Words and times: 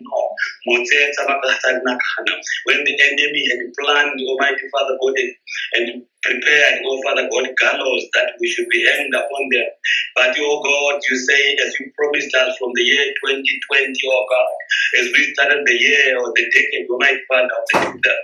no. 0.00 0.20
When 0.66 0.84
the 2.84 2.96
enemy 3.00 3.42
had 3.50 3.60
planned, 3.78 4.20
Almighty 4.20 4.66
Father 4.72 4.96
God, 5.00 5.14
and 5.74 6.02
prepared, 6.22 6.82
oh 6.84 7.00
Father 7.04 7.28
God, 7.28 7.48
gallows 7.56 8.04
that 8.14 8.32
we 8.40 8.48
should 8.48 8.68
be 8.68 8.84
hanged 8.84 9.14
upon 9.14 9.44
them. 9.50 9.70
But, 10.16 10.36
oh 10.38 10.60
God, 10.62 11.00
you 11.08 11.16
say, 11.16 11.56
as 11.64 11.72
you 11.80 11.90
promised 11.96 12.34
us 12.34 12.56
from 12.58 12.72
the 12.74 12.82
year 12.82 13.06
2020, 13.24 13.92
oh 14.12 14.26
God, 14.28 14.54
as 15.00 15.06
we 15.12 15.32
started 15.34 15.64
the 15.64 15.76
year 15.76 16.18
or 16.18 16.32
the 16.34 16.44
decade, 16.50 16.88
Almighty 16.90 17.24
Father, 17.28 17.48
of 17.48 17.92
the 18.02 18.14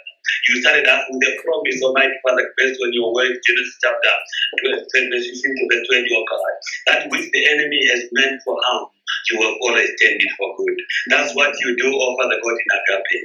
you 0.49 0.61
started 0.61 0.87
off 0.87 1.07
with 1.11 1.23
the 1.23 1.39
promise, 1.43 1.83
Almighty 1.83 2.19
Father, 2.23 2.51
based 2.59 2.79
on 2.83 2.91
your 2.93 3.15
word, 3.15 3.35
Genesis 3.47 3.79
chapter 3.83 4.15
12, 4.63 4.83
verse 5.11 5.27
15 5.27 5.55
to 5.55 5.65
verse 5.71 5.87
20, 5.87 6.07
oh 6.19 6.25
God, 6.27 6.55
that 6.87 7.11
which 7.11 7.31
the 7.31 7.43
enemy 7.51 7.81
has 7.95 8.11
meant 8.13 8.43
for 8.43 8.59
harm, 8.67 8.91
you 9.31 9.39
will 9.39 9.57
always 9.63 9.91
turn 10.01 10.15
it 10.15 10.33
for 10.39 10.55
good. 10.57 10.79
That's 11.09 11.35
what 11.35 11.53
you 11.61 11.77
do, 11.77 11.91
oh 11.91 12.17
the 12.19 12.39
God, 12.39 12.57
in 12.57 12.69
agape. 12.71 13.19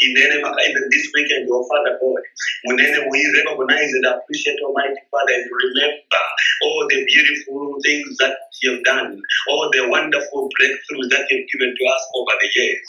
Even 0.00 0.84
this 0.90 1.06
weekend, 1.14 1.48
oh 1.50 1.64
Father 1.68 1.98
God, 2.00 2.22
we 2.64 3.20
recognize 3.34 3.92
and 3.92 4.06
appreciate 4.06 4.58
oh, 4.64 4.68
Almighty 4.68 5.00
Father 5.10 5.34
and 5.34 5.50
remember 5.50 6.24
all 6.62 6.86
the 6.88 7.04
beautiful 7.04 7.76
things 7.84 8.16
that 8.18 8.36
you 8.62 8.72
have 8.72 8.84
done, 8.84 9.20
all 9.50 9.70
the 9.72 9.88
wonderful 9.88 10.48
breakthroughs 10.58 11.08
that 11.10 11.26
you've 11.30 11.48
given 11.48 11.74
to 11.74 11.84
us 11.86 12.02
over 12.14 12.34
the 12.40 12.48
years. 12.54 12.82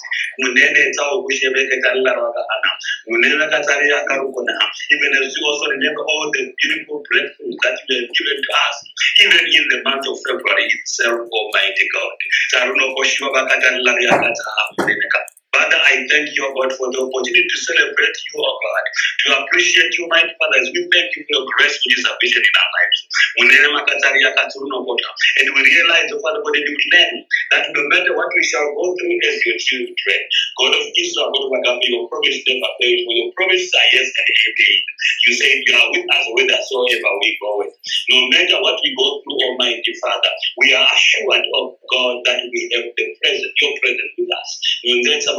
Even 4.90 5.12
as 5.14 5.36
you 5.36 5.44
also 5.46 5.70
remember 5.70 6.02
all 6.06 6.32
the 6.34 6.54
beautiful 6.62 7.04
breakthroughs 7.12 7.58
that 7.64 7.78
you 7.88 7.96
have 8.02 8.10
given 8.10 8.38
to 8.42 8.52
us, 8.70 8.78
even 9.22 9.46
in 9.46 9.66
the 9.70 9.80
month 9.90 10.08
of 10.08 10.18
February 10.28 10.66
itself, 10.70 11.20
Almighty 11.32 11.88
God. 11.94 12.14
Father, 15.50 15.82
I 15.82 16.06
thank 16.14 16.30
you, 16.38 16.46
God, 16.54 16.70
for 16.78 16.94
the 16.94 17.02
opportunity 17.02 17.42
to 17.42 17.58
celebrate 17.66 18.18
you, 18.22 18.34
oh 18.38 18.54
God, 18.62 18.86
to 18.86 19.28
appreciate 19.42 19.90
you, 19.98 20.06
my 20.06 20.22
Father, 20.22 20.58
as 20.62 20.70
we 20.70 20.86
thank 20.94 21.10
you 21.18 21.26
for 21.26 21.42
your 21.42 21.46
grace 21.58 21.74
which 21.82 21.98
is 21.98 22.06
sufficient 22.06 22.46
in 22.46 22.54
our 22.54 22.72
lives. 22.78 23.00
And 25.42 25.48
we 25.58 25.62
realize, 25.66 26.08
oh 26.14 26.22
Father, 26.22 26.42
God, 26.46 26.54
and 26.54 26.70
we 26.70 26.78
learn 26.94 27.14
that 27.50 27.66
no 27.74 27.82
matter 27.90 28.14
what 28.14 28.30
we 28.38 28.44
shall 28.46 28.70
go 28.78 28.94
through 28.94 29.18
as 29.26 29.42
your 29.42 29.58
children, 29.58 30.22
God 30.62 30.74
of 30.78 30.86
Israel, 30.86 31.34
God 31.34 31.46
of 31.50 31.54
Agape, 31.66 31.90
your 31.98 32.06
promise 32.14 32.40
never 32.46 32.70
fails, 32.78 33.02
for 33.10 33.16
your 33.18 33.30
promises 33.34 33.74
are 33.74 33.90
yes 33.90 34.10
and 34.14 34.30
amen. 34.30 34.82
You 35.26 35.34
say 35.34 35.50
you 35.66 35.74
are 35.82 35.90
with 35.98 36.08
us 36.14 36.26
whithersoever 36.30 37.12
we 37.26 37.30
go. 37.42 37.52
No 38.14 38.18
matter 38.30 38.58
what 38.62 38.78
we 38.86 38.94
go 38.94 39.08
through, 39.26 39.42
Almighty 39.50 39.94
Father, 39.98 40.34
we 40.62 40.78
are 40.78 40.86
assured 40.86 41.46
of 41.58 41.66
God 41.90 42.16
that 42.30 42.46
we 42.46 42.62
have 42.78 42.86
the 42.94 43.06
present, 43.18 43.54
your 43.66 43.74
presence 43.82 44.14
with 44.14 44.30
us. 44.30 44.50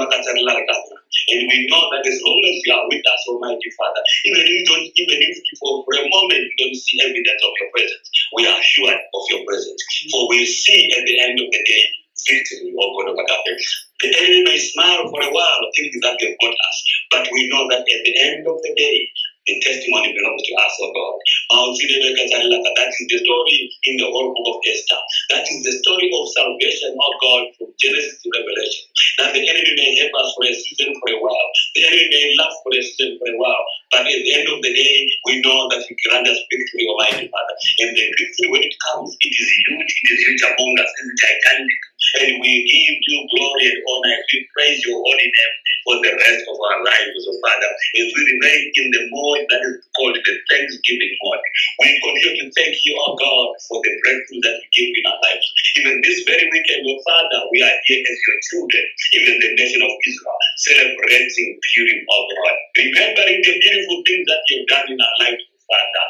And 0.08 1.42
we 1.46 1.66
know 1.68 1.84
that 1.92 2.06
as 2.06 2.18
long 2.24 2.40
as 2.46 2.56
you 2.64 2.72
are 2.74 2.86
with 2.88 3.04
us, 3.04 3.22
Almighty 3.28 3.70
Father, 3.76 4.02
even 4.24 4.42
if 4.42 4.50
you 4.50 4.64
don't, 4.66 4.86
even 4.96 5.18
if 5.20 5.34
for, 5.60 5.84
a 5.84 6.04
moment 6.08 6.40
you 6.40 6.56
don't 6.58 6.74
see 6.76 6.98
evidence 7.02 7.42
of 7.44 7.52
your 7.60 7.70
presence, 7.70 8.06
we 8.34 8.46
are 8.46 8.58
assured 8.58 8.98
of 8.98 9.22
your 9.30 9.42
presence. 9.44 9.80
For 10.10 10.28
we 10.30 10.46
see 10.46 10.90
at 10.96 11.04
the 11.04 11.16
end 11.20 11.38
of 11.38 11.48
the 11.50 11.62
day 11.66 11.84
victory, 12.28 12.72
O 12.76 12.84
God 12.96 13.12
of 13.12 13.16
agape. 13.16 13.64
The 14.00 14.08
enemy 14.16 14.42
may 14.44 14.58
smile 14.58 15.08
for 15.08 15.20
a 15.20 15.32
while, 15.32 15.62
thinking 15.76 16.00
that 16.02 16.16
they've 16.20 16.40
got 16.40 16.52
us, 16.52 16.76
but 17.10 17.28
we 17.32 17.48
know 17.48 17.68
that 17.68 17.80
at 17.80 18.02
the 18.04 18.14
end 18.20 18.46
of 18.46 18.56
the 18.60 18.72
day, 18.76 19.08
the 19.46 19.54
testimony 19.64 20.12
belongs 20.12 20.42
to 20.44 20.52
us, 20.54 20.74
O 20.82 20.86
God. 20.92 21.16
That 21.50 22.90
is 22.92 23.06
the 23.08 23.18
story 23.24 23.58
in 23.84 23.96
the 23.96 24.08
whole 24.10 24.30
book 24.36 24.46
of 24.54 24.58
Esther. 24.68 25.00
That 25.32 25.44
is 25.48 25.60
the 25.64 25.74
story 25.82 26.12
of 26.12 26.22
salvation, 26.30 26.92
of 26.92 27.12
God, 27.20 27.42
from 27.56 27.68
Genesis 27.80 28.20
to 28.22 28.28
Revelation. 28.36 28.84
That 29.18 29.32
the 29.34 29.42
enemy 29.42 29.72
may 29.76 29.90
help 30.00 30.12
us 30.20 30.28
for 30.36 30.44
a 30.44 30.54
season, 30.54 30.92
for 31.00 31.08
a 31.10 31.18
while. 31.18 31.48
The 31.74 31.86
enemy 31.88 32.06
may 32.12 32.24
laugh 32.38 32.54
for 32.62 32.72
a 32.76 32.82
season, 32.82 33.16
for 33.18 33.28
a 33.32 33.36
while. 33.40 33.64
But 33.92 34.06
at 34.06 34.22
the 34.22 34.32
end 34.38 34.48
of 34.50 34.58
the 34.62 34.72
day, 34.74 34.96
we 35.26 35.42
know 35.42 35.68
that 35.70 35.82
you 35.90 35.96
grant 36.06 36.26
us 36.28 36.38
victory, 36.50 36.86
Almighty 36.90 37.26
Father. 37.30 37.56
And 37.82 37.90
the 37.96 38.06
victory, 38.18 38.48
when 38.50 38.62
it 38.64 38.74
comes, 38.90 39.16
it 39.20 39.34
is 39.34 39.50
huge, 39.66 39.90
it 39.90 40.08
is 40.14 40.20
huge 40.26 40.42
among 40.46 40.72
us, 40.82 40.90
it 40.90 41.06
is 41.10 41.16
gigantic. 41.20 41.80
And 42.20 42.32
we 42.42 42.52
give 42.66 42.98
you 43.02 43.18
glory 43.34 43.66
and 43.70 43.80
honor. 43.86 44.18
We 44.32 44.38
praise 44.56 44.80
your 44.86 44.98
holy 44.98 45.28
name 45.30 45.54
for 45.86 45.96
the 46.02 46.12
rest 46.14 46.42
of 46.48 46.56
our 46.58 46.80
lives, 46.84 47.22
oh 47.28 47.38
Father. 47.42 47.70
As 47.70 48.08
we 48.14 48.22
remain 48.34 48.62
in 48.76 48.88
the 48.92 49.02
mode 49.10 49.44
that 49.50 49.62
is 49.64 49.82
called 49.96 50.16
the 50.18 50.34
Thanksgiving 50.50 51.14
mode, 51.22 51.44
we 51.80 51.88
continue 52.02 52.34
to 52.44 52.46
thank 52.54 52.74
you, 52.84 52.94
oh 52.98 53.14
God, 53.18 53.48
for 53.68 53.78
the 53.82 53.92
breakthrough 54.04 54.42
that 54.46 54.58
you 54.62 54.68
gave 54.74 54.92
in 54.98 55.04
our 55.08 55.20
lives. 55.22 55.46
Even 55.80 55.94
this 56.04 56.22
very 56.28 56.46
weekend, 56.52 56.86
your 56.86 57.00
Father, 57.06 57.40
we 57.52 57.62
are 57.62 57.76
here 57.86 58.02
as 58.02 58.18
your 58.28 58.38
children, 58.50 58.84
even 59.16 59.34
the 59.40 59.50
nation 59.58 59.82
of 59.82 59.92
Israel, 60.06 60.40
celebrating 60.62 61.48
Purim, 61.74 62.00
oh 62.10 62.24
God. 62.30 62.56
Remembering 62.78 63.40
the 63.44 63.54
beautiful 63.80 64.02
things 64.04 64.26
that 64.28 64.42
you've 64.50 64.68
done 64.68 64.86
in 64.88 65.00
our 65.00 65.16
lives. 65.24 65.44
Father, 65.70 66.06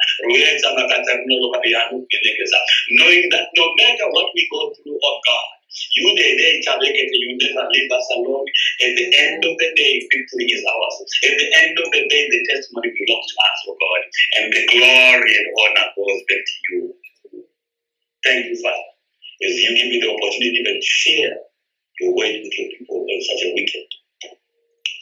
knowing 2.97 3.29
that 3.29 3.47
no 3.57 3.67
matter 3.77 4.07
what 4.09 4.33
we 4.35 4.49
go 4.51 4.73
through, 4.73 4.97
oh 4.97 5.19
God, 5.21 5.47
you 5.97 6.09
the 6.17 6.17
day 6.17 6.57
you 6.65 7.37
never 7.37 7.69
leave 7.69 7.91
us 7.93 8.09
alone. 8.17 8.47
At 8.81 8.97
the 8.97 9.07
end 9.21 9.45
of 9.45 9.53
the 9.61 9.71
day, 9.77 10.01
victory 10.09 10.49
is 10.49 10.65
ours. 10.65 10.97
At 11.29 11.37
the 11.37 11.49
end 11.61 11.77
of 11.77 11.89
the 11.93 12.09
day, 12.09 12.25
the 12.25 12.41
testimony 12.49 12.89
belongs 12.89 13.29
to 13.29 13.37
us, 13.37 13.59
oh 13.69 13.77
God. 13.77 14.03
And 14.41 14.47
the 14.49 14.65
glory 14.73 15.33
and 15.37 15.49
honor 15.61 15.89
goes 15.93 16.23
back 16.25 16.41
to 16.41 16.57
you. 16.73 16.83
Thank 18.25 18.47
you, 18.49 18.57
Father. 18.65 18.89
As 19.45 19.53
you 19.61 19.77
give 19.77 19.93
me 19.93 20.01
the 20.01 20.09
opportunity 20.09 20.65
to 20.65 20.75
share 20.81 21.37
your 22.01 22.17
word 22.17 22.33
with 22.33 22.55
your 22.57 22.69
people 22.81 23.05
on 23.05 23.21
such 23.29 23.45
a 23.45 23.53
weekend. 23.53 23.93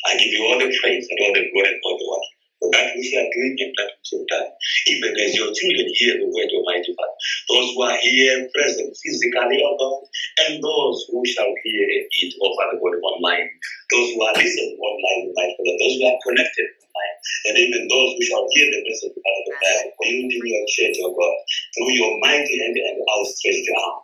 I 0.07 0.17
give 0.19 0.35
you 0.35 0.43
all 0.51 0.59
the 0.59 0.67
praise 0.83 1.07
and 1.11 1.19
all 1.23 1.35
the 1.35 1.47
glory 1.55 1.71
and 1.71 1.81
all 1.85 1.95
the 1.95 2.07
honor 2.11 2.38
that 2.59 2.91
you 2.99 3.15
are 3.15 3.31
doing 3.31 3.55
which 3.55 4.11
you 4.11 4.27
have. 4.35 4.51
Even 4.91 5.13
as 5.15 5.31
your 5.39 5.51
children 5.55 5.87
hear 5.95 6.19
the 6.19 6.27
word 6.27 6.51
of 6.51 6.59
Almighty 6.59 6.91
Father, 6.99 7.19
those 7.47 7.69
who 7.71 7.81
are 7.87 7.99
here 8.03 8.51
present 8.51 8.91
physically, 8.99 9.63
oh 9.63 9.77
God, 9.79 10.03
and 10.47 10.59
those 10.59 11.07
who 11.07 11.23
shall 11.23 11.53
hear 11.63 11.87
it 11.87 12.33
over 12.43 12.65
the 12.75 12.79
word 12.83 12.99
online, 12.99 13.47
those 13.95 14.11
who 14.11 14.21
are 14.27 14.35
listening 14.35 14.75
online, 14.75 15.31
my 15.39 15.47
Father, 15.55 15.77
those 15.79 15.95
who 16.03 16.05
are 16.11 16.21
connected 16.27 16.67
online, 16.83 17.17
and 17.47 17.55
even 17.63 17.83
those 17.87 18.11
who 18.19 18.23
shall 18.27 18.45
hear 18.51 18.67
the 18.75 18.83
message 18.83 19.15
of 19.15 19.23
the 19.23 19.55
Bible, 19.55 19.95
building 20.03 20.43
your 20.51 20.67
church, 20.67 20.97
oh 21.07 21.15
God, 21.15 21.37
through 21.79 21.95
your 21.95 22.13
mighty 22.19 22.55
hand 22.59 22.75
and 22.75 22.99
outstretched 23.07 23.71
arm. 23.71 24.03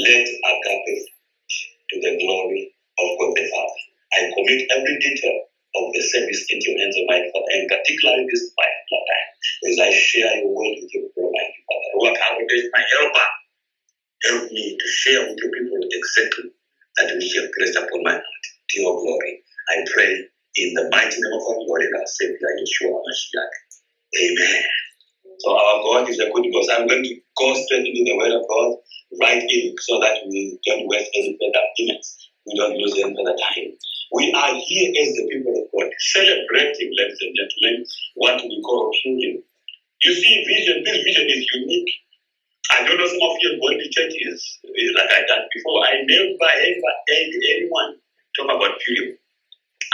Let 0.00 0.24
agape 0.24 1.04
to 1.90 1.96
the 2.00 2.12
glory 2.24 2.72
of 2.96 3.08
God 3.18 3.34
the 3.36 3.44
Father. 3.44 3.80
I 4.14 4.18
commit 4.32 4.70
every 4.72 4.96
detail 4.98 5.49
of 5.76 5.84
the 5.94 6.02
service 6.02 6.42
into 6.50 6.74
your 6.74 6.80
hands, 6.82 6.96
Almighty 6.98 7.30
Father, 7.30 7.52
and 7.54 7.70
particularly 7.70 8.26
this 8.26 8.50
particular 8.54 9.02
time, 9.06 9.28
as 9.70 9.76
I 9.78 9.90
share 9.94 10.32
your 10.42 10.50
word 10.50 10.74
with 10.82 10.90
your 10.90 11.06
you, 11.06 11.22
Almighty 11.22 11.60
Father. 11.66 11.90
Lord, 11.98 12.16
I 12.18 12.28
will 12.34 12.46
my 12.74 12.82
helper. 12.82 13.28
Help 14.26 14.44
me 14.52 14.76
to 14.76 14.86
share 14.88 15.22
with 15.24 15.38
your 15.38 15.52
people 15.52 15.80
exactly 15.80 16.50
that 16.98 17.14
which 17.14 17.32
you 17.34 17.42
have 17.42 17.52
placed 17.56 17.78
upon 17.78 18.02
my 18.04 18.18
heart 18.18 18.44
to 18.70 18.74
your 18.80 18.94
glory. 18.98 19.42
I 19.70 19.84
pray 19.94 20.12
in 20.56 20.74
the 20.74 20.88
mighty 20.90 21.16
name 21.16 21.32
of 21.32 21.42
our 21.46 21.60
Lord 21.64 21.82
and 21.82 21.94
our 21.96 22.06
Savior, 22.06 22.50
Yeshua 22.58 22.98
Mashiach. 23.00 23.54
Amen. 24.18 24.62
So 25.40 25.56
our 25.56 25.78
God 25.82 26.08
is 26.10 26.18
a 26.18 26.28
good 26.28 26.44
God. 26.52 26.64
So 26.66 26.74
I'm 26.76 26.88
going 26.88 27.04
to 27.04 27.14
go 27.38 27.54
straight 27.54 27.86
into 27.86 28.04
the 28.04 28.18
word 28.18 28.32
of 28.34 28.44
God 28.48 28.76
right 29.22 29.42
in 29.42 29.74
so 29.80 30.00
that 30.00 30.20
we 30.28 30.58
don't 30.66 30.86
waste 30.88 31.10
any 31.14 31.38
further 31.40 31.64
minutes. 31.78 32.30
We 32.46 32.58
don't 32.58 32.76
lose 32.76 32.92
any 32.98 33.14
further 33.16 33.36
time. 33.38 33.72
We 34.12 34.32
are 34.34 34.54
here 34.58 34.90
as 34.90 35.14
the 35.14 35.28
people 35.30 35.54
of 35.54 35.70
God, 35.70 35.86
celebrating, 36.18 36.90
ladies 36.98 37.22
and 37.22 37.30
gentlemen, 37.30 37.86
what 38.14 38.42
we 38.42 38.60
call 38.66 38.90
Purim. 38.90 39.38
You 40.02 40.12
see, 40.14 40.44
vision, 40.50 40.82
this 40.82 40.98
vision 41.04 41.26
is 41.30 41.46
unique. 41.54 41.90
I 42.72 42.82
don't 42.82 42.98
know 42.98 43.06
some 43.06 43.22
of 43.22 43.38
you 43.38 43.54
have 43.54 43.60
gone 43.60 43.78
to 43.78 43.86
churches 43.86 44.58
like 44.66 45.10
I 45.14 45.22
did 45.30 45.42
before. 45.54 45.86
I 45.86 46.02
never 46.02 46.26
ever 46.42 46.92
heard 47.06 47.30
anyone 47.54 48.02
talk 48.34 48.50
about 48.50 48.78
Purim 48.82 49.14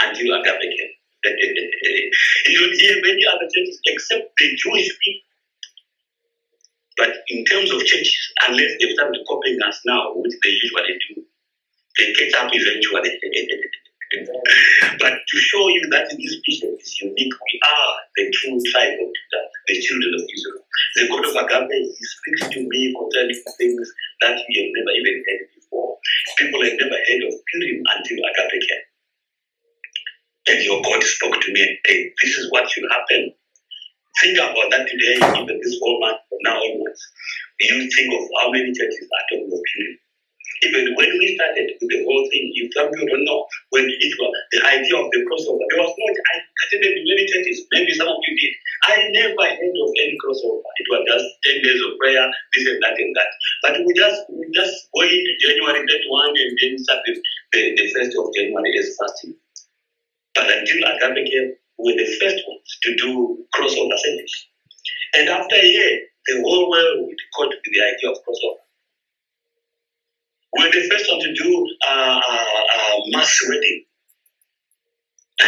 until 0.01 0.41
Agape 0.41 0.65
came. 0.65 0.95
you 1.27 2.61
don't 2.61 2.81
hear 2.81 2.97
many 3.03 3.23
other 3.29 3.49
churches 3.53 3.81
except 3.85 4.33
the 4.39 4.47
Jewish 4.57 4.97
people. 5.05 5.29
But 6.97 7.13
in 7.29 7.45
terms 7.45 7.71
of 7.71 7.85
churches, 7.85 8.33
unless 8.49 8.73
they 8.81 8.95
start 8.95 9.13
copying 9.29 9.61
us 9.61 9.81
now, 9.85 10.13
which 10.15 10.33
they 10.43 10.51
usually 10.51 10.97
do, 11.05 11.23
they 11.99 12.13
catch 12.15 12.35
up 12.41 12.51
eventually. 12.53 13.13
but 15.03 15.15
to 15.19 15.37
show 15.39 15.67
you 15.69 15.83
that 15.91 16.07
this 16.07 16.39
vision 16.47 16.79
is 16.79 17.01
unique, 17.03 17.35
we 17.35 17.55
are 17.59 17.93
the 18.15 18.31
true 18.31 18.55
tribe 18.71 18.95
of 19.03 19.11
Judah, 19.11 19.45
the 19.67 19.75
children 19.83 20.15
of 20.15 20.23
Israel. 20.23 20.63
The 20.95 21.09
God 21.11 21.25
of 21.27 21.35
Agape, 21.35 21.91
speaks 21.99 22.47
to 22.55 22.61
me 22.63 22.95
concerning 22.95 23.35
things 23.59 23.87
that 24.23 24.39
we 24.47 24.53
have 24.63 24.71
never 24.79 24.93
even 24.95 25.17
heard 25.27 25.43
before. 25.59 25.99
People 26.39 26.63
have 26.63 26.79
never 26.79 26.99
heard 27.03 27.23
of 27.27 27.35
Purim 27.51 27.83
until 27.83 28.19
Agape 28.23 28.63
came. 28.63 28.87
And 30.55 30.63
your 30.63 30.79
God 30.83 31.03
spoke 31.03 31.43
to 31.43 31.53
me 31.53 31.61
and 31.67 31.77
said, 31.83 32.07
This 32.23 32.39
is 32.39 32.47
what 32.55 32.71
should 32.71 32.87
happen. 32.87 33.35
Think 34.23 34.39
about 34.39 34.71
that 34.71 34.87
today, 34.87 35.19
even 35.19 35.59
this 35.59 35.77
whole 35.83 35.99
month 35.99 36.23
from 36.31 36.39
now 36.47 36.57
onwards. 36.63 37.03
You 37.59 37.91
think 37.91 38.15
of 38.15 38.23
how 38.39 38.55
many 38.55 38.71
churches 38.71 39.11
are 39.11 39.27
talking 39.29 39.51
of 39.51 39.59
Purim. 39.59 39.99
Even 40.65 40.95
when 40.97 41.11
we 41.21 41.37
started 41.37 41.69
with 41.77 41.91
the 41.91 42.01
whole 42.05 42.25
thing, 42.33 42.49
some 42.73 42.89
people 42.89 43.09
don't 43.13 43.29
know, 43.29 43.45
when 43.71 43.85
it 43.85 44.13
was 44.17 44.33
the 44.53 44.61
idea 44.65 44.97
of 44.97 45.07
the 45.13 45.21
crossover, 45.29 45.61
there 45.69 45.85
was 45.85 45.93
not, 45.93 46.15
I 46.17 46.35
attended 46.65 46.97
many 47.05 47.25
churches, 47.29 47.67
maybe 47.73 47.93
some 47.93 48.09
of 48.09 48.21
you 48.25 48.35
did. 48.41 48.55
I 48.89 48.95
never 49.13 49.45
heard 49.45 49.77
of 49.77 49.91
any 50.01 50.17
crossover. 50.17 50.65
It 50.65 50.89
was 50.89 51.03
just 51.09 51.27
10 51.45 51.63
days 51.63 51.81
of 51.85 51.99
prayer, 51.99 52.25
this 52.55 52.67
and 52.69 52.81
that 52.83 52.97
and 52.97 53.13
that. 53.17 53.31
But 53.63 53.75
we 53.85 53.93
just 53.93 54.21
we 54.33 54.49
just 54.53 54.89
go 54.95 55.03
into 55.03 55.33
January 55.41 55.83
31 55.85 56.37
and 56.37 56.53
then 56.57 56.73
start 56.81 57.01
the, 57.05 57.13
the, 57.53 57.61
the 57.77 57.87
first 57.93 58.13
of 58.17 58.33
January 58.33 58.73
as 58.79 58.97
fasting. 58.97 59.35
But 60.35 60.53
until 60.53 60.85
Agape 60.85 61.25
came, 61.27 61.49
we 61.79 61.93
were 61.93 61.99
the 61.99 62.11
first 62.21 62.41
ones 62.47 62.69
to 62.83 62.91
do 62.97 63.45
crossover 63.55 63.97
service. 63.97 64.37
And 65.15 65.29
after 65.29 65.57
a 65.57 65.65
year, 65.65 66.01
the 66.27 66.43
whole 66.43 66.71
world 66.71 67.09
would 67.09 67.21
caught 67.35 67.49
with 67.49 67.73
the 67.73 67.83
idea 67.83 68.11
of 68.11 68.19
crossover. 68.21 68.66
We're 70.57 70.73
the 70.73 70.89
first 70.89 71.05
one 71.13 71.21
to 71.21 71.35
do 71.37 71.51
a 71.85 71.93
uh, 71.93 72.17
uh, 72.17 72.63
uh, 72.73 72.97
mass 73.13 73.29
wedding. 73.45 73.85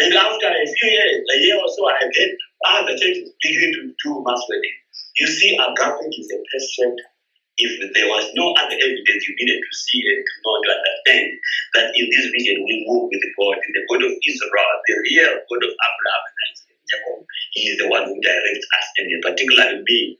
and 0.00 0.14
after 0.16 0.48
a 0.48 0.64
few 0.64 0.88
years, 0.88 1.20
a 1.20 1.38
year 1.44 1.56
or 1.60 1.68
so, 1.68 1.84
I 1.84 2.00
get 2.08 2.32
had 2.64 2.80
other 2.80 2.96
churches 2.96 3.28
beginning 3.44 3.76
to 3.76 3.82
do 3.92 4.24
mass 4.24 4.40
wedding. 4.48 4.76
You 5.20 5.28
see, 5.28 5.52
a 5.52 5.68
Agape 5.68 6.16
is 6.16 6.32
a 6.32 6.40
person. 6.48 6.96
If 7.60 7.92
there 7.92 8.08
was 8.08 8.24
no 8.40 8.56
other 8.56 8.72
evidence 8.72 9.22
you 9.28 9.36
needed 9.36 9.60
to 9.60 9.72
see 9.76 10.00
and 10.00 10.24
to 10.24 10.34
know 10.40 10.56
to 10.64 10.70
understand 10.80 11.28
that 11.74 11.86
in 11.92 12.06
this 12.08 12.32
vision 12.32 12.64
we 12.64 12.88
move 12.88 13.12
with 13.12 13.20
the 13.20 13.32
God, 13.36 13.60
the 13.60 13.84
God 13.84 14.00
of 14.00 14.14
Israel, 14.16 14.74
the 14.88 14.96
real 15.12 15.34
God 15.44 15.62
of 15.66 15.72
Abraham 15.76 16.22
and 16.24 16.36
Isaac 16.48 16.80
Jacob. 16.88 17.20
He 17.52 17.60
is 17.68 17.76
the 17.82 17.90
one 17.92 18.08
who 18.08 18.16
directs 18.16 18.64
us, 18.64 18.86
and 18.96 19.12
in 19.12 19.20
particular 19.20 19.66
me, 19.84 20.16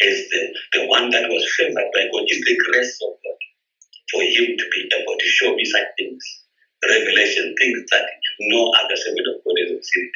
as 0.00 0.16
the, 0.30 0.40
the 0.72 0.82
one 0.86 1.10
that 1.10 1.28
was 1.28 1.44
favored 1.58 1.90
by 1.92 2.08
God, 2.08 2.24
is 2.30 2.40
the 2.46 2.56
grace 2.64 2.96
of 3.02 3.12
God 3.20 3.38
for 4.12 4.22
him 4.22 4.48
to 4.56 4.66
be 4.72 4.80
able 4.88 5.16
to 5.18 5.28
show 5.28 5.54
me 5.54 5.64
such 5.64 5.88
things, 5.98 6.22
revelation, 6.84 7.54
things 7.58 7.80
that 7.90 8.06
no 8.52 8.72
other 8.80 8.96
servant 8.96 9.28
of 9.28 9.44
God 9.44 9.56
has 9.60 9.84
seen. 9.84 10.10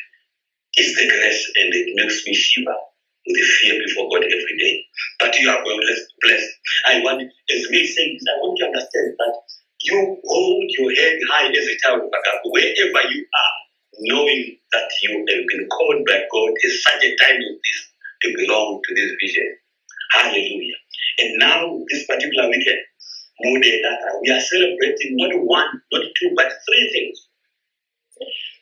It's 0.75 0.97
the 0.97 1.07
grace 1.09 1.45
and 1.61 1.69
it 1.75 1.89
makes 1.97 2.25
me 2.27 2.33
shiver 2.35 2.79
with 3.27 3.37
the 3.37 3.47
fear 3.61 3.77
before 3.77 4.09
God 4.09 4.25
every 4.25 4.57
day. 4.59 4.85
But 5.21 5.37
you 5.39 5.51
are 5.51 5.63
well 5.65 5.79
blessed. 6.23 6.53
I 6.89 7.01
want, 7.05 7.23
as 7.23 7.63
we 7.71 7.87
say 7.87 8.15
this, 8.15 8.25
I 8.25 8.41
want 8.41 8.59
you 8.59 8.65
to 8.65 8.71
understand 8.73 9.15
that 9.19 9.35
you 9.83 10.17
hold 10.25 10.69
your 10.79 10.91
head 10.95 11.19
high 11.29 11.51
as 11.51 11.67
a 11.69 11.77
child 11.85 12.01
of 12.03 12.11
God, 12.11 12.39
wherever 12.47 13.03
you 13.11 13.27
are, 13.27 13.57
knowing 14.01 14.57
that 14.73 14.89
you 15.03 15.11
have 15.19 15.47
been 15.47 15.69
called 15.69 16.03
by 16.07 16.23
God 16.33 16.51
at 16.57 16.73
such 16.89 17.05
a 17.05 17.11
time 17.21 17.37
as 17.37 17.57
this 17.61 17.81
to 18.23 18.35
belong 18.39 18.81
to 18.81 18.95
this 18.95 19.13
vision. 19.21 19.49
Hallelujah. 20.13 20.81
And 21.19 21.39
now, 21.39 21.79
this 21.91 22.07
particular 22.07 22.49
weekend, 22.49 22.81
Uh, 23.41 24.19
we 24.23 24.31
are 24.31 24.41
celebrating 24.41 25.17
not 25.17 25.33
one, 25.43 25.81
not 25.93 26.05
two, 26.21 26.31
but 26.37 26.53
three 26.69 26.91
things. 26.93 27.29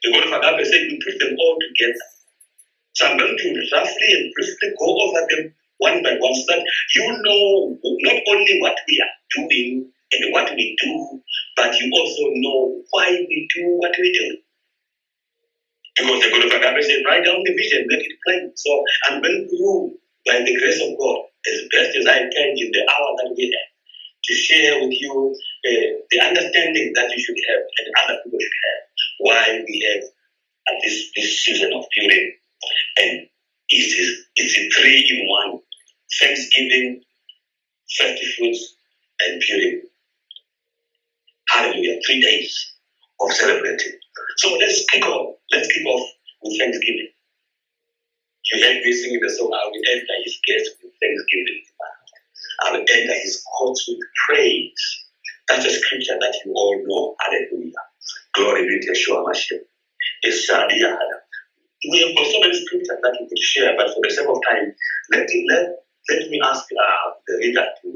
The 0.03 0.13
God 0.13 0.25
of 0.25 0.33
Agape 0.33 0.67
said 0.67 0.89
you 0.89 0.99
put 1.05 1.19
them 1.19 1.37
all 1.39 1.57
together. 1.61 2.07
So 2.95 3.07
I'm 3.07 3.19
going 3.19 3.37
to 3.37 3.49
roughly 3.73 4.09
and 4.13 4.33
briefly 4.35 4.71
go 4.79 4.89
over 5.05 5.21
them 5.29 5.55
one 5.79 6.03
by 6.03 6.17
one 6.19 6.35
so 6.35 6.45
that 6.49 6.65
you 6.97 7.07
know 7.09 7.79
not 7.83 8.19
only 8.29 8.61
what 8.61 8.77
we 8.89 9.01
are 9.05 9.15
doing 9.37 9.91
and 10.13 10.33
what 10.33 10.51
we 10.55 10.77
do, 10.81 11.21
but 11.57 11.79
you 11.79 11.91
also 11.93 12.23
know 12.37 12.83
why 12.91 13.11
we 13.11 13.49
do 13.55 13.65
what 13.79 13.95
we 13.99 14.13
do. 14.13 14.37
Because 15.97 16.21
the 16.23 16.31
God 16.31 16.45
of 16.45 16.53
Agape 16.53 16.85
said, 16.85 17.05
write 17.07 17.25
down 17.25 17.43
the 17.45 17.53
vision, 17.53 17.85
make 17.89 18.01
it 18.01 18.17
plain. 18.27 18.53
So 18.55 18.85
I'm 19.09 19.23
going 19.23 19.49
to, 19.51 19.99
by 20.27 20.41
the 20.41 20.57
grace 20.57 20.81
of 20.81 20.97
God, 20.99 21.21
as 21.49 21.61
best 21.73 21.97
as 21.97 22.07
I 22.07 22.19
can 22.29 22.51
in 22.57 22.71
the 22.73 22.83
hour 22.89 23.11
that 23.21 23.35
we 23.37 23.45
have, 23.53 23.70
to 24.31 24.37
share 24.37 24.79
with 24.81 24.95
you 24.95 25.35
uh, 25.67 25.91
the 26.11 26.21
understanding 26.23 26.93
that 26.95 27.11
you 27.11 27.19
should 27.19 27.41
have 27.51 27.63
and 27.67 27.87
other 28.05 28.21
people 28.23 28.39
should 28.39 28.63
have 28.71 28.83
why 29.19 29.65
we 29.67 29.77
have 29.91 30.05
this, 30.83 31.11
this 31.17 31.43
season 31.43 31.73
of 31.75 31.85
Purim. 31.97 32.31
And 32.99 33.27
it 33.69 33.77
is 33.77 34.27
it's 34.37 34.59
a 34.59 34.69
three 34.71 34.99
in 35.11 35.27
one 35.29 35.61
Thanksgiving, 36.21 37.03
first 37.99 38.23
fruits, 38.37 38.75
and 39.21 39.43
Purim. 39.43 39.83
Hallelujah. 41.49 42.01
Three 42.07 42.21
days 42.21 42.75
of 43.21 43.33
celebrating. 43.33 43.99
So 44.39 44.55
let's 44.55 44.85
kick 44.91 45.05
off. 45.07 45.37
Let's 45.51 45.73
kick 45.73 45.87
off 45.87 46.09
with 46.43 46.59
Thanksgiving. 46.59 47.09
You 48.53 48.65
heard 48.65 48.83
me 48.83 48.93
singing 48.93 49.21
the 49.21 49.31
song, 49.31 49.51
I 49.53 49.67
will 49.67 49.83
enter 49.93 50.17
his 50.25 50.39
gates 50.47 50.71
with 50.83 50.93
Thanksgiving. 51.01 51.63
I'll 52.63 52.77
enter 52.77 53.15
his 53.23 53.43
courts 53.59 53.87
with 53.89 53.99
praise. 54.27 54.73
That's 55.49 55.67
a 55.67 55.71
scripture 55.71 56.17
that 56.21 56.35
you 56.45 56.53
all 56.55 56.77
know. 56.87 57.15
Hallelujah. 57.21 57.83
Glory 58.35 58.69
be 58.69 58.81
to 58.81 58.93
Yeshua 58.93 59.25
Mashiach. 59.27 59.65
Isadia. 60.25 60.97
We 61.91 61.99
have 62.01 62.27
so 62.27 62.41
many 62.41 62.55
scriptures 62.55 63.01
that 63.03 63.17
we 63.19 63.27
could 63.29 63.39
share, 63.39 63.73
but 63.77 63.89
for 63.89 64.01
the 64.03 64.11
sake 64.11 64.29
of 64.29 64.37
time, 64.45 64.69
let, 65.13 65.27
let, 65.49 65.65
let 66.11 66.29
me 66.29 66.39
ask 66.45 66.65
uh, 66.77 67.11
the 67.27 67.37
reader 67.41 67.65
to 67.65 67.89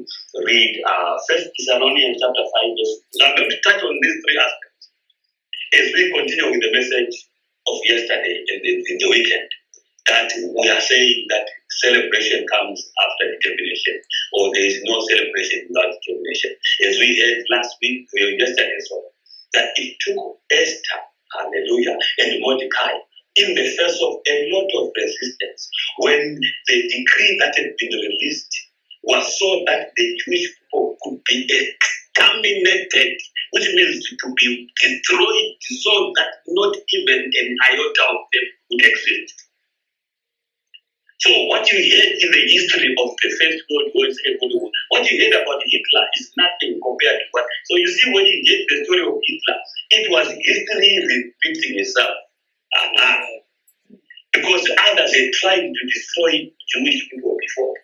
read 0.46 0.82
uh, 0.88 1.16
First 1.28 1.50
Thessalonians 1.58 2.16
chapter 2.20 2.44
5, 2.48 2.80
verse. 2.80 2.94
I'm 3.20 3.36
going 3.36 3.50
to 3.50 3.60
touch 3.60 3.82
on 3.84 3.92
these 4.00 4.18
three 4.24 4.38
aspects 4.40 4.64
as 5.76 5.86
we 5.92 6.02
continue 6.16 6.48
with 6.50 6.62
the 6.64 6.72
message 6.72 7.14
of 7.68 7.76
yesterday 7.84 8.40
in 8.48 8.58
the, 8.62 8.72
in 8.88 8.96
the 8.98 9.08
weekend. 9.10 9.48
That 10.06 10.32
we 10.36 10.68
are 10.68 10.80
saying 10.80 11.26
that 11.30 11.48
celebration 11.82 12.46
comes 12.46 12.78
after 12.78 13.24
determination, 13.34 13.96
or 14.32 14.50
there 14.54 14.66
is 14.66 14.80
no 14.84 15.00
celebration 15.08 15.66
without 15.68 15.94
determination. 15.98 16.52
As 16.86 16.98
we 16.98 17.08
heard 17.18 17.44
last 17.50 17.76
week, 17.82 18.06
or 18.14 18.30
yesterday 18.36 18.74
as 18.76 18.88
well, 18.90 19.10
that 19.54 19.70
it 19.76 19.96
took 20.00 20.38
Esther, 20.50 21.00
hallelujah, 21.32 21.96
and 22.18 22.40
Mordecai 22.40 22.98
in 23.36 23.54
the 23.54 23.66
face 23.66 23.98
of 24.02 24.14
a 24.22 24.36
lot 24.54 24.70
of 24.78 24.92
resistance 24.94 25.68
when 25.98 26.38
the 26.68 26.76
decree 26.82 27.36
that 27.40 27.54
had 27.56 27.74
been 27.78 27.90
released 27.90 28.54
was 29.02 29.38
so 29.38 29.62
that 29.66 29.90
the 29.96 30.20
Jewish 30.24 30.54
people 30.54 30.96
could 31.02 31.18
be 31.28 31.44
exterminated, 31.50 33.18
which 33.52 33.68
means 33.74 34.06
to 34.08 34.34
be 34.36 34.70
destroyed, 34.80 35.50
so 35.60 36.12
that 36.16 36.30
not 36.48 36.76
even 36.94 37.18
an 37.18 37.56
iota 37.70 38.04
of 38.10 38.22
them 38.32 38.46
would 38.70 38.84
exist. 38.86 39.43
So 41.18 41.30
what 41.46 41.62
you 41.70 41.78
heard 41.78 42.12
in 42.18 42.30
the 42.30 42.44
history 42.50 42.90
of 42.98 43.08
the 43.22 43.30
First 43.38 43.62
World 43.70 43.90
War, 43.94 44.06
Second 44.10 44.38
World 44.42 44.66
War, 44.66 44.70
what 44.90 45.06
you 45.08 45.14
heard 45.22 45.36
about 45.40 45.62
Hitler 45.62 46.04
is 46.18 46.32
nothing 46.36 46.80
compared 46.82 47.22
to 47.22 47.26
what. 47.30 47.46
So 47.70 47.78
you 47.78 47.88
see, 47.88 48.12
when 48.12 48.26
you 48.26 48.42
get 48.42 48.66
the 48.66 48.84
story 48.84 49.06
of 49.06 49.14
Hitler, 49.22 49.58
it 49.94 50.04
was 50.10 50.26
history 50.34 50.92
repeating 51.06 51.78
itself. 51.78 52.18
Uh-huh. 52.74 53.18
Because 54.34 54.66
others 54.90 55.14
had 55.14 55.30
tried 55.38 55.62
to 55.70 55.82
destroy 55.86 56.50
Jewish 56.74 57.06
people 57.08 57.38
before. 57.38 57.74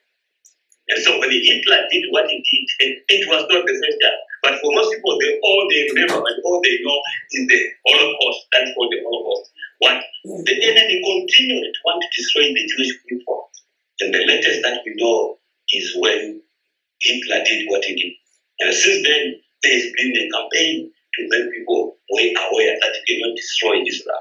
And 0.91 0.99
so 0.99 1.19
when 1.23 1.31
Hitler 1.31 1.87
did 1.87 2.05
what 2.11 2.27
he 2.27 2.43
did, 2.43 2.99
it 3.07 3.23
was 3.31 3.47
not 3.47 3.63
the 3.63 3.77
first 3.79 3.99
time. 4.03 4.21
But 4.43 4.59
for 4.59 4.75
most 4.75 4.91
people, 4.91 5.15
they 5.23 5.39
all 5.39 5.69
they 5.71 5.87
remember 5.95 6.19
and 6.19 6.39
all 6.43 6.59
they 6.65 6.83
know 6.83 6.99
is 7.31 7.47
the 7.47 7.61
Holocaust. 7.87 8.41
That's 8.51 8.73
what 8.75 8.91
the 8.91 8.99
Holocaust. 9.07 9.55
What 9.81 10.01
the 10.25 10.57
enemy 10.63 11.01
continued 11.01 11.73
to 11.73 11.81
want 11.85 12.05
to 12.05 12.09
destroy 12.15 12.53
the 12.53 12.69
Jewish 12.77 12.95
people. 13.09 13.49
And 14.01 14.15
the 14.15 14.25
latest 14.25 14.63
that 14.63 14.81
we 14.85 14.95
know 14.97 15.39
is 15.73 15.97
when 15.97 16.41
Hitler 17.03 17.45
did 17.45 17.67
what 17.69 17.85
he 17.85 17.97
did. 17.97 18.13
And 18.61 18.75
since 18.75 19.07
then, 19.07 19.41
there 19.63 19.73
has 19.73 19.93
been 19.97 20.17
a 20.17 20.29
campaign 20.29 20.93
to 20.93 21.29
make 21.29 21.53
people 21.53 21.97
way 22.11 22.33
aware 22.33 22.77
that 22.81 22.93
they 22.93 23.15
cannot 23.15 23.37
destroy 23.37 23.81
Israel. 23.87 24.21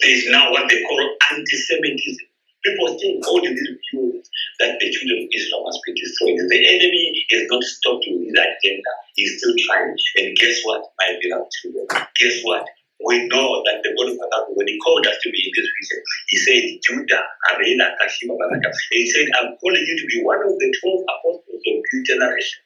There 0.00 0.10
is 0.10 0.26
now 0.30 0.50
what 0.50 0.68
they 0.68 0.82
call 0.82 0.98
anti-Semitism. 1.30 2.26
People 2.64 2.98
still 2.98 3.18
hold 3.22 3.42
these 3.42 3.58
views 3.90 4.30
that 4.60 4.78
the 4.78 4.90
children 4.90 5.26
of 5.26 5.28
Israel 5.34 5.64
must 5.64 5.80
be 5.84 5.94
destroyed. 5.94 6.38
The 6.38 6.62
enemy 6.68 7.26
is 7.30 7.46
not 7.50 7.62
stopped 7.62 8.04
with 8.06 8.22
his 8.22 8.34
agenda. 8.34 8.92
He's 9.14 9.38
still 9.38 9.54
trying. 9.66 9.96
And 10.16 10.36
guess 10.36 10.62
what, 10.62 10.82
my 10.98 11.18
beloved 11.20 11.50
children? 11.50 11.86
Guess 12.14 12.42
what? 12.42 12.66
We 13.06 13.28
know 13.28 13.62
that 13.66 13.80
the 13.82 13.92
God 13.98 14.10
of 14.10 14.18
Agape, 14.18 14.54
when 14.56 14.68
He 14.68 14.78
called 14.80 15.06
us 15.06 15.18
to 15.22 15.28
be 15.30 15.40
in 15.44 15.52
this 15.54 15.68
region, 15.68 16.00
He 16.28 16.36
said, 16.38 16.62
Judah, 16.86 17.24
Arena, 17.54 17.92
Kashima, 17.98 18.34
Baraka. 18.38 18.70
He 18.92 19.06
said, 19.10 19.26
I'm 19.40 19.54
calling 19.58 19.84
you 19.84 19.96
to 19.98 20.06
be 20.06 20.18
one 20.22 20.40
of 20.42 20.54
the 20.58 20.68
12 20.82 21.02
apostles 21.04 21.44
of 21.48 21.60
your 21.66 22.02
generation. 22.06 22.60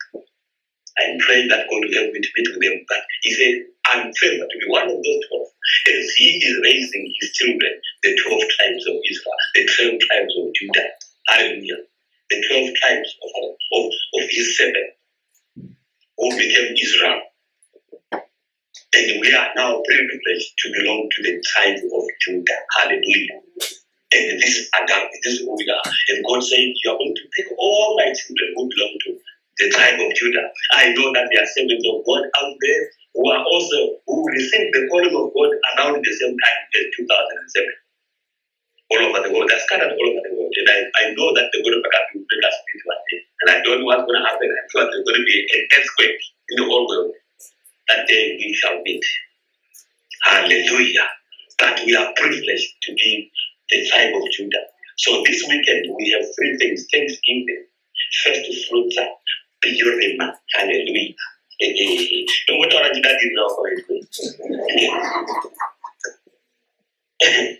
I'm 1.01 1.19
praying 1.21 1.49
that 1.49 1.67
God 1.69 1.81
will 1.83 1.97
help 1.97 2.13
me 2.13 2.21
to 2.21 2.31
meet 2.37 2.49
with 2.53 2.63
them. 2.63 2.77
But 2.89 3.03
He 3.23 3.33
said, 3.35 3.55
I'm 3.93 4.13
favored 4.17 4.49
to 4.49 4.59
be 4.59 4.69
one 4.69 4.89
of 4.89 4.97
those 4.97 5.23
12 5.29 5.47
as 5.97 6.07
He 6.17 6.29
is 6.41 6.55
raising 6.65 7.05
His 7.21 7.31
children, 7.33 7.73
the 8.03 8.13
12 8.17 8.41
tribes 8.57 8.85
of 8.89 8.97
Israel, 9.05 9.41
the 9.55 9.65
12 9.67 10.01
tribes 10.01 10.35
of 10.39 10.45
Judah. 10.55 10.89
Hallelujah. 11.29 11.83
The 12.31 12.39
12 12.49 12.75
tribes 12.81 13.11
of, 13.23 13.31
of, 13.77 13.85
of 13.91 14.25
His 14.31 14.57
seven 14.57 14.87
who 16.19 16.31
became 16.37 16.75
Israel. 16.81 17.21
And 18.95 19.21
we 19.21 19.29
are 19.35 19.51
now 19.57 19.83
privileged 19.83 20.51
to 20.63 20.67
belong 20.79 21.09
to 21.11 21.23
the 21.23 21.43
tribe 21.43 21.83
of 21.83 22.05
Judah. 22.23 22.61
Hallelujah. 22.79 23.43
And 24.15 24.39
this 24.39 24.63
is 24.63 24.71
Adam, 24.79 25.11
this 25.11 25.35
is 25.35 25.41
who 25.43 25.53
we 25.59 25.67
are. 25.67 25.91
And 26.15 26.25
God 26.25 26.41
said, 26.41 26.63
You 26.63 26.95
are 26.95 26.99
going 26.99 27.13
to 27.13 27.27
take 27.35 27.51
all 27.59 27.99
my 27.99 28.15
children 28.15 28.55
who 28.55 28.71
belong 28.71 28.95
to 29.05 29.11
the 29.59 29.67
tribe 29.75 29.99
of 29.99 30.15
Judah. 30.15 30.47
I 30.73 30.95
know 30.95 31.11
that 31.13 31.27
there 31.29 31.43
are 31.43 31.51
servants 31.51 31.83
of 31.83 32.07
God 32.07 32.25
out 32.39 32.55
there 32.63 32.83
who 33.13 33.27
are 33.27 33.43
also 33.43 33.99
who 34.07 34.23
received 34.31 34.71
the 34.71 34.87
calling 34.87 35.13
of 35.13 35.35
God 35.35 35.51
around 35.77 35.99
the 35.99 36.13
same 36.15 36.37
time 36.39 36.61
as 36.79 36.87
2007. 36.95 37.67
All 38.87 39.03
over 39.11 39.21
the 39.27 39.35
world, 39.35 39.51
they're 39.51 39.67
scattered 39.67 39.91
all 39.93 40.09
over 40.09 40.23
the 40.23 40.33
world. 40.39 40.55
And 40.55 40.69
I, 40.71 40.79
I 41.03 41.05
know 41.19 41.35
that 41.35 41.51
the 41.51 41.59
God 41.67 41.75
of 41.75 41.83
God 41.83 42.07
will 42.15 42.23
bring 42.23 42.45
us 42.47 42.57
peace 42.71 42.85
one 42.87 43.03
day. 43.11 43.21
And 43.43 43.49
I 43.51 43.57
don't 43.67 43.83
know 43.83 43.89
what's 43.91 44.07
going 44.07 44.15
to 44.15 44.25
happen. 44.25 44.47
I'm 44.47 44.69
sure 44.71 44.87
there's 44.87 45.03
going 45.03 45.19
to 45.19 45.27
be 45.27 45.37
an 45.43 45.63
earthquake 45.75 46.23
in 46.55 46.57
the 46.63 46.67
whole 46.71 46.87
world 46.87 47.11
that 47.89 48.07
day 48.09 48.37
we 48.39 48.55
shall 48.55 48.81
meet. 48.83 49.05
Hallelujah. 50.23 51.09
That 51.59 51.83
we 51.85 51.97
are 51.97 52.13
privileged 52.17 52.75
to 52.83 52.95
be 52.95 53.31
the 53.71 53.87
tribe 53.89 54.15
of 54.15 54.31
Judah. 54.31 54.67
So 54.99 55.23
this 55.27 55.45
weekend 55.49 55.95
we 55.97 56.11
have 56.11 56.27
three 56.37 56.57
things 56.59 56.87
Thanksgiving, 56.93 57.67
first 58.25 58.69
fruits, 58.69 58.99
Purima. 59.65 60.35
Hallelujah. 60.55 61.15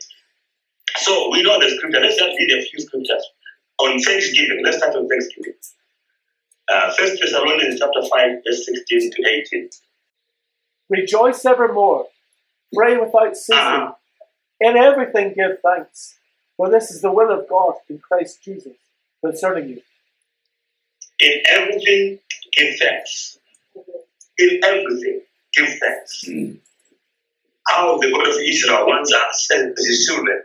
So 0.99 1.31
we 1.31 1.43
know 1.43 1.61
the 1.61 1.69
scripture. 1.71 2.01
Let's 2.01 2.17
just 2.17 2.37
read 2.39 2.59
a 2.59 2.63
few 2.63 2.81
scriptures 2.81 3.25
on 3.79 4.01
Thanksgiving. 4.01 4.63
Let's 4.65 4.79
start 4.79 4.97
on 4.97 5.09
Thanksgiving. 5.09 5.53
Uh, 6.69 6.93
First 6.95 7.21
Thessalonians 7.21 7.79
chapter 7.79 8.03
5, 8.03 8.11
verse 8.45 8.67
16 8.67 9.13
to 9.13 9.23
18. 9.23 9.71
Rejoice 10.89 11.45
evermore. 11.45 12.07
Pray 12.75 12.97
without 12.97 13.37
ceasing. 13.37 13.93
In 14.61 14.77
everything 14.77 15.35
give 15.35 15.61
thanks, 15.61 16.17
for 16.57 16.71
this 16.71 16.91
is 16.91 17.03
the 17.03 17.13
will 17.13 17.31
of 17.31 17.49
God 17.49 17.75
in 17.89 17.99
Christ 17.99 18.43
Jesus 18.43 18.77
concerning 19.23 19.69
you. 19.69 19.83
In 21.21 21.43
everything, 21.51 22.19
give 22.53 22.79
thanks. 22.79 23.39
In 24.39 24.61
everything, 24.65 25.21
give 25.55 25.69
thanks. 25.79 26.25
How 27.67 27.99
the 27.99 28.11
God 28.11 28.29
of 28.29 28.37
Israel 28.41 28.87
wants 28.87 29.13
us 29.13 29.49
as 29.55 29.87
his 29.87 30.07
children. 30.07 30.43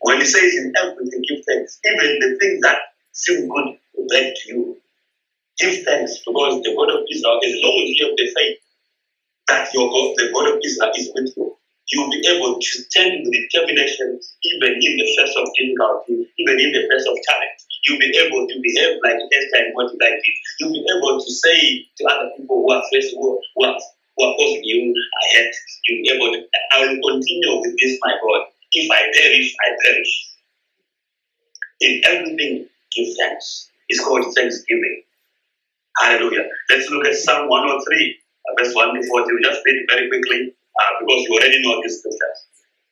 When 0.00 0.18
he 0.18 0.26
says 0.26 0.54
in 0.54 0.72
everything, 0.82 1.22
give 1.28 1.44
thanks. 1.46 1.80
Even 1.84 2.18
the 2.20 2.38
things 2.40 2.60
that 2.62 2.78
seem 3.12 3.48
good 3.48 3.78
back 4.10 4.34
to 4.34 4.48
you, 4.48 4.76
give 5.58 5.84
thanks 5.84 6.18
because 6.18 6.62
the 6.62 6.74
God 6.76 6.90
of 6.90 7.04
Israel, 7.10 7.40
as 7.44 7.54
long 7.62 7.84
you 7.86 8.06
have 8.06 8.16
the 8.16 8.34
faith 8.36 8.58
that 9.52 9.68
your 9.76 9.92
God, 9.92 10.16
the 10.16 10.32
God 10.32 10.48
of 10.48 10.56
Israel 10.64 10.92
is 10.96 11.12
with 11.12 11.28
you, 11.36 11.52
you'll 11.92 12.08
be 12.08 12.24
able 12.24 12.56
to 12.56 12.72
stand 12.88 13.20
with 13.20 13.36
determination 13.36 14.16
even 14.16 14.72
in 14.80 14.92
the 14.96 15.06
face 15.12 15.34
of 15.36 15.44
difficulty, 15.52 16.24
even 16.40 16.56
in 16.56 16.72
the 16.72 16.82
face 16.88 17.04
of 17.04 17.16
challenge. 17.28 17.60
You'll 17.84 18.00
be 18.00 18.16
able 18.16 18.48
to 18.48 18.54
behave 18.64 18.96
like 19.04 19.20
Esther 19.20 19.60
and 19.60 19.74
what 19.76 19.92
you 19.92 19.98
like 20.00 20.16
it. 20.16 20.36
You'll 20.58 20.72
be 20.72 20.84
able 20.88 21.20
to 21.20 21.30
say 21.30 21.84
to 21.84 22.02
other 22.08 22.30
people 22.38 22.64
who 22.64 22.72
are 22.72 22.84
facing 22.88 23.20
who, 23.20 23.36
who 23.56 23.64
are 23.68 23.76
who 24.16 24.20
are 24.24 24.34
causing 24.40 24.64
you 24.64 24.94
ahead. 24.96 25.52
You'll 25.84 26.00
be 26.00 26.10
able 26.16 26.32
to 26.32 26.40
I 26.72 26.88
will 26.88 26.96
continue 27.04 27.60
with 27.60 27.76
this, 27.76 27.98
my 28.00 28.14
God. 28.22 28.48
If 28.72 28.88
I 28.88 29.02
perish, 29.12 29.52
I 29.60 29.68
perish. 29.84 30.12
In 31.80 32.00
everything, 32.06 32.68
give 32.96 33.08
thanks. 33.18 33.68
It's 33.88 34.00
called 34.00 34.24
thanksgiving. 34.34 35.02
Hallelujah. 35.98 36.48
Let's 36.70 36.88
look 36.88 37.04
at 37.04 37.16
Psalm 37.16 37.48
103 37.50 38.21
verse 38.58 38.74
1 38.74 38.94
to 38.94 39.00
14. 39.06 39.26
We'll 39.26 39.42
just 39.42 39.62
read 39.64 39.76
it 39.76 39.86
very 39.88 40.08
quickly 40.08 40.54
uh, 40.54 40.92
because 41.00 41.22
you 41.24 41.30
already 41.34 41.62
know 41.62 41.82
this 41.82 41.98
scripture. 41.98 42.32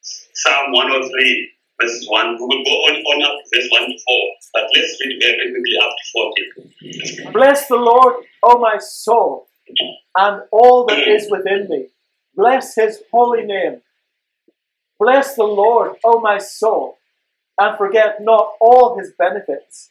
Psalm 0.03 0.73
103, 0.73 1.51
verse 1.81 2.07
1. 2.09 2.35
We 2.35 2.41
will 2.41 2.65
go 2.65 2.77
on, 2.89 2.95
on 2.95 3.19
up 3.25 3.37
to 3.39 3.57
verse 3.57 3.69
1 3.71 3.91
to 3.91 3.99
4, 3.99 4.31
but 4.55 4.65
let's 4.75 4.99
read 5.05 5.21
very 5.21 5.53
quickly 5.53 5.77
up 5.83 5.93
to 5.99 6.05
14. 7.25 7.33
Bless 7.33 7.69
the 7.69 7.77
Lord, 7.77 8.25
O 8.43 8.59
my 8.59 8.79
soul, 8.79 9.49
and 10.17 10.43
all 10.51 10.87
that 10.87 11.07
is 11.07 11.31
within 11.31 11.69
me. 11.69 11.89
Bless 12.35 12.75
his 12.75 13.03
holy 13.11 13.45
name. 13.45 13.83
Bless 14.99 15.35
the 15.35 15.45
Lord, 15.45 15.97
O 16.05 16.21
my 16.21 16.39
soul, 16.39 16.99
and 17.59 17.77
forget 17.77 18.17
not 18.21 18.53
all 18.61 18.99
his 18.99 19.13
benefits. 19.19 19.91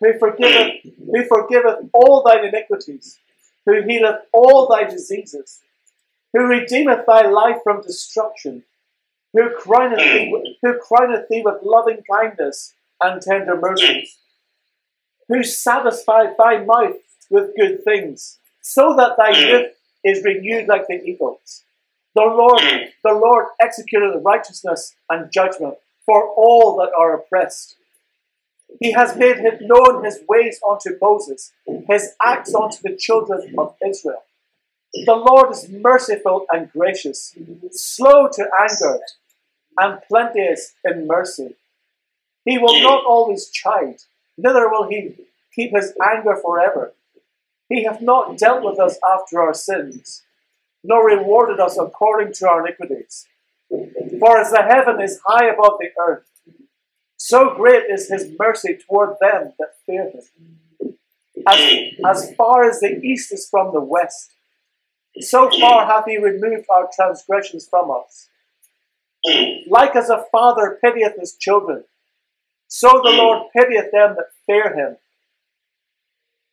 Who 0.00 0.18
forgiveth, 0.18 0.82
who 0.82 1.24
forgiveth 1.26 1.90
all 1.92 2.22
thine 2.26 2.46
iniquities 2.46 3.18
who 3.66 3.82
healeth 3.82 4.22
all 4.32 4.68
thy 4.68 4.84
diseases, 4.84 5.60
who 6.32 6.40
redeemeth 6.40 7.06
thy 7.06 7.28
life 7.28 7.58
from 7.62 7.82
destruction, 7.82 8.64
who 9.32 9.50
crowneth 9.56 9.98
thee, 9.98 10.56
who 10.62 10.78
crowneth 10.78 11.28
thee 11.28 11.42
with 11.44 11.62
loving 11.62 12.02
kindness 12.10 12.74
and 13.00 13.20
tender 13.22 13.56
mercies, 13.56 14.18
who 15.28 15.42
satisfied 15.42 16.34
thy 16.38 16.58
mouth 16.64 16.96
with 17.30 17.56
good 17.56 17.84
things, 17.84 18.38
so 18.60 18.94
that 18.96 19.16
thy 19.16 19.30
youth 19.38 19.72
is 20.04 20.24
renewed 20.24 20.66
like 20.68 20.86
the 20.86 21.02
eagles. 21.04 21.64
The 22.14 22.22
Lord, 22.22 22.60
the 23.04 23.12
Lord 23.12 23.46
executed 23.60 24.20
righteousness 24.24 24.94
and 25.08 25.30
judgment 25.32 25.74
for 26.04 26.28
all 26.28 26.76
that 26.78 26.92
are 26.98 27.14
oppressed. 27.14 27.76
He 28.78 28.92
has 28.92 29.16
made 29.16 29.36
known 29.60 30.04
his 30.04 30.20
ways 30.28 30.60
unto 30.68 30.98
Moses, 31.00 31.52
his 31.88 32.14
acts 32.22 32.54
unto 32.54 32.78
the 32.82 32.96
children 32.96 33.54
of 33.58 33.74
Israel. 33.84 34.22
The 34.92 35.14
Lord 35.14 35.52
is 35.52 35.68
merciful 35.68 36.46
and 36.50 36.70
gracious, 36.72 37.36
slow 37.72 38.28
to 38.28 38.48
anger, 38.58 39.00
and 39.78 40.00
plenteous 40.08 40.74
in 40.84 41.06
mercy. 41.06 41.56
He 42.44 42.58
will 42.58 42.82
not 42.82 43.04
always 43.04 43.50
chide, 43.50 44.00
neither 44.36 44.68
will 44.68 44.88
he 44.88 45.14
keep 45.54 45.72
his 45.72 45.92
anger 46.02 46.36
forever. 46.36 46.92
He 47.68 47.84
hath 47.84 48.00
not 48.00 48.38
dealt 48.38 48.64
with 48.64 48.80
us 48.80 48.98
after 49.08 49.40
our 49.40 49.54
sins, 49.54 50.22
nor 50.82 51.06
rewarded 51.06 51.60
us 51.60 51.78
according 51.78 52.32
to 52.34 52.48
our 52.48 52.66
iniquities. 52.66 53.26
For 53.68 54.38
as 54.38 54.50
the 54.50 54.62
heaven 54.62 55.00
is 55.00 55.20
high 55.24 55.46
above 55.46 55.78
the 55.78 55.90
earth, 56.00 56.24
so 57.22 57.54
great 57.54 57.82
is 57.90 58.08
his 58.08 58.32
mercy 58.38 58.78
toward 58.88 59.10
them 59.20 59.52
that 59.58 59.74
fear 59.84 60.10
him. 60.10 60.94
As, 61.46 61.92
as 62.06 62.34
far 62.34 62.64
as 62.66 62.80
the 62.80 62.98
east 63.04 63.30
is 63.30 63.46
from 63.46 63.74
the 63.74 63.80
west, 63.80 64.32
so 65.20 65.50
far 65.60 65.84
hath 65.84 66.06
he 66.06 66.16
removed 66.16 66.64
our 66.74 66.88
transgressions 66.96 67.68
from 67.68 67.90
us. 67.90 68.30
Like 69.68 69.94
as 69.96 70.08
a 70.08 70.24
father 70.32 70.78
pitieth 70.82 71.20
his 71.20 71.36
children, 71.36 71.84
so 72.68 72.88
the 73.04 73.10
Lord 73.10 73.48
pitieth 73.54 73.92
them 73.92 74.16
that 74.16 74.30
fear 74.46 74.74
him. 74.74 74.96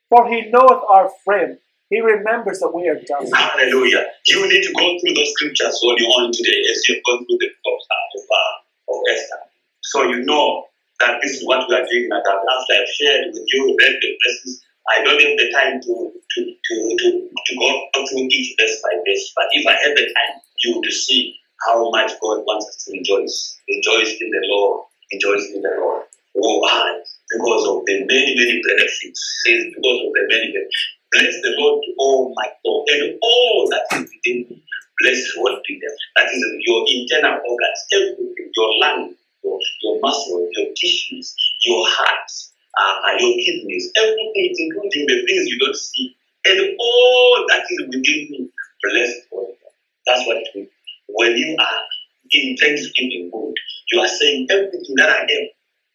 For 0.10 0.28
he 0.28 0.50
knoweth 0.50 0.84
our 0.90 1.10
frame, 1.24 1.60
he 1.90 2.02
remembers 2.02 2.60
that 2.60 2.76
we 2.76 2.90
are 2.90 2.96
dust. 2.96 3.34
Hallelujah. 3.34 4.06
You 4.28 4.50
need 4.50 4.64
to 4.64 4.74
go 4.74 5.00
through 5.00 5.14
those 5.14 5.32
scriptures 5.32 5.80
on 5.82 5.96
your 5.98 6.12
own 6.20 6.34
today 6.34 6.62
as 6.70 6.84
you've 6.90 7.04
gone 7.06 7.26
through 7.26 7.38
the 7.40 7.52
book 7.64 7.80
uh, 7.90 8.94
of 8.94 9.00
Esther. 9.10 9.47
So 9.88 10.04
you 10.04 10.20
know 10.28 10.68
that 11.00 11.20
this 11.24 11.40
is 11.40 11.48
what 11.48 11.64
we 11.70 11.76
are 11.76 11.88
doing. 11.88 12.10
After 12.12 12.76
I've 12.76 12.92
shared 13.00 13.32
with 13.32 13.48
you, 13.48 13.78
read 13.80 13.96
the 14.02 14.20
verses, 14.20 14.60
I 14.84 15.04
don't 15.04 15.16
have 15.16 15.38
the 15.40 15.48
time 15.56 15.80
to, 15.80 15.94
to, 16.12 16.40
to, 16.44 16.76
to, 17.00 17.08
to 17.32 17.52
go 17.56 17.70
through 18.04 18.28
each 18.28 18.56
verse 18.60 18.84
by 18.84 19.00
verse. 19.08 19.32
But 19.36 19.48
if 19.52 19.64
I 19.68 19.80
had 19.80 19.96
the 19.96 20.04
time, 20.12 20.44
you 20.60 20.76
would 20.76 20.92
see 20.92 21.40
how 21.66 21.90
much 21.92 22.12
God 22.20 22.44
wants 22.44 22.68
us 22.68 22.84
to 22.84 22.92
rejoice. 23.00 23.60
Rejoice 23.70 24.20
in 24.20 24.28
the 24.32 24.44
Lord. 24.52 24.88
Rejoice 25.14 25.56
in 25.56 25.62
the 25.62 25.72
Lord. 25.80 26.04
Why? 26.34 26.68
Ah, 26.68 26.92
because 27.32 27.64
of 27.72 27.86
the 27.88 28.04
many, 28.04 28.36
many 28.36 28.62
benefits. 28.68 29.24
Because 29.48 30.00
of 30.04 30.12
the 30.12 30.24
many 30.28 30.52
benefits. 30.52 30.76
Bless 31.16 31.34
the 31.40 31.56
Lord, 31.58 31.80
oh 32.00 32.34
my 32.36 32.52
God, 32.60 32.84
and 32.92 33.16
all 33.24 33.70
that 33.72 33.88
is 33.96 34.12
within 34.12 34.52
me. 34.52 34.64
Bless 35.00 35.16
his 35.16 35.34
holy 35.40 35.56
them. 35.56 35.96
That 36.20 36.28
is 36.28 36.44
your 36.68 36.84
internal 36.84 37.40
organs, 37.40 37.80
everything, 37.96 38.52
your 38.52 38.72
lung, 38.84 39.16
your, 39.48 39.60
your 39.84 40.00
muscles, 40.02 40.50
your 40.56 40.68
tissues, 40.76 41.36
your 41.66 41.84
heart, 41.88 42.30
uh, 42.80 43.12
your 43.20 43.34
kidneys, 43.40 43.92
everything, 43.98 44.54
including 44.60 45.08
the 45.08 45.26
things 45.26 45.48
you 45.48 45.60
don't 45.60 45.76
see, 45.76 46.16
and 46.46 46.60
all 46.80 47.46
that 47.50 47.64
is 47.70 47.80
within 47.88 48.28
me. 48.32 48.50
Bless 48.84 49.14
the 49.16 49.24
Lord. 49.36 49.56
That's 50.06 50.26
what 50.28 50.38
it 50.38 50.48
means. 50.56 50.70
When 51.10 51.32
you 51.36 51.56
are 51.60 51.82
in 52.32 52.58
thanksgiving 52.58 53.32
mood, 53.34 53.56
you 53.92 54.00
are 54.02 54.08
saying 54.08 54.48
everything 54.50 54.96
that 54.98 55.10
I 55.10 55.22
am, 55.24 55.48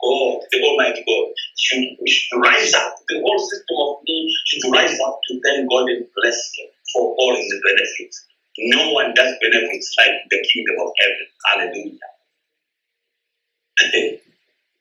God, 0.03 0.41
the 0.51 0.63
Almighty 0.65 1.05
God, 1.07 1.33
should, 1.57 1.85
should 2.09 2.39
rise 2.41 2.75
up. 2.75 2.97
The 3.09 3.21
whole 3.21 3.39
system 3.39 3.77
of 3.81 3.97
me 4.05 4.35
should 4.47 4.73
rise 4.73 4.99
up 5.07 5.21
to 5.29 5.41
thank 5.45 5.71
God 5.71 5.89
and 5.91 6.07
bless 6.17 6.53
Him 6.59 6.69
for 6.93 7.15
all 7.19 7.37
His 7.37 7.55
benefits. 7.65 8.27
No 8.59 8.93
one 8.93 9.15
does 9.15 9.35
benefits 9.41 9.95
like 9.99 10.13
the 10.31 10.45
kingdom 10.53 10.77
of 10.81 10.93
heaven. 11.01 11.27
Hallelujah. 11.47 12.12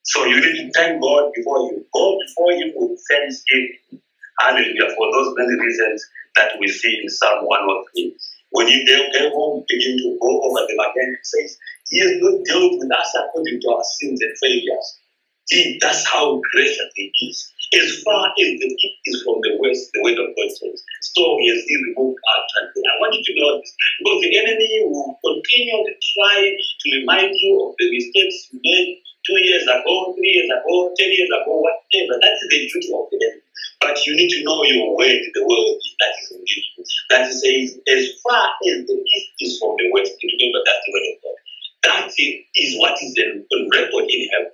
So 0.04 0.26
you 0.26 0.36
need 0.42 0.58
to 0.66 0.72
thank 0.74 1.02
God 1.02 1.32
before 1.36 1.60
you 1.72 1.86
go 1.94 2.18
before 2.26 2.52
Him 2.54 2.72
with 2.76 3.00
thanksgiving. 3.10 4.02
Hallelujah. 4.40 4.90
For 4.96 5.12
those 5.12 5.34
many 5.38 5.60
reasons 5.60 6.06
that 6.36 6.54
we 6.60 6.68
see 6.68 7.00
in 7.02 7.10
Psalm 7.10 7.46
103. 7.46 8.16
When 8.52 8.68
you 8.68 8.86
go, 8.86 9.30
home, 9.32 9.64
begin 9.70 9.98
to 9.98 10.18
go 10.22 10.42
over 10.44 10.68
them 10.68 10.80
again, 10.80 11.16
it 11.16 11.26
says, 11.26 11.58
He 11.90 12.00
has 12.02 12.20
not 12.20 12.44
dealt 12.46 12.74
with 12.80 12.92
us 12.92 13.16
according 13.16 13.62
to 13.62 13.68
our 13.70 13.84
sins 14.00 14.20
and 14.22 14.36
failures. 14.42 15.00
He, 15.50 15.80
that's 15.82 16.06
how 16.08 16.42
gracious 16.52 16.92
He 16.96 17.12
is. 17.30 17.51
As 17.72 18.04
far 18.04 18.36
as 18.36 18.52
the 18.60 18.68
east 18.68 19.00
is 19.08 19.24
from 19.24 19.40
the 19.48 19.56
west, 19.56 19.96
the 19.96 20.04
word 20.04 20.20
of 20.20 20.36
God 20.36 20.52
says, 20.52 20.84
so 21.16 21.24
He 21.40 21.48
has 21.48 21.64
He 21.64 21.76
removed 21.88 22.20
our 22.20 22.42
transgression. 22.52 22.92
I 22.92 23.00
want 23.00 23.16
you 23.16 23.24
to 23.24 23.34
know 23.40 23.52
this 23.64 23.72
because 24.00 24.20
the 24.28 24.34
enemy 24.44 24.72
will 24.92 25.16
continue 25.24 25.80
to 25.88 25.94
try 25.96 26.52
to 26.52 26.86
remind 27.00 27.32
you 27.32 27.54
of 27.64 27.72
the 27.80 27.88
mistakes 27.88 28.52
you 28.52 28.60
made 28.60 29.00
two 29.24 29.40
years 29.40 29.64
ago, 29.64 30.12
three 30.20 30.36
years 30.36 30.52
ago, 30.52 30.92
ten 31.00 31.16
years 31.16 31.32
ago, 31.32 31.64
whatever. 31.64 32.20
That's 32.20 32.40
the 32.44 32.50
duty 32.52 32.92
of 32.92 33.08
the 33.08 33.18
enemy. 33.24 33.46
But 33.80 33.96
you 34.06 34.20
need 34.20 34.30
to 34.36 34.44
know 34.44 34.64
your 34.68 34.92
way 34.98 35.16
word, 35.16 35.32
the 35.34 35.44
word 35.48 35.80
that 36.04 36.14
is 36.22 36.32
in 36.36 36.44
you. 36.44 36.84
That 37.10 37.26
says, 37.32 37.80
as 37.88 38.04
far 38.22 38.52
as 38.68 38.86
the 38.86 39.00
east 39.00 39.32
is 39.40 39.60
from 39.60 39.80
the 39.80 39.90
west, 39.96 40.14
remember 40.20 40.60
that's 40.66 40.84
the 40.86 40.92
word 40.92 41.08
of 41.08 41.18
God. 41.24 41.38
That 41.88 42.14
is 42.14 42.78
what 42.78 43.00
is 43.02 43.14
the 43.16 43.70
record 43.74 44.06
in 44.12 44.28
heaven. 44.36 44.54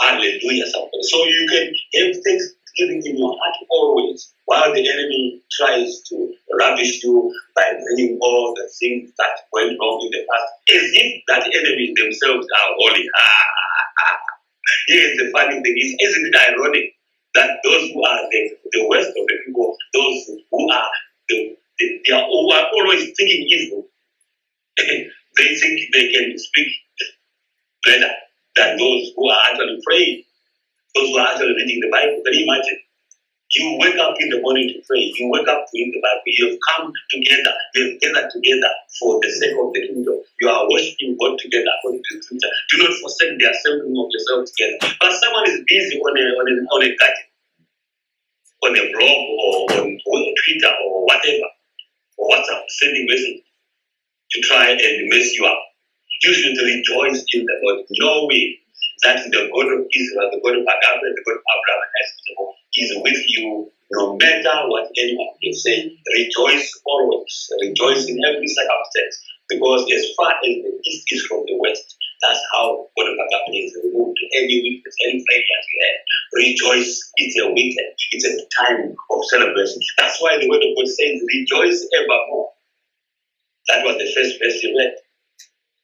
Hallelujah. 0.00 0.66
So 1.02 1.24
you 1.24 1.46
can 1.50 1.74
have 1.96 2.16
thanksgiving 2.24 3.02
in 3.04 3.18
your 3.18 3.36
heart 3.36 3.56
always, 3.70 4.32
while 4.44 4.72
the 4.72 4.88
enemy 4.88 5.42
tries 5.52 6.02
to 6.08 6.34
ravish 6.58 7.02
you 7.02 7.34
by 7.56 7.72
bringing 7.82 8.18
all 8.20 8.54
the 8.54 8.70
things 8.78 9.10
that 9.18 9.40
went 9.52 9.76
wrong 9.80 10.00
in 10.04 10.10
the 10.12 10.26
past, 10.30 10.52
as 10.76 10.90
if 10.94 11.22
that 11.28 11.46
enemy 11.46 11.94
themselves 11.96 12.46
are 12.46 12.74
holy. 12.78 13.04
Here's 14.88 15.16
the 15.18 15.30
funny 15.32 15.60
thing 15.62 15.74
is, 15.78 15.96
isn't 16.00 16.26
it 16.34 16.54
ironic 16.54 16.94
that 17.34 17.58
those 17.64 17.90
who 17.90 18.04
are 18.04 18.20
the, 18.30 18.50
the 18.72 18.88
worst 18.88 19.08
of 19.08 19.26
the 19.26 19.38
people, 19.46 19.76
those 19.94 20.30
who 20.50 20.70
are 20.70 20.90
the, 21.28 21.56
the 21.78 22.00
they 22.06 22.12
are, 22.14 22.24
who 22.26 22.52
are 22.52 22.68
always 22.74 23.04
thinking 23.16 23.46
evil, 23.48 23.86
they 24.78 25.54
think 25.56 25.80
they 25.92 26.12
can 26.12 26.38
speak 26.38 26.68
better 27.84 28.12
than 28.58 28.76
those 28.76 29.14
who 29.14 29.30
are 29.30 29.42
actually 29.50 29.78
praying, 29.86 30.24
those 30.94 31.08
who 31.08 31.18
are 31.18 31.28
actually 31.30 31.54
reading 31.54 31.78
the 31.80 31.90
Bible. 31.94 32.18
Can 32.26 32.34
imagine? 32.34 32.82
You 33.56 33.78
wake 33.80 33.96
up 33.96 34.12
in 34.20 34.28
the 34.28 34.42
morning 34.42 34.68
to 34.68 34.82
pray. 34.84 35.08
You 35.08 35.30
wake 35.32 35.48
up 35.48 35.64
to 35.64 35.72
read 35.72 35.88
the 35.88 36.02
Bible. 36.04 36.26
You 36.26 36.52
have 36.52 36.60
come 36.68 36.92
together. 37.08 37.54
You 37.74 37.82
have 37.88 38.00
gathered 38.02 38.28
together 38.28 38.72
for 39.00 39.16
the 39.24 39.30
sake 39.32 39.56
of 39.56 39.72
the 39.72 39.88
kingdom. 39.88 40.20
You 40.40 40.48
are 40.50 40.68
worshiping 40.68 41.16
God 41.16 41.38
together 41.40 41.72
according 41.80 42.04
to 42.04 42.20
Scripture. 42.20 42.52
Do 42.68 42.84
not 42.84 42.92
forsake 43.00 43.40
the 43.40 43.48
assembling 43.48 43.96
of 43.96 44.12
yourselves 44.12 44.52
together. 44.52 44.92
But 45.00 45.16
someone 45.16 45.48
is 45.48 45.64
busy 45.64 45.96
on 45.96 46.12
a 46.12 46.24
on 46.36 46.44
a 46.44 46.54
on 46.76 46.82
a 46.84 46.90
on 48.68 48.76
a 48.76 48.84
blog 48.92 49.20
or 49.40 49.52
on, 49.80 49.86
on 49.96 50.34
Twitter 50.44 50.72
or 50.84 51.06
whatever, 51.06 51.48
or 52.18 52.28
WhatsApp, 52.28 52.62
sending 52.68 53.06
message 53.08 53.40
to 54.32 54.40
try 54.42 54.70
and 54.70 55.08
mess 55.08 55.32
you 55.38 55.46
up. 55.46 55.60
You 56.24 56.32
should 56.34 56.58
rejoice 56.58 57.24
in 57.32 57.46
the 57.46 57.56
Lord, 57.62 57.86
knowing 57.90 58.56
that 59.04 59.22
the 59.30 59.48
God 59.54 59.68
of 59.70 59.86
Israel, 59.86 60.30
the 60.32 60.40
God 60.42 60.58
of 60.58 60.66
Abraham, 60.66 60.98
the 61.02 61.22
God 61.22 61.38
of 61.38 61.46
Abraham 61.46 62.48
is 62.76 62.90
with 63.02 63.22
you 63.28 63.70
no 63.90 64.16
matter 64.16 64.68
what 64.68 64.90
anyone 64.98 65.32
can 65.42 65.54
say. 65.54 65.90
Rejoice 66.16 66.80
always. 66.84 67.48
Rejoice 67.62 68.06
in 68.08 68.18
every 68.26 68.46
circumstance. 68.46 69.24
Because 69.48 69.86
as 69.94 70.12
far 70.16 70.32
as 70.32 70.42
the 70.44 70.72
east 70.84 71.08
is 71.08 71.24
from 71.24 71.40
the 71.46 71.56
west, 71.56 71.96
that's 72.20 72.40
how 72.52 72.86
God 72.98 73.08
of 73.08 73.16
Abraham 73.16 73.54
is 73.54 73.72
removed 73.82 74.18
any 74.36 74.60
weakness, 74.60 74.94
any 75.06 75.24
failure 75.24 75.62
you 75.70 75.78
have. 75.86 76.00
Rejoice. 76.34 77.10
It's 77.16 77.38
a 77.40 77.48
weekend. 77.48 77.94
It's 78.12 78.26
a 78.26 78.36
time 78.60 78.94
of 79.10 79.20
celebration. 79.30 79.80
That's 79.96 80.20
why 80.20 80.36
the 80.38 80.48
word 80.50 80.60
of 80.60 80.76
God 80.76 80.88
says, 80.88 81.22
rejoice 81.22 81.88
evermore. 81.96 82.50
That 83.68 83.84
was 83.84 83.96
the 83.96 84.10
first 84.12 84.36
verse 84.42 84.62
you 84.62 84.76
read. 84.76 84.92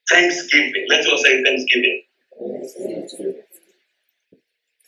Thanksgiving. 0.09 0.85
Let's 0.89 1.07
all 1.07 1.17
say 1.17 1.43
Thanksgiving. 1.43 2.01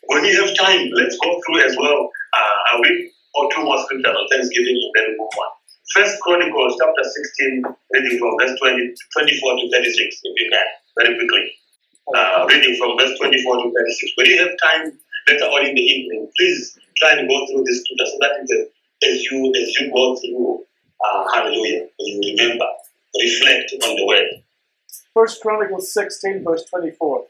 When 0.08 0.24
you 0.24 0.46
have 0.46 0.56
time, 0.56 0.90
let's 0.94 1.18
go 1.20 1.40
through 1.46 1.62
as 1.64 1.76
well 1.78 2.10
uh, 2.34 2.78
a 2.78 2.82
week 2.82 3.12
or 3.36 3.52
two 3.54 3.64
more 3.64 3.78
scriptures 3.84 4.16
on 4.16 4.28
Thanksgiving 4.32 4.78
and 4.78 4.92
then 4.96 5.16
move 5.18 5.30
on. 5.38 5.50
First 5.96 6.20
Chronicles 6.22 6.76
chapter 6.80 7.04
16, 7.04 7.64
reading 7.94 8.20
from 8.20 8.36
verse 8.40 8.58
20, 8.60 8.94
24 9.14 9.56
to 9.56 9.72
36, 9.72 10.20
if 10.24 10.34
you 10.36 10.50
can, 10.52 10.68
very 11.00 11.16
quickly. 11.16 11.52
Uh, 12.16 12.46
reading 12.50 12.76
from 12.78 12.98
verse 12.98 13.18
24 13.18 13.64
to 13.64 13.72
36. 13.72 14.12
When 14.16 14.28
you 14.28 14.38
have 14.40 14.54
time 14.64 15.00
later 15.28 15.46
on 15.46 15.66
in 15.66 15.76
the 15.76 15.82
evening, 15.82 16.30
please 16.38 16.78
try 16.98 17.12
and 17.14 17.28
go 17.28 17.46
through 17.48 17.64
this 17.66 17.84
scripture 17.84 18.10
so 18.12 18.18
that 18.22 18.32
as 19.04 19.24
you 19.24 19.54
as 19.56 19.76
you 19.80 19.92
go 19.92 20.16
through, 20.16 20.64
uh, 21.04 21.24
hallelujah, 21.34 21.88
you 22.00 22.36
remember, 22.36 22.68
reflect 23.22 23.74
on 23.84 23.96
the 23.96 24.06
word. 24.06 24.44
First 25.14 25.42
Chronicles 25.42 25.92
16, 25.94 26.44
verse 26.44 26.64
24. 26.66 27.26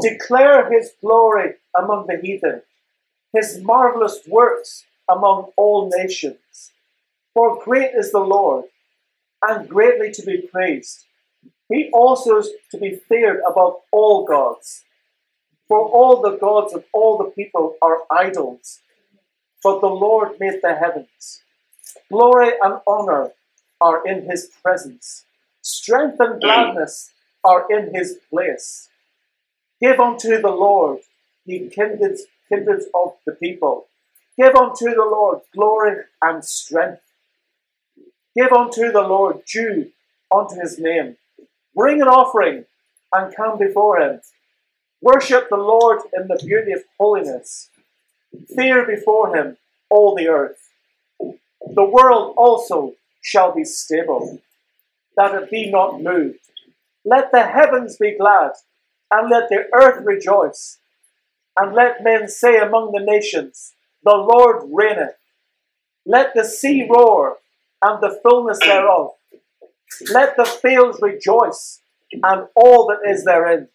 Declare 0.00 0.70
his 0.70 0.92
glory 1.00 1.54
among 1.76 2.06
the 2.06 2.18
heathen, 2.22 2.62
his 3.32 3.60
marvelous 3.62 4.20
works 4.26 4.84
among 5.08 5.50
all 5.56 5.90
nations. 5.94 6.72
For 7.34 7.62
great 7.62 7.92
is 7.94 8.12
the 8.12 8.20
Lord, 8.20 8.64
and 9.42 9.68
greatly 9.68 10.10
to 10.12 10.22
be 10.22 10.42
praised. 10.42 11.04
He 11.70 11.90
also 11.92 12.38
is 12.38 12.50
to 12.70 12.78
be 12.78 12.96
feared 13.08 13.40
above 13.48 13.76
all 13.92 14.24
gods. 14.24 14.84
For 15.68 15.80
all 15.80 16.22
the 16.22 16.36
gods 16.36 16.72
of 16.74 16.84
all 16.94 17.18
the 17.18 17.30
people 17.30 17.76
are 17.82 18.04
idols, 18.10 18.80
but 19.62 19.80
the 19.80 19.86
Lord 19.86 20.40
made 20.40 20.60
the 20.62 20.74
heavens. 20.74 21.42
Glory 22.10 22.52
and 22.62 22.80
honor 22.86 23.32
are 23.80 24.06
in 24.06 24.28
his 24.28 24.50
presence. 24.62 25.24
Strength 25.62 26.20
and 26.20 26.34
mm. 26.34 26.40
gladness 26.40 27.10
are 27.44 27.66
in 27.70 27.94
his 27.94 28.18
place. 28.30 28.88
Give 29.80 30.00
unto 30.00 30.40
the 30.40 30.50
Lord, 30.50 31.00
ye 31.44 31.68
kindreds, 31.68 32.22
kindreds 32.48 32.86
of 32.94 33.14
the 33.24 33.32
people. 33.32 33.86
Give 34.36 34.54
unto 34.54 34.86
the 34.86 35.08
Lord 35.10 35.40
glory 35.54 36.04
and 36.22 36.44
strength. 36.44 37.02
Give 38.36 38.52
unto 38.52 38.92
the 38.92 39.02
Lord 39.02 39.44
due 39.44 39.90
unto 40.34 40.60
his 40.60 40.78
name. 40.78 41.16
Bring 41.74 42.00
an 42.02 42.08
offering 42.08 42.64
and 43.12 43.34
come 43.34 43.58
before 43.58 44.00
him. 44.00 44.20
Worship 45.00 45.48
the 45.48 45.56
Lord 45.56 46.00
in 46.12 46.28
the 46.28 46.40
beauty 46.44 46.72
of 46.72 46.82
holiness. 46.98 47.70
Fear 48.54 48.84
before 48.86 49.34
him 49.34 49.56
all 49.90 50.14
the 50.14 50.28
earth. 50.28 50.70
The 51.20 51.84
world 51.84 52.34
also 52.36 52.94
shall 53.20 53.54
be 53.54 53.64
stable, 53.64 54.40
that 55.18 55.34
it 55.34 55.50
be 55.50 55.68
not 55.68 56.00
moved. 56.00 56.38
Let 57.04 57.32
the 57.32 57.42
heavens 57.42 57.96
be 57.96 58.16
glad, 58.16 58.52
and 59.10 59.28
let 59.28 59.48
the 59.48 59.64
earth 59.74 60.04
rejoice. 60.04 60.78
And 61.58 61.74
let 61.74 62.04
men 62.04 62.28
say 62.28 62.56
among 62.56 62.92
the 62.92 63.04
nations, 63.04 63.72
The 64.04 64.14
Lord 64.14 64.68
reigneth. 64.72 65.16
Let 66.06 66.34
the 66.34 66.44
sea 66.44 66.86
roar, 66.88 67.38
and 67.82 68.00
the 68.00 68.20
fullness 68.22 68.60
thereof. 68.60 69.10
Let 70.12 70.36
the 70.36 70.44
fields 70.44 71.00
rejoice, 71.02 71.80
and 72.12 72.46
all 72.54 72.86
that 72.86 73.10
is 73.10 73.24
therein. 73.24 73.68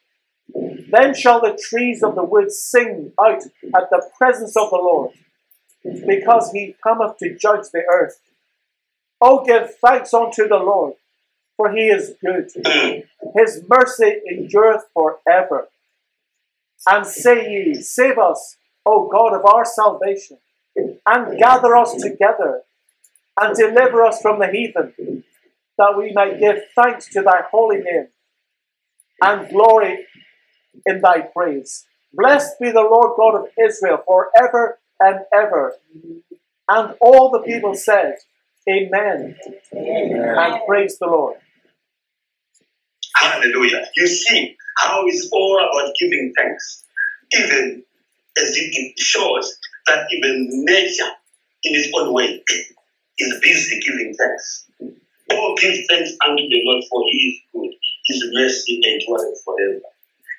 Then 0.90 1.14
shall 1.14 1.42
the 1.42 1.60
trees 1.62 2.04
of 2.04 2.16
the 2.16 2.24
wood 2.24 2.54
sing 2.54 3.12
out 3.20 3.44
at 3.76 3.90
the 3.90 4.10
presence 4.18 4.56
of 4.56 4.70
the 4.70 4.78
Lord, 4.78 5.12
because 6.08 6.52
he 6.52 6.76
cometh 6.82 7.18
to 7.18 7.36
judge 7.36 7.66
the 7.74 7.84
earth. 7.92 8.18
Oh, 9.20 9.44
give 9.44 9.76
thanks 9.76 10.14
unto 10.14 10.48
the 10.48 10.58
Lord, 10.58 10.94
for 11.58 11.72
he 11.72 11.88
is 11.88 12.16
good. 12.24 12.50
His 13.36 13.64
mercy 13.68 14.22
endureth 14.30 14.84
forever. 14.94 15.70
And 16.88 17.06
say 17.06 17.50
ye, 17.52 17.76
Save 17.76 18.18
us, 18.18 18.58
O 18.86 19.08
God 19.08 19.34
of 19.34 19.46
our 19.46 19.66
salvation, 19.66 20.38
and 20.76 21.38
gather 21.40 21.76
us 21.76 21.94
together, 21.94 22.62
and 23.40 23.56
deliver 23.56 24.04
us 24.04 24.22
from 24.22 24.40
the 24.40 24.48
heathen, 24.48 25.24
that 25.78 25.96
we 25.98 26.12
may 26.14 26.40
give 26.40 26.64
thanks 26.76 27.08
to 27.10 27.22
thy 27.22 27.42
holy 27.50 27.78
name, 27.78 28.08
and 29.22 29.50
glory 29.50 30.06
in 30.86 31.02
thy 31.02 31.22
praise. 31.22 31.86
Blessed 32.14 32.60
be 32.60 32.72
the 32.72 32.82
Lord 32.82 33.16
God 33.18 33.36
of 33.40 33.48
Israel 33.58 34.04
forever 34.06 34.80
and 35.00 35.22
ever. 35.34 35.74
And 36.68 36.96
all 37.02 37.32
the 37.32 37.40
people 37.40 37.76
said, 37.76 38.16
Amen. 38.70 39.36
And 39.72 40.62
praise 40.68 40.98
the 41.00 41.08
Lord. 41.08 41.38
Hallelujah. 43.16 43.86
You 43.96 44.08
see 44.08 44.56
how 44.78 45.04
it's 45.08 45.30
all 45.32 45.60
about 45.60 45.94
giving 46.00 46.34
thanks. 46.38 46.86
Even 47.34 47.84
as 48.38 48.54
it 48.56 49.00
shows 49.00 49.58
that 49.88 50.08
even 50.12 50.48
nature 50.66 51.12
in 51.64 51.76
its 51.76 51.92
own 51.98 52.14
way 52.14 52.44
is 53.18 53.40
busy 53.42 53.80
giving 53.80 54.14
thanks. 54.18 54.68
Oh, 55.32 55.56
give 55.60 55.76
thanks 55.90 56.12
unto 56.28 56.44
the 56.44 56.62
Lord 56.66 56.84
for 56.90 57.04
he 57.12 57.18
is 57.30 57.40
good. 57.54 57.72
His 58.06 58.24
mercy 58.34 58.82
endureth 58.84 59.44
forever. 59.46 59.82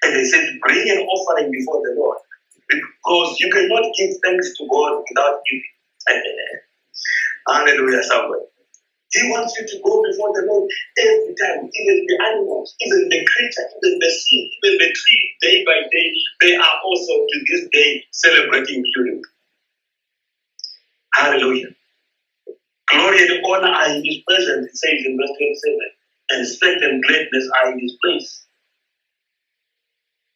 And 0.02 0.16
they 0.16 0.24
said, 0.24 0.58
bring 0.60 0.90
an 0.90 1.06
offering 1.06 1.50
before 1.50 1.80
the 1.82 1.94
Lord. 1.96 2.18
Because 2.68 3.40
you 3.40 3.50
cannot 3.50 3.92
give 3.98 4.10
thanks 4.24 4.56
to 4.58 4.66
God 4.70 5.02
without 5.08 5.40
giving. 5.48 5.64
Hallelujah, 7.48 8.02
somebody. 8.02 8.44
He 9.14 9.30
wants 9.30 9.54
you 9.58 9.66
to 9.66 9.76
go 9.84 10.02
before 10.02 10.34
the 10.34 10.44
Lord 10.50 10.68
every 10.98 11.34
time, 11.38 11.70
even 11.70 12.06
the 12.06 12.18
animals, 12.34 12.74
even 12.80 13.08
the 13.08 13.24
creature, 13.24 13.66
even 13.78 13.98
the 14.00 14.10
sea, 14.10 14.50
even 14.64 14.78
the 14.78 14.90
tree, 14.90 15.24
day 15.40 15.64
by 15.64 15.86
day, 15.90 16.08
they 16.40 16.56
are 16.56 16.76
also 16.84 17.12
to 17.26 17.38
this 17.46 17.68
day 17.72 18.04
celebrating 18.10 18.84
you. 18.84 19.22
Hallelujah. 21.14 21.68
Glory 22.90 23.18
and 23.28 23.44
honor 23.46 23.68
are 23.68 23.90
in 23.94 24.04
his 24.04 24.18
presence, 24.28 24.66
it 24.66 24.76
says 24.76 25.06
in 25.06 25.16
verse 25.16 25.30
27, 25.38 25.78
and 26.30 26.46
strength 26.46 26.82
and 26.82 27.02
greatness 27.04 27.48
are 27.62 27.72
in 27.72 27.78
his 27.80 27.96
place. 28.04 28.46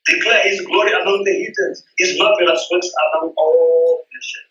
Declare 0.06 0.42
his 0.50 0.62
glory 0.66 0.92
among 0.92 1.24
the 1.24 1.32
heathens, 1.32 1.84
his 1.98 2.18
marvelous 2.18 2.66
works 2.72 2.90
among 3.14 3.34
all 3.36 4.04
nations. 4.14 4.46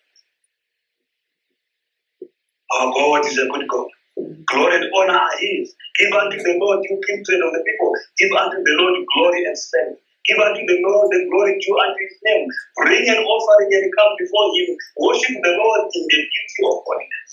Our 2.73 2.93
God 2.93 3.25
is 3.25 3.37
a 3.39 3.47
good 3.47 3.67
God. 3.69 3.87
Glory 4.47 4.75
and 4.77 4.89
honor 4.95 5.19
are 5.19 5.37
his. 5.39 5.75
Give 5.99 6.13
unto 6.13 6.37
the 6.37 6.57
Lord, 6.59 6.81
you 6.83 7.01
kindred 7.07 7.41
of 7.45 7.53
the 7.53 7.63
people. 7.65 7.91
Give 8.17 8.33
unto 8.33 8.57
the 8.63 8.75
Lord 8.81 8.97
glory 9.13 9.45
and 9.45 9.57
strength. 9.57 10.01
Give 10.25 10.39
unto 10.39 10.61
the 10.65 10.79
Lord 10.81 11.07
the 11.11 11.25
glory 11.29 11.57
due 11.61 11.77
unto 11.77 12.01
his 12.01 12.17
name. 12.23 12.47
Bring 12.77 13.05
an 13.09 13.21
offering 13.23 13.71
and 13.73 13.93
come 13.97 14.13
before 14.19 14.49
him. 14.55 14.69
Worship 14.97 15.37
the 15.43 15.53
Lord 15.55 15.81
in 15.93 16.03
the 16.03 16.17
beauty 16.17 16.61
of 16.65 16.83
holiness. 16.83 17.31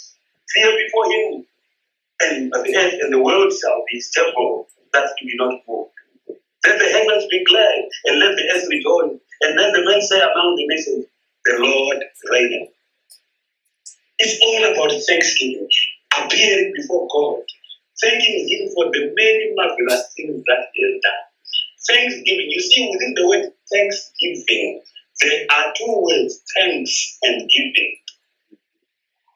Fear 0.55 0.73
before 0.77 1.07
him. 1.13 1.33
And 2.21 2.53
the 2.53 2.77
earth 2.77 2.99
and 3.03 3.13
the 3.13 3.23
world 3.23 3.53
shall 3.53 3.85
be 3.91 4.01
stable, 4.01 4.69
that 4.93 5.09
be 5.21 5.33
not 5.37 5.61
moved. 5.69 5.91
Let 6.67 6.79
the 6.79 6.89
heavens 6.89 7.27
be 7.31 7.45
glad, 7.45 7.81
and 8.07 8.21
let 8.21 8.37
the 8.37 8.45
earth 8.55 8.67
rejoice. 8.71 9.21
And 9.43 9.57
let 9.57 9.73
the 9.75 9.85
men 9.85 10.01
say 10.01 10.21
among 10.21 10.57
the 10.57 10.67
nations, 10.67 11.07
The 11.45 11.57
Lord 11.59 11.99
reigneth. 12.31 12.71
It's 14.19 14.41
all 14.41 14.65
about 14.73 14.93
thanksgiving, 15.07 15.69
appearing 16.19 16.73
before 16.77 17.09
God, 17.13 17.43
thanking 18.01 18.49
Him 18.49 18.71
for 18.75 18.87
the 18.93 19.13
many 19.17 19.53
marvelous 19.55 20.13
things 20.17 20.43
that 20.47 20.69
He 20.73 20.83
has 20.85 21.01
done. 21.03 21.23
Thanksgiving, 21.87 22.49
you 22.51 22.61
see, 22.61 22.89
within 22.91 23.15
the 23.15 23.29
word 23.29 23.53
thanksgiving, 23.73 24.81
there 25.21 25.47
are 25.53 25.73
two 25.77 25.95
words, 26.01 26.43
thanks 26.57 27.19
and 27.23 27.49
giving. 27.49 27.97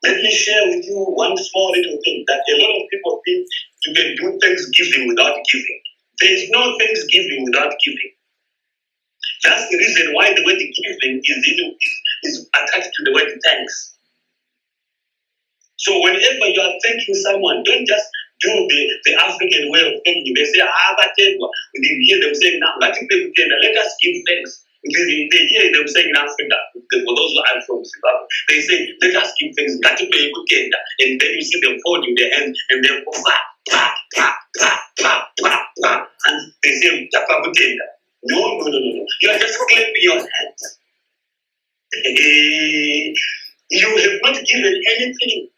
Let 0.05 0.17
me 0.17 0.31
share 0.31 0.69
with 0.69 0.85
you 0.87 1.05
one 1.11 1.37
small 1.37 1.73
little 1.73 1.99
thing 2.05 2.25
that 2.29 2.41
a 2.49 2.57
lot 2.62 2.83
of 2.83 2.88
people 2.91 3.21
think 3.25 3.47
you 3.85 3.95
can 3.95 4.17
do 4.17 4.38
thanksgiving 4.41 5.09
without 5.09 5.37
giving. 5.53 5.81
There 6.21 6.33
is 6.33 6.51
no 6.51 6.77
thanksgiving 6.79 7.45
without 7.45 7.75
giving. 7.85 8.12
That's 9.45 9.69
the 9.71 9.77
reason 9.77 10.14
why 10.14 10.35
the 10.35 10.45
word 10.45 10.59
giving 10.59 11.19
is, 11.19 11.47
is, 11.47 11.75
is 12.25 12.49
attached 12.55 12.91
to 12.95 13.05
the 13.05 13.12
word 13.12 13.29
thanks. 13.45 13.97
So 15.79 15.95
whenever 16.03 16.47
you 16.51 16.61
are 16.61 16.75
thanking 16.83 17.14
someone, 17.14 17.62
don't 17.64 17.87
just 17.87 18.07
do 18.41 18.51
the, 18.51 18.81
the 19.05 19.14
African 19.14 19.71
way 19.71 19.83
of 19.87 19.95
thanking. 20.05 20.35
They 20.35 20.45
say, 20.45 20.61
ah, 20.62 20.95
but 20.99 21.11
you 21.19 21.38
hear 22.03 22.21
them 22.21 22.35
saying, 22.35 22.61
now, 22.61 22.75
let 22.81 22.93
us 22.95 23.97
give 24.03 24.17
thanks. 24.29 24.64
They, 24.85 25.29
they 25.31 25.43
hear 25.47 25.73
them 25.75 25.87
saying 25.88 26.11
in 26.11 26.17
Africa, 26.17 26.57
for 26.75 27.12
those 27.14 27.31
who 27.35 27.41
are 27.43 27.61
from 27.67 27.83
Zimbabwe, 27.85 28.27
they 28.49 28.61
say, 28.61 28.79
let 29.03 29.17
us 29.23 29.33
give 29.41 29.55
thanks. 29.57 29.75
And 29.75 31.21
then 31.21 31.31
you 31.35 31.43
see 31.43 31.61
them 31.61 31.79
folding 31.85 32.14
their 32.17 32.31
hands 32.35 32.59
and 32.71 32.85
then, 32.85 33.05
bah, 33.07 33.23
bah, 33.71 33.91
bah, 34.17 34.35
bah, 34.59 34.79
bah, 34.99 35.23
bah, 35.43 35.62
bah, 35.83 36.07
and 36.27 36.53
they 36.62 36.73
say, 36.81 37.09
"Tapakutenda." 37.14 37.87
no, 38.25 38.38
no, 38.41 38.64
no, 38.64 38.71
no, 38.71 38.79
no. 38.79 39.05
You 39.21 39.31
are 39.31 39.38
just 39.38 39.59
clapping 39.59 40.03
your 40.03 40.17
hands. 40.17 40.79
you 43.71 43.97
have 43.97 44.21
not 44.23 44.45
given 44.45 44.83
anything. 44.97 45.49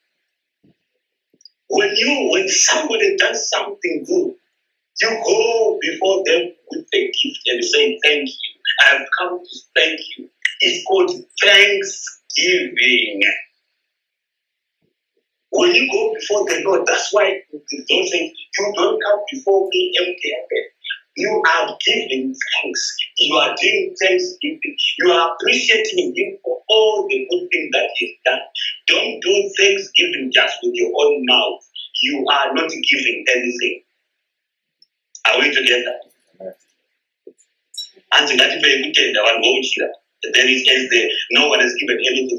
When 1.71 1.91
you, 1.97 2.31
when 2.33 2.49
somebody 2.49 3.17
does 3.17 3.49
something 3.51 4.05
good, 4.07 4.35
you 5.03 5.11
go 5.25 5.79
before 5.81 6.23
them 6.27 6.53
with 6.71 6.87
a 6.95 7.07
gift 7.07 7.43
and 7.47 7.65
say, 7.65 7.99
Thank 8.05 8.29
you. 8.29 8.61
I 8.87 8.97
have 8.97 9.07
come 9.19 9.41
to 9.41 9.59
thank 9.77 10.01
you. 10.19 10.29
It's 10.61 10.85
called 10.87 11.11
thanksgiving. 11.45 13.23
When 15.51 15.75
you 15.75 15.91
go 15.91 16.15
before 16.15 16.45
the 16.47 16.63
Lord, 16.67 16.87
that's 16.87 17.13
why 17.13 17.41
the 17.53 17.87
Lord 17.91 18.09
says, 18.09 18.21
You 18.21 18.75
don't 18.77 19.01
come 19.03 19.21
before 19.33 19.69
me 19.71 19.93
empty 20.01 20.33
handed. 20.35 20.71
You 21.17 21.43
are 21.55 21.77
giving 21.85 22.35
thanks. 22.35 22.97
You 23.19 23.35
are 23.37 23.55
doing 23.61 23.95
thanksgiving. 24.01 24.77
You 24.99 25.13
are 25.13 25.35
appreciating 25.35 26.15
Him 26.17 26.39
for 26.45 26.63
all 26.69 27.07
the 27.09 27.27
good 27.31 27.49
things 27.51 27.71
that 27.73 27.91
He's 27.97 28.17
done. 28.25 28.41
Don't 28.87 29.21
do 29.21 29.53
thanksgiving 29.59 30.31
just 30.33 30.57
with 30.63 30.75
your 30.75 30.93
own 30.95 31.25
mouth. 31.27 31.61
You 32.03 32.25
are 32.31 32.55
not 32.55 32.71
giving 32.71 33.25
anything. 33.35 33.83
Are 35.27 35.41
we 35.41 35.55
together? 35.55 35.97
vouchira 39.43 39.89
There 40.35 40.49
is 40.49 40.63
as 40.69 40.89
the 40.91 41.11
no 41.33 41.49
one 41.49 41.61
has 41.61 41.75
given 41.81 41.99
anything. 41.99 42.39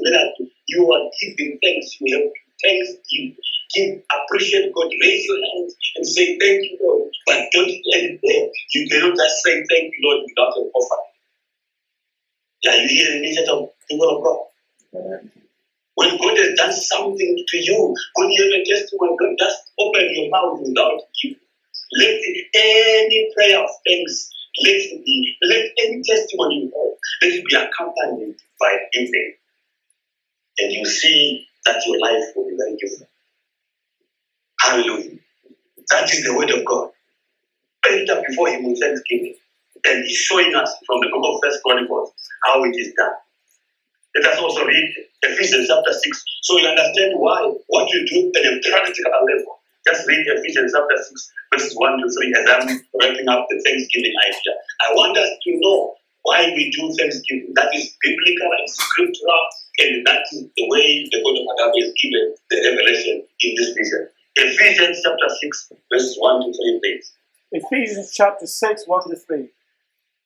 You 0.68 0.92
are 0.92 1.10
giving 1.20 1.58
thanks. 1.62 1.96
You 2.00 2.18
have 2.18 2.30
thanks 2.62 2.88
give. 3.74 4.02
Appreciate 4.10 4.72
God. 4.74 4.90
Raise 5.00 5.24
your 5.26 5.38
hands 5.38 5.74
and 5.96 6.06
say 6.06 6.38
thank 6.38 6.62
you, 6.64 6.78
Lord. 6.82 7.10
But 7.26 7.48
don't 7.52 7.70
end 7.94 8.18
there. 8.22 8.48
You 8.74 8.88
cannot 8.88 9.16
just 9.16 9.42
say 9.44 9.64
thank 9.70 9.92
you, 9.92 10.00
Lord, 10.04 10.24
without 10.26 10.56
an 10.56 10.70
offer. 10.74 11.02
Are 12.68 12.76
you 12.76 12.88
hearing 12.88 13.22
me, 13.22 13.38
of 13.50 13.70
people 13.90 14.08
of 14.08 14.24
God? 14.24 15.30
When 15.94 16.16
God 16.18 16.38
has 16.38 16.54
done 16.56 16.72
something 16.72 17.44
to 17.46 17.56
you, 17.58 17.94
when 18.14 18.30
you 18.30 18.42
have 18.44 18.60
a 18.60 18.64
testimony, 18.64 19.16
God 19.18 19.36
just 19.38 19.58
open 19.78 20.08
your 20.10 20.30
mouth 20.30 20.60
without 20.60 21.00
you. 21.22 21.36
Let 21.98 22.20
any 22.54 23.30
prayer 23.36 23.60
of 23.62 23.68
thanks, 23.86 24.30
let 24.64 24.76
it 24.76 25.04
be, 25.04 25.36
let 25.42 25.64
any 25.84 26.02
testimony 26.02 26.64
you 26.64 26.72
have, 26.72 26.98
let 27.22 27.38
it 27.38 27.44
be 27.44 27.54
accompanied 27.54 28.36
by 28.58 28.78
giving. 28.92 29.34
And 30.58 30.72
you 30.72 30.86
see 30.86 31.46
that 31.66 31.82
your 31.86 32.00
life 32.00 32.24
will 32.34 32.48
be 32.48 32.56
very 32.56 32.76
different. 32.76 33.11
Hallelujah. 34.62 35.18
That 35.90 36.06
is 36.12 36.22
the 36.24 36.34
word 36.34 36.50
of 36.50 36.64
God. 36.64 36.90
Enter 37.90 38.22
before 38.28 38.48
Him 38.48 38.62
with 38.64 38.78
thanksgiving. 38.80 39.34
And 39.84 40.04
He's 40.04 40.16
showing 40.16 40.54
us 40.54 40.70
from 40.86 41.00
the 41.02 41.10
book 41.10 41.24
of 41.26 41.40
First 41.42 41.62
Chronicles 41.64 42.12
how 42.46 42.62
it 42.62 42.76
is 42.78 42.94
done. 42.96 43.18
Let 44.14 44.32
us 44.32 44.38
also 44.38 44.64
read 44.64 44.94
Ephesians 45.22 45.66
chapter 45.66 45.92
6 45.92 46.24
so 46.42 46.58
you 46.58 46.68
understand 46.68 47.18
why, 47.18 47.42
what 47.66 47.90
you 47.90 48.06
do 48.06 48.30
at 48.38 48.46
a 48.46 48.60
practical 48.70 49.10
level. 49.26 49.58
Just 49.84 50.06
read 50.06 50.22
Ephesians 50.30 50.70
chapter 50.70 50.94
6, 50.94 51.32
verses 51.52 51.74
1 51.74 51.98
to 51.98 52.06
3 52.06 52.34
as 52.38 52.46
I'm 52.46 52.66
wrapping 53.02 53.28
up 53.28 53.46
the 53.50 53.58
Thanksgiving 53.66 54.14
idea. 54.30 54.54
I 54.86 54.94
want 54.94 55.18
us 55.18 55.26
to 55.26 55.50
know 55.58 55.94
why 56.22 56.46
we 56.54 56.70
do 56.70 56.86
Thanksgiving. 56.94 57.50
That 57.56 57.74
is 57.74 57.96
biblical 57.98 58.50
and 58.54 58.70
scriptural, 58.70 59.42
and 59.82 60.06
that 60.06 60.22
is 60.30 60.46
the 60.54 60.66
way 60.70 61.08
the 61.10 61.18
God 61.18 61.34
of 61.34 61.46
Agape 61.50 61.82
is 61.82 61.94
given 61.98 62.34
the 62.50 62.56
revelation 62.70 63.26
in 63.26 63.50
this 63.58 63.74
vision. 63.74 64.06
Ephesians 64.36 65.00
chapter 65.04 65.28
6, 65.42 65.72
verses 65.92 66.16
1 66.18 66.40
to 66.40 66.52
3, 66.52 66.80
please. 66.82 67.12
Ephesians 67.52 68.12
chapter 68.14 68.46
6, 68.46 68.84
1 68.86 69.10
to 69.10 69.16
3. 69.16 69.48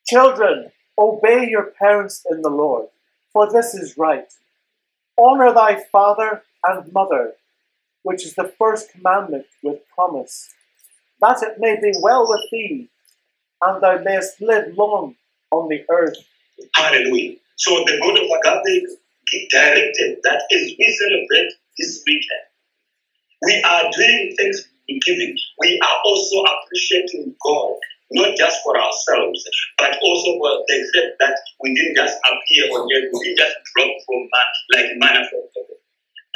Children, 0.06 0.70
obey 0.96 1.48
your 1.48 1.72
parents 1.78 2.24
in 2.30 2.42
the 2.42 2.48
Lord, 2.48 2.86
for 3.32 3.50
this 3.50 3.74
is 3.74 3.98
right. 3.98 4.32
Honor 5.18 5.52
thy 5.52 5.82
father 5.90 6.42
and 6.64 6.92
mother, 6.92 7.32
which 8.02 8.24
is 8.24 8.34
the 8.34 8.52
first 8.58 8.92
commandment 8.92 9.46
with 9.62 9.80
promise, 9.92 10.50
that 11.20 11.42
it 11.42 11.56
may 11.58 11.76
be 11.80 11.92
well 12.00 12.28
with 12.28 12.42
thee, 12.52 12.88
and 13.62 13.82
thou 13.82 13.98
mayest 13.98 14.40
live 14.40 14.76
long 14.76 15.16
on 15.50 15.68
the 15.68 15.84
earth. 15.90 16.16
Hallelujah. 16.74 17.36
So 17.56 17.72
the 17.84 17.98
God 18.00 18.18
of 18.18 18.62
Agape 18.62 19.50
directed 19.50 20.18
that 20.22 20.42
as 20.52 20.74
we 20.78 20.96
celebrate 20.98 21.52
this 21.76 22.02
weekend, 22.06 22.46
we 23.42 23.62
are 23.62 23.90
doing 23.92 24.34
thanksgiving. 24.38 25.36
We 25.58 25.80
are 25.80 25.98
also 26.04 26.42
appreciating 26.42 27.34
God, 27.44 27.74
not 28.12 28.36
just 28.36 28.62
for 28.64 28.78
ourselves, 28.78 29.44
but 29.78 29.96
also 30.02 30.38
for 30.38 30.64
the 30.66 30.78
fact 30.94 31.16
that 31.20 31.36
we 31.62 31.74
didn't 31.74 31.96
just 31.96 32.16
appear 32.16 32.72
on 32.72 32.88
earth, 32.94 33.10
we 33.12 33.24
didn't 33.24 33.38
just 33.38 33.56
drop 33.74 33.92
from 34.06 34.28
man, 34.32 34.48
like 34.72 34.90
manna 34.96 35.26
from 35.28 35.40
heaven. 35.54 35.76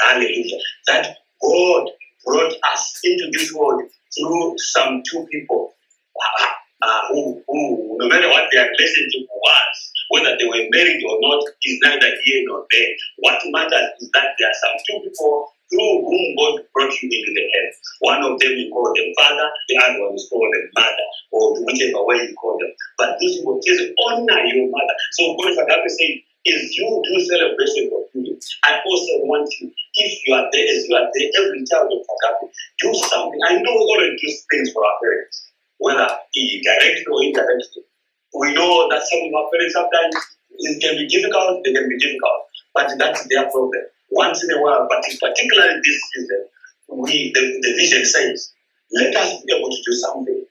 Hallelujah. 0.01 0.59
That 0.89 1.17
God 1.43 1.89
brought 2.25 2.53
us 2.73 3.01
into 3.05 3.31
this 3.33 3.53
world 3.55 3.83
through 4.19 4.55
some 4.59 5.03
two 5.11 5.27
people 5.31 5.73
uh, 6.21 6.47
uh, 6.83 7.01
who, 7.09 7.43
who, 7.47 7.97
no 7.99 8.09
matter 8.09 8.29
what 8.29 8.49
their 8.53 8.69
relationship 8.69 9.29
was, 9.29 9.93
whether 10.11 10.37
they 10.39 10.45
were 10.45 10.69
married 10.71 11.03
or 11.09 11.19
not, 11.21 11.45
is 11.65 11.79
neither 11.83 12.11
here 12.25 12.43
nor 12.47 12.67
there. 12.71 12.93
What 13.19 13.41
matters 13.47 13.91
is 14.01 14.11
that 14.13 14.35
there 14.39 14.49
are 14.49 14.61
some 14.61 14.77
two 14.89 15.09
people 15.09 15.53
through 15.71 16.03
whom 16.03 16.27
God 16.35 16.67
brought 16.75 16.95
you 16.99 17.07
into 17.07 17.31
the 17.31 17.47
earth. 17.47 17.77
One 18.03 18.23
of 18.27 18.35
them 18.43 18.53
you 18.59 18.69
call 18.75 18.91
them 18.91 19.09
father, 19.15 19.49
the 19.71 19.77
other 19.79 20.03
one 20.03 20.15
is 20.19 20.27
called 20.27 20.51
them 20.51 20.67
mother, 20.75 21.07
or 21.31 21.63
whichever 21.63 22.03
way 22.05 22.27
you 22.27 22.35
call 22.35 22.59
them. 22.59 22.75
But 22.99 23.17
this 23.23 23.39
people 23.39 23.63
says 23.63 23.95
honor 24.11 24.43
your 24.51 24.67
mother. 24.67 24.97
So 25.15 25.39
God 25.39 25.55
is 25.55 25.59
agape 25.63 25.91
saying, 25.95 26.19
is 26.45 26.75
you 26.75 26.89
do 26.89 27.15
celebration 27.23 27.93
for 27.93 28.03
you. 28.19 28.35
I 28.65 28.83
also 28.83 29.13
want 29.31 29.47
you, 29.61 29.71
if 29.71 30.13
you 30.27 30.35
are 30.35 30.49
there, 30.51 30.67
as 30.67 30.89
you 30.89 30.97
are 30.97 31.07
there, 31.15 31.29
every 31.39 31.63
child 31.71 31.93
of 31.95 32.03
agape, 32.03 32.51
do 32.83 32.91
something. 33.07 33.41
I 33.47 33.63
know 33.63 33.75
we 33.79 33.87
already 33.95 34.17
do 34.19 34.29
things 34.51 34.73
for 34.75 34.83
our 34.83 34.99
parents, 34.99 35.53
whether 35.79 36.09
directly 36.35 37.07
or 37.07 37.23
indirectly. 37.23 37.87
We 38.35 38.55
know 38.55 38.89
that 38.91 39.07
some 39.07 39.23
of 39.23 39.35
our 39.35 39.47
parents 39.55 39.75
sometimes 39.75 40.17
it 40.51 40.81
can 40.83 40.99
be 40.99 41.07
difficult, 41.07 41.63
they 41.65 41.73
can 41.73 41.89
be 41.89 41.99
difficult, 41.99 42.49
but 42.75 42.91
that's 42.99 43.27
their 43.29 43.51
problem 43.51 43.87
once 44.11 44.43
in 44.45 44.51
a 44.57 44.63
while, 44.63 44.87
but 44.89 45.03
particularly 45.03 45.81
this 45.85 46.01
season, 46.15 46.43
we 46.89 47.31
the, 47.35 47.41
the 47.63 47.73
vision 47.79 48.05
says, 48.05 48.53
let 48.93 49.15
us 49.15 49.43
be 49.47 49.55
able 49.55 49.71
to 49.71 49.83
do 49.87 49.93
something. 49.93 50.45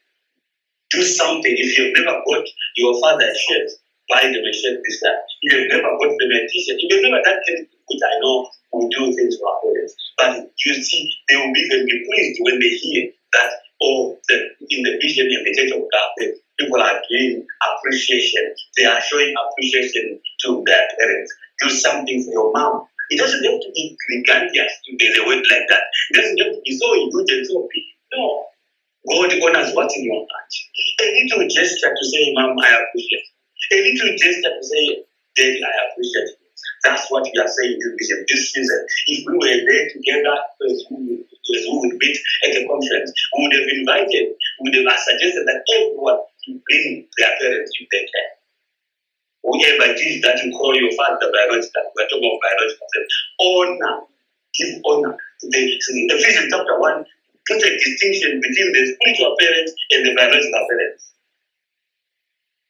Do 0.90 1.04
something. 1.04 1.54
If 1.56 1.78
you've 1.78 1.94
never 1.94 2.24
got 2.26 2.46
your 2.78 3.00
father 3.00 3.28
a 3.28 3.36
shirt, 3.36 3.70
buy 4.10 4.24
them 4.24 4.42
a 4.42 4.54
shirt 4.54 4.80
this 4.82 5.00
time. 5.04 5.20
If 5.44 5.54
you've 5.54 5.70
never 5.70 5.92
got 6.00 6.12
them 6.18 6.32
a 6.32 6.40
t-shirt, 6.48 6.80
if 6.80 6.88
you've 6.90 7.04
never 7.04 7.22
done 7.22 7.40
anything, 7.48 7.78
which 7.88 8.02
I 8.02 8.20
know 8.24 8.50
we 8.74 8.88
do 8.90 9.14
things 9.14 9.38
for 9.38 9.52
our 9.52 9.60
parents, 9.62 9.94
but 10.18 10.50
you 10.66 10.74
see, 10.82 11.12
they 11.28 11.36
will 11.36 11.54
be 11.54 11.68
be 11.68 12.06
pleased 12.08 12.40
when 12.42 12.60
they 12.60 12.70
hear 12.70 13.12
that, 13.34 13.52
oh, 13.84 14.18
the, 14.28 14.36
in 14.70 14.84
the 14.84 14.98
vision 15.02 15.28
in 15.28 15.44
the 15.44 15.54
church 15.54 15.72
of 15.72 15.84
God, 15.84 16.10
people 16.58 16.82
are 16.82 17.02
doing 17.10 17.46
appreciation. 17.62 18.56
They 18.78 18.86
are 18.86 19.02
showing 19.02 19.34
appreciation 19.36 20.20
to 20.46 20.64
their 20.66 20.88
parents. 20.98 21.34
Do 21.62 21.70
something 21.70 22.24
for 22.24 22.32
your 22.32 22.52
mom. 22.54 22.88
It 23.10 23.18
doesn't 23.18 23.44
have 23.44 23.60
to 23.60 23.72
be 23.74 23.98
gregarious 23.98 24.74
to 24.86 24.92
be 24.98 25.08
the 25.10 25.26
word 25.26 25.42
like 25.50 25.66
that. 25.70 25.84
It 26.12 26.16
doesn't 26.16 26.40
have 26.40 26.54
to 26.54 26.62
be 26.62 26.78
so 26.78 26.88
and 26.94 27.46
so 27.46 27.68
big. 27.70 27.86
No. 28.14 28.46
God 29.10 29.34
honors 29.34 29.74
what's 29.74 29.98
in 29.98 30.06
your 30.06 30.22
heart. 30.22 30.52
A 31.02 31.06
little 31.10 31.48
gesture 31.50 31.90
to 31.90 32.06
say, 32.06 32.30
Mom, 32.38 32.54
I 32.60 32.70
appreciate 32.70 33.26
A 33.74 33.78
little 33.82 34.14
gesture 34.14 34.54
to 34.54 34.62
say, 34.62 35.02
Daddy, 35.36 35.62
I 35.64 35.90
appreciate 35.90 36.38
you. 36.38 36.50
That's 36.84 37.10
what 37.10 37.24
we 37.24 37.34
are 37.42 37.48
saying 37.48 37.80
in 37.82 37.96
this, 37.98 38.14
this 38.30 38.52
season. 38.52 38.86
If 39.08 39.26
we 39.26 39.34
were 39.34 39.58
there 39.66 39.90
together 39.90 40.36
as 40.70 40.86
we, 40.92 41.26
would 41.26 41.98
meet 41.98 42.18
at 42.46 42.56
a 42.56 42.68
conference, 42.68 43.12
we 43.36 43.44
would 43.44 43.54
have 43.58 43.70
invited, 43.74 44.38
we 44.62 44.70
would 44.70 44.86
have 44.86 45.00
suggested 45.00 45.48
that 45.48 45.64
everyone 45.76 46.20
to 46.46 46.62
bring 46.68 47.08
their 47.18 47.34
parents 47.42 47.72
to 47.74 47.86
their 47.90 48.06
whoever 49.50 49.94
is 49.94 50.22
that 50.22 50.38
you 50.44 50.52
call 50.54 50.76
your 50.76 50.92
father 50.94 51.32
biological, 51.34 51.90
we're 51.96 52.08
talking 52.08 52.30
about 52.30 52.42
biological 52.46 52.88
honor, 53.42 53.96
give 54.54 54.82
honor. 54.86 55.18
The, 55.42 55.62
Ephesians 55.80 56.52
chapter 56.52 56.80
1 56.80 57.06
puts 57.48 57.64
a 57.64 57.72
distinction 57.74 58.42
between 58.42 58.70
the 58.74 58.84
spiritual 58.94 59.36
parents 59.40 59.74
and 59.92 60.06
the 60.06 60.14
biological 60.16 60.64
parents. 60.70 61.14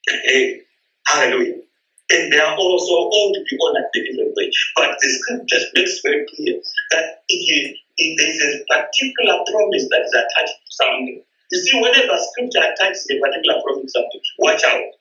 Hey, 0.08 0.62
hallelujah. 1.06 1.66
And 2.10 2.34
they 2.34 2.40
are 2.40 2.56
also 2.56 2.94
all 2.94 3.32
to 3.34 3.42
be 3.46 3.58
honored 3.62 3.90
in 3.94 4.04
different 4.06 4.34
way. 4.36 4.50
But 4.76 4.98
the 4.98 5.10
scripture 5.10 5.62
makes 5.76 6.02
very 6.02 6.26
clear 6.26 6.58
that 6.92 7.22
if 7.30 7.78
there 8.18 8.30
is 8.30 8.42
a 8.42 8.66
particular 8.66 9.38
promise 9.46 9.86
that 9.90 10.02
is 10.02 10.14
attached 10.14 10.58
to 10.58 10.70
something, 10.70 11.22
you 11.52 11.58
see, 11.58 11.82
whenever 11.82 12.18
scripture 12.34 12.66
attaches 12.66 13.06
a 13.10 13.20
particular 13.20 13.62
promise 13.62 13.94
to 13.94 14.02
something, 14.02 14.22
watch 14.38 14.64
out 14.64 14.99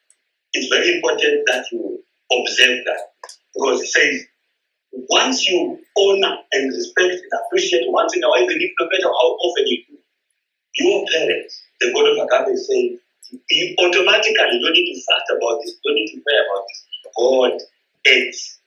it's 0.52 0.68
very 0.68 0.96
important 0.96 1.44
that 1.46 1.64
you 1.72 2.02
observe 2.32 2.84
that 2.84 3.34
because 3.54 3.80
it 3.82 3.88
says 3.88 4.26
once 5.10 5.46
you 5.48 5.78
honor 5.96 6.36
and 6.52 6.72
respect 6.72 7.12
and 7.12 7.32
appreciate 7.46 7.84
once 7.88 8.16
in 8.16 8.24
a 8.24 8.28
while, 8.28 8.42
even 8.42 8.56
if 8.56 8.72
no 8.80 8.86
matter 8.86 9.08
how 9.08 9.28
often 9.36 9.66
you 9.66 9.84
do, 9.88 9.98
your 10.78 11.04
parents, 11.12 11.60
the 11.80 11.92
God 11.92 12.08
of 12.08 12.16
Agape 12.24 12.54
is 12.54 12.66
saying, 12.66 12.98
you 13.50 13.74
automatically 13.78 14.34
don't 14.34 14.72
need 14.72 14.94
to 14.94 15.00
fast 15.04 15.28
about 15.36 15.60
this, 15.62 15.76
don't 15.84 15.94
need 15.94 16.08
to 16.14 16.20
pray 16.24 16.38
about 16.40 16.64
this. 16.68 16.84
God 17.16 17.52
aids 18.06 18.58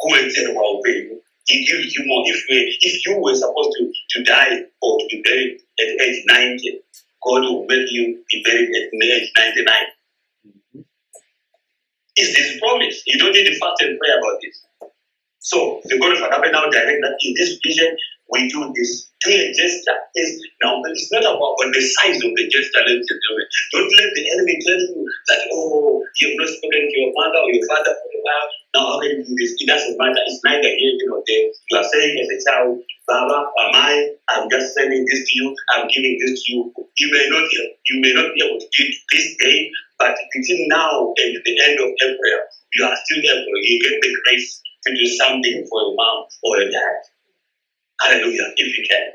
who 0.00 0.14
and 0.14 0.56
will 0.56 0.78
obey 0.78 1.10
you. 1.10 1.20
He 1.46 1.66
gives 1.66 1.94
you 1.94 2.04
more. 2.06 2.22
If, 2.26 2.44
if 2.48 3.06
you 3.06 3.20
were 3.20 3.34
supposed 3.34 3.76
to, 3.78 3.92
to 4.10 4.24
die 4.24 4.64
or 4.80 4.98
to 4.98 5.06
be 5.10 5.22
buried 5.22 5.60
at 5.80 6.06
age 6.06 6.24
90, 6.26 6.80
God 7.26 7.42
will 7.42 7.66
make 7.66 7.90
you 7.90 8.22
be 8.30 8.42
buried 8.44 8.70
at 8.70 8.94
age 8.94 9.32
99 9.36 9.66
is 12.20 12.36
this 12.36 12.60
promise. 12.60 13.02
You 13.06 13.18
don't 13.18 13.32
need 13.32 13.46
to 13.46 13.58
fast 13.58 13.82
and 13.82 13.98
pray 13.98 14.12
about 14.12 14.36
this. 14.42 14.64
So 15.40 15.80
the 15.84 15.98
God 15.98 16.12
of 16.12 16.22
Agape 16.22 16.52
now 16.52 16.68
direct 16.68 17.00
that 17.02 17.16
in 17.22 17.34
this 17.36 17.58
vision, 17.64 17.96
we 18.30 18.48
do 18.48 18.72
this. 18.74 19.10
Do 19.20 19.30
a 19.30 19.52
gesture. 19.52 19.98
Is 20.16 20.40
now 20.62 20.80
it's 20.86 21.12
not 21.12 21.22
about 21.22 21.54
on 21.60 21.68
the 21.74 21.82
size 21.82 22.16
of 22.24 22.32
the 22.32 22.44
gesture. 22.48 22.82
Ladies 22.86 23.10
and 23.10 23.20
gentlemen. 23.20 23.48
Don't 23.74 23.92
let 24.00 24.10
the 24.16 24.24
enemy 24.32 24.56
tell 24.64 24.80
you 24.80 25.04
that 25.28 25.40
oh 25.52 26.02
you've 26.16 26.38
not 26.38 26.48
spoken 26.48 26.82
to 26.88 26.96
your 26.96 27.12
mother 27.12 27.40
or 27.44 27.50
your 27.52 27.66
father 27.68 27.92
for 28.00 28.08
a 28.08 28.20
while. 28.24 28.48
Now 28.72 28.82
how 28.88 28.98
can 29.02 29.20
you 29.20 29.24
do 29.26 29.34
this? 29.36 29.60
It 29.60 29.68
doesn't 29.68 29.98
matter. 29.98 30.22
It's 30.24 30.40
neither 30.40 30.72
here 30.72 30.94
nor 31.04 31.20
there. 31.26 31.46
You 31.52 31.74
are 31.76 31.84
saying 31.84 32.14
as 32.16 32.30
a 32.32 32.38
child, 32.40 32.80
Baba, 33.04 33.38
am 33.60 33.72
I? 33.76 33.92
I'm 34.30 34.48
just 34.48 34.72
sending 34.72 35.04
this 35.04 35.28
to 35.28 35.32
you. 35.36 35.46
I'm 35.74 35.90
giving 35.90 36.16
this 36.22 36.40
to 36.46 36.52
you. 36.54 36.60
You 36.96 37.08
may 37.12 37.26
not 37.28 37.44
you 37.50 37.96
may 38.00 38.14
not 38.14 38.32
be 38.32 38.40
able 38.46 38.62
to 38.62 38.68
do 38.72 38.82
it 38.88 38.96
this 39.12 39.36
day, 39.36 39.70
but 39.98 40.16
between 40.32 40.68
now 40.68 41.12
and 41.18 41.36
the 41.44 41.54
end 41.66 41.76
of 41.76 41.90
April, 41.92 42.40
you 42.74 42.84
are 42.86 42.96
still 43.04 43.20
able. 43.20 43.58
You 43.60 43.76
get 43.84 44.00
the 44.00 44.16
grace 44.24 44.62
to 44.86 44.94
do 44.94 45.06
something 45.06 45.66
for 45.68 45.78
your 45.82 45.94
mom 45.94 46.24
or 46.42 46.56
your 46.62 46.70
dad. 46.70 47.04
Hallelujah, 48.00 48.54
if 48.56 48.78
you 48.78 48.84
can. 48.88 49.12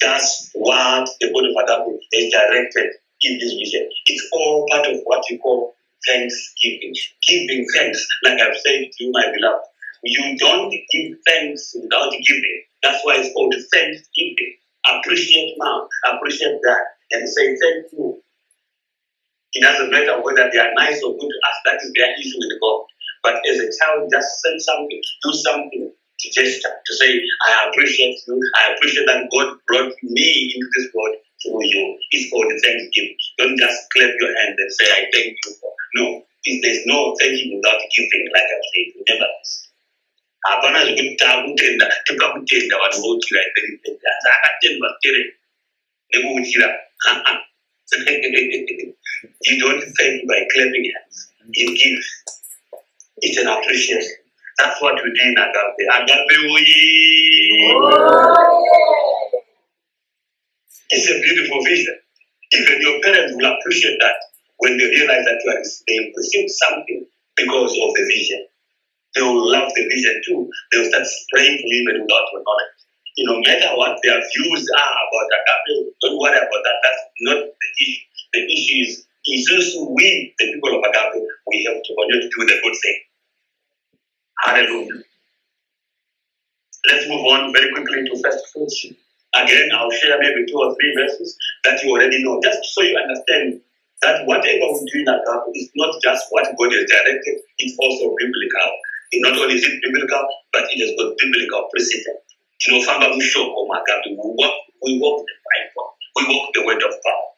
That's 0.00 0.50
what 0.54 1.08
the 1.20 1.28
of 1.28 1.34
Agape 1.34 2.00
is 2.12 2.32
directed 2.32 2.90
in 3.22 3.38
this 3.38 3.54
vision. 3.54 3.88
It's 4.06 4.28
all 4.32 4.66
part 4.70 4.86
of 4.86 5.00
what 5.04 5.22
you 5.30 5.38
call 5.38 5.74
thanksgiving. 6.06 6.94
Giving 7.26 7.66
thanks, 7.76 8.06
like 8.24 8.40
I've 8.40 8.56
said 8.56 8.90
to 8.90 9.04
you, 9.04 9.10
my 9.12 9.26
beloved. 9.34 9.66
You 10.04 10.36
don't 10.38 10.70
give 10.70 11.18
thanks 11.26 11.74
without 11.80 12.12
giving. 12.12 12.62
That's 12.82 13.04
why 13.04 13.16
it's 13.18 13.32
called 13.34 13.54
thanksgiving. 13.72 14.54
Appreciate 14.86 15.54
mom, 15.58 15.88
appreciate 16.06 16.58
that, 16.62 16.82
and 17.12 17.28
say 17.28 17.56
thank 17.56 17.92
you. 17.92 18.22
It 19.54 19.62
doesn't 19.62 19.90
matter 19.90 20.22
whether 20.22 20.48
they 20.52 20.58
are 20.58 20.74
nice 20.74 21.02
or 21.02 21.12
good 21.14 21.28
to 21.28 21.40
us, 21.48 21.58
that 21.66 21.82
is 21.82 21.92
their 21.94 22.12
issue 22.18 22.38
with 22.38 22.60
God. 22.60 22.84
But 23.22 23.34
as 23.50 23.58
a 23.58 23.70
child, 23.78 24.08
just 24.12 24.40
send 24.40 24.62
something, 24.62 25.00
do 25.24 25.32
something 25.32 25.92
to 26.20 26.30
gesture, 26.30 26.74
to 26.86 26.94
say, 26.94 27.20
I 27.48 27.68
appreciate 27.68 28.16
you, 28.26 28.40
I 28.56 28.74
appreciate 28.74 29.06
that 29.06 29.28
God 29.32 29.56
brought 29.66 29.92
me 30.02 30.52
into 30.54 30.68
this 30.76 30.88
world 30.94 31.14
through 31.42 31.64
you. 31.64 31.98
It's 32.10 32.30
called 32.30 32.50
thanksgiving. 32.64 33.16
Don't 33.38 33.58
just 33.58 33.78
clap 33.94 34.10
your 34.20 34.34
hands 34.38 34.56
and 34.58 34.72
say, 34.72 34.84
I 34.90 35.06
thank 35.14 35.36
you 35.44 35.52
for. 35.60 35.70
No, 35.94 36.22
there's 36.62 36.82
no 36.86 37.14
thanking 37.20 37.56
without 37.56 37.80
giving, 37.96 38.28
like 38.34 38.42
I've 38.42 38.66
said. 38.74 38.86
Remember 38.98 39.26
this. 39.40 39.68
hapana 40.48 40.84
zvekuti 40.84 41.24
kutenda 41.44 41.86
vanhu 42.82 42.98
voutira 43.02 43.40
asi 43.42 43.60
akatendwa 44.34 44.88
tere 45.02 45.22
nekuutira 46.10 46.68
you 49.46 49.54
don't 49.60 49.84
thank 49.96 50.16
by 50.28 50.40
clapping 50.52 50.86
hands 50.94 51.16
you 51.58 51.68
give 51.74 52.04
it's 53.22 53.38
an 53.38 53.46
appreciation 53.48 54.16
that's 54.58 54.80
what 54.82 54.94
we 55.02 55.10
do 55.14 55.22
in 55.28 55.36
agape 55.38 55.84
agape 55.96 56.36
oye 56.52 56.68
it's 60.90 61.10
a 61.10 61.20
beautiful 61.20 61.64
vision 61.64 61.96
even 62.52 62.80
your 62.80 63.00
parents 63.02 63.34
will 63.36 63.52
appreciate 63.52 63.98
that 64.00 64.16
when 64.58 64.76
they 64.78 64.84
realize 64.84 65.24
that 65.24 65.40
you 65.44 65.50
are 65.52 65.62
they 65.86 66.12
received 66.16 66.50
something 66.50 67.06
because 67.36 67.72
of 67.72 67.94
the 67.94 68.04
vision 68.14 68.44
they 69.14 69.22
will 69.22 69.50
love 69.50 69.72
the 69.74 69.84
vision 69.88 70.20
too. 70.24 70.48
They 70.70 70.78
will 70.78 70.90
start 70.90 71.06
praying 71.32 71.58
for 71.58 71.66
you 71.66 71.82
even 71.82 72.02
without 72.06 72.28
your 72.32 72.42
knowledge. 72.44 72.74
You 73.16 73.26
know, 73.26 73.40
no 73.40 73.50
matter 73.50 73.74
what 73.74 73.98
their 74.02 74.20
views 74.20 74.62
are 74.78 74.94
about 74.94 75.26
agape, 75.26 75.90
don't 76.02 76.18
worry 76.22 76.38
about 76.38 76.62
that. 76.62 76.78
That's 76.84 77.02
not 77.26 77.38
the 77.42 77.68
issue. 77.82 78.02
The 78.32 78.40
issue 78.46 78.78
is, 78.86 79.06
is 79.26 79.50
also 79.50 79.90
we, 79.90 80.34
the 80.38 80.52
people 80.54 80.78
of 80.78 80.84
agape, 80.86 81.18
we 81.50 81.66
have 81.66 81.82
to 81.82 81.90
continue 81.98 82.22
to 82.22 82.30
do 82.30 82.46
the 82.46 82.60
good 82.62 82.76
thing. 82.78 82.98
Hallelujah. 84.44 85.02
Let's 86.86 87.08
move 87.08 87.24
on 87.26 87.52
very 87.52 87.72
quickly 87.74 88.04
to 88.08 88.22
first 88.22 88.46
fruits. 88.52 88.86
Again, 89.34 89.68
I'll 89.74 89.90
share 89.90 90.18
maybe 90.20 90.46
two 90.46 90.56
or 90.58 90.74
three 90.74 90.94
verses 90.96 91.36
that 91.64 91.82
you 91.82 91.90
already 91.90 92.22
know, 92.24 92.40
just 92.42 92.60
so 92.72 92.82
you 92.82 92.96
understand 92.96 93.60
that 94.02 94.24
whatever 94.26 94.72
we 94.72 94.86
do 94.92 95.00
in 95.02 95.08
our 95.08 95.20
agape 95.20 95.56
is 95.56 95.70
not 95.76 95.92
just 96.02 96.26
what 96.30 96.46
God 96.56 96.72
has 96.72 96.86
directed, 96.88 97.42
it's 97.58 97.76
also 97.78 98.14
biblical. 98.16 98.70
not 99.20 99.38
only 99.38 99.54
is 99.56 99.64
it 99.66 99.82
biblical, 99.82 100.22
but 100.52 100.64
it 100.70 100.78
has 100.80 100.94
got 100.96 101.18
biblical 101.18 101.68
precedent. 101.74 102.18
Tinofamba 102.62 103.10
mushoko 103.12 103.66
magapi. 103.68 104.14
We 104.16 104.32
walk, 104.38 104.54
we 104.84 104.98
walk 105.00 105.26
the 105.26 105.36
Bible. 105.44 105.88
We 106.16 106.22
walk 106.30 106.50
the 106.54 106.64
word 106.64 106.82
of 106.82 106.94
God. 107.04 107.37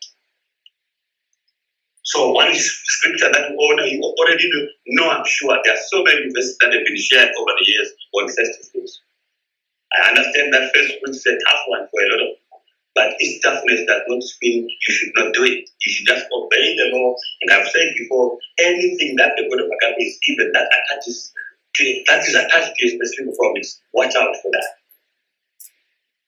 So 2.11 2.35
one 2.35 2.51
scripture 2.51 3.31
that 3.31 3.55
already, 3.55 3.94
you 3.94 4.03
already 4.03 4.51
know, 4.99 5.11
I'm 5.14 5.23
sure 5.25 5.55
there 5.62 5.75
are 5.75 5.87
so 5.94 6.03
many 6.03 6.27
verses 6.35 6.59
that 6.59 6.75
have 6.75 6.83
been 6.83 6.99
shared 6.99 7.31
over 7.38 7.53
the 7.55 7.62
years 7.70 7.87
on 8.18 8.27
first 8.27 8.66
fruits. 8.66 8.99
I 9.94 10.11
understand 10.11 10.51
that 10.51 10.75
first 10.75 10.99
fruits 10.99 11.23
is 11.23 11.27
a 11.31 11.38
tough 11.38 11.62
one 11.70 11.87
for 11.87 12.03
a 12.03 12.07
lot 12.11 12.27
of 12.27 12.31
people, 12.35 12.59
but 12.99 13.14
its 13.23 13.38
toughness 13.46 13.87
does 13.87 14.03
not 14.11 14.23
mean 14.42 14.66
you 14.66 14.90
should 14.90 15.14
not 15.14 15.31
do 15.38 15.46
it. 15.46 15.70
You 15.70 15.88
should 15.94 16.11
just 16.11 16.27
obey 16.35 16.75
the 16.75 16.90
law. 16.99 17.14
And 17.46 17.55
I've 17.55 17.70
said 17.70 17.94
before, 17.94 18.42
anything 18.59 19.14
that 19.23 19.38
the 19.38 19.46
word 19.46 19.62
of 19.62 19.70
agape 19.70 20.03
is 20.03 20.18
given 20.27 20.51
that 20.51 20.66
attaches 20.66 21.31
to, 21.79 21.83
that 22.11 22.27
is 22.27 22.35
attached 22.35 22.75
to 22.75 22.87
a 22.87 22.90
specific 22.90 23.38
promise. 23.38 23.79
Watch 23.94 24.18
out 24.18 24.35
for 24.42 24.51
that. 24.51 24.83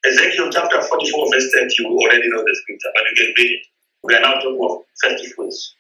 Ezekiel 0.06 0.46
chapter 0.54 0.78
44, 0.78 1.26
verse 1.26 1.50
30, 1.50 1.74
you 1.78 1.86
already 1.90 2.30
know 2.30 2.46
the 2.46 2.54
scripture, 2.54 2.94
but 2.94 3.02
you 3.10 3.14
can 3.18 3.34
read 3.34 3.50
it. 3.58 3.71
We 4.04 4.14
are 4.14 4.20
now 4.20 4.34
talking 4.34 4.58
of 4.62 4.82
30 5.04 5.26
fruits. 5.28 5.74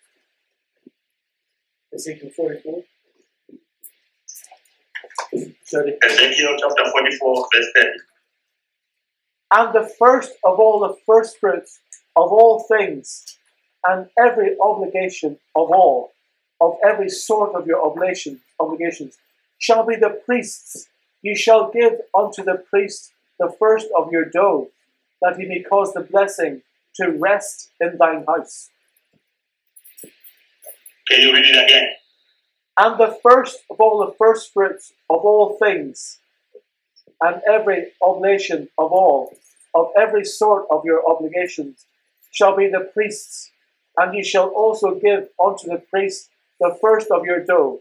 Ezekiel 1.92 2.30
44. 2.36 2.82
Sorry. 5.64 5.96
Ezekiel 6.04 6.56
chapter 6.60 6.90
44, 6.90 7.48
verse 7.52 7.66
30. 7.74 7.88
And 9.54 9.74
the 9.74 9.92
first 9.98 10.32
of 10.44 10.60
all 10.60 10.80
the 10.80 10.96
first 11.04 11.38
fruits 11.38 11.80
of 12.14 12.30
all 12.30 12.64
things, 12.68 13.38
and 13.88 14.08
every 14.16 14.56
obligation 14.60 15.38
of 15.56 15.70
all, 15.70 16.12
of 16.60 16.76
every 16.84 17.08
sort 17.08 17.54
of 17.56 17.66
your 17.66 17.84
oblation, 17.84 18.40
obligations, 18.60 19.18
shall 19.58 19.84
be 19.84 19.96
the 19.96 20.20
priest's. 20.24 20.86
You 21.22 21.36
shall 21.36 21.70
give 21.70 21.94
unto 22.16 22.44
the 22.44 22.64
priest 22.70 23.12
the 23.38 23.54
first 23.58 23.88
of 23.96 24.12
your 24.12 24.24
dough, 24.24 24.68
that 25.20 25.36
he 25.36 25.46
may 25.46 25.62
cause 25.62 25.92
the 25.92 26.00
blessing 26.00 26.62
to 26.96 27.10
rest 27.10 27.70
in 27.80 27.96
thine 27.98 28.24
house. 28.26 28.68
Can 31.08 31.20
you 31.20 31.32
read 31.32 31.44
it 31.44 31.64
again? 31.64 31.88
And 32.78 32.98
the 32.98 33.18
first 33.22 33.58
of 33.70 33.80
all 33.80 34.04
the 34.06 34.14
first 34.18 34.52
fruits 34.52 34.92
of 35.10 35.18
all 35.18 35.58
things, 35.58 36.18
and 37.20 37.42
every 37.46 37.92
oblation 38.00 38.68
of 38.78 38.92
all, 38.92 39.36
of 39.74 39.90
every 39.96 40.24
sort 40.24 40.66
of 40.70 40.84
your 40.84 41.08
obligations, 41.08 41.86
shall 42.30 42.56
be 42.56 42.68
the 42.68 42.90
priest's, 42.92 43.50
and 43.96 44.14
ye 44.14 44.22
shall 44.22 44.48
also 44.48 44.94
give 44.94 45.28
unto 45.44 45.68
the 45.68 45.82
priest 45.90 46.30
the 46.60 46.76
first 46.80 47.10
of 47.10 47.24
your 47.24 47.44
dough, 47.44 47.80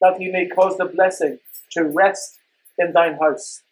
that 0.00 0.18
he 0.18 0.30
may 0.30 0.46
cause 0.46 0.76
the 0.76 0.84
blessing 0.84 1.38
to 1.72 1.84
rest 1.84 2.38
in 2.78 2.92
thine 2.92 3.14
house. 3.14 3.62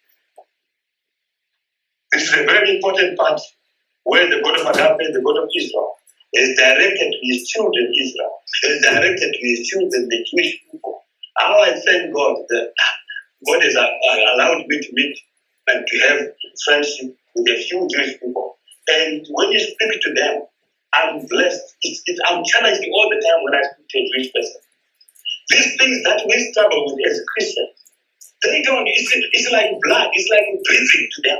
This 2.11 2.23
is 2.23 2.33
a 2.33 2.43
very 2.43 2.75
important 2.75 3.17
part 3.17 3.39
where 4.03 4.29
the 4.29 4.41
God 4.41 4.59
of 4.59 4.67
Agape, 4.67 5.13
the 5.13 5.21
God 5.21 5.43
of 5.43 5.49
Israel, 5.55 5.93
is 6.33 6.57
directed 6.57 7.09
to 7.11 7.19
his 7.23 7.47
children, 7.49 7.91
Israel, 7.93 8.33
is 8.63 8.81
directed 8.81 9.33
to 9.33 9.41
his 9.41 9.67
children, 9.67 10.07
the 10.09 10.25
Jewish 10.29 10.59
people. 10.71 11.01
How 11.37 11.61
I 11.61 11.71
thank 11.79 12.13
God 12.13 12.37
that 12.49 12.73
God 13.47 13.63
has 13.63 13.75
uh, 13.75 13.87
allowed 14.35 14.65
me 14.67 14.79
to 14.79 14.89
meet 14.93 15.17
and 15.67 15.85
to 15.85 15.97
have 16.07 16.19
friendship 16.65 17.15
with 17.35 17.47
a 17.49 17.57
few 17.63 17.87
Jewish 17.89 18.19
people. 18.19 18.57
And 18.87 19.25
when 19.31 19.51
you 19.51 19.59
speak 19.59 20.01
to 20.01 20.13
them, 20.13 20.43
I'm 20.93 21.25
blessed. 21.27 21.61
It's, 21.81 22.01
it's, 22.05 22.19
I'm 22.29 22.43
challenged 22.43 22.81
all 22.91 23.09
the 23.09 23.21
time 23.21 23.39
when 23.43 23.53
I 23.53 23.63
speak 23.63 23.87
to 23.89 23.97
a 23.99 24.09
Jewish 24.13 24.33
person. 24.33 24.61
These 25.49 25.77
things 25.77 26.03
that 26.03 26.21
we 26.25 26.51
struggle 26.51 26.85
with 26.85 27.05
as 27.09 27.21
Christians, 27.33 27.73
they 28.43 28.61
don't, 28.63 28.87
it's, 28.87 29.11
it's 29.33 29.51
like 29.51 29.71
blood, 29.81 30.09
it's 30.13 30.29
like 30.29 30.45
breathing 30.65 31.09
to 31.09 31.21
them. 31.29 31.39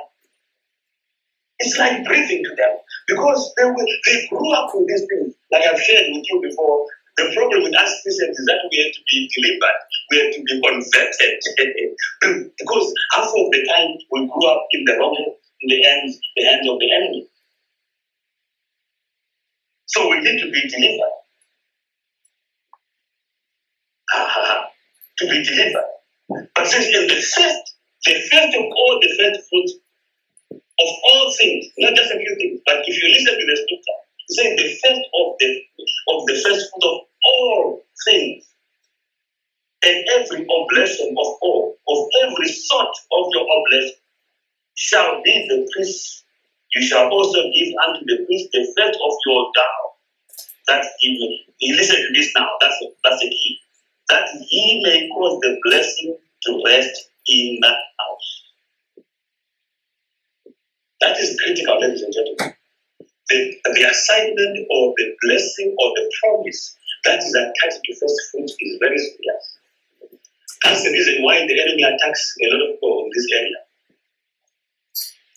It's 1.59 1.77
like 1.77 2.05
breathing 2.05 2.43
to 2.43 2.55
them 2.55 2.73
because 3.07 3.53
they, 3.57 3.65
were, 3.65 3.75
they 4.05 4.27
grew 4.29 4.51
up 4.53 4.71
with 4.73 4.87
these 4.87 5.05
things. 5.11 5.35
Like 5.51 5.63
I've 5.67 5.81
shared 5.81 6.07
with 6.11 6.23
you 6.29 6.39
before, 6.41 6.87
the 7.17 7.35
problem 7.35 7.63
with 7.63 7.75
us 7.75 7.99
Christians 8.01 8.39
is 8.39 8.45
that 8.47 8.63
we 8.71 8.79
have 8.79 8.93
to 8.95 9.03
be 9.11 9.27
delivered, 9.35 9.79
we 10.09 10.17
have 10.23 10.31
to 10.33 10.41
be 10.43 10.55
converted 10.63 12.51
because 12.57 12.93
half 13.11 13.27
of 13.27 13.51
the 13.51 13.61
time 13.75 13.91
we 14.11 14.19
grew 14.23 14.47
up 14.47 14.63
in 14.71 14.85
the 14.85 14.95
wrong 14.95 15.15
hands, 15.19 15.35
in 15.61 15.67
the 15.67 15.83
hands, 15.83 16.19
the 16.37 16.43
hands 16.43 16.69
of 16.69 16.79
the 16.79 16.91
enemy. 16.95 17.27
So 19.87 20.09
we 20.09 20.21
need 20.21 20.39
to 20.39 20.49
be 20.49 20.61
delivered. 20.69 21.15
to 25.17 25.27
be 25.27 25.43
delivered. 25.43 25.91
But 26.55 26.67
since 26.67 26.85
in 26.85 27.07
the 27.07 27.15
first, 27.15 27.75
the 28.05 28.13
first 28.31 28.55
of 28.55 28.63
all, 28.63 28.99
the 29.01 29.11
first 29.19 29.49
fruit 29.49 29.69
of 30.79 30.89
all 31.11 31.33
things, 31.37 31.67
not 31.77 31.95
just 31.95 32.11
a 32.11 32.17
few 32.17 32.35
things, 32.39 32.61
but 32.65 32.83
if 32.87 32.95
you 33.01 33.09
listen 33.11 33.35
to 33.35 33.45
the 33.45 33.57
scripture, 33.57 33.99
it 34.19 34.31
says 34.31 34.51
the 34.55 34.69
first 34.79 35.03
of 35.13 35.27
the 35.39 35.49
of 36.09 36.25
the 36.27 36.35
first 36.39 36.69
fruit 36.71 36.85
of 36.87 36.97
all 37.23 37.83
things, 38.05 38.45
and 39.83 40.05
every 40.15 40.47
oblation 40.47 41.09
of 41.11 41.29
all, 41.41 41.75
of 41.87 41.99
every 42.23 42.47
sort 42.47 42.87
of 42.87 43.25
your 43.33 43.45
oblation, 43.45 43.95
shall 44.75 45.21
be 45.23 45.47
the 45.49 45.67
priest. 45.73 46.25
You 46.75 46.81
shall 46.83 47.09
also 47.09 47.41
give 47.51 47.73
unto 47.87 48.05
the 48.05 48.25
priest 48.25 48.49
the 48.53 48.63
first 48.77 48.99
of 48.99 49.13
your 49.25 49.51
dough. 49.55 49.85
That 50.67 50.85
he 50.99 51.17
may, 51.59 51.73
listen 51.75 51.95
to 51.97 52.13
this 52.13 52.31
now. 52.37 52.47
That's 52.61 52.77
that's 53.03 53.19
the 53.21 53.29
key. 53.29 53.59
That 54.09 54.29
he 54.47 54.81
may 54.83 55.09
cause 55.09 55.39
the 55.41 55.57
blessing 55.63 56.17
to 56.43 56.61
rest 56.65 57.09
in 57.27 57.57
that 57.61 57.77
house. 57.99 58.38
That 61.01 61.17
is 61.17 61.39
critical, 61.39 61.79
ladies 61.79 62.01
and 62.01 62.13
gentlemen. 62.13 62.55
The, 63.29 63.55
the 63.63 63.83
assignment 63.89 64.67
or 64.69 64.93
the 64.97 65.15
blessing 65.21 65.75
or 65.79 65.89
the 65.95 66.11
promise 66.19 66.75
that 67.05 67.19
is 67.19 67.33
attached 67.35 67.79
to 67.83 67.93
first 67.95 68.19
fruit 68.31 68.49
is 68.59 68.77
very 68.81 68.97
serious. 68.97 69.57
That's 70.63 70.83
the 70.83 70.91
reason 70.91 71.23
why 71.23 71.45
the 71.47 71.61
enemy 71.61 71.83
attacks 71.83 72.35
a 72.41 72.47
lot 72.51 72.67
of 72.67 72.75
people 72.75 73.05
in 73.05 73.11
this 73.15 73.27
area. 73.31 73.59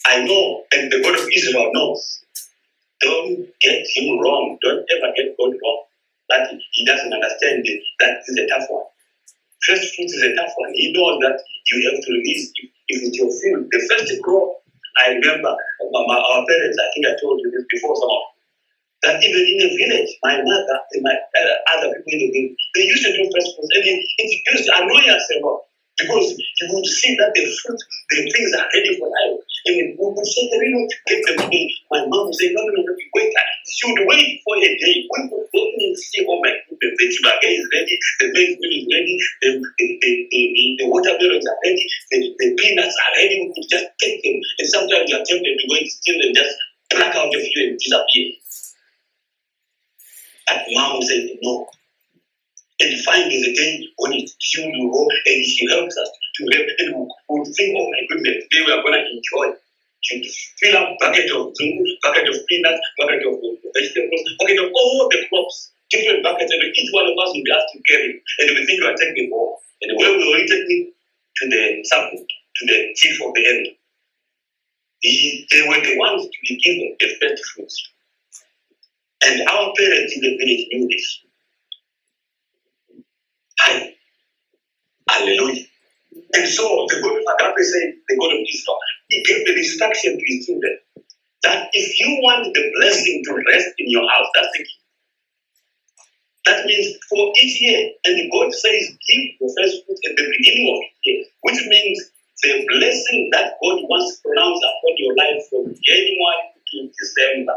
I 0.06 0.24
know, 0.24 0.64
and 0.72 0.90
the 0.90 1.00
God 1.00 1.18
of 1.18 1.28
Israel 1.32 1.70
knows. 1.72 2.24
Don't 3.00 3.46
get 3.60 3.86
him 3.94 4.18
wrong. 4.18 4.58
Don't 4.62 4.86
ever 4.96 5.12
get 5.16 5.36
God 5.38 5.54
wrong. 5.62 5.84
That 6.30 6.50
he 6.72 6.84
doesn't 6.84 7.12
understand 7.12 7.62
it. 7.64 7.82
That 8.00 8.22
is 8.26 8.38
a 8.38 8.46
tough 8.48 8.66
one. 8.68 8.84
First 9.66 9.94
fruit 9.94 10.06
is 10.06 10.22
a 10.22 10.34
tough 10.34 10.52
one. 10.56 10.72
He 10.74 10.92
knows 10.92 11.18
that 11.20 11.40
you 11.70 11.90
have 11.90 12.00
to 12.00 12.12
release 12.12 12.50
if, 12.56 12.70
if 12.88 13.02
it's 13.02 13.18
your 13.18 13.30
field. 13.30 13.68
The 13.70 13.88
first 13.90 14.22
crop, 14.22 14.61
I 14.98 15.16
remember 15.16 15.52
my, 15.52 16.16
our 16.16 16.44
parents, 16.46 16.78
I 16.78 16.88
think 16.92 17.06
I 17.06 17.14
told 17.20 17.40
you 17.40 17.50
this 17.50 17.64
before 17.70 17.96
some 17.96 18.10
of 18.10 18.22
that 19.02 19.18
even 19.18 19.42
in 19.42 19.58
the 19.58 19.70
village, 19.74 20.10
my 20.22 20.38
mother 20.38 20.78
and 20.92 21.02
my 21.02 21.10
uh, 21.10 21.56
other 21.74 21.90
people 21.90 22.12
in 22.12 22.18
the 22.18 22.30
village, 22.30 22.62
they 22.74 22.86
used 22.86 23.02
to 23.02 23.10
do 23.10 23.26
festivals, 23.34 23.70
and 23.74 23.82
it, 23.82 23.98
it 23.98 24.30
used 24.46 24.66
to 24.70 24.72
annoy 24.78 25.04
us 25.10 25.26
a 25.34 25.42
lot 25.42 25.66
because 25.98 26.32
you 26.32 26.66
would 26.72 26.86
see 26.86 27.16
that 27.16 27.32
the 27.34 27.44
fruit, 27.62 27.80
the 28.10 28.30
things 28.30 28.52
are 28.56 28.68
ready 28.74 28.98
for 28.98 29.08
life. 29.08 29.40
And 29.66 29.94
we 29.94 30.06
would 30.10 30.26
say, 30.26 30.48
they 30.50 30.70
don't 30.70 30.92
get 31.06 31.20
them 31.26 31.36
today. 31.46 31.70
My 31.90 32.06
mom 32.06 32.26
would 32.26 32.34
say, 32.34 32.50
no, 32.50 32.62
no, 32.62 32.82
no, 32.82 32.94
wait. 33.14 33.30
Uh, 33.30 33.46
she 33.68 33.92
would 33.92 34.06
wait 34.08 34.40
for 34.44 34.56
a 34.56 34.60
day. 34.60 35.06
Wait 35.06 35.30
for 35.30 35.42
and 35.52 35.98
see, 35.98 36.24
oh 36.28 36.40
my 36.40 36.52
goodness, 36.68 36.96
the 36.98 37.06
chibaga 37.10 37.48
is 37.48 37.66
ready, 37.72 37.98
the 38.20 38.26
maize 38.32 38.56
is 38.56 38.86
ready, 38.92 39.18
the, 39.42 39.48
the, 39.78 39.86
the, 40.00 40.10
the, 40.30 40.76
the 40.78 40.86
watermelons 40.88 41.46
are 41.46 41.58
ready, 41.64 41.86
the, 42.10 42.18
the 42.38 42.54
peanuts 42.56 42.96
are 42.96 43.12
ready. 43.16 43.42
We 43.42 43.52
could 43.54 43.68
just 43.68 43.86
take 44.00 44.22
them. 44.22 44.40
And 44.58 44.68
sometimes 44.68 45.10
you 45.10 45.16
are 45.16 45.26
tempted 45.26 45.54
to 45.58 45.68
go 45.68 45.74
and 45.76 45.88
steal 45.90 46.20
and 46.22 46.36
just 46.36 46.56
pluck 46.90 47.14
out 47.14 47.34
a 47.34 47.40
few 47.40 47.68
and 47.68 47.78
disappear. 47.78 48.32
And 50.50 50.60
mom 50.70 51.02
said, 51.02 51.28
no. 51.42 51.68
And 52.82 52.90
the 52.90 53.54
day 53.54 53.86
when 53.94 54.12
it's 54.18 54.34
tuned 54.42 54.74
to 54.74 54.82
go 54.90 55.06
and 55.06 55.38
she 55.46 55.62
helps 55.70 55.94
us 55.94 56.10
to 56.34 56.42
help 56.50 56.66
and 56.82 56.88
we 56.98 57.06
would 57.30 57.46
think, 57.54 57.78
oh 57.78 57.86
my 57.86 58.02
goodness, 58.10 58.42
today 58.50 58.66
we 58.66 58.72
are 58.74 58.82
going 58.82 58.98
to 58.98 59.06
enjoy. 59.06 59.54
To 60.02 60.18
fill 60.58 60.76
up 60.82 60.98
bucket 60.98 61.30
of 61.30 61.54
food, 61.54 61.86
bucket 62.02 62.26
of 62.26 62.34
peanuts, 62.50 62.82
bucket 62.98 63.22
of 63.22 63.38
vegetables, 63.70 64.26
bucket 64.34 64.58
of 64.58 64.74
all 64.74 65.06
the 65.06 65.22
crops, 65.30 65.70
different 65.94 66.26
buckets, 66.26 66.50
and 66.50 66.58
each 66.58 66.90
one 66.90 67.06
of 67.06 67.14
us 67.22 67.30
will 67.30 67.46
be 67.46 67.54
asked 67.54 67.70
to 67.70 67.78
carry. 67.86 68.18
And 68.42 68.50
we 68.50 68.66
think 68.66 68.82
we 68.82 68.88
are 68.90 68.98
taking 68.98 69.30
all. 69.30 69.62
And 69.82 69.94
when 69.94 70.18
we 70.18 70.26
were 70.26 70.42
taking 70.42 70.90
to 70.90 71.44
the 71.46 71.84
sample, 71.86 72.18
to 72.18 72.62
the 72.66 72.78
chief 72.98 73.14
of 73.22 73.30
the 73.30 73.46
area, 73.46 73.78
they 75.54 75.62
were 75.70 75.86
the 75.86 75.94
ones 76.02 76.26
to 76.26 76.38
be 76.50 76.58
given 76.58 76.96
the 76.98 77.08
first 77.22 77.44
fruits. 77.54 77.78
And 79.24 79.38
our 79.46 79.70
parents 79.78 80.18
in 80.18 80.20
the 80.22 80.34
village 80.34 80.66
knew 80.72 80.88
this. 80.90 81.22
Hallelujah. 85.08 85.64
And 86.34 86.48
so 86.48 86.86
the 86.88 87.00
God 87.00 87.16
of 87.16 87.24
Agape 87.24 87.64
said, 87.64 87.92
the 88.08 88.16
God 88.18 88.32
of 88.32 88.40
Israel, 88.40 88.78
he 89.08 89.22
gave 89.24 89.46
the 89.46 89.56
instruction 89.56 90.18
to 90.18 90.24
his 90.26 90.46
children 90.46 90.78
that 91.42 91.68
if 91.72 92.00
you 92.00 92.20
want 92.22 92.54
the 92.54 92.64
blessing 92.78 93.22
to 93.26 93.32
rest 93.34 93.68
in 93.78 93.90
your 93.90 94.08
house, 94.08 94.28
that's 94.34 94.52
the 94.52 94.64
key. 94.64 94.78
That 96.46 96.66
means 96.66 96.96
for 97.08 97.32
each 97.38 97.60
year, 97.62 97.90
and 98.04 98.30
God 98.32 98.52
says, 98.52 98.82
give 99.08 99.24
the 99.38 99.48
first 99.58 99.86
fruit 99.86 99.98
at 100.10 100.16
the 100.16 100.26
beginning 100.26 100.74
of 100.74 100.78
each 100.82 100.98
year, 101.04 101.24
which 101.42 101.60
means 101.68 101.98
the 102.42 102.66
blessing 102.68 103.30
that 103.32 103.54
God 103.62 103.78
wants 103.86 104.16
to 104.16 104.28
pronounce 104.28 104.58
upon 104.58 104.94
your 104.98 105.14
life 105.14 105.38
from 105.50 105.74
January 105.86 106.42
to 106.72 106.90
December 106.98 107.56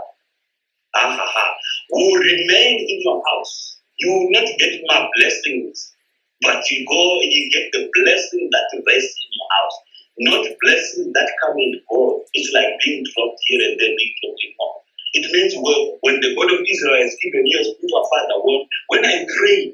ah, 0.95 1.53
will 1.91 2.19
remain 2.19 2.79
in 2.87 3.01
your 3.01 3.21
house. 3.29 3.79
You 3.97 4.11
will 4.11 4.31
not 4.31 4.47
get 4.59 4.81
my 4.87 5.09
blessings, 5.15 5.94
but 6.41 6.59
you 6.71 6.85
go 6.87 7.01
and 7.21 7.31
you 7.31 7.51
get 7.51 7.71
the 7.71 7.89
blessing 7.93 8.49
that 8.51 8.67
rests 8.87 9.17
in 9.19 9.29
your 9.31 9.49
house, 9.55 9.77
not 10.19 10.45
blessings 10.61 11.11
that 11.13 11.29
come 11.43 11.57
and 11.57 11.75
go. 11.91 12.23
It's 12.33 12.53
like 12.53 12.75
being 12.83 13.03
dropped 13.03 13.39
here 13.47 13.61
and 13.63 13.79
then 13.79 13.93
being 13.95 14.15
dropped 14.21 14.43
in 14.43 14.53
home. 14.59 14.81
It 15.15 15.25
means 15.31 15.55
well, 15.57 15.97
when 16.01 16.19
the 16.19 16.35
God 16.35 16.51
of 16.51 16.59
Israel 16.61 17.01
has 17.01 17.15
given 17.23 17.47
you 17.47 17.59
a 17.59 17.63
spiritual 17.63 18.07
father, 18.11 18.37
when, 18.43 18.59
when 18.91 19.05
I 19.05 19.25
pray, 19.39 19.73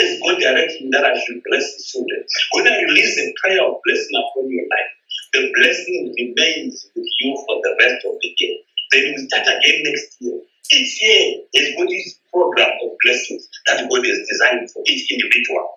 as 0.00 0.20
God 0.22 0.40
directs 0.40 0.80
me 0.80 0.88
that 0.92 1.04
I 1.04 1.14
should 1.18 1.42
bless 1.44 1.66
the 1.76 1.82
children, 1.84 2.24
when 2.54 2.66
I 2.68 2.82
release 2.88 3.18
a 3.18 3.34
prayer 3.42 3.60
of 3.64 3.80
blessing 3.84 4.16
upon 4.16 4.48
your 4.48 4.64
life, 4.64 4.92
the 5.34 5.52
blessing 5.54 6.14
remains 6.18 6.88
with 6.96 7.10
you 7.20 7.36
for 7.46 7.56
the 7.62 7.76
rest 7.80 8.04
of 8.06 8.14
the 8.22 8.30
day. 8.38 8.54
Then 8.92 9.14
we 9.14 9.26
start 9.28 9.46
again 9.46 9.82
next 9.84 10.16
year. 10.20 10.40
Each 10.72 11.02
year 11.02 11.42
is 11.52 11.74
God's 11.76 12.20
program 12.32 12.70
of 12.82 12.96
blessings 13.04 13.48
that 13.66 13.88
God 13.90 14.06
has 14.06 14.18
designed 14.28 14.70
for 14.70 14.82
each 14.86 15.10
individual. 15.10 15.68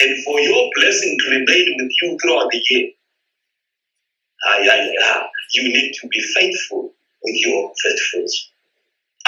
And 0.00 0.24
for 0.24 0.40
your 0.40 0.70
blessing 0.74 1.16
to 1.20 1.30
remain 1.30 1.76
with 1.78 1.90
you 2.02 2.18
throughout 2.20 2.50
the 2.50 2.60
year, 2.70 2.90
ah, 4.46 4.58
yeah, 4.62 4.88
yeah, 4.98 5.26
you 5.54 5.64
need 5.64 5.92
to 6.00 6.08
be 6.08 6.20
faithful 6.20 6.92
with 7.22 7.36
your 7.36 7.72
fruits. 8.10 8.50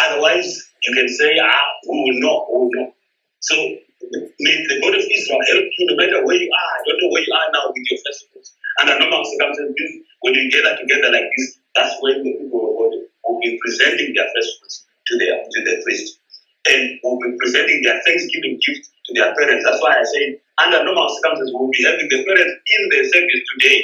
Otherwise, 0.00 0.70
you 0.84 0.94
can 0.94 1.08
say, 1.08 1.38
ah, 1.42 1.64
we 1.88 1.98
will 1.98 2.20
not, 2.20 2.46
we 2.50 2.58
will 2.58 2.70
not. 2.72 2.92
So 3.40 3.54
may 3.54 4.66
the 4.66 4.80
God 4.82 4.94
of 4.94 5.06
Israel 5.06 5.40
help 5.46 5.66
you 5.78 5.86
no 5.86 5.96
matter 5.96 6.24
where 6.24 6.36
you 6.36 6.50
are. 6.50 6.72
I 6.78 6.82
don't 6.86 7.02
know 7.02 7.10
where 7.10 7.22
you 7.22 7.32
are 7.32 7.52
now 7.52 7.68
with 7.68 7.84
your 7.90 7.98
fruits. 8.32 8.54
And 8.80 8.90
I 8.90 8.98
know 8.98 9.22
circumstances, 9.22 10.02
when 10.20 10.34
you 10.34 10.50
gather 10.50 10.76
together 10.78 11.12
like 11.12 11.30
this, 11.36 11.58
that's 11.74 11.96
when 12.00 12.22
the 12.24 12.32
people 12.32 12.70
of 12.70 12.78
God 12.78 13.09
will 13.30 13.40
be 13.40 13.58
presenting 13.62 14.10
their 14.14 14.26
first 14.34 14.58
fruits 14.58 14.86
to 15.06 15.18
their 15.18 15.38
to 15.38 15.58
the 15.62 15.82
priest. 15.86 16.18
And 16.66 16.98
will 17.02 17.18
be 17.22 17.38
presenting 17.38 17.80
their 17.82 18.02
thanksgiving 18.02 18.58
gift 18.58 18.90
to 19.06 19.10
their 19.14 19.34
parents. 19.34 19.64
That's 19.64 19.80
why 19.80 19.96
I 19.96 20.04
say 20.04 20.40
under 20.58 20.84
normal 20.84 21.08
circumstances 21.08 21.54
we'll 21.54 21.70
be 21.70 21.86
having 21.86 22.08
the 22.10 22.20
parents 22.26 22.54
in 22.66 22.82
the 22.90 23.00
service 23.08 23.42
today. 23.54 23.78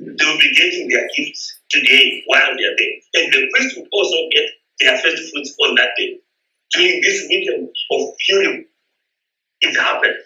They 0.00 0.24
will 0.24 0.40
be 0.40 0.54
getting 0.56 0.88
their 0.88 1.06
gifts 1.14 1.60
today 1.68 2.24
while 2.26 2.56
they 2.56 2.64
are 2.64 2.76
there. 2.76 2.96
And 3.20 3.32
the 3.32 3.46
priest 3.52 3.76
will 3.76 3.86
also 3.92 4.16
get 4.32 4.48
their 4.80 4.96
first 4.98 5.30
fruits 5.30 5.54
on 5.62 5.76
that 5.76 5.90
day. 5.96 6.18
During 6.72 7.00
this 7.02 7.26
weekend 7.28 7.68
of 7.92 8.00
Purim, 8.26 8.64
it 9.60 9.76
happened. 9.76 10.16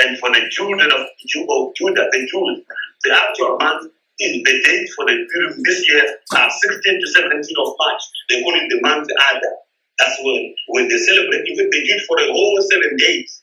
And 0.00 0.18
for 0.18 0.30
the 0.30 0.48
children 0.50 0.90
of, 0.90 1.06
Judah, 1.26 2.08
the 2.10 2.26
Jews, 2.26 2.64
the 3.04 3.12
actual 3.12 3.58
month 3.58 3.92
in 4.20 4.44
the 4.44 4.54
date 4.62 4.88
for 4.94 5.04
the 5.08 5.16
Purim 5.32 5.56
this 5.64 5.80
year 5.88 6.04
are 6.36 6.50
16 6.50 7.00
to 7.00 7.06
17 7.08 7.40
of 7.40 7.74
March. 7.80 8.02
They 8.28 8.42
call 8.42 8.54
it 8.54 8.68
the 8.68 8.80
month 8.80 9.08
Adar. 9.08 9.56
That's 9.98 10.16
when, 10.22 10.54
when 10.68 10.88
they 10.88 11.00
celebrate, 11.00 11.48
even 11.48 11.68
they 11.72 11.82
do 11.84 11.96
it 11.96 12.04
for 12.06 12.16
the 12.20 12.28
whole 12.32 12.60
seven 12.68 12.96
days. 12.96 13.42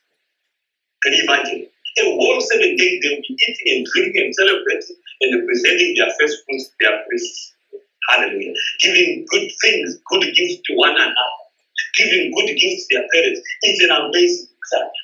Can 1.03 1.13
you 1.13 1.23
imagine? 1.25 1.67
A 1.97 2.03
whole 2.13 2.41
seven 2.41 2.77
days 2.77 3.01
they'll 3.01 3.21
be 3.25 3.33
eating 3.33 3.67
and 3.73 3.87
drinking 3.89 4.21
and 4.29 4.35
celebrating 4.35 4.97
and 5.21 5.47
presenting 5.49 5.95
their 5.97 6.13
first 6.19 6.45
fruits 6.45 6.69
their 6.79 7.01
priests. 7.09 7.53
Hallelujah. 8.09 8.53
Giving 8.81 9.25
good 9.29 9.49
things, 9.61 9.97
good 10.05 10.23
gifts 10.33 10.61
to 10.65 10.73
one 10.77 10.93
another. 10.93 11.37
Giving 11.97 12.31
good 12.37 12.53
gifts 12.53 12.87
to 12.87 13.01
their 13.01 13.07
parents. 13.13 13.41
It's 13.63 13.83
an 13.83 13.91
amazing 13.91 14.47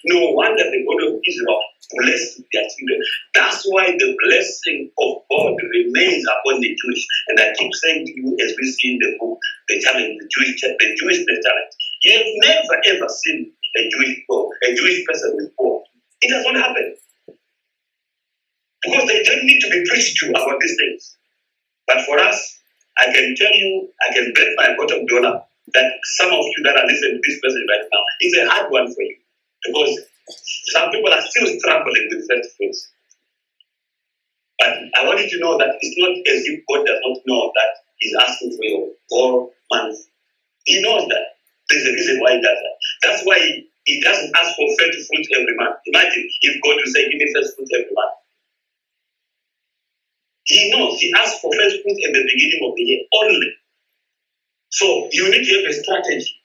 no 0.05 0.31
wonder 0.31 0.63
the 0.63 0.83
God 0.83 1.07
of 1.07 1.21
Israel 1.23 1.61
blessed 1.97 2.41
their 2.51 2.65
children. 2.69 3.01
That's 3.33 3.63
why 3.69 3.91
the 3.91 4.15
blessing 4.25 4.91
of 4.99 5.23
God 5.29 5.55
remains 5.71 6.25
upon 6.25 6.61
the 6.61 6.75
Jewish. 6.75 7.05
And 7.27 7.39
I 7.39 7.53
keep 7.57 7.73
saying 7.73 8.05
to 8.07 8.13
you, 8.13 8.37
as 8.41 8.53
we 8.59 8.65
see 8.71 8.93
in 8.93 8.99
the 8.99 9.17
book, 9.19 9.39
the 9.67 9.79
challenge, 9.79 10.19
the 10.19 10.27
Jewish, 10.29 10.61
the 10.61 10.95
Jewish 10.99 11.25
challenge. 11.25 11.73
You 12.03 12.17
have 12.17 12.27
never 12.45 12.75
ever 12.85 13.07
seen 13.09 13.51
a 13.77 13.89
Jewish 13.89 14.19
a 14.29 14.75
Jewish 14.75 15.05
person 15.05 15.35
with 15.35 15.51
poor. 15.57 15.83
It 16.21 16.29
does 16.29 16.45
not 16.45 16.55
happen. 16.55 16.95
Because 18.83 19.07
they 19.07 19.23
don't 19.23 19.45
need 19.45 19.59
to 19.61 19.69
be 19.69 19.83
preached 19.89 20.17
to 20.19 20.29
about 20.29 20.59
these 20.59 20.75
things. 20.77 21.17
But 21.87 22.05
for 22.05 22.19
us, 22.19 22.59
I 22.97 23.05
can 23.13 23.35
tell 23.35 23.53
you, 23.53 23.89
I 24.01 24.13
can 24.13 24.33
bet 24.33 24.49
my 24.57 24.75
bottom 24.77 25.05
dollar 25.05 25.41
that 25.73 25.91
some 26.03 26.27
of 26.27 26.45
you 26.45 26.63
that 26.63 26.77
are 26.77 26.85
listening 26.85 27.19
to 27.19 27.21
this 27.25 27.39
message 27.43 27.65
right 27.69 27.87
now, 27.91 28.03
it's 28.19 28.37
a 28.37 28.49
hard 28.49 28.71
one 28.71 28.87
for 28.93 29.01
you. 29.01 29.17
Because 29.65 29.99
some 30.73 30.91
people 30.91 31.13
are 31.13 31.21
still 31.21 31.47
struggling 31.59 32.07
with 32.11 32.27
first 32.29 32.55
fruits. 32.57 32.89
But 34.59 34.73
I 34.95 35.05
want 35.05 35.19
you 35.19 35.29
to 35.29 35.39
know 35.39 35.57
that 35.57 35.75
it's 35.81 35.97
not 35.99 36.11
as 36.11 36.41
if 36.45 36.63
God 36.69 36.85
does 36.85 36.99
not 37.03 37.17
know 37.25 37.51
that 37.55 37.71
He's 37.97 38.15
asking 38.19 38.57
for 38.57 38.65
your 38.65 38.89
whole 39.09 39.53
month. 39.71 39.97
He 40.65 40.81
knows 40.81 41.07
that. 41.09 41.25
There's 41.69 41.85
a 41.87 41.93
reason 41.93 42.19
why 42.21 42.35
He 42.35 42.41
does 42.41 42.59
that. 42.59 42.75
That's 43.03 43.23
why 43.25 43.39
He, 43.39 43.69
he 43.85 44.01
doesn't 44.01 44.31
ask 44.35 44.55
for 44.55 44.67
first 44.79 45.07
fruit 45.07 45.27
every 45.35 45.55
month. 45.57 45.77
Imagine 45.87 46.29
if 46.41 46.61
God 46.63 46.77
will 46.77 46.91
say, 46.93 47.09
Give 47.09 47.19
me 47.19 47.33
first 47.35 47.55
fruit 47.55 47.69
every 47.75 47.91
month. 47.93 48.15
He 50.45 50.71
knows. 50.71 50.99
He 50.99 51.13
asks 51.17 51.39
for 51.39 51.51
first 51.53 51.81
fruits 51.83 52.01
in 52.03 52.13
the 52.13 52.23
beginning 52.23 52.61
of 52.67 52.75
the 52.75 52.83
year 52.83 53.01
only. 53.15 53.51
So 54.69 55.09
you 55.11 55.31
need 55.31 55.45
to 55.45 55.55
have 55.61 55.71
a 55.71 55.73
strategy. 55.73 56.42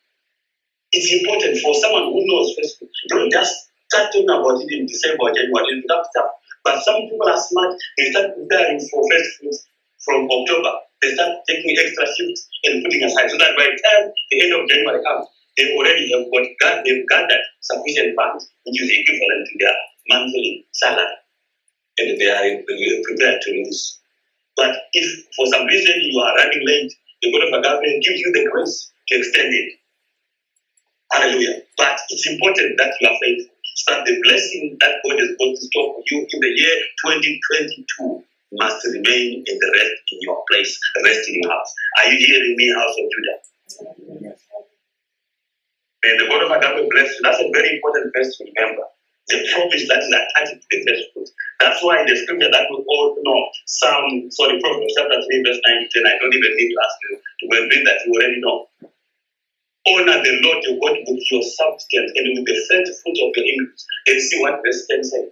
It's 0.92 1.12
important 1.12 1.60
for 1.60 1.74
someone 1.74 2.08
who 2.12 2.24
knows 2.24 2.54
fruits. 2.56 2.80
Don't 3.08 3.30
just 3.30 3.68
start 3.92 4.08
talking 4.08 4.28
about 4.28 4.60
it 4.60 4.68
in 4.72 4.86
December 4.86 5.28
or 5.28 5.32
January. 5.36 5.84
That 5.84 6.06
stuff. 6.08 6.30
But 6.64 6.80
some 6.84 7.04
people 7.04 7.28
are 7.28 7.36
smart. 7.40 7.76
They 7.96 8.10
start 8.10 8.32
preparing 8.36 8.80
for 8.88 9.04
first 9.12 9.28
fruits 9.36 9.68
from 10.04 10.28
October. 10.30 10.72
They 11.02 11.14
start 11.14 11.44
taking 11.46 11.76
extra 11.76 12.06
shifts 12.08 12.48
and 12.64 12.82
putting 12.84 13.04
aside 13.04 13.30
so 13.30 13.36
that 13.38 13.54
by 13.56 13.68
the 13.68 13.78
time 13.78 14.10
the 14.32 14.36
end 14.42 14.52
of 14.56 14.68
January 14.68 15.04
comes, 15.04 15.28
they 15.56 15.74
already 15.76 16.08
have 16.14 16.24
got 16.32 16.84
they've 16.84 17.06
gathered 17.08 17.44
sufficient 17.60 18.16
funds, 18.16 18.48
which 18.64 18.80
is 18.82 18.90
equivalent 18.90 19.42
to 19.44 19.54
their 19.60 19.76
monthly 20.08 20.66
salary, 20.72 21.18
and 21.98 22.20
they 22.20 22.30
are 22.30 22.62
prepared 23.04 23.42
to 23.42 23.50
lose. 23.52 24.00
But 24.56 24.74
if 24.92 25.06
for 25.36 25.46
some 25.46 25.66
reason 25.66 25.94
you 26.00 26.20
are 26.20 26.34
running 26.36 26.64
late, 26.66 26.92
the 27.22 27.32
government 27.32 28.04
gives 28.04 28.20
you 28.20 28.32
the 28.32 28.48
grace 28.50 28.90
to 29.08 29.18
extend 29.18 29.52
it. 29.52 29.77
Hallelujah. 31.18 31.66
But 31.76 31.98
it's 32.10 32.30
important 32.30 32.78
that 32.78 32.94
you 33.00 33.08
are 33.10 33.18
faithful. 33.18 33.54
So 33.74 33.90
the 34.06 34.14
blessing 34.22 34.78
that 34.78 35.02
God 35.02 35.18
has 35.18 35.34
got 35.34 35.50
to 35.50 35.62
store 35.66 35.98
for 35.98 36.02
you 36.06 36.22
in 36.30 36.38
the 36.38 36.52
year 36.54 36.76
2022 37.02 38.22
must 38.54 38.86
remain 38.86 39.42
in 39.42 39.56
the 39.58 39.70
rest 39.74 39.98
in 40.14 40.18
your 40.22 40.38
place, 40.46 40.78
rest 41.02 41.26
in 41.26 41.42
your 41.42 41.50
house. 41.50 41.74
Are 41.98 42.06
you 42.10 42.22
hearing 42.22 42.54
me, 42.54 42.70
house 42.70 42.94
of 42.94 43.06
Judah? 43.10 43.38
May 46.06 46.14
the 46.22 46.26
God 46.30 46.46
of 46.46 46.54
Agape 46.54 46.86
bless 46.86 47.10
you. 47.10 47.20
That's 47.26 47.42
a 47.42 47.50
very 47.50 47.82
important 47.82 48.14
verse 48.14 48.38
to 48.38 48.46
remember. 48.46 48.86
The 49.26 49.42
promise 49.52 49.84
that 49.90 49.98
is 49.98 50.14
attached 50.14 50.54
to 50.54 50.66
the 50.70 50.78
first 50.86 51.04
fruit. 51.12 51.28
That's 51.58 51.82
why 51.82 52.06
the 52.06 52.14
scripture 52.14 52.48
that 52.48 52.66
we 52.70 52.78
all 52.78 53.18
know, 53.18 53.40
Psalm, 53.66 54.30
sorry, 54.30 54.62
Proverbs 54.62 54.94
chapter 54.94 55.18
3, 55.18 55.42
verse 55.42 55.60
9 55.66 55.82
to 55.82 55.86
10, 55.98 56.06
I 56.06 56.14
don't 56.22 56.32
even 56.32 56.54
need 56.54 56.70
to 56.70 56.78
ask 56.78 56.96
you 57.02 57.12
to 57.18 57.44
read 57.50 57.82
that, 57.90 58.06
you 58.06 58.14
already 58.14 58.40
know. 58.40 58.70
Honor 59.94 60.20
the 60.22 60.32
Lord 60.42 60.60
your 60.64 60.76
God 60.80 60.96
with 61.06 61.24
your 61.30 61.42
substance 61.42 62.12
and 62.16 62.26
with 62.36 62.46
the 62.46 62.56
first 62.68 63.02
fruit 63.02 63.18
of 63.22 63.32
your 63.36 63.46
increase. 63.46 63.86
And 64.06 64.20
see 64.20 64.40
what 64.40 64.60
verse 64.64 64.86
10 64.90 65.04
says. 65.04 65.28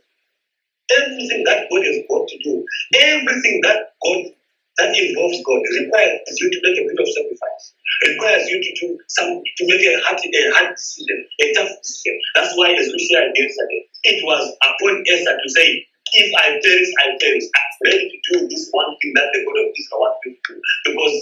Everything 0.86 1.42
that 1.44 1.66
God 1.66 1.82
has 1.82 1.98
got 2.08 2.28
to 2.28 2.38
do, 2.42 2.64
everything 2.94 3.60
that 3.64 3.98
God 3.98 4.32
that 4.78 4.92
involves 4.92 5.40
God 5.40 5.64
requires 5.64 6.36
you 6.36 6.48
to 6.52 6.60
make 6.60 6.76
a 6.76 6.84
bit 6.84 7.00
of 7.00 7.08
sacrifice. 7.08 7.64
Requires 8.06 8.44
you 8.52 8.60
to 8.60 8.72
do 8.76 8.98
some 9.08 9.40
to 9.40 9.62
make 9.64 9.80
a 9.80 9.96
hard, 10.04 10.20
a 10.20 10.42
hard 10.52 10.76
decision, 10.76 11.24
a 11.40 11.46
tough 11.56 11.72
decision. 11.80 12.20
That's 12.36 12.52
why, 12.60 12.76
as 12.76 12.92
we 12.92 13.00
shared 13.08 13.32
yesterday, 13.32 13.88
it 14.04 14.20
was 14.20 14.44
upon 14.60 15.02
Esther 15.08 15.32
to 15.32 15.48
say, 15.48 15.80
"If 16.12 16.28
I 16.36 16.60
perish, 16.60 16.90
I 17.00 17.16
perish. 17.16 17.48
I'm 17.56 17.72
ready 17.88 18.04
to 18.04 18.18
do 18.28 18.48
this 18.48 18.68
one 18.70 18.92
thing 19.00 19.12
that 19.16 19.32
the 19.32 19.40
God 19.48 19.64
of 19.64 19.72
Israel 19.72 20.00
wants 20.04 20.20
me 20.26 20.36
to 20.36 20.40
do." 20.44 20.60
Because 20.84 21.14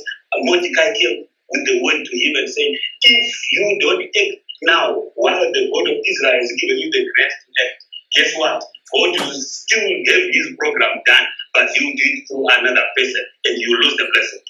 Mordecai 0.51 0.89
came 0.99 1.25
with 1.51 1.67
the 1.67 1.83
word 1.83 2.05
to 2.05 2.15
him 2.17 2.37
and 2.37 2.49
saying, 2.49 2.79
"If 3.03 3.53
you 3.53 3.79
don't 3.81 4.03
act 4.03 4.45
now, 4.63 4.95
while 5.15 5.41
the 5.53 5.71
God 5.73 5.87
of 5.91 5.99
Israel 6.01 6.41
has 6.41 6.53
given 6.61 6.79
you 6.79 6.91
the 6.91 7.05
grace 7.15 7.37
to 7.45 7.65
act, 7.65 7.85
guess 8.17 8.33
what? 8.37 8.63
God 8.95 9.11
will 9.19 9.41
still 9.41 9.81
have 9.83 10.25
his 10.33 10.49
program 10.59 11.03
done, 11.07 11.27
but 11.53 11.69
you 11.75 11.95
do 11.97 12.05
it 12.05 12.25
through 12.29 12.47
another 12.49 12.87
person 12.97 13.25
and 13.47 13.59
you 13.59 13.77
lose 13.81 13.97
the 13.97 14.07
blessing. 14.13 14.41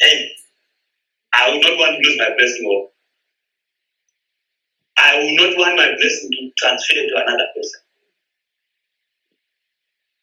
Hey, 0.00 0.30
I 1.34 1.50
will 1.50 1.60
not 1.60 1.78
want 1.78 1.96
to 1.96 2.08
lose 2.08 2.18
my 2.18 2.30
blessing. 2.36 2.66
Or 2.66 2.88
I 4.96 5.18
will 5.18 5.36
not 5.36 5.58
want 5.58 5.76
my 5.76 5.90
blessing 5.94 6.30
to 6.32 6.50
transfer 6.56 6.94
to 6.94 7.22
another 7.26 7.46
person. 7.54 7.80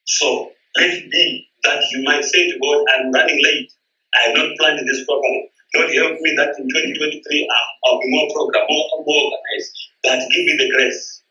So 0.05 0.51
let 0.77 0.89
it 0.89 1.11
be 1.11 1.47
that 1.63 1.83
you 1.91 2.03
might 2.03 2.23
say 2.23 2.51
to 2.51 2.59
God, 2.59 2.85
I'm 2.95 3.11
running 3.11 3.39
late. 3.43 3.71
I 4.15 4.29
have 4.29 4.37
not 4.37 4.57
planned 4.57 4.79
this 4.87 5.05
properly. 5.05 5.49
Lord, 5.73 5.89
help 5.91 6.21
me 6.21 6.35
that 6.37 6.55
in 6.59 6.69
2023 6.69 7.49
I'll 7.85 7.99
be 7.99 8.09
more 8.11 8.29
programmed, 8.33 8.69
more, 8.69 8.87
more 9.05 9.23
organized. 9.31 9.71
That 10.03 10.19
give 10.29 10.45
me 10.45 10.55
the 10.57 10.69
grace 10.71 11.23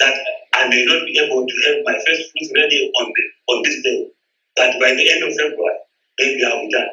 that 0.00 0.14
I 0.54 0.68
may 0.68 0.84
not 0.86 1.04
be 1.04 1.18
able 1.18 1.44
to 1.46 1.56
have 1.66 1.84
my 1.84 1.94
first 2.06 2.30
fruits 2.30 2.52
ready 2.54 2.90
on 3.00 3.12
the, 3.12 3.52
on 3.52 3.62
this 3.64 3.82
day. 3.82 4.08
But 4.56 4.78
by 4.80 4.94
the 4.94 5.10
end 5.10 5.22
of 5.24 5.34
February, 5.34 5.78
maybe 6.18 6.44
I'll 6.44 6.62
be 6.62 6.70
done. 6.70 6.88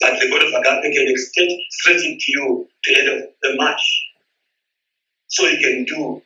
But 0.00 0.18
the 0.18 0.30
God 0.30 0.42
of 0.42 0.54
Agape 0.54 0.94
can 0.94 1.08
extend 1.08 1.50
straight 1.70 2.02
into 2.04 2.24
you 2.28 2.68
to 2.84 2.94
the 2.94 3.00
end 3.00 3.08
of 3.08 3.28
the 3.42 3.56
March. 3.56 3.82
So 5.28 5.46
you 5.46 5.58
can 5.58 5.84
do 5.84 6.22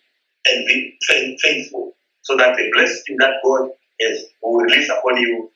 and 0.47 0.66
be 0.66 0.97
faithful. 1.43 1.93
So 2.22 2.37
that 2.37 2.57
the 2.57 2.70
blessing 2.72 3.16
that 3.18 3.35
God 3.45 3.70
has 4.01 4.25
will 4.43 4.61
release 4.61 4.89
upon 4.89 5.16
you 5.16 5.51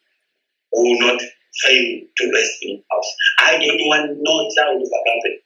will 0.72 0.98
not 1.00 1.20
fail 1.62 2.00
to 2.16 2.32
rest 2.32 2.58
in 2.62 2.82
house. 2.90 3.10
I 3.40 3.58
don't 3.58 3.82
want 3.88 4.18
no 4.20 4.48
child 4.56 4.82
of 4.82 4.88
Agape 4.88 5.42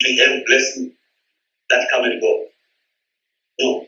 to 0.00 0.08
have 0.24 0.46
blessing 0.46 0.92
that 1.70 1.88
come 1.92 2.04
and 2.04 2.20
go. 2.20 2.46
No. 3.60 3.86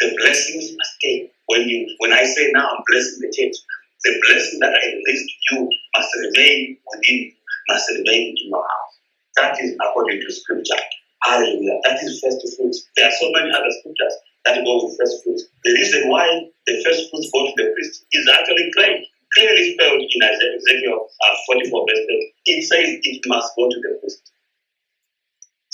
The 0.00 0.14
blessings 0.18 0.76
must 0.76 0.92
stay. 1.00 1.30
When 1.46 1.68
you 1.68 1.86
when 1.98 2.12
I 2.12 2.24
say 2.24 2.50
now 2.52 2.68
I'm 2.68 2.82
blessing 2.90 3.20
the 3.20 3.32
church, 3.32 3.56
the 4.04 4.12
blessing 4.28 4.58
that 4.60 4.74
I 4.74 4.86
release 4.92 5.24
you 5.50 5.68
must 5.96 6.10
remain 6.16 6.76
within 6.92 7.32
must 7.68 7.90
remain 7.90 8.34
in 8.36 8.50
your 8.50 8.60
house. 8.60 8.92
That 9.36 9.60
is 9.60 9.76
according 9.80 10.20
to 10.20 10.32
scripture. 10.32 10.82
Hallelujah. 11.22 11.80
That 11.84 12.02
is 12.02 12.20
first 12.20 12.44
fruits. 12.56 12.86
There 12.96 13.08
are 13.08 13.16
so 13.20 13.30
many 13.32 13.50
other 13.50 13.72
scriptures 13.80 14.14
that 14.44 14.64
go 14.64 14.84
with 14.84 14.96
first 14.98 15.24
fruits. 15.24 15.44
The 15.64 15.72
reason 15.72 16.08
why 16.08 16.26
the 16.66 16.84
first 16.84 17.10
fruits 17.10 17.30
go 17.32 17.46
to 17.46 17.52
the 17.56 17.72
priest 17.74 18.04
is 18.12 18.28
actually 18.28 18.70
clear, 18.76 18.98
clearly 19.36 19.76
spelled 19.76 20.00
in 20.00 20.20
Ezekiel 20.24 21.04
uh, 21.04 21.34
44 21.46 21.84
verse 21.84 22.04
10. 22.08 22.56
It 22.56 22.60
says 22.64 22.88
it 23.04 23.20
must 23.28 23.52
go 23.54 23.68
to 23.68 23.76
the 23.76 24.00
priest. 24.00 24.32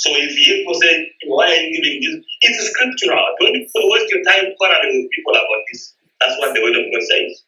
So 0.03 0.11
if 0.19 0.35
people 0.35 0.75
say, 0.75 1.15
why 1.31 1.47
are 1.47 1.63
you 1.63 1.79
giving 1.79 2.03
this? 2.03 2.27
It's 2.43 2.75
scriptural. 2.75 3.23
Don't 3.39 3.55
waste 3.55 4.11
your 4.11 4.25
time 4.27 4.51
quarreling 4.59 5.07
with 5.07 5.15
people 5.15 5.31
about 5.31 5.63
this. 5.71 5.95
That's 6.19 6.35
what 6.43 6.51
the 6.51 6.63
word 6.63 6.75
of 6.75 6.91
God 6.91 7.07
says. 7.07 7.47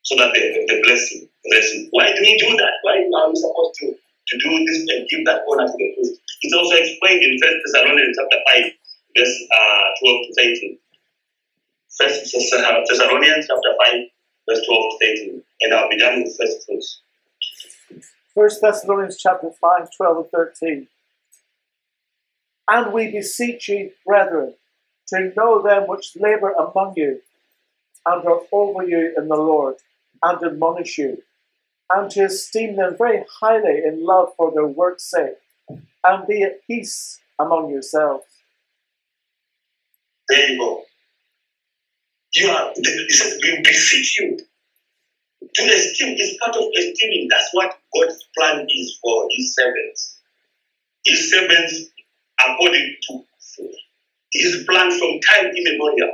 So 0.00 0.16
that 0.16 0.32
the, 0.32 0.40
the 0.64 0.80
blessing, 0.80 1.28
blessing. 1.44 1.88
Why 1.92 2.08
do 2.16 2.20
we 2.24 2.36
do 2.40 2.56
that? 2.56 2.80
Why 2.88 3.04
are 3.04 3.28
we 3.28 3.36
supposed 3.36 3.76
to, 3.84 3.92
to 3.92 4.34
do 4.40 4.48
this 4.64 4.80
and 4.96 5.04
give 5.12 5.28
that 5.28 5.44
honor 5.44 5.68
to 5.68 5.76
the 5.76 5.88
priest? 5.92 6.24
It's 6.40 6.56
also 6.56 6.76
explained 6.76 7.20
in 7.20 7.36
First 7.36 7.60
Thessalonians 7.68 8.16
chapter 8.16 8.40
5, 8.40 8.64
verse 9.16 9.36
uh, 9.52 9.84
12 10.00 10.24
to 10.24 10.32
13. 10.40 10.78
First 12.00 12.32
Thessalonians 12.32 13.44
chapter 13.44 13.72
5, 13.76 14.13
verse 14.48 14.64
12 14.66 14.82
to 15.00 15.06
13. 15.06 15.42
And 15.62 15.74
I'll 15.74 15.88
be 15.88 15.98
done 15.98 16.22
with 16.22 16.36
first 16.36 16.66
fruits. 16.66 17.00
First 18.34 18.60
Thessalonians 18.60 19.16
chapter 19.16 19.50
5, 19.50 19.88
12 19.96 20.16
and 20.16 20.30
13. 20.30 20.88
And 22.68 22.92
we 22.92 23.10
beseech 23.10 23.68
you, 23.68 23.92
brethren, 24.06 24.54
to 25.08 25.32
know 25.36 25.62
them 25.62 25.84
which 25.86 26.16
labour 26.16 26.52
among 26.52 26.94
you, 26.96 27.20
and 28.06 28.26
are 28.26 28.40
over 28.52 28.82
you 28.82 29.14
in 29.16 29.28
the 29.28 29.36
Lord, 29.36 29.76
and 30.22 30.42
admonish 30.42 30.98
you, 30.98 31.22
and 31.92 32.10
to 32.12 32.24
esteem 32.24 32.76
them 32.76 32.96
very 32.96 33.24
highly 33.40 33.82
in 33.84 34.04
love 34.04 34.30
for 34.36 34.50
their 34.52 34.66
work's 34.66 35.10
sake, 35.10 35.36
and 35.68 36.26
be 36.26 36.42
at 36.42 36.66
peace 36.66 37.20
among 37.38 37.70
yourselves. 37.70 38.24
There 40.28 40.48
you 40.50 40.58
go. 40.58 40.82
You 42.36 42.48
are, 42.48 42.72
he 42.74 43.10
says, 43.10 43.38
we 43.42 43.62
beseech 43.62 44.18
you. 44.18 44.38
To 45.54 45.62
esteem 45.62 46.16
is 46.18 46.36
part 46.40 46.56
of 46.56 46.64
esteeming. 46.76 47.28
That's 47.30 47.50
what 47.52 47.78
God's 47.94 48.24
plan 48.36 48.66
is 48.68 48.98
for 49.00 49.28
his 49.30 49.54
servants. 49.54 50.18
His 51.06 51.30
servants 51.30 51.90
according 52.42 52.96
to 53.08 53.24
his 54.32 54.64
plan 54.68 54.90
from 54.98 55.20
time 55.20 55.52
immemorial. 55.54 56.12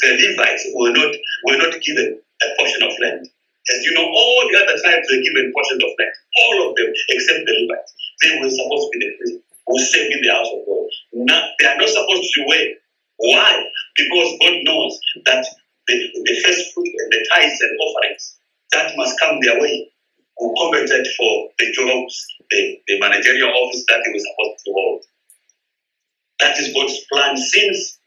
The 0.00 0.08
Levites 0.08 0.66
were 0.74 0.90
not 0.90 1.12
were 1.44 1.58
not 1.58 1.80
given 1.82 2.18
a 2.42 2.46
portion 2.58 2.82
of 2.82 2.92
land. 3.00 3.28
As 3.28 3.84
you 3.84 3.92
know, 3.92 4.08
all 4.08 4.48
the 4.50 4.58
other 4.58 4.76
tribes 4.82 5.06
were 5.12 5.22
given 5.22 5.52
portions 5.52 5.84
of 5.84 5.90
land. 5.98 6.14
All 6.40 6.70
of 6.70 6.76
them, 6.76 6.90
except 7.10 7.44
the 7.44 7.52
Levites. 7.52 7.92
They 8.22 8.40
were 8.40 8.50
supposed 8.50 8.88
to 8.88 8.98
be 8.98 9.04
the 9.04 9.12
priests 9.18 9.44
who 9.66 9.78
serve 9.78 10.10
in 10.10 10.22
the 10.22 10.32
house 10.32 10.48
of 10.48 10.66
God. 10.66 10.88
Now, 11.12 11.42
they 11.60 11.66
are 11.66 11.76
not 11.76 11.88
supposed 11.88 12.32
to 12.34 12.44
wait. 12.48 12.78
Why? 13.18 13.64
Because 13.96 14.38
God 14.40 14.54
knows 14.64 14.98
that 15.26 15.46
the, 15.88 15.94
the 16.24 16.42
first 16.44 16.74
fruit 16.74 16.86
and 16.86 17.12
the 17.12 17.28
tithes 17.34 17.60
and 17.60 17.78
offerings 17.80 18.38
that 18.72 18.96
must 18.96 19.18
come 19.20 19.38
their 19.42 19.60
way 19.60 19.90
will 20.38 20.54
compensate 20.58 21.06
for 21.16 21.48
the 21.58 21.72
jobs, 21.72 22.26
the, 22.50 22.78
the 22.88 23.00
managerial 23.00 23.50
office 23.50 23.84
that 23.88 24.02
he 24.04 24.12
was 24.12 24.24
supposed 24.24 24.64
to 24.64 24.72
hold. 24.72 25.04
That 26.40 26.58
is 26.58 26.74
God's 26.74 26.98
plan 27.12 27.36
since 27.36 27.98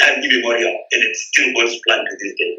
time 0.00 0.22
immemorial, 0.22 0.70
and 0.92 1.02
it's 1.04 1.28
still 1.28 1.52
God's 1.54 1.78
plan 1.86 2.04
to 2.04 2.16
this 2.20 2.34
day. 2.38 2.58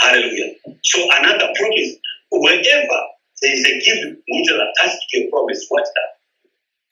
Hallelujah. 0.00 0.54
So 0.84 1.08
another 1.18 1.52
promise, 1.56 1.96
wherever 2.30 3.00
there 3.42 3.54
is 3.54 3.64
a 3.66 3.80
gift 3.80 4.18
which 4.28 4.50
is 4.50 4.58
attached 4.60 5.02
to 5.10 5.18
a 5.24 5.30
promise, 5.30 5.66
what's 5.68 5.90
that? 5.90 6.17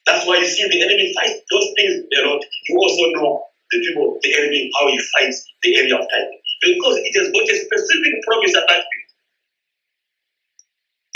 That's 0.06 0.26
why 0.26 0.38
you 0.38 0.46
see 0.46 0.68
the 0.68 0.82
enemy 0.82 1.14
fight 1.14 1.36
those 1.50 1.68
things 1.76 2.04
a 2.18 2.20
lot. 2.28 2.40
You 2.68 2.76
also 2.78 3.04
know 3.12 3.44
the 3.70 3.78
people, 3.80 4.18
the 4.22 4.34
enemy, 4.38 4.70
how 4.78 4.88
he 4.88 4.98
fights 5.18 5.46
the 5.62 5.76
area 5.76 5.94
of 5.96 6.02
time. 6.02 6.30
Because 6.62 6.96
it 6.98 7.12
has 7.18 7.28
got 7.32 7.42
a 7.44 7.56
specific 7.56 8.14
promise 8.26 8.54
attached 8.54 8.88
to 8.88 8.98
it. 8.98 9.08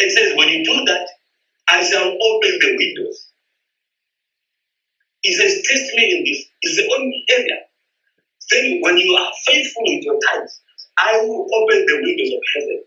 It 0.06 0.10
says, 0.12 0.36
when 0.36 0.48
you 0.48 0.64
do 0.64 0.84
that, 0.86 1.08
I 1.68 1.82
shall 1.84 2.06
open 2.08 2.52
the 2.60 2.76
windows. 2.76 3.28
He 5.22 5.34
says, 5.34 5.62
test 5.68 5.94
me 5.96 6.18
in 6.18 6.24
this. 6.24 6.46
It's 6.62 6.76
the 6.76 6.94
only 6.96 7.24
area. 7.30 7.58
Then 8.50 8.80
when 8.82 8.96
you 8.98 9.14
are 9.16 9.30
faithful 9.46 9.82
with 9.84 10.04
your 10.04 10.18
tithes, 10.32 10.60
I 10.98 11.18
will 11.22 11.46
open 11.54 11.86
the 11.86 11.96
windows 12.02 12.32
of 12.34 12.42
heaven. 12.54 12.84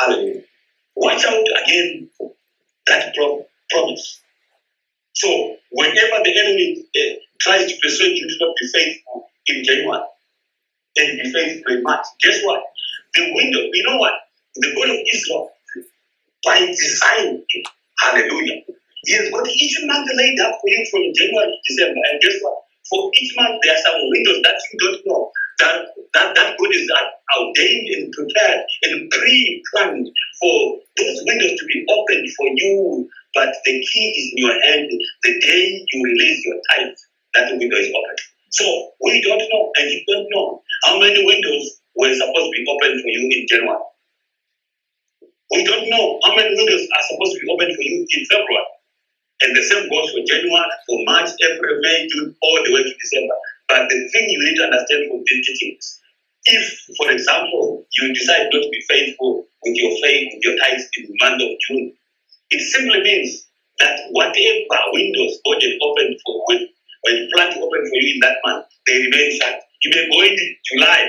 Hallelujah. 0.00 0.42
Watch 0.96 1.24
out 1.26 1.44
again 1.64 2.10
that 2.86 3.14
pro- 3.16 3.46
promise. 3.70 4.20
So 5.20 5.56
whenever 5.70 6.24
the 6.24 6.32
enemy 6.32 6.82
uh, 6.96 7.14
tries 7.40 7.68
to 7.68 7.78
persuade 7.82 8.16
you 8.16 8.26
to 8.26 8.36
not 8.40 8.56
be 8.56 8.66
faithful 8.72 9.28
in 9.48 9.64
January 9.64 10.00
and 10.96 11.20
be 11.20 11.30
faithful 11.30 11.76
in 11.76 11.82
March, 11.82 12.06
guess 12.22 12.40
what? 12.42 12.62
The 13.14 13.28
window, 13.34 13.60
you 13.70 13.84
know 13.86 13.98
what? 13.98 14.14
The 14.56 14.72
God 14.74 14.88
of 14.88 15.00
Israel, 15.12 15.50
by 16.42 16.64
design, 16.64 17.44
hallelujah, 18.00 18.64
he 19.04 19.12
has 19.12 19.30
got 19.30 19.46
each 19.46 19.76
month 19.84 20.08
laid 20.16 20.40
up 20.40 20.56
for 20.56 20.68
you 20.68 20.86
from 20.90 21.02
January 21.12 21.52
to 21.52 21.58
December. 21.68 22.00
And 22.00 22.20
guess 22.22 22.40
what? 22.40 22.56
For 22.88 23.10
each 23.20 23.36
month, 23.36 23.60
there 23.62 23.74
are 23.74 23.84
some 23.84 24.00
windows 24.08 24.40
that 24.42 24.56
you 24.72 24.78
don't 24.80 25.02
know. 25.04 25.32
That 25.60 25.84
that, 26.14 26.34
that 26.34 26.56
God 26.56 26.72
is 26.72 26.88
ordained 27.38 27.88
and 27.94 28.12
prepared 28.12 28.64
and 28.82 29.10
pre-planned 29.10 30.08
for 30.40 30.80
those 30.96 31.22
windows 31.26 31.60
to 31.60 31.64
be 31.66 31.84
opened 31.88 32.28
for 32.36 32.48
you. 32.56 33.08
But 33.34 33.54
the 33.64 33.72
key 33.72 34.06
is 34.18 34.26
in 34.34 34.38
your 34.44 34.56
hand. 34.62 34.90
The 35.22 35.40
day 35.40 35.86
you 35.86 36.04
release 36.04 36.44
your 36.44 36.58
tithe, 36.70 36.96
that 37.34 37.52
window 37.52 37.76
is 37.76 37.88
open. 37.88 38.16
So 38.50 38.64
we 39.04 39.22
don't 39.22 39.38
know, 39.38 39.70
and 39.78 39.90
you 39.90 40.02
don't 40.08 40.26
know 40.34 40.62
how 40.84 40.98
many 40.98 41.24
windows 41.24 41.80
were 41.94 42.12
supposed 42.14 42.50
to 42.50 42.54
be 42.58 42.66
open 42.66 43.00
for 43.00 43.08
you 43.08 43.22
in 43.30 43.46
January. 43.46 43.86
We 45.52 45.64
don't 45.64 45.88
know 45.90 46.18
how 46.24 46.34
many 46.34 46.54
windows 46.54 46.86
are 46.90 47.04
supposed 47.10 47.34
to 47.34 47.40
be 47.40 47.50
open 47.50 47.74
for 47.74 47.82
you 47.82 48.06
in 48.06 48.24
February. 48.26 48.66
And 49.42 49.56
the 49.56 49.62
same 49.62 49.88
goes 49.88 50.10
for 50.10 50.22
January, 50.26 50.70
for 50.86 50.98
March, 51.06 51.30
April, 51.42 51.78
May, 51.80 52.06
June, 52.08 52.34
all 52.42 52.60
the 52.64 52.74
way 52.74 52.82
to 52.82 52.92
December. 52.92 53.34
But 53.68 53.88
the 53.88 54.08
thing 54.12 54.28
you 54.28 54.38
need 54.44 54.56
to 54.56 54.64
understand 54.64 55.08
from 55.08 55.22
these 55.26 55.46
teachings, 55.46 56.00
if, 56.44 56.64
for 56.98 57.10
example, 57.10 57.86
you 57.98 58.12
decide 58.12 58.50
not 58.52 58.62
to 58.62 58.68
be 58.70 58.82
faithful 58.88 59.46
with 59.62 59.76
your 59.76 59.92
faith, 60.02 60.34
with 60.34 60.44
your 60.44 60.56
tithes 60.58 60.88
in 60.98 61.06
the 61.06 61.16
month 61.22 61.42
of 61.42 61.50
June, 61.68 61.92
it 62.50 62.60
simply 62.60 63.00
means 63.02 63.46
that 63.78 63.98
whatever 64.10 64.80
windows 64.92 65.38
God 65.46 65.62
has 65.62 65.74
opened 65.82 66.16
for 66.26 66.44
when, 66.46 66.66
when 67.02 67.50
to 67.50 67.58
open 67.62 67.82
for 67.88 67.96
you 67.96 68.14
in 68.14 68.20
that 68.20 68.36
month, 68.44 68.66
they 68.86 68.98
remain 69.06 69.38
shut. 69.38 69.60
You 69.84 69.90
may 69.94 70.08
go 70.10 70.20
into 70.22 70.44
July, 70.68 71.08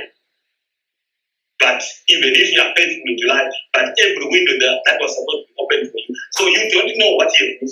but 1.59 1.83
even 2.09 2.31
if 2.31 2.47
you 2.53 2.61
are 2.61 2.73
faithful 2.75 3.03
in 3.05 3.17
July, 3.19 3.43
but 3.73 3.85
every 3.99 4.25
window 4.29 4.55
that, 4.59 4.79
that 4.87 4.97
was 5.01 5.11
supposed 5.11 5.43
to 5.43 5.51
be 5.51 5.55
open 5.59 5.81
for 5.91 5.99
you, 5.99 6.15
so 6.31 6.47
you 6.47 6.63
don't 6.71 6.97
know 6.97 7.15
what 7.17 7.31
you 7.39 7.57
have. 7.59 7.69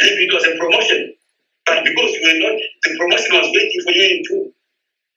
Maybe 0.00 0.24
it 0.28 0.32
was 0.32 0.44
a 0.44 0.56
promotion, 0.56 1.14
but 1.66 1.84
because 1.84 2.10
you 2.12 2.22
were 2.24 2.40
not, 2.48 2.56
the 2.56 2.90
promotion 2.96 3.32
was 3.36 3.48
waiting 3.52 3.80
for 3.84 3.92
you 3.92 4.04
in 4.16 4.22
June 4.24 4.52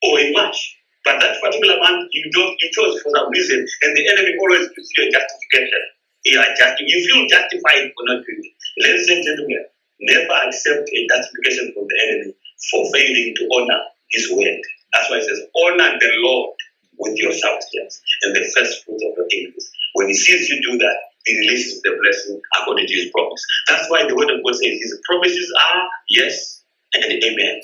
or 0.04 0.20
in 0.20 0.34
March. 0.34 0.76
But 1.06 1.20
that 1.22 1.40
particular 1.42 1.80
month, 1.80 2.10
you 2.12 2.30
don't, 2.32 2.56
you 2.62 2.70
chose 2.74 3.02
for 3.02 3.10
some 3.16 3.30
reason, 3.32 3.66
and 3.82 3.92
the 3.96 4.04
enemy 4.12 4.36
always 4.40 4.68
gives 4.76 4.90
you 4.98 5.08
a 5.08 5.12
justification. 5.12 5.84
You 6.26 6.44
just, 6.58 6.76
you 6.82 7.00
feel 7.08 7.28
justified 7.28 7.92
for 7.96 8.04
not 8.06 8.22
doing 8.28 8.44
it. 8.44 8.54
Ladies 8.84 9.08
and 9.08 9.24
gentlemen, 9.24 9.66
never 10.02 10.36
accept 10.48 10.90
a 10.92 11.00
justification 11.08 11.72
from 11.74 11.88
the 11.88 11.98
enemy 12.04 12.34
for 12.70 12.84
failing 12.92 13.34
to 13.38 13.44
honor 13.56 13.82
his 14.12 14.30
word. 14.32 14.60
That's 14.94 15.10
why 15.10 15.18
it 15.18 15.26
says, 15.26 15.42
honor 15.56 15.96
the 16.00 16.12
Lord 16.20 16.56
with 16.98 17.16
your 17.18 17.32
substance 17.32 18.02
and 18.24 18.36
the 18.36 18.44
first 18.56 18.84
fruit 18.84 19.00
of 19.00 19.16
your 19.16 19.28
increase. 19.32 19.72
When 19.94 20.08
he 20.08 20.14
sees 20.14 20.50
you 20.50 20.62
do 20.62 20.78
that, 20.80 20.98
he 21.26 21.40
releases 21.40 21.82
the 21.82 21.96
blessing 22.02 22.42
according 22.60 22.88
to 22.88 22.94
his 22.94 23.12
promise. 23.12 23.46
That's 23.68 23.90
why 23.90 24.08
the 24.08 24.16
word 24.16 24.30
of 24.32 24.44
God 24.44 24.56
says 24.56 24.76
his 24.80 25.00
promises 25.08 25.52
are 25.74 25.84
yes 26.10 26.62
and 26.94 27.04
amen. 27.24 27.62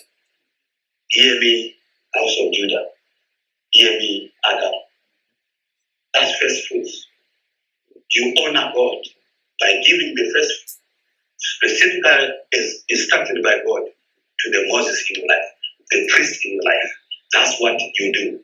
Hear 1.10 1.40
me, 1.40 1.76
house 2.14 2.36
of 2.42 2.54
Judah. 2.54 2.86
Me, 3.84 4.32
Adam. 4.50 4.72
That's 6.14 6.38
first 6.38 6.68
fruits. 6.68 7.08
You 8.14 8.34
honor 8.46 8.72
God 8.74 8.98
by 9.60 9.82
giving 9.86 10.16
the 10.16 10.32
first 10.34 10.80
specifically 11.38 12.30
is 12.54 12.84
instructed 12.90 13.44
by 13.44 13.58
God 13.66 13.82
to 14.40 14.52
the 14.52 14.66
Moses 14.70 15.06
in 15.10 15.22
your 15.22 15.30
life, 15.30 15.50
the 15.92 16.10
priest 16.14 16.46
in 16.46 16.54
your 16.54 16.64
life. 16.64 16.92
That's 17.34 17.60
what 17.60 17.80
you 18.00 18.14
do. 18.14 18.40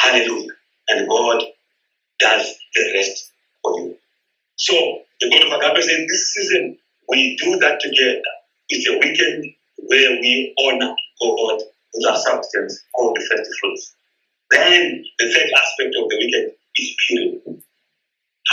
Hallelujah. 0.00 0.50
And 0.88 1.08
God 1.08 1.42
does 2.20 2.54
the 2.74 2.92
rest 2.94 3.32
for 3.62 3.78
you. 3.80 3.96
So 4.56 5.00
the 5.20 5.30
God 5.30 5.46
of 5.46 5.52
Agape 5.60 5.82
said, 5.82 6.06
this 6.08 6.32
season 6.34 6.78
we 7.08 7.36
do 7.42 7.58
that 7.60 7.80
together. 7.80 8.20
It's 8.68 8.88
a 8.88 8.98
weekend 8.98 9.54
where 9.76 10.10
we 10.20 10.54
honor 10.60 10.94
God 11.20 11.62
with 11.94 12.06
our 12.08 12.16
substance 12.18 12.82
called 12.94 13.16
the 13.16 13.20
first 13.20 13.50
fruits. 13.60 13.94
Then 14.52 15.04
the 15.18 15.26
third 15.32 15.48
aspect 15.48 15.96
of 15.96 16.08
the 16.12 16.16
weekend 16.20 16.52
is 16.76 16.92
Purim. 17.08 17.64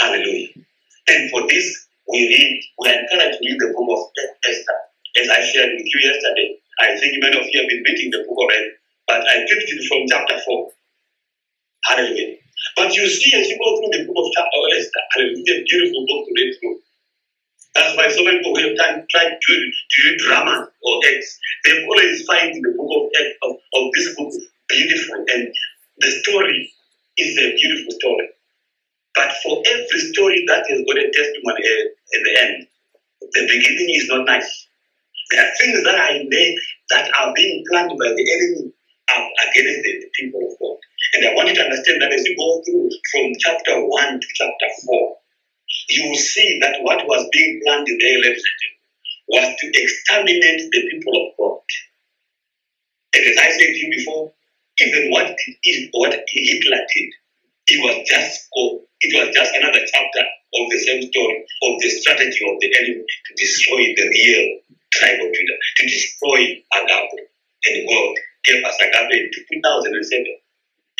Hallelujah. 0.00 0.48
And 1.08 1.30
for 1.30 1.44
this, 1.46 1.66
we 2.08 2.24
read, 2.24 2.56
we 2.80 2.88
are 2.88 3.00
encouraged 3.04 3.36
to 3.36 3.44
read 3.44 3.60
the 3.60 3.68
book 3.76 3.84
of 3.84 4.00
Esther. 4.48 4.78
As 5.20 5.28
I 5.28 5.40
shared 5.44 5.76
with 5.76 5.84
you 5.84 6.00
yesterday, 6.00 6.56
I 6.80 6.96
think 6.96 7.20
many 7.20 7.36
of 7.36 7.44
you 7.52 7.60
have 7.60 7.68
been 7.68 7.84
reading 7.84 8.10
the 8.10 8.24
book 8.24 8.32
of 8.32 8.48
already, 8.48 8.70
but 9.06 9.20
I 9.28 9.44
picked 9.44 9.68
it 9.68 9.84
from 9.84 10.08
chapter 10.08 10.40
4. 10.40 10.72
Hallelujah. 11.84 12.36
But 12.76 12.96
you 12.96 13.04
see, 13.04 13.36
as 13.36 13.48
you 13.48 13.58
go 13.60 13.68
through 13.76 13.92
the 13.92 14.04
book 14.08 14.24
of 14.24 14.32
chapter 14.32 14.58
Esther, 14.72 15.04
hallelujah, 15.12 15.64
beautiful 15.68 16.00
book 16.08 16.24
to 16.24 16.32
read 16.32 16.52
through. 16.56 16.80
That's 17.74 17.96
why 17.96 18.08
so 18.08 18.24
many 18.24 18.38
people 18.40 18.56
have 18.56 18.76
time, 18.80 19.04
tried 19.10 19.36
to, 19.36 19.52
to 19.52 19.96
read 20.08 20.18
drama 20.18 20.64
or 20.64 20.94
X, 21.04 21.38
they 21.64 21.84
always 21.84 22.24
find 22.24 22.56
the 22.56 22.72
book 22.72 22.88
of, 22.88 23.04
of, 23.44 23.52
of 23.52 23.84
this 23.92 24.16
book 24.16 24.32
beautiful. 24.68 25.24
And 25.28 25.52
the 26.00 26.10
story 26.24 26.72
is 27.18 27.38
a 27.38 27.54
beautiful 27.54 27.92
story. 27.92 28.28
But 29.14 29.32
for 29.42 29.62
every 29.66 30.00
story 30.12 30.44
that 30.48 30.64
has 30.68 30.80
got 30.86 30.96
a 30.96 31.06
testimony 31.12 31.62
at, 31.66 31.80
at 31.92 32.22
the 32.24 32.34
end, 32.40 32.66
the 33.20 33.42
beginning 33.46 33.90
is 33.94 34.08
not 34.08 34.24
nice. 34.24 34.68
There 35.30 35.44
are 35.44 35.52
things 35.60 35.84
that 35.84 35.94
are 35.94 36.12
in 36.16 36.28
there 36.30 36.54
that 36.90 37.10
are 37.20 37.32
being 37.34 37.64
planned 37.70 37.90
by 37.98 38.08
the 38.16 38.26
enemy 38.32 38.72
against 39.10 39.82
the, 39.82 39.92
people 40.14 40.40
of 40.40 40.58
God. 40.58 40.78
And 41.14 41.26
I 41.26 41.34
want 41.34 41.48
you 41.48 41.54
to 41.54 41.64
understand 41.64 42.02
that 42.02 42.12
as 42.12 42.24
you 42.24 42.36
go 42.36 42.62
through 42.64 42.90
from 43.10 43.32
chapter 43.38 43.74
1 43.82 44.20
to 44.20 44.26
chapter 44.34 44.68
4, 44.86 45.16
you 45.90 46.08
will 46.08 46.18
see 46.18 46.58
that 46.62 46.76
what 46.82 47.06
was 47.06 47.28
being 47.32 47.60
planned 47.64 47.88
in 47.88 47.98
the 47.98 48.16
legislature 48.16 48.74
was 49.28 49.54
to 49.58 49.66
exterminate 49.74 50.70
the 50.70 50.82
people 50.90 51.14
of 51.14 51.28
God. 51.38 51.62
And 53.14 53.26
as 53.26 53.38
I 53.38 53.50
said 53.50 53.74
to 53.74 53.78
you 53.78 53.90
before, 53.90 54.32
even 54.80 55.10
what 55.10 55.36
did, 55.62 55.88
what 55.92 56.12
Hitler 56.28 56.82
did, 56.94 57.10
it 57.68 57.78
was 57.84 57.96
just 58.08 58.48
it 59.00 59.12
was 59.16 59.34
just 59.34 59.52
another 59.54 59.80
chapter 59.86 60.24
of 60.54 60.64
the 60.70 60.78
same 60.78 61.02
story 61.08 61.38
of 61.62 61.72
the 61.80 61.88
strategy 61.88 62.42
of 62.48 62.56
the 62.60 62.68
enemy 62.80 63.04
to 63.04 63.32
destroy 63.36 63.80
the 63.96 64.06
real 64.08 64.60
tribe 64.92 65.20
of 65.22 65.32
Judah, 65.32 65.58
to 65.76 65.82
destroy 65.86 66.40
Agape. 66.74 67.20
And 67.66 67.88
God 67.88 68.14
gave 68.44 68.64
us 68.64 68.76
Agape 68.80 69.14
in 69.14 69.30
2007 69.30 70.26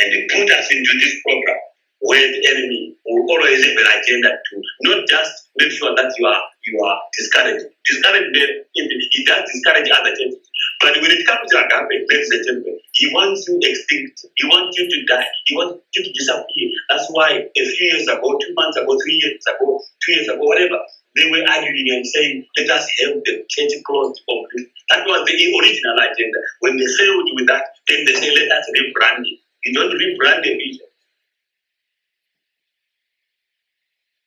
and 0.00 0.30
put 0.30 0.48
us 0.50 0.66
into 0.70 0.92
this 1.00 1.14
program 1.26 1.60
where 2.00 2.24
the 2.32 2.40
enemy 2.48 2.96
will 3.04 3.36
always 3.36 3.60
have 3.64 3.76
an 3.76 3.88
agenda 4.00 4.30
to 4.32 4.54
not 4.88 5.04
just 5.08 5.50
make 5.58 5.70
sure 5.70 5.94
that 5.94 6.08
you 6.16 6.26
are 6.26 6.42
you 6.64 6.80
are 6.84 6.98
discouraged. 7.16 7.66
Discouraged 7.84 8.36
he 8.72 9.24
does 9.24 9.44
discourage 9.52 9.90
other 9.90 10.10
churches. 10.16 10.48
But 10.80 10.96
when 10.96 11.10
it 11.10 11.26
comes 11.26 11.44
to 11.50 11.56
agape, 11.60 12.08
ladies 12.08 12.30
and 12.30 12.44
gentlemen, 12.46 12.78
he 13.00 13.08
wants 13.16 13.48
you 13.48 13.56
extinct. 13.64 14.28
He 14.36 14.44
wants 14.44 14.76
you 14.76 14.84
to 14.84 14.98
die. 15.08 15.24
He 15.46 15.56
wants 15.56 15.80
you 15.96 16.04
to 16.04 16.12
disappear. 16.12 16.68
That's 16.92 17.08
why 17.16 17.48
a 17.48 17.64
few 17.64 17.86
years 17.96 18.04
ago, 18.04 18.36
two 18.36 18.52
months 18.52 18.76
ago, 18.76 18.92
three 18.92 19.16
years 19.24 19.40
ago, 19.48 19.80
two 20.04 20.12
years 20.12 20.28
ago, 20.28 20.44
whatever, 20.44 20.76
they 21.16 21.24
were 21.32 21.40
arguing 21.48 21.96
and 21.96 22.04
saying, 22.04 22.44
let 22.60 22.68
us 22.76 22.84
have 23.00 23.16
the 23.24 23.40
church 23.48 23.72
closed 23.88 24.20
completely. 24.28 24.68
That 24.92 25.08
was 25.08 25.24
the 25.24 25.32
original 25.32 25.96
agenda. 25.96 26.40
When 26.60 26.76
they 26.76 26.84
failed 27.00 27.28
with 27.40 27.48
that, 27.48 27.72
then 27.88 28.04
they 28.04 28.20
say, 28.20 28.36
let 28.36 28.52
us 28.52 28.68
rebrand 28.68 29.24
it. 29.24 29.40
You 29.64 29.72
don't 29.72 29.96
rebrand 29.96 30.44
the 30.44 30.52
vision. 30.60 30.88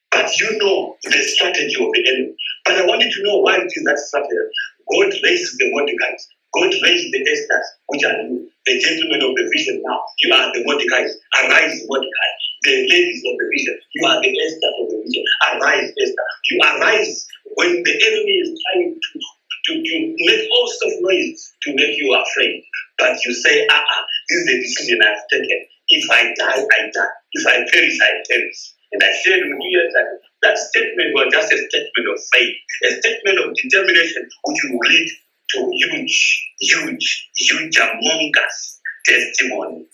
But 0.10 0.34
you 0.40 0.58
know 0.58 0.98
the 1.04 1.22
strategy 1.30 1.78
of 1.78 1.94
the 1.94 2.02
enemy. 2.10 2.34
But 2.66 2.82
I 2.82 2.86
want 2.90 3.04
you 3.04 3.12
to 3.14 3.22
know 3.22 3.38
why 3.38 3.58
it 3.58 3.70
is 3.70 3.84
that 3.86 4.00
strategy. 4.02 4.50
God 4.90 5.14
raised 5.22 5.62
the 5.62 5.70
Mordecais. 5.70 6.26
God 6.54 6.70
raised 6.86 7.10
the 7.10 7.22
Esthers, 7.26 7.68
which 7.90 8.04
are 8.06 8.14
you, 8.30 8.50
the 8.66 8.80
gentlemen 8.80 9.26
of 9.26 9.34
the 9.36 9.50
vision 9.50 9.82
now. 9.82 10.00
You 10.22 10.34
are 10.34 10.54
the 10.54 10.62
Mordecais. 10.64 11.12
Arise, 11.42 11.82
Mordecai. 11.90 12.30
The 12.64 12.76
ladies 12.88 13.22
of 13.26 13.36
the 13.42 13.48
vision. 13.50 13.76
You 13.94 14.06
are 14.08 14.22
the 14.22 14.30
Esther 14.30 14.72
of 14.80 14.86
the 14.94 14.98
vision. 15.02 15.26
Arise, 15.50 15.90
Esther. 15.98 16.28
You 16.50 16.60
arise 16.62 17.28
when 17.58 17.82
the 17.82 17.94
enemy 18.06 18.36
is 18.46 18.54
trying 18.62 18.94
to 18.94 19.20
to, 19.64 19.72
to 19.80 19.96
make 20.20 20.44
all 20.52 20.68
sorts 20.68 20.96
of 20.96 21.02
noise 21.02 21.54
to 21.64 21.76
make 21.76 21.96
you 21.98 22.12
afraid. 22.12 22.64
But 23.00 23.16
you 23.24 23.34
say, 23.34 23.66
ah, 23.72 23.80
ah, 23.80 24.04
this 24.30 24.40
is 24.40 24.46
the 24.46 24.58
decision 24.60 25.00
I've 25.02 25.24
taken. 25.32 25.60
If 25.88 26.10
I 26.12 26.34
die, 26.36 26.62
I 26.68 26.82
die. 26.92 27.14
If 27.32 27.48
I 27.48 27.64
perish, 27.72 27.98
I 28.02 28.12
perish. 28.30 28.60
And 28.92 29.02
I 29.02 29.12
said 29.24 29.40
with 29.40 29.58
you 29.64 29.80
yesterday, 29.80 30.20
that 30.44 30.58
statement 30.58 31.16
was 31.16 31.32
just 31.32 31.52
a 31.52 31.58
statement 31.58 32.06
of 32.12 32.20
faith, 32.32 32.56
a 32.84 32.90
statement 33.00 33.40
of 33.40 33.56
determination 33.56 34.28
which 34.44 34.60
will 34.70 34.80
lead 34.84 35.10
to 35.54 35.60
huge, 35.72 36.18
huge, 36.60 37.30
huge 37.38 37.78
among 37.78 38.32
us 38.46 38.82
testimony. 39.06 39.86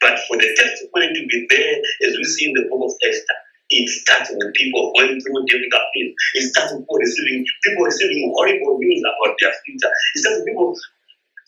But 0.00 0.18
for 0.28 0.36
the 0.36 0.50
testimony 0.56 1.12
to 1.14 1.22
be 1.26 1.46
there, 1.48 1.76
as 2.08 2.16
we 2.16 2.24
see 2.24 2.46
in 2.46 2.54
the 2.54 2.68
book 2.68 2.84
of 2.84 2.92
Esther, 3.08 3.38
it 3.70 3.88
starts 3.88 4.30
with 4.30 4.52
people 4.54 4.92
going 4.92 5.16
through 5.20 5.48
difficult 5.48 5.88
things. 5.96 6.12
It 6.34 6.44
starts 6.52 6.72
with 6.72 6.84
people 6.84 7.00
receiving 7.00 7.44
people 7.64 7.84
receiving 7.84 8.32
horrible 8.36 8.76
news 8.78 9.00
about 9.00 9.34
their 9.40 9.52
future. 9.64 9.88
It 9.88 10.18
starts 10.20 10.38
with 10.44 10.48
people 10.52 10.76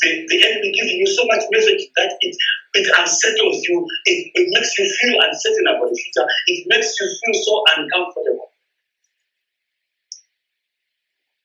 the, 0.02 0.10
the 0.28 0.38
enemy 0.44 0.72
giving 0.72 0.96
you 1.00 1.08
so 1.08 1.24
much 1.28 1.44
message 1.52 1.88
that 1.96 2.16
it 2.20 2.36
it 2.74 2.86
unsettles 2.98 3.64
you. 3.68 3.86
It, 4.04 4.32
it 4.34 4.46
makes 4.52 4.78
you 4.78 4.84
feel 5.00 5.16
uncertain 5.20 5.66
about 5.68 5.88
the 5.88 5.96
future. 5.96 6.26
It 6.48 6.64
makes 6.68 6.92
you 7.00 7.06
feel 7.08 7.36
so 7.44 7.54
uncomfortable. 7.76 8.52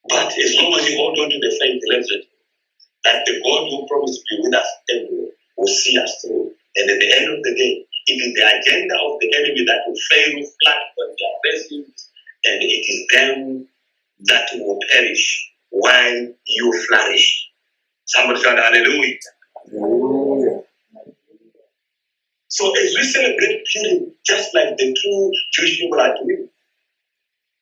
But 0.08 0.36
as 0.36 0.56
long 0.58 0.74
as 0.78 0.88
you 0.90 0.96
hold 0.96 1.18
on 1.18 1.30
to 1.30 1.38
the 1.38 1.58
faith, 1.60 1.82
listen, 1.86 2.22
that 3.04 3.24
the 3.26 3.40
God 3.44 3.70
who 3.70 3.86
promised 3.86 4.20
to 4.20 4.36
be 4.36 4.42
with 4.42 4.54
us 4.54 4.68
everywhere 4.90 5.32
will 5.56 5.68
see 5.68 5.98
us 5.98 6.12
through. 6.22 6.52
And 6.76 6.90
at 6.90 6.98
the 6.98 7.12
end 7.16 7.28
of 7.30 7.42
the 7.42 7.54
day, 7.54 7.86
it 8.06 8.14
is 8.14 8.34
the 8.34 8.42
agenda 8.42 8.94
of 9.04 9.18
the 9.20 9.32
enemy 9.36 9.64
that 9.66 9.82
will 9.86 9.94
fail 10.10 10.32
flat 10.62 10.82
on 10.98 11.14
their 11.18 11.36
blessings, 11.42 12.10
and 12.44 12.62
it 12.62 12.66
is 12.66 13.06
them 13.12 13.68
that 14.24 14.48
will 14.54 14.78
perish 14.92 15.52
while 15.70 16.28
you 16.46 16.86
flourish. 16.88 17.50
Somebody 18.06 18.42
shout 18.42 18.58
hallelujah. 18.58 19.18
So 22.48 22.70
as 22.76 22.94
we 22.94 23.02
celebrate 23.02 23.64
Purim, 23.72 24.12
just 24.26 24.54
like 24.54 24.76
the 24.76 24.94
true 24.94 25.30
Jewish 25.54 25.78
people 25.78 26.00
are 26.00 26.14
doing, 26.22 26.48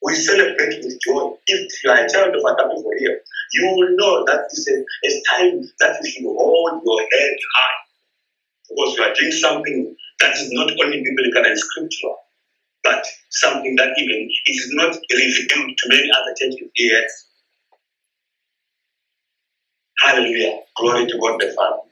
we 0.02 0.14
celebrate 0.14 0.82
with 0.82 0.98
joy. 1.06 1.32
If 1.46 1.84
you 1.84 1.90
are 1.90 2.04
a 2.04 2.08
child 2.08 2.34
of 2.34 2.42
Adam 2.48 2.82
for 2.82 2.92
here, 2.98 3.20
you 3.52 3.66
will 3.74 3.96
know 3.96 4.24
that 4.26 4.48
this 4.50 4.66
is 4.66 4.84
a 5.04 5.36
time 5.36 5.60
that 5.80 5.98
you 6.02 6.10
should 6.10 6.24
hold 6.24 6.82
your 6.84 7.00
head 7.00 7.36
high 7.56 7.80
because 8.68 8.96
you 8.96 9.02
are 9.04 9.14
doing 9.14 9.32
something 9.32 9.96
that 10.20 10.36
is 10.36 10.50
not 10.52 10.70
only 10.82 11.02
biblical 11.02 11.44
and 11.44 11.58
scriptural, 11.58 12.16
but 12.84 13.04
something 13.30 13.76
that 13.76 13.90
even 13.98 14.28
is 14.46 14.70
not 14.72 14.96
revealed 15.12 15.76
to 15.78 15.88
many 15.88 16.08
other 16.10 16.34
churches 16.38 16.70
yet. 16.76 17.08
Hallelujah. 19.98 20.60
Glory 20.78 21.06
to 21.06 21.18
God 21.18 21.40
the 21.40 21.52
Father. 21.54 21.82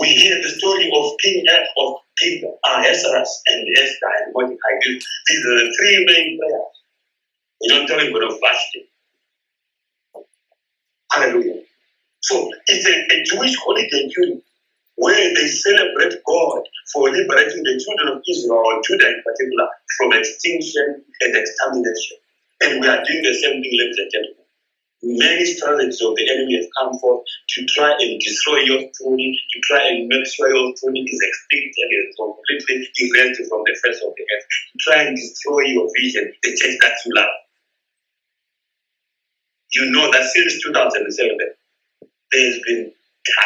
We 0.00 0.08
hear 0.08 0.36
the 0.40 0.48
story 0.48 0.90
of 0.94 1.12
King 1.22 1.44
of 1.78 1.94
Uh, 2.22 2.82
Esdras 2.86 3.42
and 3.48 3.66
Esther 3.78 4.12
and 4.24 4.32
Mordecai. 4.34 4.74
These 4.84 5.46
are 5.46 5.56
the 5.56 5.74
three 5.78 6.04
main 6.06 6.38
prayers. 6.38 6.76
We 7.62 7.68
don't 7.68 7.86
tell 7.86 8.04
you 8.04 8.16
about 8.16 8.38
fasting. 8.40 8.86
Hallelujah. 11.12 11.62
So 12.20 12.50
it's 12.66 12.86
a, 12.86 12.92
a 12.92 13.24
Jewish 13.24 13.56
holiday 13.56 14.08
during 14.14 14.42
where 14.96 15.34
they 15.34 15.46
celebrate 15.46 16.14
God 16.26 16.62
for 16.92 17.10
liberating 17.10 17.62
the 17.62 17.82
children 17.82 18.16
of 18.16 18.22
Israel, 18.28 18.58
or 18.58 18.82
Judah 18.84 19.08
in 19.08 19.22
particular, 19.24 19.68
from 19.96 20.12
extinction 20.12 21.02
and 21.22 21.36
extermination. 21.36 22.18
And 22.62 22.80
we 22.80 22.86
are 22.88 23.02
doing 23.04 23.22
the 23.22 23.32
same 23.32 23.62
thing, 23.62 23.72
ladies 23.72 23.98
and 23.98 24.10
gentlemen. 24.12 24.39
Many 25.02 25.44
strategies 25.46 26.02
of 26.02 26.14
the 26.14 26.28
enemy 26.28 26.60
have 26.60 26.68
come 26.76 26.92
forth 27.00 27.24
to 27.24 27.64
try 27.64 27.96
and 27.98 28.20
destroy 28.20 28.60
your 28.68 28.84
throne, 28.92 29.16
to 29.16 29.58
try 29.64 29.88
and 29.88 30.06
make 30.08 30.26
sure 30.28 30.52
your 30.52 30.76
throne 30.76 30.92
is 30.92 31.16
extinct 31.16 31.74
and 31.80 32.12
completely 32.20 32.84
erased 32.84 33.48
from 33.48 33.64
the 33.64 33.72
face 33.80 33.96
of 34.04 34.12
the 34.12 34.24
earth, 34.28 34.44
to 34.44 34.76
try 34.84 35.02
and 35.08 35.16
destroy 35.16 35.72
your 35.72 35.88
vision, 35.96 36.30
the 36.42 36.50
church 36.52 36.76
that 36.82 36.92
you 37.06 37.14
love. 37.16 37.32
You 39.72 39.90
know 39.90 40.12
that 40.12 40.24
since 40.28 40.60
2007, 40.68 41.38
there 42.32 42.44
has 42.44 42.60
been 42.68 42.92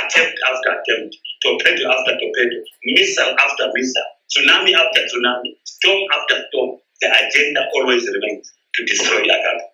attempt 0.02 0.38
after 0.50 0.70
attempt, 0.74 1.14
torpedo 1.38 1.86
after 1.86 2.18
torpedo, 2.18 2.58
missile 2.82 3.30
after 3.30 3.70
missile, 3.74 4.10
tsunami 4.26 4.74
after 4.74 5.06
tsunami, 5.06 5.54
storm 5.62 6.02
after 6.18 6.42
storm. 6.50 6.80
The 7.00 7.14
agenda 7.14 7.68
always 7.76 8.08
remains 8.10 8.50
to 8.74 8.84
destroy 8.86 9.22
Agape 9.22 9.73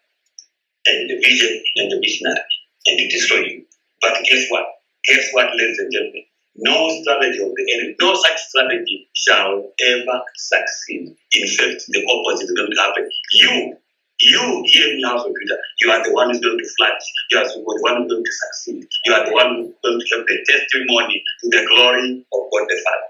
and 0.86 1.10
the 1.10 1.16
vision 1.20 1.62
and 1.76 1.90
the 1.90 2.00
missionary 2.00 2.40
and 2.86 2.98
to 2.98 3.08
destroy 3.08 3.38
you. 3.38 3.64
But 4.00 4.14
guess 4.28 4.46
what? 4.50 4.64
Guess 5.06 5.32
what, 5.32 5.50
ladies 5.56 5.78
and 5.78 5.92
gentlemen? 5.92 6.24
No 6.56 6.90
strategy 7.02 7.42
of 7.42 7.52
the 7.54 7.64
enemy, 7.74 7.96
no 8.00 8.14
such 8.14 8.38
strategy 8.48 9.08
shall 9.14 9.72
ever 9.86 10.20
succeed. 10.36 11.14
In 11.32 11.46
fact, 11.56 11.84
the 11.88 12.04
opposite 12.04 12.44
is 12.44 12.52
going 12.52 12.70
to 12.70 12.80
happen. 12.80 13.08
You 13.32 13.76
you 14.22 14.62
here 14.66 14.92
in 14.92 15.00
the 15.00 15.08
house 15.08 15.24
of 15.24 15.32
Judah, 15.32 15.60
you 15.80 15.90
are 15.90 16.04
the 16.04 16.12
one 16.12 16.28
who's 16.28 16.40
going 16.40 16.58
to 16.58 16.68
flourish. 16.76 17.02
You 17.30 17.38
are 17.38 17.44
the 17.48 17.60
one 17.80 18.02
who's 18.02 18.12
going 18.12 18.24
to 18.24 18.32
succeed. 18.32 18.86
You 19.06 19.14
are 19.14 19.24
the 19.24 19.32
one 19.32 19.56
who's 19.56 19.74
going 19.82 20.00
to 20.00 20.16
have 20.16 20.26
the 20.26 20.44
testimony 20.46 21.22
to 21.40 21.48
the 21.48 21.66
glory 21.66 22.26
of 22.32 22.40
God 22.52 22.66
the 22.68 22.84
Father. 22.84 23.08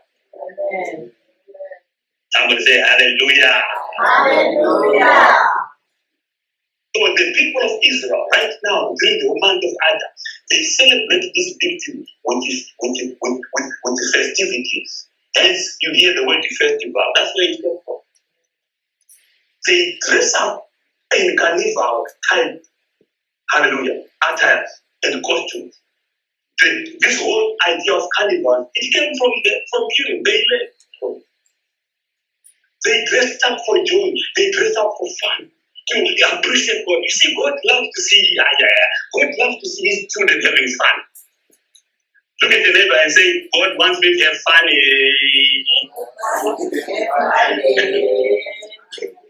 Amen. 0.94 1.10
Somebody 2.30 2.62
say 2.64 2.78
hallelujah. 2.78 3.62
Hallelujah. 3.98 5.59
So 6.97 7.03
the 7.14 7.32
people 7.36 7.62
of 7.62 7.78
Israel 7.84 8.26
right 8.34 8.53
now 8.64 8.95
during 9.01 9.20
the 9.20 9.38
month 9.41 9.62
of 9.64 9.72
Adar, 9.91 10.11
they 10.51 10.62
celebrate 10.62 11.30
this 11.34 11.55
victory 11.62 12.07
with, 12.24 12.45
this, 12.45 12.72
with, 12.82 12.95
the, 12.99 13.16
with, 13.22 13.41
with, 13.55 13.72
with 13.84 13.97
the 13.97 14.12
festivities. 14.12 15.09
Hence, 15.36 15.76
you 15.82 15.93
hear 15.95 16.14
the 16.14 16.26
word 16.26 16.43
festival. 16.59 17.05
That's 17.14 17.32
where 17.36 17.51
it 17.51 17.62
came 17.62 17.78
from. 17.84 17.99
They 19.66 19.99
dress 20.09 20.34
up 20.41 20.68
in 21.16 21.36
carnival 21.38 22.07
time. 22.28 22.61
Hallelujah. 23.51 24.05
Attires 24.32 24.70
and 25.05 25.22
costumes. 25.24 25.74
The, 26.61 26.99
this 27.01 27.20
whole 27.20 27.57
idea 27.68 27.95
of 27.95 28.09
carnival, 28.16 28.70
it 28.74 28.93
came 28.93 29.12
from 29.16 29.30
the 29.45 29.53
from 29.70 29.88
Purim. 29.97 30.22
They 30.24 30.45
learned 30.51 31.22
They 32.84 33.05
dressed 33.07 33.45
up 33.47 33.59
for 33.66 33.76
joy. 33.84 34.12
They 34.36 34.51
dressed 34.51 34.76
up 34.78 34.93
for 34.99 35.09
fun. 35.22 35.51
To 35.91 35.97
appreciate 36.38 36.86
God. 36.86 37.01
You 37.03 37.11
see, 37.11 37.34
God 37.34 37.55
loves 37.64 37.88
to 37.95 38.03
see, 38.03 38.22
yeah, 38.36 38.45
yeah. 38.61 38.68
God 39.14 39.30
loves 39.38 39.59
to 39.62 39.68
see 39.68 39.88
his 39.88 40.07
children 40.12 40.41
having 40.41 40.68
fun. 40.78 40.97
Look 42.43 42.53
at 42.53 42.62
the 42.64 42.72
neighbor 42.72 42.99
and 43.03 43.12
say, 43.12 43.49
God 43.53 43.76
wants 43.76 44.01
me 44.01 44.16
to 44.16 44.24
have 44.24 44.38
fun. 44.47 44.64
Eh? 44.70 45.11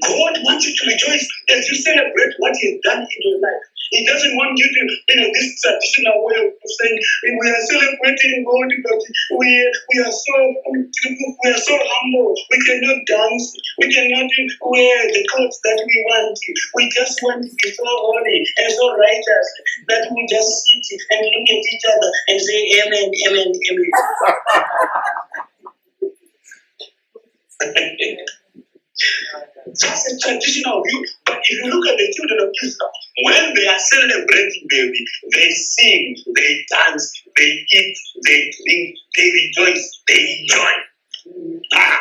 God 0.01 0.35
wants 0.43 0.65
you 0.67 0.75
to 0.75 0.83
rejoice 0.87 1.27
as 1.49 1.67
you 1.69 1.75
celebrate 1.75 2.33
what 2.39 2.55
He 2.59 2.71
has 2.71 2.79
done 2.83 3.01
in 3.01 3.07
your 3.19 3.39
life. 3.41 3.65
He 3.91 4.05
doesn't 4.05 4.35
want 4.35 4.57
you 4.57 4.65
to, 4.65 4.81
you 5.09 5.15
know, 5.21 5.29
this 5.29 5.61
traditional 5.61 6.25
way 6.25 6.41
of 6.41 6.53
saying 6.57 6.97
we 7.37 7.45
are 7.49 7.63
celebrating 7.69 8.45
God, 8.45 8.69
but 8.81 9.01
we 9.37 9.49
we 9.93 9.97
are 10.01 10.11
so 10.11 10.35
we 10.73 11.49
are 11.51 11.61
so 11.61 11.75
humble. 11.77 12.33
We 12.49 12.57
cannot 12.65 12.99
dance. 13.05 13.45
We 13.77 13.93
cannot 13.93 14.29
wear 14.61 14.97
the 15.13 15.23
clothes 15.29 15.59
that 15.63 15.77
we 15.85 15.97
want. 16.09 16.37
We 16.75 16.89
just 16.89 17.19
want 17.21 17.43
to 17.43 17.49
be 17.49 17.69
so 17.71 17.85
holy 17.85 18.39
and 18.57 18.71
so 18.73 18.85
righteous 18.97 19.47
that 19.89 20.09
we 20.09 20.25
just 20.29 20.49
sit 20.81 21.01
and 21.11 21.21
look 21.29 21.49
at 21.49 21.61
each 21.61 21.85
other 21.85 22.11
and 22.29 22.41
say 22.41 22.59
Amen, 22.81 23.09
Amen, 23.29 23.49
Amen. 23.53 23.91
That's 29.65 30.13
a 30.13 30.19
traditional 30.19 30.83
view. 30.83 31.05
But 31.25 31.39
if 31.43 31.63
you 31.63 31.69
look 31.69 31.87
at 31.87 31.97
the 31.97 32.13
children 32.15 32.47
of 32.47 32.53
Israel, 32.63 32.91
when 33.23 33.53
they 33.55 33.67
are 33.67 33.79
celebrating, 33.79 34.67
baby, 34.69 35.05
they 35.33 35.49
sing, 35.51 36.15
they 36.35 36.65
dance, 36.69 37.23
they 37.35 37.65
eat, 37.71 37.97
they 38.25 38.51
drink, 38.51 38.95
they 39.17 39.31
rejoice, 39.31 40.01
they 40.07 40.39
enjoy. 40.39 40.71
Ah. 41.73 41.99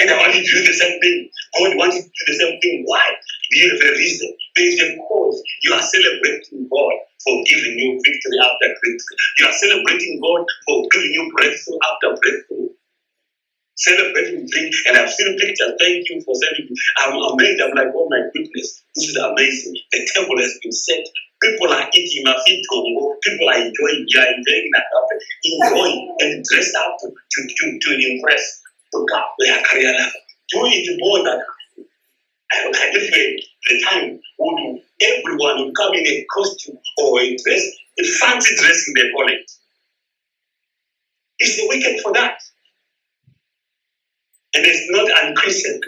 And 0.00 0.10
I 0.10 0.16
want 0.18 0.34
you 0.34 0.42
to 0.42 0.50
do 0.50 0.66
the 0.66 0.72
same 0.72 1.00
thing. 1.00 1.30
God 1.58 1.76
wants 1.76 1.96
you 1.96 2.02
to 2.02 2.08
do 2.08 2.32
the 2.32 2.38
same 2.38 2.60
thing. 2.60 2.82
Why? 2.86 3.04
You 3.52 3.70
have 3.70 3.88
a 3.88 3.92
reason. 3.92 4.34
There 4.56 4.68
is 4.68 4.80
a 4.80 4.96
cause. 4.96 5.42
You 5.62 5.74
are 5.74 5.82
celebrating 5.82 6.68
God 6.70 6.94
for 7.22 7.42
giving 7.46 7.78
you 7.78 8.00
victory 8.04 8.38
after 8.42 8.68
victory. 8.68 9.16
You 9.38 9.46
are 9.46 9.52
celebrating 9.52 10.20
God 10.20 10.46
for 10.66 10.88
giving 10.92 11.12
you 11.12 11.32
breakthrough 11.36 11.78
after 11.92 12.20
breakthrough 12.20 12.68
celebrating 13.76 14.46
drink, 14.50 14.74
and 14.88 14.96
I've 14.98 15.10
seen 15.10 15.38
pictures. 15.38 15.74
Thank 15.80 16.08
you 16.10 16.22
for 16.22 16.34
sending 16.34 16.66
me. 16.70 16.76
I'm 16.98 17.14
amazed. 17.14 17.60
I'm 17.62 17.74
like, 17.74 17.92
oh 17.94 18.08
my 18.10 18.22
goodness, 18.32 18.84
this 18.94 19.08
is 19.10 19.16
amazing. 19.16 19.74
The 19.92 20.08
table 20.14 20.38
has 20.38 20.58
been 20.62 20.72
set. 20.72 21.04
People 21.42 21.68
are 21.72 21.88
eating 21.92 22.24
my 22.24 22.36
feet 22.46 22.64
People 22.70 23.48
are 23.48 23.58
enjoying. 23.58 24.06
You 24.08 24.20
are 24.20 24.32
enjoying 24.32 24.70
that. 24.74 24.86
Enjoying 25.44 26.16
and 26.20 26.44
dress 26.44 26.72
up 26.78 26.96
to, 27.00 27.08
to, 27.10 27.78
to, 27.78 28.12
impress. 28.12 28.62
To 28.94 29.06
God, 29.10 29.24
their 29.40 29.62
career 29.62 29.92
level. 29.92 30.20
Do 30.50 30.60
it 30.66 30.96
more 31.00 31.24
than 31.24 31.40
If 32.52 33.12
the, 33.12 33.42
the 33.68 33.84
time 33.90 34.20
would 34.38 34.80
everyone 35.02 35.64
would 35.64 35.74
come 35.76 35.94
in 35.94 36.06
a 36.06 36.24
costume 36.32 36.78
or 36.98 37.20
a 37.20 37.36
dress, 37.36 37.62
a 37.98 38.04
fancy 38.04 38.54
dressing 38.56 38.94
they 38.94 39.10
call 39.10 39.28
it. 39.28 39.50
It's 41.38 41.56
the 41.56 41.66
weekend 41.68 42.00
for 42.00 42.12
that. 42.12 42.38
And 44.54 44.62
it's 44.62 44.86
not 44.94 45.06
unchristian. 45.10 45.82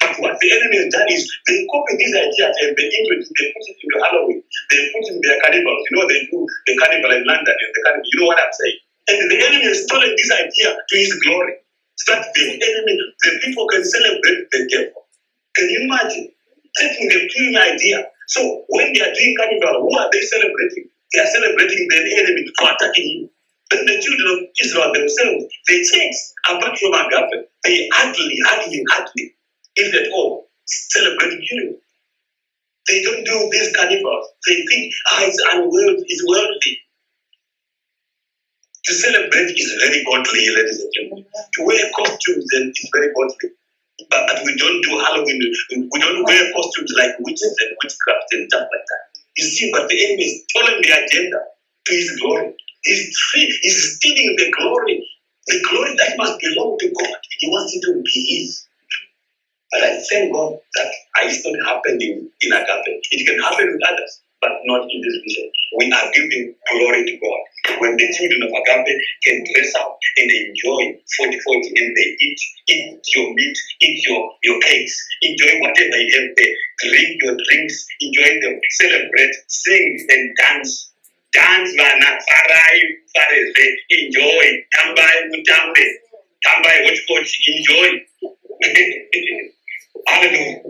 but 0.00 0.16
what 0.16 0.34
the 0.40 0.48
enemy 0.48 0.80
has 0.80 0.88
done 0.96 1.08
is 1.12 1.28
they 1.44 1.60
copy 1.68 1.92
these 2.00 2.16
ideas 2.16 2.56
and 2.64 2.72
they, 2.72 2.88
into, 2.88 3.20
they 3.20 3.48
put 3.52 3.64
it 3.68 3.76
into 3.76 3.98
Halloween. 4.00 4.40
They 4.72 4.80
put 4.96 5.04
it 5.04 5.12
in 5.12 5.20
their 5.20 5.38
carnivals. 5.44 5.82
You 5.88 5.92
know, 6.00 6.06
they 6.08 6.24
do 6.24 6.40
the 6.40 6.74
carnival 6.80 7.12
in 7.12 7.24
London 7.28 7.52
and 7.52 7.70
the 7.76 7.80
carnival. 7.84 8.08
You 8.08 8.16
know 8.20 8.28
what 8.32 8.40
I'm 8.40 8.54
saying? 8.56 8.78
And 9.12 9.16
the 9.28 9.38
enemy 9.44 9.66
has 9.68 9.84
stolen 9.84 10.08
this 10.16 10.32
idea 10.32 10.72
to 10.72 10.94
his 10.96 11.12
glory. 11.20 11.60
So 12.00 12.16
that 12.16 12.24
the 12.32 12.44
enemy, 12.48 12.96
the 12.96 13.30
people 13.44 13.68
can 13.68 13.84
celebrate 13.84 14.48
the 14.48 14.60
devil. 14.72 15.04
Can 15.52 15.68
you 15.68 15.84
imagine? 15.84 16.32
Taking 16.80 17.08
the 17.12 17.28
killing 17.28 17.56
idea. 17.60 18.08
So 18.28 18.64
when 18.72 18.94
they 18.96 19.04
are 19.04 19.12
doing 19.12 19.36
carnival, 19.36 19.84
who 19.84 19.92
are 20.00 20.08
they 20.08 20.22
celebrating? 20.22 20.88
They 21.12 21.20
are 21.20 21.28
celebrating 21.28 21.84
the 21.92 22.00
enemy 22.24 22.46
for 22.56 22.72
attacking 22.72 23.04
you. 23.04 23.30
But 23.70 23.86
the 23.86 24.02
children 24.02 24.28
of 24.34 24.38
Israel 24.62 24.92
themselves, 24.92 25.46
they 25.68 25.78
take, 25.94 26.14
apart 26.50 26.76
from 26.78 26.92
agape, 26.94 27.46
they 27.64 27.88
hardly, 27.94 28.36
hardly, 28.44 28.82
hardly, 28.90 29.34
if 29.76 29.94
at 29.94 30.12
all, 30.12 30.50
celebrate 30.66 31.38
you. 31.50 31.78
They 32.88 33.02
don't 33.02 33.24
do 33.24 33.48
these 33.52 33.74
carnivals. 33.76 34.26
They 34.46 34.66
think, 34.66 34.92
ah, 35.12 35.22
it's 35.22 35.38
unworldly, 35.54 36.04
it's 36.08 36.24
worldly. 36.26 36.78
To 38.86 38.94
celebrate 38.94 39.54
is 39.54 39.70
very 39.80 40.02
godly, 40.04 40.42
ladies 40.50 40.80
and 40.82 40.92
gentlemen. 40.96 41.26
To 41.54 41.64
wear 41.64 41.90
costumes 41.96 42.46
then 42.52 42.72
is 42.74 42.90
very 42.92 43.12
godly. 43.14 43.50
But, 44.10 44.26
but 44.26 44.42
we 44.44 44.56
don't 44.56 44.82
do 44.82 44.98
Halloween, 44.98 45.40
we 45.70 46.00
don't 46.00 46.24
wear 46.24 46.52
costumes 46.52 46.92
like 46.98 47.14
witches 47.20 47.54
and 47.60 47.70
witchcraft 47.84 48.26
and 48.32 48.50
stuff 48.50 48.66
like 48.66 48.86
that. 48.88 49.02
You 49.38 49.44
see, 49.44 49.70
but 49.72 49.88
the 49.88 50.04
enemy 50.04 50.24
is 50.24 50.44
stolen 50.48 50.82
the 50.82 50.90
agenda 50.90 51.38
to 51.86 51.94
his 51.94 52.18
glory. 52.20 52.56
He's, 52.82 53.96
stealing 53.96 54.36
the 54.38 54.52
glory, 54.58 55.06
the 55.46 55.60
glory 55.68 55.94
that 55.96 56.16
must 56.16 56.40
belong 56.40 56.76
to 56.80 56.88
God. 56.88 57.16
He 57.38 57.48
wants 57.48 57.74
it 57.74 57.82
to 57.84 58.02
be 58.02 58.20
his. 58.28 58.66
But 59.70 59.82
I 59.82 60.02
thank 60.10 60.32
God 60.32 60.58
that 60.74 60.92
it's 61.24 61.46
not 61.46 61.76
happening 61.76 62.28
in 62.40 62.52
agape. 62.52 63.02
It 63.12 63.26
can 63.26 63.38
happen 63.38 63.66
with 63.70 63.88
others, 63.88 64.22
but 64.40 64.50
not 64.64 64.82
in 64.90 65.00
this 65.00 65.16
vision. 65.22 65.50
We 65.78 65.92
are 65.92 66.10
giving 66.12 66.54
glory 66.72 67.04
to 67.06 67.14
God. 67.20 67.40
When 67.78 67.96
the 67.96 68.08
children 68.16 68.42
of 68.42 68.50
agape 68.50 68.98
can 69.22 69.44
dress 69.52 69.74
up 69.78 69.96
and 70.18 70.30
enjoy 70.30 70.98
40 71.16 71.38
40 71.38 71.68
and 71.68 71.96
they 71.96 72.08
eat, 72.18 72.40
eat 72.68 73.00
your 73.14 73.32
meat, 73.34 73.58
eat 73.80 74.08
your, 74.08 74.32
your 74.42 74.60
cakes, 74.60 75.06
enjoy 75.22 75.60
whatever 75.60 75.96
you 75.96 76.10
have 76.18 76.30
there, 76.36 76.56
drink 76.80 77.22
your 77.22 77.36
drinks, 77.48 77.86
enjoy 78.00 78.40
them, 78.40 78.58
celebrate, 78.70 79.34
sing 79.46 80.06
and 80.10 80.36
dance 80.40 80.89
dance 81.32 81.72
vana 81.76 82.18
farai 82.28 82.80
fareze 83.14 83.66
enjoy. 83.90 84.46
Tambai 84.76 85.16
mutambe 85.30 85.84
tambai 86.44 86.76
hochkoch 86.86 87.32
enjoy. 87.52 87.90
Hallelujah. 90.08 90.62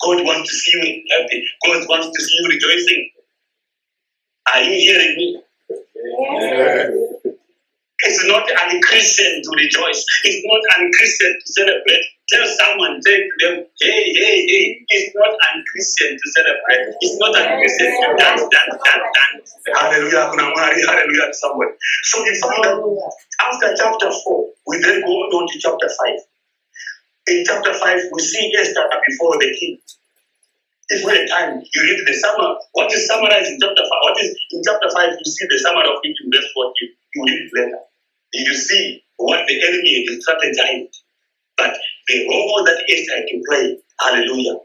God 0.00 0.24
wants 0.24 0.50
to 0.50 0.56
see 0.56 0.72
you 0.78 1.02
happy. 1.10 1.44
God 1.66 1.88
wants 1.88 2.08
to 2.14 2.24
see 2.24 2.36
you 2.40 2.48
rejoicing. 2.50 3.10
Are 4.54 4.62
you 4.62 4.76
hearing 4.78 5.16
me 5.16 7.13
it's 8.24 8.32
not 8.32 8.48
unchristian 8.48 9.42
to 9.44 9.50
rejoice 9.52 10.00
it's 10.24 10.42
not 10.48 10.62
unchristian 10.80 11.32
to 11.36 11.52
celebrate 11.52 12.04
Tell 12.24 12.40
someone, 12.56 12.96
say 13.04 13.20
to 13.20 13.36
them, 13.44 13.66
hey, 13.84 14.00
hey, 14.16 14.36
hey, 14.48 14.64
it's 14.88 15.12
not 15.12 15.28
unchristian 15.28 16.16
to 16.16 16.26
celebrate. 16.32 16.96
It's 16.96 17.20
not 17.20 17.36
unchristian 17.36 17.92
to 18.00 18.16
dance, 18.16 18.40
dance, 18.48 18.80
dance, 18.80 19.08
dance. 19.12 19.48
Hallelujah. 19.68 20.32
Hallelujah 20.32 21.28
someone. 21.36 21.76
So 22.08 22.24
that 22.24 22.80
after 23.44 23.68
chapter 23.76 24.08
4, 24.08 24.48
we 24.66 24.80
then 24.80 25.02
go 25.04 25.12
on 25.36 25.44
to 25.52 25.58
chapter 25.60 25.84
5. 25.84 26.16
In 27.28 27.44
chapter 27.44 27.74
5, 27.76 28.00
we 28.12 28.20
see 28.22 28.50
Esther 28.56 28.88
before 29.06 29.36
the 29.36 29.52
king. 29.60 29.76
If 30.88 31.04
we 31.04 31.12
had 31.12 31.28
time, 31.28 31.60
you 31.60 31.82
read 31.82 32.08
the 32.08 32.14
summary. 32.14 32.56
What 32.72 32.92
is 32.92 33.06
summarized 33.06 33.52
in 33.52 33.58
chapter 33.60 33.84
5? 33.84 33.88
What 34.00 34.16
is 34.16 34.32
in 34.50 34.62
chapter 34.64 34.88
5? 34.88 35.12
You 35.12 35.28
see 35.28 35.44
the 35.44 35.58
summary 35.58 35.92
of 35.92 36.00
it 36.02 36.16
in 36.24 36.32
verse 36.32 36.48
14. 36.56 36.72
You 37.14 37.24
read 37.24 37.40
it 37.44 37.50
later. 37.52 37.84
You 38.34 38.54
see 38.54 39.02
what 39.16 39.46
the 39.46 39.62
enemy 39.64 39.90
is 39.90 40.26
strategized 40.26 41.04
but 41.56 41.76
the 42.08 42.26
role 42.28 42.64
that 42.66 42.82
Esther 42.88 43.22
can 43.28 43.42
play, 43.48 43.78
hallelujah, 44.00 44.58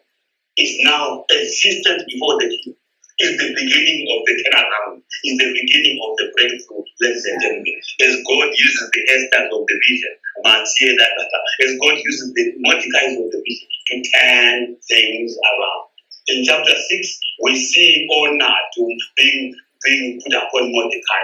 is 0.58 0.78
now 0.82 1.24
existent 1.32 2.04
before 2.10 2.40
the 2.40 2.50
king. 2.50 2.76
Is 3.20 3.36
the 3.38 3.52
beginning 3.52 4.08
of 4.16 4.24
the 4.26 4.34
turnaround, 4.48 5.04
is 5.26 5.38
the 5.38 5.52
beginning 5.52 6.00
of 6.08 6.16
the 6.16 6.32
breakthrough, 6.38 6.88
ladies 7.02 7.26
and 7.26 7.42
gentlemen. 7.42 7.76
As 8.00 8.16
God 8.24 8.48
uses 8.56 8.90
the 8.96 9.02
Esther's 9.12 9.52
of 9.52 9.64
the 9.68 9.78
vision, 9.92 10.16
as 10.48 11.72
God 11.84 11.96
uses 12.00 12.34
the 12.34 12.54
Mordecai's 12.60 13.20
of 13.20 13.28
the 13.28 13.44
vision 13.44 13.68
to 13.92 13.96
turn 14.08 14.78
things 14.88 15.36
around. 15.36 15.84
In 16.30 16.46
chapter 16.46 16.72
6, 16.72 17.20
we 17.44 17.56
see 17.58 18.08
honor 18.08 18.56
to 18.76 18.98
being, 19.18 19.54
being 19.84 20.22
put 20.24 20.34
upon 20.36 20.72
Mordecai 20.72 21.24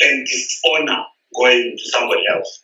and 0.00 0.26
dishonor 0.26 1.04
going 1.34 1.76
to 1.76 1.84
somebody 1.90 2.22
else. 2.32 2.62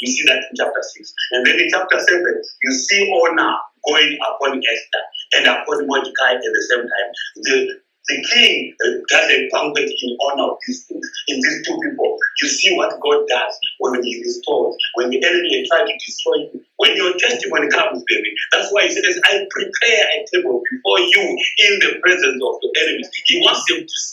You 0.00 0.08
see 0.08 0.24
that 0.26 0.38
in 0.38 0.54
chapter 0.56 0.82
6. 0.82 1.14
And 1.32 1.46
then 1.46 1.60
in 1.60 1.68
chapter 1.70 1.98
7, 1.98 2.42
you 2.62 2.72
see 2.72 3.12
honor 3.12 3.56
going 3.86 4.18
upon 4.22 4.58
Esther 4.58 5.02
and 5.36 5.46
upon 5.46 5.86
Mordecai 5.86 6.34
at 6.34 6.42
the 6.42 6.66
same 6.70 6.82
time. 6.86 7.10
The, 7.36 7.78
the 8.08 8.18
king 8.34 8.74
uh, 8.82 8.98
does 9.08 9.30
a 9.30 9.48
banquet 9.52 9.90
in 9.90 10.16
honor 10.26 10.50
of 10.52 10.58
these 10.66 10.86
things, 10.86 11.06
in 11.28 11.36
these 11.36 11.66
two 11.66 11.78
people. 11.82 12.18
You 12.42 12.48
see 12.48 12.76
what 12.76 12.98
God 13.00 13.26
does 13.28 13.54
when 13.78 14.02
He 14.02 14.18
restores, 14.22 14.74
when 14.94 15.10
the 15.10 15.22
enemy 15.22 15.66
tries 15.68 15.86
to 15.86 15.94
destroy 15.94 16.50
you. 16.50 16.64
When 16.78 16.96
your 16.96 17.14
testimony 17.18 17.68
comes, 17.70 18.02
baby, 18.08 18.30
that's 18.50 18.72
why 18.72 18.84
He 18.84 18.90
says, 18.90 19.20
I 19.24 19.46
prepare 19.50 20.04
a 20.18 20.26
table 20.34 20.62
before 20.70 20.98
you 20.98 21.22
in 21.68 21.78
the 21.78 22.00
presence 22.02 22.42
of 22.42 22.58
your 22.62 22.72
enemies. 22.82 23.10
He 23.26 23.38
wants 23.38 23.62
them 23.68 23.78
to, 23.82 23.88
see. 23.88 24.12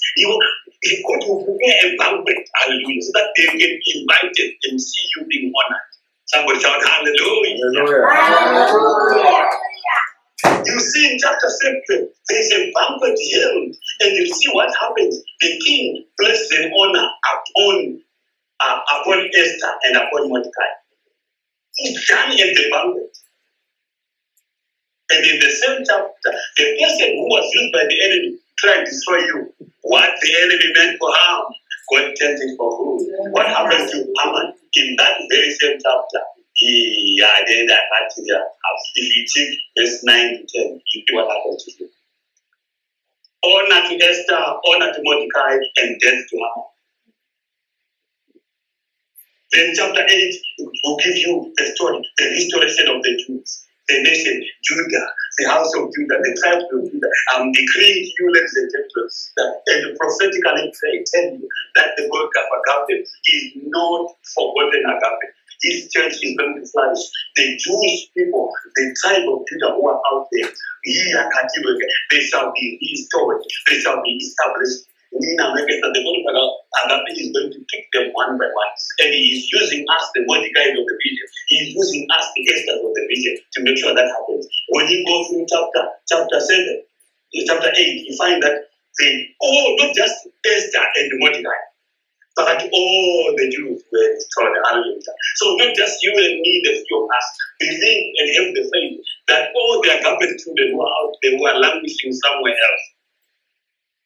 God 0.79 1.19
will 1.27 1.43
prepare 1.43 1.91
a 1.91 1.97
banquet, 1.97 2.47
hallelujah, 2.55 3.01
so 3.01 3.11
that 3.15 3.29
they 3.35 3.45
can 3.47 3.59
be 3.59 3.99
invited 3.99 4.55
and 4.63 4.79
see 4.79 5.07
you 5.15 5.25
being 5.27 5.51
honored. 5.51 5.81
Somebody 6.25 6.59
shout, 6.59 6.79
Hallelujah. 6.79 7.57
Hallelujah. 8.07 9.49
You 10.65 10.79
see 10.79 11.11
in 11.11 11.19
chapter 11.19 11.49
7, 11.49 11.81
there's 12.29 12.51
a 12.53 12.71
banquet 12.71 13.19
held, 13.33 13.75
and 14.01 14.11
you 14.15 14.25
see 14.27 14.49
what 14.53 14.73
happens. 14.79 15.21
The 15.41 15.61
king 15.65 16.05
placed 16.19 16.53
an 16.53 16.71
honor 16.71 17.07
upon, 17.27 17.99
uh, 18.59 18.79
upon 18.99 19.29
Esther 19.35 19.73
and 19.83 19.97
upon 19.97 20.29
Mordecai. 20.29 20.71
He's 21.75 22.07
done 22.07 22.31
at 22.31 22.37
the 22.37 22.69
banquet. 22.71 23.17
And 25.11 25.25
in 25.25 25.39
the 25.39 25.49
same 25.49 25.83
chapter, 25.85 26.31
the 26.57 26.63
person 26.79 27.09
who 27.17 27.25
was 27.25 27.51
used 27.53 27.73
by 27.73 27.83
the 27.89 27.97
enemy 28.05 28.37
trying 28.59 28.79
and 28.79 28.85
destroy 28.85 29.17
you, 29.17 29.53
what 29.81 30.11
the 30.21 30.29
enemy 30.43 30.71
meant 30.75 30.97
for 30.99 31.09
harm, 31.11 31.53
God 31.91 32.13
turned 32.19 32.37
it 32.37 32.57
for 32.57 32.69
good. 32.77 33.31
What 33.31 33.47
happened 33.47 33.89
to 33.89 33.97
Haman 33.97 34.53
in 34.75 34.95
that 34.97 35.17
very 35.31 35.51
same 35.51 35.77
chapter? 35.81 36.21
He 36.53 37.23
added 37.23 37.69
that 37.69 37.87
material. 37.89 38.43
Check 39.31 39.47
verse 39.77 40.03
9 40.03 40.29
to 40.29 40.37
10, 40.37 40.45
you 40.45 41.03
see 41.07 41.15
what 41.15 41.27
happened 41.27 41.59
to 41.59 41.71
him. 41.83 41.89
Honor 43.43 43.87
to 43.87 43.95
Esther, 43.95 44.35
honor 44.35 44.91
to 44.93 44.99
Mordecai, 45.03 45.55
and 45.77 45.99
death 46.01 46.27
to 46.29 46.35
Haman. 46.35 46.65
Then 49.51 49.73
chapter 49.75 50.05
8 50.07 50.35
will 50.83 50.97
give 50.97 51.15
you 51.15 51.53
the 51.55 51.65
story, 51.75 52.01
the 52.17 52.25
restoration 52.25 52.87
of 52.89 53.01
the 53.01 53.23
Jews 53.25 53.65
the 53.89 53.97
nation, 54.03 54.37
Judah, 54.63 55.07
the 55.39 55.49
house 55.49 55.73
of 55.75 55.89
Judah, 55.97 56.21
the 56.21 56.33
tribe 56.41 56.63
of 56.63 56.81
Judah. 56.91 57.11
I'm 57.35 57.51
decreeing 57.51 58.05
you, 58.05 58.25
ladies 58.33 58.55
and 58.57 58.69
gentlemen, 58.71 59.09
that 59.37 59.51
and 59.67 59.97
prophetically 59.97 60.71
pray, 60.77 61.03
tell 61.09 61.27
you 61.33 61.49
that 61.75 61.97
the 61.97 62.09
work 62.13 62.31
of 62.31 62.47
agape 62.87 63.03
is 63.03 63.45
not 63.67 64.13
forgotten 64.35 64.85
agape. 64.85 65.31
This 65.63 65.91
church 65.91 66.15
is 66.23 66.37
going 66.37 66.55
to 66.61 66.65
flourish. 66.71 67.03
The 67.35 67.57
Jewish 67.57 68.13
people, 68.15 68.53
the 68.75 68.95
tribe 69.01 69.27
of 69.27 69.41
Judah 69.49 69.75
who 69.75 69.89
are 69.89 70.01
out 70.13 70.27
there, 70.31 70.49
they 70.85 72.21
shall 72.21 72.53
be 72.55 72.79
restored, 72.93 73.41
they 73.69 73.79
shall 73.79 74.01
be 74.03 74.11
established 74.21 74.87
Nina 75.13 75.53
Megan, 76.75 76.89
the 76.89 76.95
Agape 76.95 77.17
is 77.17 77.31
going 77.33 77.51
to 77.51 77.59
pick 77.69 77.85
them 77.93 78.09
one 78.13 78.37
by 78.37 78.45
one. 78.45 78.73
And 79.01 79.09
he 79.13 79.37
is 79.37 79.49
using 79.51 79.85
us, 79.89 80.05
the 80.13 80.23
Mordecai 80.25 80.69
of 80.73 80.85
the 80.85 80.97
vision. 81.01 81.27
He 81.47 81.55
is 81.65 81.69
using 81.75 82.07
us, 82.13 82.25
the 82.35 82.43
Esther 82.53 82.77
of 82.77 82.93
the 82.93 83.03
vision, 83.09 83.35
to 83.53 83.59
make 83.63 83.77
sure 83.77 83.93
that 83.95 84.05
happens. 84.05 84.47
When 84.69 84.87
you 84.87 85.05
go 85.05 85.15
through 85.29 85.45
chapter 85.49 85.83
chapter 86.07 86.39
7, 86.39 86.83
chapter 87.47 87.71
8, 87.73 88.05
you 88.05 88.15
find 88.17 88.41
that 88.43 88.69
they 88.99 89.35
all, 89.39 89.77
oh, 89.79 89.85
not 89.85 89.95
just 89.95 90.27
Esther 90.45 90.85
and 90.95 91.11
Mordecai, 91.19 91.59
But 92.35 92.63
all 92.71 93.33
the 93.35 93.49
Jews 93.49 93.83
were. 93.91 94.17
Hallelujah. 94.65 95.15
So 95.35 95.55
not 95.57 95.75
just 95.75 96.03
you 96.03 96.13
and 96.15 96.41
me, 96.41 96.61
the 96.63 96.83
few 96.87 97.03
of 97.03 97.09
us, 97.09 97.27
believe 97.59 98.13
and 98.17 98.29
have 98.35 98.55
the 98.55 98.63
faith 98.71 98.99
that 99.27 99.51
all 99.55 99.81
their 99.83 99.99
agape 99.99 100.39
children 100.39 100.71
who 100.71 100.81
are 100.81 100.93
out 101.03 101.13
there 101.21 101.37
who 101.37 101.45
are 101.45 101.59
languishing 101.59 102.13
somewhere 102.13 102.55
else, 102.55 102.83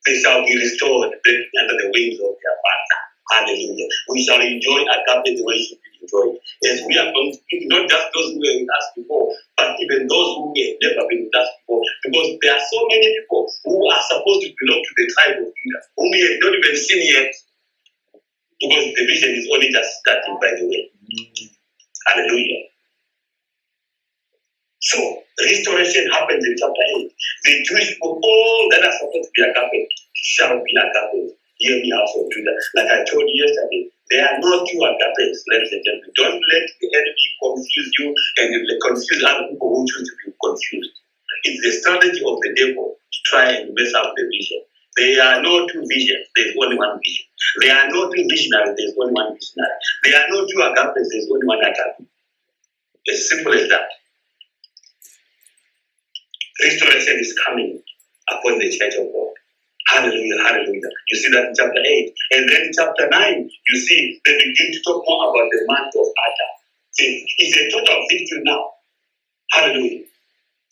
they 0.06 0.16
shall 0.20 0.44
be 0.46 0.56
restored 0.56 1.12
under 1.16 1.76
the 1.80 1.88
wings 1.94 2.20
of 2.20 2.36
their 2.36 2.58
Father. 2.60 3.00
Hallelujah. 3.32 3.88
We 4.12 4.24
shall 4.24 4.42
enjoy 4.42 4.84
agape 4.84 5.38
the 5.38 5.44
way 5.48 5.56
it 5.56 5.66
should 5.66 5.80
be 5.80 5.90
enjoyed. 6.04 6.38
Yes, 6.62 6.84
we 6.86 6.98
are 7.00 7.10
going 7.12 7.32
to 7.32 7.56
not 7.72 7.90
just 7.90 8.08
those 8.14 8.36
who 8.36 8.40
were 8.44 8.58
with 8.60 8.74
us 8.76 8.88
before, 8.96 9.32
but 9.56 9.80
even 9.80 10.08
those 10.12 10.30
who 10.36 10.52
have 10.54 10.78
never 10.84 11.08
been 11.08 11.24
with 11.26 11.36
us 11.40 11.50
before. 11.64 11.84
Because 12.04 12.28
there 12.44 12.54
are 12.54 12.66
so 12.68 12.80
many 12.92 13.08
people 13.16 13.48
who 13.64 13.76
are 13.90 14.04
supposed 14.12 14.44
to 14.44 14.50
belong 14.60 14.82
to 14.84 14.94
the 15.00 15.06
tribe 15.16 15.38
of 15.40 15.48
Judah, 15.50 15.84
whom 15.96 16.12
we 16.12 16.20
have 16.20 16.40
not 16.44 16.54
even 16.60 16.76
seen 16.76 17.04
yet. 17.16 17.32
Because 18.60 18.86
the 18.96 19.04
vision 19.08 19.32
is 19.40 19.48
only 19.52 19.72
just 19.72 19.90
starting, 20.04 20.36
by 20.40 20.52
the 20.60 20.68
way. 20.68 20.92
Mm. 20.92 21.48
Hallelujah. 22.08 22.73
So, 24.84 25.00
restoration 25.40 26.12
happens 26.12 26.44
in 26.44 26.56
chapter 26.60 26.84
8. 27.08 27.08
The 27.08 27.54
Jewish 27.64 27.96
people, 27.96 28.20
all 28.20 28.68
that 28.72 28.84
are 28.84 28.92
supposed 28.92 29.32
to 29.32 29.32
be 29.32 29.42
agape, 29.48 29.88
shall 30.12 30.60
be 30.60 30.72
agape. 30.76 31.40
Hear 31.64 31.80
me, 31.80 31.88
house 31.96 32.12
of 32.20 32.28
Judah. 32.28 32.52
Like 32.76 32.92
I 32.92 33.00
told 33.08 33.24
you 33.24 33.48
yesterday, 33.48 33.88
there 34.12 34.28
are 34.28 34.38
no 34.44 34.60
two 34.68 34.84
agapes, 34.84 35.40
ladies 35.48 35.72
and 35.72 35.84
gentlemen. 35.88 36.12
Don't 36.20 36.42
let 36.52 36.66
the 36.84 36.88
enemy 37.00 37.26
confuse 37.40 37.92
you 37.96 38.12
and 38.44 38.52
confuse 38.84 39.24
other 39.24 39.48
people 39.48 39.72
who 39.72 39.88
choose 39.88 40.04
to 40.04 40.16
be 40.20 40.36
confused. 40.36 40.94
It's 41.48 41.64
the 41.64 41.72
strategy 41.80 42.20
of 42.20 42.36
the 42.44 42.52
devil 42.52 43.00
to 43.00 43.20
try 43.32 43.56
and 43.56 43.72
mess 43.72 43.96
up 43.96 44.12
the 44.20 44.28
vision. 44.28 44.68
There 45.00 45.24
are 45.24 45.42
no 45.42 45.64
two 45.72 45.88
visions, 45.88 46.28
there's 46.36 46.60
only 46.60 46.76
one 46.76 47.00
vision. 47.00 47.26
There 47.64 47.72
are 47.72 47.88
no 47.88 48.12
two 48.12 48.28
visionaries, 48.28 48.76
there's 48.76 49.00
only 49.00 49.16
one 49.16 49.32
visionary. 49.32 49.80
There 50.04 50.20
are 50.20 50.28
no 50.28 50.44
two 50.44 50.60
agapes, 50.60 51.08
there's 51.08 51.32
only 51.32 51.48
one 51.48 51.64
agape. 51.64 52.04
As 53.08 53.30
simple 53.32 53.56
as 53.56 53.72
that. 53.72 54.03
Restoration 56.62 57.20
is 57.20 57.38
coming 57.46 57.82
upon 58.30 58.60
the 58.60 58.70
church 58.70 58.96
of 58.96 59.08
God. 59.12 59.34
Hallelujah, 59.88 60.38
hallelujah. 60.44 60.90
You 61.12 61.18
see 61.18 61.32
that 61.32 61.48
in 61.50 61.54
chapter 61.56 61.80
8. 61.80 62.14
And 62.32 62.50
then 62.50 62.62
in 62.64 62.72
chapter 62.74 63.10
9, 63.10 63.50
you 63.70 63.78
see 63.80 64.20
they 64.26 64.38
begin 64.38 64.72
to 64.74 64.82
talk 64.84 65.04
more 65.08 65.30
about 65.30 65.50
the 65.52 65.66
month 65.68 65.94
of 65.96 66.08
Adar. 66.08 66.52
See, 66.92 67.26
it's 67.40 67.58
a 67.58 67.72
total 67.72 68.06
victory 68.10 68.42
now. 68.46 68.72
Hallelujah. 69.52 70.06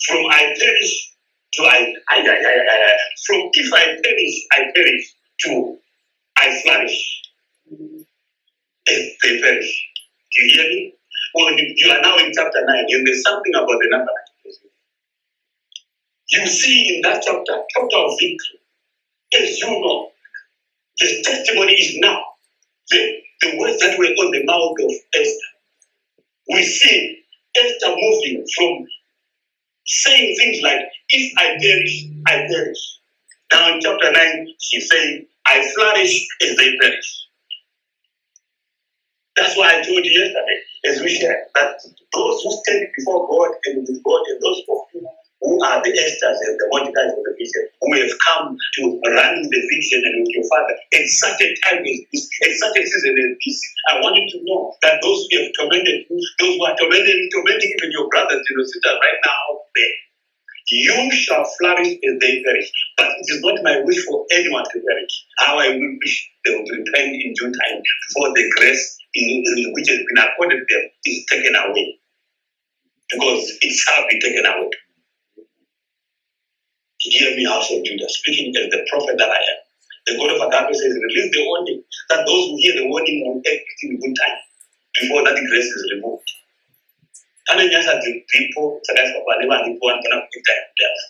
From 0.08 0.26
I 0.32 0.56
perish 0.60 1.14
to 1.54 1.64
I, 1.64 1.94
I, 2.10 2.18
I, 2.22 2.22
I, 2.22 2.56
I, 2.88 2.98
from 3.28 3.50
if 3.54 3.74
I 3.74 3.86
perish, 4.04 4.36
I 4.54 4.72
perish 4.76 5.14
to 5.46 5.78
I 6.38 6.62
flourish. 6.64 7.22
They 8.88 9.42
perish. 9.42 9.90
Do 10.36 10.46
you 10.46 10.54
hear 10.56 10.70
me? 10.70 10.94
Well, 11.36 11.54
you, 11.54 11.74
you 11.78 11.92
are 11.92 12.02
now 12.02 12.18
in 12.18 12.32
chapter 12.34 12.62
9, 12.66 12.86
and 12.90 13.08
there's 13.08 13.24
something 13.24 13.54
about 13.56 13.68
the 13.68 13.90
number. 13.92 14.12
You 16.32 16.48
see 16.48 16.96
in 16.96 17.02
that 17.02 17.22
chapter, 17.26 17.62
chapter 17.74 17.98
of 17.98 18.12
victory, 18.20 18.60
as 19.38 19.60
you 19.60 19.68
know, 19.68 20.10
the 21.00 21.24
testimony 21.24 21.74
is 21.74 21.98
now 22.00 22.22
the, 22.90 23.18
the 23.42 23.58
words 23.58 23.80
that 23.80 23.98
were 23.98 24.06
on 24.06 24.32
the 24.32 24.44
mouth 24.46 24.76
of 24.80 24.92
Esther. 25.14 25.52
We 26.50 26.64
see 26.64 27.24
Esther 27.58 27.96
moving 27.98 28.46
from 28.58 28.88
saying 29.86 30.38
things 30.38 30.64
like, 30.64 30.82
If 31.10 31.34
I 31.38 31.58
perish, 31.60 32.06
I 32.28 32.48
perish. 32.48 33.00
Now 33.52 33.74
in 33.74 33.82
chapter 33.82 34.12
9, 34.12 34.48
she 34.62 34.80
said, 34.80 35.26
I 35.46 35.70
flourish 35.76 36.28
as 36.44 36.56
they 36.56 36.78
perish. 36.78 37.28
That's 39.36 39.58
why 39.58 39.80
I 39.80 39.82
told 39.82 40.06
you 40.06 40.12
yesterday, 40.12 40.60
as 40.86 41.02
we 41.02 41.10
shared, 41.10 41.44
that 41.56 41.76
those 42.14 42.42
who 42.44 42.52
stand 42.64 42.88
before 42.98 43.28
God 43.28 43.56
and 43.66 43.82
with 43.82 44.04
God 44.04 44.22
and 44.28 44.42
those 44.42 44.62
you 44.94 45.08
who 45.42 45.58
are 45.66 45.82
the 45.82 45.90
Esthers 45.90 46.38
and 46.46 46.56
the 46.62 46.68
Mordecais 46.70 47.18
of 47.18 47.22
the 47.26 47.34
vision, 47.34 47.66
who 47.82 47.90
have 47.98 48.14
come 48.22 48.54
to 48.54 48.82
run 49.10 49.36
the 49.42 49.62
vision 49.74 50.02
and 50.06 50.22
with 50.22 50.34
your 50.38 50.46
father 50.46 50.78
at 50.78 51.06
such 51.10 51.42
a 51.42 51.50
time 51.66 51.82
as 51.82 51.98
this, 52.14 52.30
at 52.46 52.54
such 52.62 52.78
a 52.78 52.84
season 52.86 53.18
as 53.18 53.34
this. 53.42 53.58
I 53.90 54.00
want 54.00 54.22
you 54.22 54.28
to 54.38 54.40
know 54.46 54.78
that 54.86 55.02
those 55.02 55.26
who 55.30 55.42
have 55.42 55.52
tormented 55.58 56.06
you, 56.06 56.18
those 56.38 56.56
who 56.56 56.64
are 56.66 56.78
tormenting, 56.78 57.30
tormenting 57.34 57.74
even 57.74 57.90
your 57.90 58.06
brothers 58.14 58.38
and 58.38 58.54
your 58.54 58.66
sisters 58.70 59.02
right 59.02 59.20
now 59.26 59.34
out 59.50 59.66
there, 59.74 59.98
you 60.70 61.12
shall 61.12 61.44
flourish 61.58 61.98
as 61.98 62.16
they 62.22 62.44
perish. 62.46 62.70
But 62.98 63.10
it 63.10 63.28
is 63.34 63.42
not 63.42 63.66
my 63.66 63.82
wish 63.82 64.06
for 64.06 64.26
anyone 64.32 64.64
to 64.64 64.78
perish. 64.78 65.14
How 65.42 65.58
I 65.58 65.74
will 65.74 65.98
wish 66.00 66.32
they 66.46 66.54
would 66.54 66.70
repent 66.70 67.18
in 67.18 67.34
due 67.34 67.50
time 67.50 67.82
before 67.82 68.30
the 68.34 68.46
grace 68.58 68.98
in, 69.14 69.44
in 69.58 69.74
which 69.74 69.90
has 69.90 70.00
been 70.00 70.22
accorded 70.22 70.64
them 70.70 70.86
is 71.06 71.26
taken 71.26 71.56
away. 71.56 71.98
Because 73.12 73.58
it 73.62 73.74
shall 73.74 74.06
be 74.08 74.20
taken 74.20 74.46
away. 74.46 74.70
Hear 77.04 77.36
me, 77.36 77.46
house 77.46 77.72
of 77.72 77.84
Judah, 77.84 78.10
speaking 78.10 78.54
as 78.58 78.70
the 78.70 78.86
prophet 78.90 79.18
that 79.18 79.30
I 79.30 79.42
am. 79.42 79.60
The 80.06 80.18
God 80.18 80.38
of 80.38 80.42
Agape 80.46 80.76
says, 80.76 80.94
release 80.94 81.32
the 81.34 81.46
warning, 81.46 81.82
that 82.10 82.26
those 82.26 82.44
who 82.50 82.58
hear 82.58 82.76
the 82.78 82.88
warning 82.88 83.26
will 83.26 83.42
act 83.42 83.66
in 83.84 83.98
good 83.98 84.16
time 84.22 84.38
before 85.02 85.24
that 85.26 85.34
grace 85.50 85.66
is 85.66 85.92
removed. 85.96 86.30
Kana 87.48 87.64
nyasa 87.66 88.00
zipo 88.02 88.80
zakazopalewa 88.84 89.62
ndipo 89.68 89.86
wanataka 89.86 90.22
kupita 90.22 90.54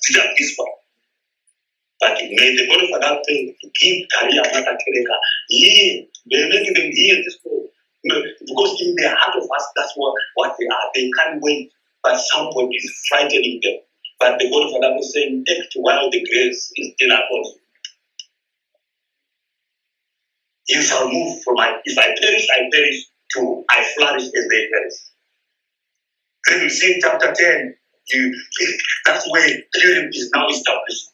zijapiswa. 0.01 0.65
But 1.99 2.17
may 2.21 2.55
the 2.55 2.67
God 2.67 2.83
of 2.83 2.89
Agape 2.97 3.55
give 3.81 4.07
career 4.09 4.43
makatereka. 4.43 5.15
Ye, 5.49 6.07
may 6.25 6.49
make 6.49 6.73
them 6.73 6.91
hear 6.91 7.15
this 7.23 7.37
word. 7.43 7.69
Because 8.03 8.81
in 8.81 8.95
the 8.95 9.09
heart 9.09 9.35
of 9.35 9.43
us, 9.43 9.65
that's 9.75 9.93
what, 9.95 10.13
what 10.35 10.55
they 10.57 10.65
are. 10.65 10.89
They 10.95 11.11
can't 11.11 11.41
wait, 11.41 11.71
but 12.01 12.17
somebody 12.17 12.75
is 12.77 12.91
frightening 13.09 13.59
them. 13.61 13.77
But 14.21 14.37
the 14.37 14.51
God 14.51 14.69
of 14.69 14.75
Adam 14.77 14.99
is 14.99 15.11
saying, 15.13 15.43
act 15.49 15.73
while 15.77 16.07
the 16.11 16.21
grace 16.21 16.71
is 16.75 16.93
still 16.93 17.09
upon 17.09 17.41
you. 17.41 17.55
You 20.69 20.81
shall 20.83 21.11
move 21.11 21.41
from 21.41 21.55
my, 21.55 21.79
if 21.83 21.97
I 21.97 22.13
perish, 22.21 22.47
I 22.53 22.69
perish 22.71 23.03
to 23.33 23.65
I 23.67 23.83
flourish 23.97 24.25
as 24.25 24.31
they 24.31 24.67
perish. 24.69 24.93
Then 26.45 26.61
you 26.61 26.69
see 26.69 26.99
chapter 27.01 27.33
10, 27.33 27.75
you 28.09 28.35
that's 29.05 29.27
where 29.31 29.49
Purim 29.73 30.09
is 30.13 30.29
now 30.35 30.47
established. 30.49 31.09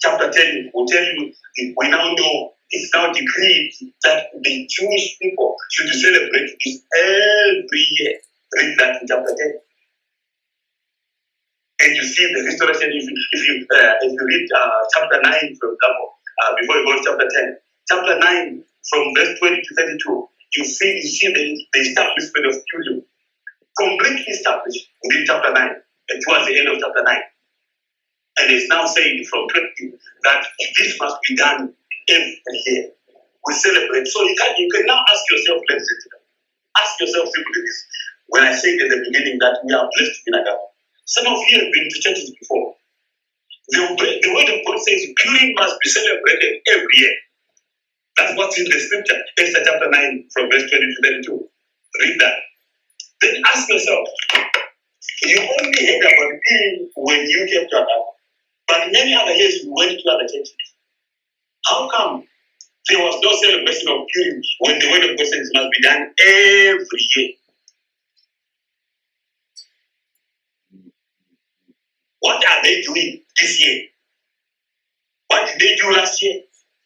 Chapter 0.00 0.32
10 0.32 0.72
will 0.74 0.86
tell 0.86 1.04
you 1.04 1.32
we 1.76 1.88
now 1.88 2.14
know 2.14 2.52
it's 2.70 2.90
now 2.92 3.12
decreed 3.12 3.72
that 4.02 4.26
the 4.42 4.68
Jewish 4.68 5.18
people 5.22 5.54
should 5.70 5.88
celebrate 5.88 6.50
this 6.64 6.82
every 6.98 7.86
year. 7.92 8.14
Read 8.56 8.78
that 8.80 9.02
in 9.02 9.06
chapter 9.06 9.34
10 9.38 9.52
and 11.84 11.96
you 11.96 12.04
see 12.04 12.24
the 12.32 12.42
restoration 12.48 12.88
if 12.88 13.04
you 13.04 13.16
if 13.36 13.42
you, 13.48 13.54
uh, 13.68 13.94
if 14.00 14.12
you 14.12 14.24
read 14.24 14.48
uh, 14.56 14.80
chapter 14.96 15.20
9 15.20 15.56
for 15.60 15.68
example 15.76 16.08
uh, 16.40 16.52
before 16.58 16.76
you 16.80 16.84
go 16.88 16.92
to 16.96 17.02
chapter 17.04 17.28
10 17.28 17.56
chapter 17.88 18.14
9 18.18 18.64
from 18.88 19.02
verse 19.14 19.38
20 19.38 19.60
to 19.60 19.70
32 19.76 20.28
you 20.56 20.64
see 20.64 20.90
you 20.96 21.08
see 21.08 21.28
the, 21.28 21.44
the 21.72 21.80
establishment 21.80 22.46
of 22.48 22.54
Judah, 22.56 23.04
completely 23.76 24.32
established 24.32 24.88
within 25.04 25.24
chapter 25.26 25.52
9 25.52 25.60
and 25.60 26.18
towards 26.24 26.46
the 26.48 26.56
end 26.58 26.68
of 26.72 26.80
chapter 26.80 27.04
9 27.04 27.16
and 28.40 28.46
it's 28.50 28.68
now 28.68 28.86
saying 28.86 29.24
from 29.28 29.46
20 29.48 29.92
that 30.24 30.40
this 30.58 30.98
must 30.98 31.16
be 31.28 31.36
done 31.36 31.72
every 32.08 32.58
year. 32.66 32.90
We 33.46 33.54
celebrate. 33.54 34.06
So 34.08 34.22
you 34.22 34.34
can 34.34 34.54
you 34.58 34.68
can 34.72 34.86
now 34.86 34.98
ask 35.06 35.22
yourself 35.30 35.60
ladies 35.68 35.86
and 35.86 36.00
gentlemen 36.02 36.24
ask 36.74 36.98
yourself 36.98 37.28
simply 37.30 37.62
this. 37.62 37.78
When 38.26 38.42
I 38.42 38.52
said 38.52 38.74
at 38.80 38.90
the 38.90 39.04
beginning 39.06 39.38
that 39.38 39.60
we 39.62 39.72
are 39.72 39.88
blessed 39.94 40.22
in 40.26 40.34
Agape 40.34 40.73
some 41.04 41.26
of 41.26 41.38
you 41.48 41.60
have 41.60 41.72
been 41.72 41.88
to 41.90 42.00
churches 42.00 42.32
before. 42.40 42.74
The, 43.68 43.80
the 44.22 44.34
word 44.34 44.48
of 44.48 44.60
God 44.66 44.78
says 44.80 45.06
Purim 45.18 45.54
must 45.54 45.76
be 45.82 45.90
celebrated 45.90 46.60
every 46.68 46.94
year. 46.96 47.14
That's 48.16 48.36
what's 48.36 48.58
in 48.58 48.64
the 48.64 48.78
scripture, 48.78 49.20
Esther 49.38 49.62
chapter 49.64 49.90
9, 49.90 50.28
from 50.32 50.50
verse 50.50 50.70
20 50.70 50.86
to 50.86 51.02
32. 51.02 51.48
Read 52.00 52.20
that. 52.20 52.34
Then 53.20 53.42
ask 53.54 53.68
yourself, 53.68 54.06
you 55.22 55.38
only 55.40 55.86
heard 55.86 56.02
about 56.04 56.40
Purim 56.46 56.90
when 56.96 57.20
you 57.28 57.46
came 57.50 57.68
to 57.68 57.76
Adam, 57.76 58.04
but 58.68 58.92
many 58.92 59.14
other 59.14 59.32
years 59.32 59.64
you 59.64 59.72
went 59.74 59.98
to 59.98 60.10
other 60.10 60.28
churches. 60.28 60.54
How 61.66 61.88
come 61.90 62.24
there 62.88 63.00
was 63.00 63.18
no 63.22 63.32
celebration 63.32 63.88
of 63.88 64.06
Purim 64.12 64.42
when 64.60 64.78
the 64.78 64.90
word 64.90 65.10
of 65.10 65.16
God 65.16 65.26
says 65.26 65.50
must 65.54 65.70
be 65.72 65.82
done 65.82 66.12
every 66.20 66.86
year? 67.16 67.30
What 72.24 72.42
are 72.42 72.62
they 72.62 72.80
doing 72.80 73.20
this 73.38 73.60
year? 73.60 73.82
What 75.28 75.46
did 75.46 75.60
they 75.60 75.76
do 75.76 75.92
last 75.92 76.22
year? 76.22 76.40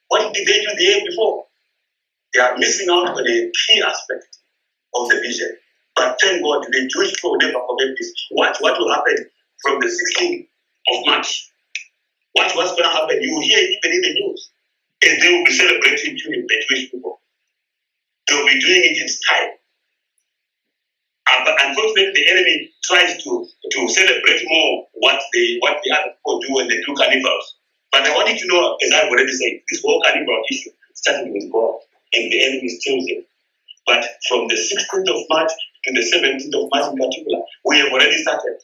What 0.09 0.35
did 0.35 0.49
they 0.49 0.61
do 0.61 0.69
the 0.77 0.83
year 0.83 1.03
before? 1.09 1.45
They 2.35 2.41
are 2.41 2.59
missing 2.59 2.89
out 2.91 3.09
on 3.09 3.21
a 3.21 3.53
key 3.53 3.83
aspect 3.87 4.39
of 4.95 5.09
the 5.09 5.17
vision. 5.21 5.57
But 5.95 6.19
thank 6.21 6.43
God, 6.43 6.67
the 6.71 6.91
Jewish 6.93 7.15
people 7.15 7.37
never 7.39 7.55
forget 7.55 7.95
this. 7.99 8.13
Watch 8.33 8.57
what 8.61 8.79
will 8.81 8.93
happen 8.93 9.17
from 9.63 9.81
the 9.81 9.87
16th 9.87 10.49
of 10.93 11.07
March. 11.07 11.51
Watch 12.35 12.57
what's 12.57 12.73
going 12.73 12.85
to 12.85 12.91
happen. 12.91 13.23
You 13.23 13.35
will 13.35 13.43
hear 13.43 13.61
even 13.61 13.93
in 13.93 14.03
the 14.03 14.15
news. 14.15 14.51
And 15.05 15.23
they 15.23 15.33
will 15.33 15.45
be 15.45 15.53
celebrating 15.53 16.17
during 16.17 16.47
the 16.49 16.65
Jewish 16.69 16.91
people. 16.91 17.21
They'll 18.29 18.47
be 18.47 18.61
doing 18.61 18.83
it 18.85 19.03
in 19.03 19.09
style. 19.09 19.53
Uh, 21.39 21.45
but 21.45 21.55
unfortunately, 21.63 22.11
the 22.15 22.31
enemy 22.31 22.71
tries 22.83 23.23
to, 23.23 23.47
to 23.47 23.89
celebrate 23.89 24.43
more 24.47 24.87
what 24.95 25.21
they 25.33 25.59
what 25.61 25.79
the 25.85 25.91
other 25.95 26.11
people 26.19 26.41
do 26.41 26.55
when 26.55 26.67
they 26.69 26.83
do 26.83 26.95
carnivals. 26.99 27.55
But 27.93 28.03
I 28.03 28.11
want 28.11 28.29
you 28.29 28.39
to 28.39 28.47
know, 28.49 28.77
as 28.83 28.91
I've 28.93 29.09
already 29.09 29.33
said, 29.33 29.63
this 29.71 29.83
whole 29.83 30.03
carnival 30.03 30.43
issue 30.51 30.71
started 30.95 31.31
with 31.33 31.51
God, 31.53 31.79
and 32.15 32.33
the 32.33 32.43
enemy 32.45 32.69
steals 32.69 33.07
it. 33.07 33.27
But 33.87 34.05
from 34.29 34.49
the 34.49 34.59
16th 34.59 35.09
of 35.09 35.23
March 35.31 35.53
to 35.85 35.95
the 35.95 36.05
17th 36.05 36.53
of 36.59 36.69
March 36.75 36.93
in 36.93 36.99
particular, 36.99 37.41
we 37.65 37.79
have 37.79 37.93
already 37.93 38.19
started. 38.19 38.59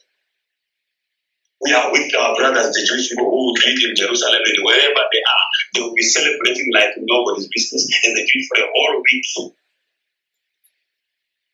We 1.63 1.73
are 1.73 1.91
with 1.91 2.13
our 2.13 2.35
brothers, 2.35 2.75
the 2.75 2.83
Jewish 2.85 3.09
people 3.09 3.31
who 3.31 3.55
live 3.55 3.79
in 3.89 3.95
Jerusalem 3.95 4.41
and 4.43 4.59
wherever 4.61 5.01
they 5.09 5.23
are, 5.23 5.45
they 5.73 5.81
will 5.81 5.95
be 5.95 6.03
celebrating 6.03 6.69
like 6.75 6.93
nobody's 6.99 7.47
business, 7.47 7.87
and 8.03 8.15
they 8.15 8.25
do 8.27 8.43
for 8.51 8.61
a 8.61 8.67
whole 8.69 9.01
week. 9.01 9.25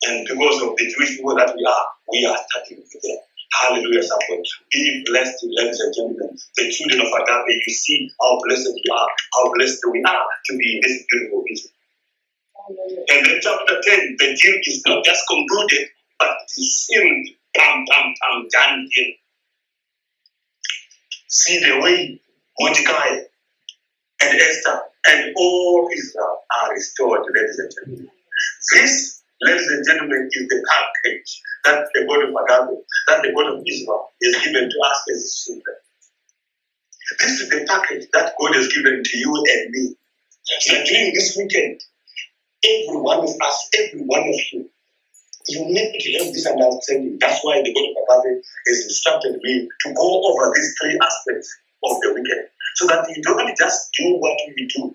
And 0.04 0.28
because 0.28 0.62
of 0.62 0.76
the 0.78 0.86
Jewish 0.86 1.18
people 1.18 1.36
that 1.36 1.54
we 1.56 1.64
are, 1.66 1.86
we 2.12 2.26
are 2.26 2.38
starting 2.49 2.78
with 2.78 2.91
them. 3.02 3.18
Hallelujah, 3.62 4.02
somebody. 4.04 4.43
Be 4.72 5.04
blessed, 5.06 5.43
ladies 5.43 5.80
and 5.80 5.93
gentlemen. 5.93 6.38
The 6.56 6.72
children 6.72 7.02
of 7.02 7.08
Agape, 7.08 7.62
you 7.68 7.74
see 7.74 8.10
how 8.20 8.39
blessed 8.47 8.70
we 8.74 8.84
are, 8.91 9.08
how 9.36 9.52
blessed 9.54 9.80
we 9.91 10.02
are 10.04 10.26
to 10.45 10.58
be 10.58 10.76
in 10.76 10.82
this 10.82 11.06
beautiful 11.10 11.43
vision. 11.47 11.72
And 13.10 13.26
then 13.26 13.39
chapter 13.41 13.82
10, 13.84 14.16
the 14.18 14.38
deal 14.41 14.58
is 14.64 14.84
not 14.88 15.04
just 15.04 15.24
concluded, 15.28 15.88
but 16.18 16.30
it 16.30 16.62
is 16.62 16.88
sealed. 16.88 17.28
Bam, 17.54 17.86
bam, 17.86 18.14
bam, 18.22 18.47
done 18.49 18.88
deal. 18.95 19.14
See 21.28 21.60
the 21.60 21.80
way 21.82 22.22
Mordecai 22.60 23.10
and 24.22 24.39
Esther 24.39 24.80
and 25.08 25.34
all 25.36 25.89
Israel 25.93 26.39
are 26.62 26.74
restored, 26.74 27.22
ladies 27.36 27.60
and 27.60 27.72
gentlemen. 27.74 28.12
This 28.74 29.20
Ladies 29.41 29.67
and 29.69 29.85
gentlemen, 29.87 30.29
is 30.31 30.47
the 30.47 30.61
package 30.69 31.41
that 31.65 31.87
the 31.95 32.05
God 32.05 32.21
of 32.21 32.29
Agape, 32.29 32.85
that 33.07 33.21
the 33.23 33.33
God 33.33 33.57
of 33.57 33.63
Israel 33.65 34.09
has 34.21 34.35
given 34.45 34.69
to 34.69 34.77
us 34.85 35.01
as 35.09 35.17
his 35.17 35.45
children. 35.45 35.77
This 37.19 37.41
is 37.41 37.49
the 37.49 37.65
package 37.65 38.05
that 38.13 38.33
God 38.39 38.53
has 38.53 38.67
given 38.71 39.01
to 39.03 39.17
you 39.17 39.33
and 39.33 39.71
me. 39.71 39.95
So 40.43 40.83
during 40.85 41.13
this 41.15 41.35
weekend, 41.35 41.81
every 42.63 43.01
one 43.01 43.25
of 43.25 43.33
us, 43.33 43.69
every 43.73 44.01
one 44.05 44.29
of 44.29 44.39
you, 44.53 44.69
you 45.49 45.65
need 45.65 45.89
to 45.99 46.11
have 46.19 46.33
this 46.33 46.45
understanding. 46.45 47.17
That's 47.19 47.43
why 47.43 47.63
the 47.63 47.73
God 47.73 47.97
of 47.97 48.21
Agape 48.21 48.45
has 48.67 48.85
instructed 48.85 49.41
me 49.41 49.67
to 49.67 49.93
go 49.93 50.21
over 50.21 50.53
these 50.53 50.75
three 50.79 50.99
aspects 51.01 51.49
of 51.83 51.97
the 52.01 52.13
weekend. 52.13 52.45
So 52.75 52.85
that 52.85 53.09
you 53.09 53.23
don't 53.23 53.57
just 53.57 53.89
do 53.97 54.17
what 54.21 54.37
we 54.55 54.67
do. 54.67 54.93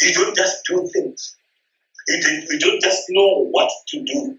You 0.00 0.14
don't 0.14 0.36
just 0.36 0.62
do 0.64 0.88
things. 0.94 1.36
You, 2.08 2.46
you 2.50 2.58
don't 2.58 2.82
just 2.82 3.04
know 3.10 3.46
what 3.50 3.70
to 3.88 4.04
do 4.04 4.38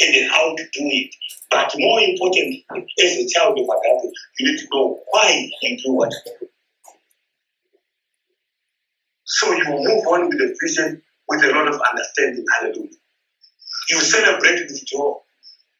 and 0.00 0.30
how 0.30 0.54
to 0.56 0.62
do 0.62 0.84
it. 0.84 1.14
But 1.50 1.72
more 1.76 2.00
important, 2.00 2.62
as 2.72 3.12
a 3.16 3.28
child 3.28 3.58
of 3.58 3.64
Agape, 3.64 4.12
you 4.38 4.52
need 4.52 4.58
to 4.60 4.66
know 4.72 5.00
why 5.10 5.50
you 5.62 5.76
do 5.84 5.92
what. 5.92 6.12
So 9.24 9.52
you 9.52 9.64
move 9.64 10.06
on 10.06 10.28
with 10.28 10.38
the 10.38 10.56
vision 10.60 11.02
with 11.28 11.44
a 11.44 11.52
lot 11.52 11.68
of 11.68 11.80
understanding. 11.90 12.44
Hallelujah. 12.58 12.90
You 13.90 14.00
celebrate 14.00 14.60
with 14.60 14.84
joy. 14.86 15.14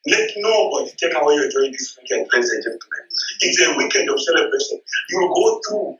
Let 0.07 0.31
nobody 0.37 0.93
take 0.97 1.15
away 1.15 1.35
your 1.35 1.51
joy 1.51 1.71
this 1.71 1.99
weekend, 2.01 2.29
ladies 2.33 2.51
and 2.51 2.63
gentlemen. 2.63 3.05
It's 3.41 3.61
a 3.61 3.77
weekend 3.77 4.09
of 4.09 4.21
celebration. 4.21 4.81
You 5.11 5.33
go 5.35 5.61
through 5.69 5.99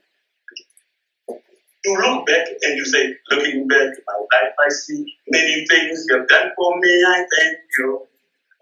you 1.85 1.97
look 1.99 2.25
back 2.27 2.47
and 2.61 2.77
you 2.77 2.85
say, 2.85 3.15
looking 3.31 3.67
back 3.67 3.89
my 4.07 4.13
life, 4.13 4.53
I 4.65 4.69
see 4.69 5.05
many 5.29 5.65
things 5.69 6.05
you 6.07 6.17
have 6.17 6.27
done 6.27 6.51
for 6.55 6.79
me. 6.79 7.03
I 7.07 7.25
thank 7.37 7.57
you. 7.77 8.07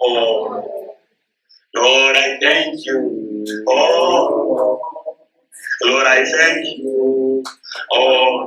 Oh, 0.02 0.96
Lord, 1.76 2.16
I 2.16 2.40
thank 2.42 2.86
you. 2.86 3.66
Oh, 3.68 4.80
Lord, 5.84 6.08
I 6.08 6.24
thank 6.24 6.66
you. 6.66 7.44
Oh, 7.92 8.46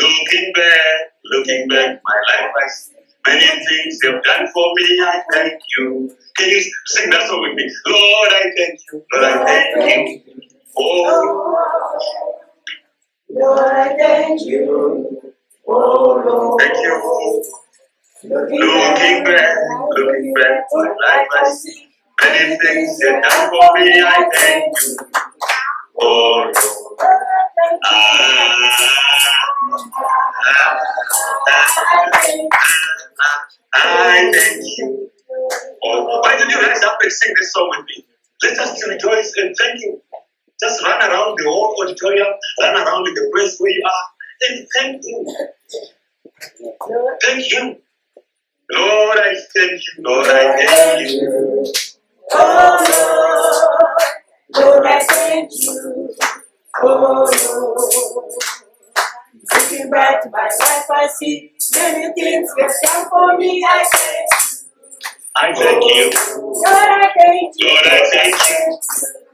looking 0.00 0.52
back, 0.54 1.00
looking 1.24 1.68
back, 1.68 2.00
my 2.04 2.14
life, 2.28 2.52
I 2.62 2.68
see 2.68 2.92
many 3.26 3.66
things 3.66 3.98
you 4.02 4.12
have 4.12 4.22
done 4.22 4.46
for 4.52 4.72
me. 4.74 5.00
I 5.02 5.22
thank 5.32 5.60
you. 5.78 6.16
Can 6.36 6.48
you 6.50 6.72
sing 6.86 7.10
that 7.10 7.26
song 7.26 7.40
with 7.40 7.54
me? 7.54 7.70
Lord, 7.86 8.28
I 8.30 8.42
thank 8.56 8.80
you. 8.92 9.04
Lord, 9.14 9.24
I 9.24 9.72
thank 9.74 10.26
you. 10.26 10.42
Oh. 10.78 12.45
Lord, 13.30 13.60
I 13.60 13.96
thank 13.98 14.42
you. 14.42 15.32
Oh, 15.68 16.22
Lord. 16.26 16.60
Thank 16.60 16.76
you. 16.78 17.42
Looking 18.24 19.24
back, 19.24 19.56
looking 19.96 20.34
back 20.34 20.68
to 20.70 20.76
life 20.78 21.28
I 21.34 21.50
see. 21.50 21.88
Many 22.22 22.58
things 22.58 22.98
you've 23.00 23.22
done 23.22 23.50
for 23.50 23.78
me, 23.78 24.02
I 24.02 24.30
thank 24.34 24.76
you. 24.82 24.96
Oh, 26.00 26.44
Lord. 26.44 26.56
Ah, 27.84 27.98
ah, 30.48 30.80
ah, 31.48 33.46
I 33.74 34.32
thank 34.34 34.62
you. 34.78 35.10
Oh, 35.84 36.20
why 36.22 36.36
don't 36.38 36.50
you 36.50 36.60
rise 36.60 36.82
up 36.84 36.98
and 37.02 37.12
sing 37.12 37.34
this 37.38 37.52
song 37.52 37.68
with 37.76 37.86
me? 37.86 38.04
Let 38.42 38.58
us 38.58 38.88
rejoice 38.88 39.34
and 39.36 39.54
thank 39.58 39.80
you. 39.82 40.00
Just 40.60 40.82
run 40.82 41.02
around 41.02 41.36
the 41.38 41.44
whole 41.44 41.76
auditorium, 41.82 42.28
run 42.60 42.74
around 42.86 43.04
the 43.04 43.30
place 43.34 43.56
where 43.58 43.70
you 43.70 43.84
are, 43.84 44.08
and 44.48 44.66
thank 44.74 45.04
Him. 45.04 45.26
Thank 47.22 47.52
Him. 47.52 47.76
Lord, 48.72 49.18
I 49.18 49.34
thank 49.54 49.72
you. 49.72 50.02
Lord, 50.04 50.26
I 50.28 50.66
thank 50.66 51.10
you. 51.10 51.72
Oh, 52.32 53.56
Lord, 54.54 54.64
Lord, 54.66 54.86
I 54.86 55.00
thank 55.04 55.50
you. 55.52 56.14
Oh, 56.82 57.30
Lord. 57.30 58.32
Looking 59.54 59.90
back 59.90 60.22
to 60.22 60.30
my 60.30 60.42
life, 60.42 60.90
I 60.90 61.08
see 61.18 61.52
many 61.74 62.12
things 62.14 62.50
you've 62.56 62.72
done 62.82 63.08
for 63.08 63.36
me. 63.38 63.64
I 63.68 63.86
thank 63.92 64.30
you. 64.30 64.56
I 65.36 65.54
thank 65.54 65.84
you. 65.84 66.10
Lord, 66.36 66.66
I 66.66 67.12
thank 67.16 67.54
you. 67.56 67.68
Lord, 67.68 67.86
I 67.86 68.10
thank 68.10 68.48
you. 68.48 69.25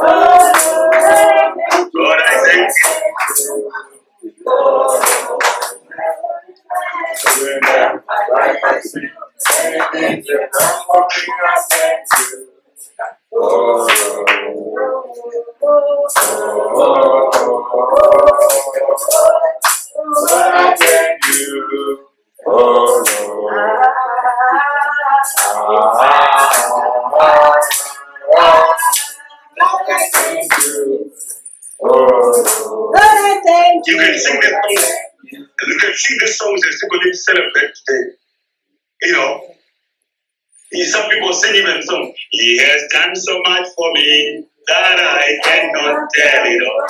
Oh, 0.00 1.90
Lord, 1.94 2.20
I 2.24 2.44
thank 2.44 2.70
you. 3.38 3.72
Lord, 28.34 28.97
I 29.90 30.10
thank 30.14 30.52
you. 30.66 31.12
Lord, 31.80 32.96
I 32.96 33.40
thank 33.46 33.86
You 33.88 33.96
you. 33.96 34.00
can 34.00 34.18
sing 34.18 34.40
this 34.40 34.50
song. 34.52 34.94
You 35.68 35.78
can 35.80 35.94
sing 35.94 36.18
this 36.20 36.38
songs 36.38 36.62
and 36.64 36.74
still 36.74 36.90
going 36.90 37.02
to 37.12 37.16
celebrate 37.18 37.72
today. 37.86 38.10
You 39.02 39.12
know, 39.14 39.54
some 40.86 41.10
people 41.10 41.32
sing 41.34 41.56
even 41.56 41.82
song. 41.82 42.12
He 42.30 42.58
has 42.60 42.82
done 42.92 43.16
so 43.16 43.40
much 43.46 43.68
for 43.76 43.92
me 43.94 44.44
that 44.68 44.98
I 45.00 45.38
cannot 45.44 46.08
tell 46.14 46.44
it 46.46 46.62
all. 46.68 46.86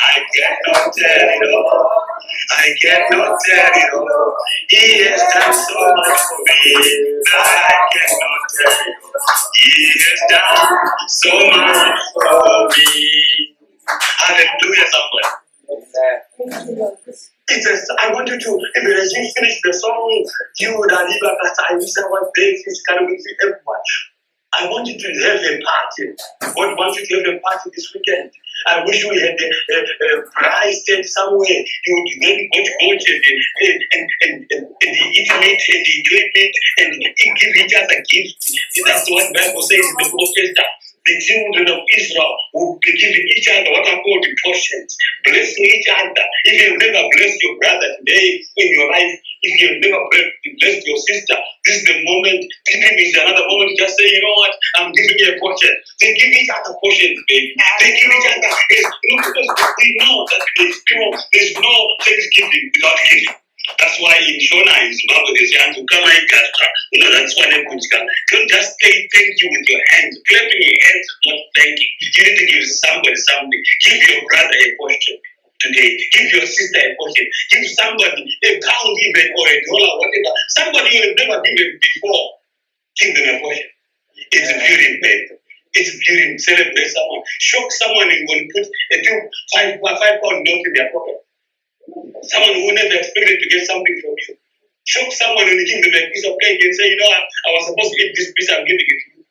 I 0.00 0.20
cannot 0.36 0.94
tell 0.94 1.28
it 1.30 1.54
all. 1.54 2.03
I 2.50 2.74
cannot 2.82 3.38
tell 3.46 3.70
you. 3.74 4.34
He 4.68 5.04
has 5.04 5.20
done 5.32 5.52
so 5.54 5.78
much 5.96 6.20
for 6.28 6.38
me 6.38 6.74
that 7.24 7.46
I 7.70 7.74
cannot 7.92 8.42
tell 8.54 8.78
you. 8.86 8.94
He 9.56 9.92
has 10.00 10.20
done 10.30 10.88
so 11.08 11.32
much 11.50 12.00
for 12.14 12.68
me. 12.76 13.56
Hallelujah, 13.86 14.86
somebody. 14.92 15.30
It 17.46 17.62
says, 17.62 17.86
I 18.00 18.12
want 18.12 18.28
you 18.28 18.38
to, 18.40 18.50
even 18.80 18.92
as 18.96 19.12
you 19.12 19.30
finish 19.36 19.60
the 19.62 19.72
song, 19.72 20.24
you 20.60 20.78
would 20.78 20.90
have 20.90 21.08
even 21.08 21.30
I 21.30 21.74
wish 21.76 21.92
I 21.98 22.06
was 22.08 22.30
there 22.36 22.54
physically 22.64 23.06
with 23.06 23.26
everyone. 23.42 23.84
I 24.54 24.66
want 24.66 24.86
you 24.86 24.96
to 24.98 25.08
have 25.26 25.40
a 25.42 25.60
party. 25.60 26.14
God 26.54 26.78
wants 26.78 26.98
you 26.98 27.06
to 27.06 27.14
have 27.16 27.36
a 27.36 27.40
party 27.40 27.70
this 27.74 27.92
weekend. 27.94 28.30
I 28.66 28.84
wish 28.84 29.04
we 29.04 29.20
had 29.20 29.36
a, 29.36 29.48
a, 29.74 30.18
a 30.18 30.30
prize 30.32 30.84
somewhere. 31.12 31.64
You 31.86 31.94
would 31.94 32.22
then 32.22 32.48
go 32.52 32.62
to 32.64 33.12
and, 33.60 33.82
and, 33.92 34.08
and, 34.22 34.46
and, 34.50 34.66
and, 34.82 34.96
meat 35.04 35.28
and 35.28 36.94
and, 36.94 37.36
give 37.38 37.56
each 37.56 37.74
other 37.76 38.02
gifts. 38.08 38.56
That's 38.86 39.10
what 39.10 39.34
Bible 39.34 39.62
says 39.62 39.78
in 39.78 39.94
the 39.98 40.10
book 40.10 40.58
of. 40.58 40.64
The 41.06 41.20
children 41.20 41.68
of 41.68 41.80
Israel 41.96 42.34
will 42.54 42.78
be 42.80 42.92
giving 42.98 43.26
each 43.36 43.48
other 43.52 43.70
what 43.70 43.86
are 43.88 44.00
called 44.00 44.26
portions, 44.44 44.96
blessing 45.24 45.66
each 45.66 45.88
other. 45.92 46.24
If 46.44 46.56
you 46.62 46.78
never 46.78 47.08
bless 47.12 47.34
your 47.42 47.58
brother 47.60 47.88
today 48.00 48.40
in 48.56 48.68
your 48.72 48.90
life, 48.90 49.20
If 49.44 49.60
you 49.60 49.68
never 49.80 50.00
blessed 50.08 50.86
your 50.86 50.96
sister, 50.96 51.36
this 51.66 51.76
is 51.76 51.84
the 51.84 52.00
moment. 52.00 52.40
Giving 52.64 52.96
is 52.96 53.14
another 53.20 53.44
moment. 53.44 53.76
Just 53.78 53.98
say, 53.98 54.08
you 54.08 54.20
know 54.24 54.32
what? 54.40 54.52
I'm 54.76 54.92
giving 54.92 55.16
you 55.20 55.36
a 55.36 55.40
portion. 55.40 55.68
They 56.00 56.14
give 56.16 56.32
each 56.32 56.48
other 56.48 56.72
portions, 56.80 57.20
baby. 57.28 57.52
They 57.80 57.92
give 57.92 58.08
each 58.08 58.28
other. 58.32 58.48
It's, 58.70 58.88
you 59.04 59.16
know, 59.20 59.28
because 59.28 59.74
we 59.76 59.96
know 60.00 60.24
that 60.32 60.42
there's, 60.56 60.80
you 60.88 61.12
there's 61.32 61.52
no 61.60 61.74
thanksgiving 62.00 62.72
without 62.74 62.96
giving. 63.10 63.43
That's 63.80 63.98
why 64.00 64.16
in 64.20 64.38
Shona 64.40 64.74
in 64.86 64.92
Zimbabwe 64.94 65.30
they 65.36 65.46
say 65.48 65.58
"Antu 65.64 65.82
kama 65.88 66.08
ikatra." 66.12 66.68
You 66.92 66.98
know 67.02 67.10
that's 67.12 67.36
why 67.36 67.50
they 67.50 67.64
kutika. 67.64 68.00
Don't 68.32 68.48
just 68.48 68.76
say 68.80 68.92
thank 69.14 69.32
you 69.42 69.48
with 69.52 69.66
your 69.68 69.82
hands. 69.92 70.20
Clapping 70.28 70.62
your 70.62 70.80
hands 70.86 71.06
is 71.08 71.18
not 71.26 71.40
thanking. 71.56 71.90
You 72.00 72.08
You 72.14 72.24
need 72.28 72.38
to 72.38 72.46
give 72.52 72.64
somebody 72.68 73.16
something. 73.16 73.62
Give 73.84 74.00
your 74.10 74.22
brother 74.28 74.56
a 74.56 74.68
portion 74.78 75.16
today. 75.60 75.90
Give 76.12 76.28
your 76.38 76.46
sister 76.46 76.80
a 76.84 76.90
portion. 77.00 77.26
Give 77.52 77.66
somebody 77.72 78.22
a 78.46 78.50
pound 78.62 78.94
even 79.08 79.26
or 79.36 79.46
a 79.48 79.58
dollar, 79.66 79.92
whatever. 79.98 80.32
Somebody 80.60 80.88
you 80.96 81.02
have 81.08 81.16
never 81.24 81.38
given 81.42 81.70
before. 81.80 82.26
Give 83.00 83.12
them 83.16 83.36
a 83.36 83.40
portion. 83.40 83.68
It's 84.32 84.50
beauty, 84.68 84.98
babe. 85.02 85.28
It's 85.74 85.92
beauty. 86.06 86.38
Celebrate 86.38 86.90
someone. 86.92 87.22
Shock 87.40 87.72
someone 87.72 88.10
and 88.10 88.28
go 88.28 88.34
and 88.38 88.50
put 88.54 88.66
a 88.66 88.96
two 89.02 89.18
five 89.54 89.80
five 89.82 90.20
pound 90.22 90.44
note 90.46 90.64
in 90.66 90.74
their 90.76 90.90
pocket. 90.92 91.23
Someone 92.22 92.54
who 92.54 92.72
never 92.72 92.94
expected 92.94 93.38
to 93.40 93.48
get 93.48 93.66
something 93.66 93.96
from 94.02 94.14
you. 94.16 94.36
Shock 94.84 95.12
someone 95.12 95.48
and 95.48 95.66
give 95.66 95.82
them 95.82 95.94
a 95.94 96.10
piece 96.12 96.26
of 96.26 96.36
cake 96.40 96.60
and 96.62 96.74
say, 96.74 96.88
you 96.90 96.96
know, 96.96 97.08
I, 97.08 97.20
I 97.20 97.50
was 97.56 97.66
supposed 97.66 97.92
to 97.94 98.02
eat 98.04 98.12
this 98.16 98.32
piece, 98.36 98.50
I'm 98.52 98.64
giving 98.64 98.86
it 98.88 99.00
to 99.00 99.08
you. 99.16 99.24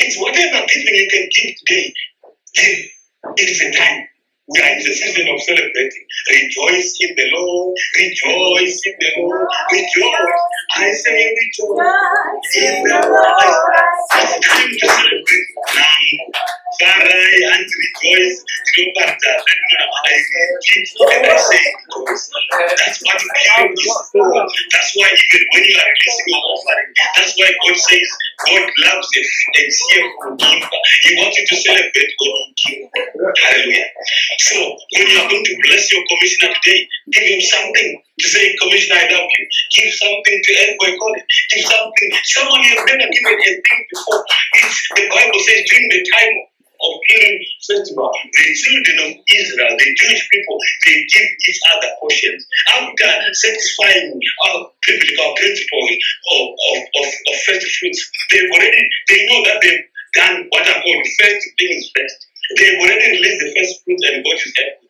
It's 0.00 0.20
whatever 0.20 0.66
giving 0.66 0.94
you 0.94 1.08
can 1.10 1.28
give 1.28 1.56
today. 1.64 1.94
Give. 2.54 2.78
It 3.36 3.48
is 3.50 3.60
a 3.62 3.70
time. 3.72 4.08
We 4.48 4.60
are 4.60 4.68
in 4.72 4.78
the 4.78 4.92
season 4.92 5.28
of 5.32 5.40
celebrating. 5.40 6.04
Rejoice 6.30 6.98
in 7.00 7.14
the 7.16 7.26
Lord. 7.32 7.76
Rejoice 7.98 8.82
in 8.86 8.94
the 9.00 9.10
Lord. 9.22 9.48
Rejoice. 9.72 10.32
I 10.76 10.90
say 10.92 11.32
rejoice 11.32 12.56
in 12.56 12.84
the 12.84 13.00
Lord. 13.08 13.54
It's 14.16 14.48
time 14.48 14.68
to 14.68 14.86
celebrate 14.88 15.48
now. 15.76 16.61
Farai 16.80 17.36
and 17.52 17.66
rejoice. 17.66 18.44
Look 18.78 18.96
at 19.04 19.16
that. 19.18 19.40
I 19.42 20.14
give 20.62 20.84
and 21.12 21.26
I 21.26 21.36
say 21.36 21.62
rejoice. 21.88 22.30
That's 22.78 22.98
what 23.02 23.20
giving 23.20 23.72
is 23.72 23.96
for. 24.12 24.32
That's 24.72 24.90
why 24.96 25.08
even 25.12 25.42
when 25.52 25.64
you 25.64 25.76
are 25.76 25.90
releasing 25.92 26.28
your 26.28 26.42
offering, 26.52 26.90
that's 27.16 27.32
why 27.36 27.50
God 27.52 27.76
says 27.76 28.08
God 28.48 28.64
loves 28.88 29.08
a, 29.16 29.22
a 29.22 29.62
cheerful 29.70 30.36
giver. 30.36 30.80
He 31.02 31.10
wants 31.20 31.38
you 31.38 31.46
to 31.46 31.56
celebrate 31.56 32.12
when 32.18 32.32
you 32.36 32.46
give. 32.56 32.82
Hallelujah. 32.92 33.90
So 34.38 34.56
when 34.96 35.06
you 35.08 35.18
are 35.20 35.28
going 35.28 35.44
to 35.44 35.54
bless 35.68 35.92
your 35.92 36.02
commissioner 36.08 36.54
today, 36.62 36.88
give 37.12 37.24
him 37.24 37.40
something 37.40 38.02
to 38.22 38.28
say, 38.28 38.54
Commissioner, 38.62 39.02
I 39.02 39.06
love 39.10 39.26
you. 39.26 39.44
Give 39.74 39.90
something 39.92 40.38
to. 40.42 40.52
Call 40.78 41.14
it. 41.18 41.26
Give 41.50 41.64
something. 41.66 42.10
Someone 42.24 42.62
have 42.62 42.86
never 42.86 43.06
given 43.10 43.34
a 43.34 43.52
thing 43.58 43.82
before. 43.90 44.22
It's, 44.54 44.78
the 44.94 45.06
Bible 45.10 45.40
says 45.42 45.62
during 45.66 45.88
the 45.90 46.02
time 46.14 46.34
of 46.82 46.92
Purim 47.06 47.38
festival, 47.62 48.10
the 48.10 48.46
children 48.58 48.96
of 49.06 49.10
Israel, 49.14 49.72
the 49.78 49.90
Jewish 49.98 50.22
people, 50.30 50.58
they 50.86 50.98
give 51.06 51.28
each 51.48 51.60
other 51.74 51.90
portions. 52.02 52.42
After 52.74 53.10
satisfying 53.34 54.18
our 54.50 54.70
biblical 54.86 55.30
principles 55.38 55.90
of, 56.34 56.42
of, 56.50 56.78
of, 56.98 57.06
of 57.06 57.36
first 57.46 57.66
fruits, 57.78 58.00
they've 58.30 58.50
already, 58.50 58.82
they 59.08 59.20
know 59.30 59.40
that 59.46 59.58
they've 59.62 59.86
done 60.14 60.46
what 60.50 60.66
are 60.66 60.82
called 60.82 61.06
first 61.22 61.42
things 61.58 61.90
first. 61.94 62.18
They've 62.58 62.78
already 62.82 63.06
released 63.18 63.40
the 63.40 63.50
first 63.54 63.84
fruits 63.84 64.02
and 64.10 64.24
God 64.24 64.34
is 64.34 64.52
happy 64.58 64.81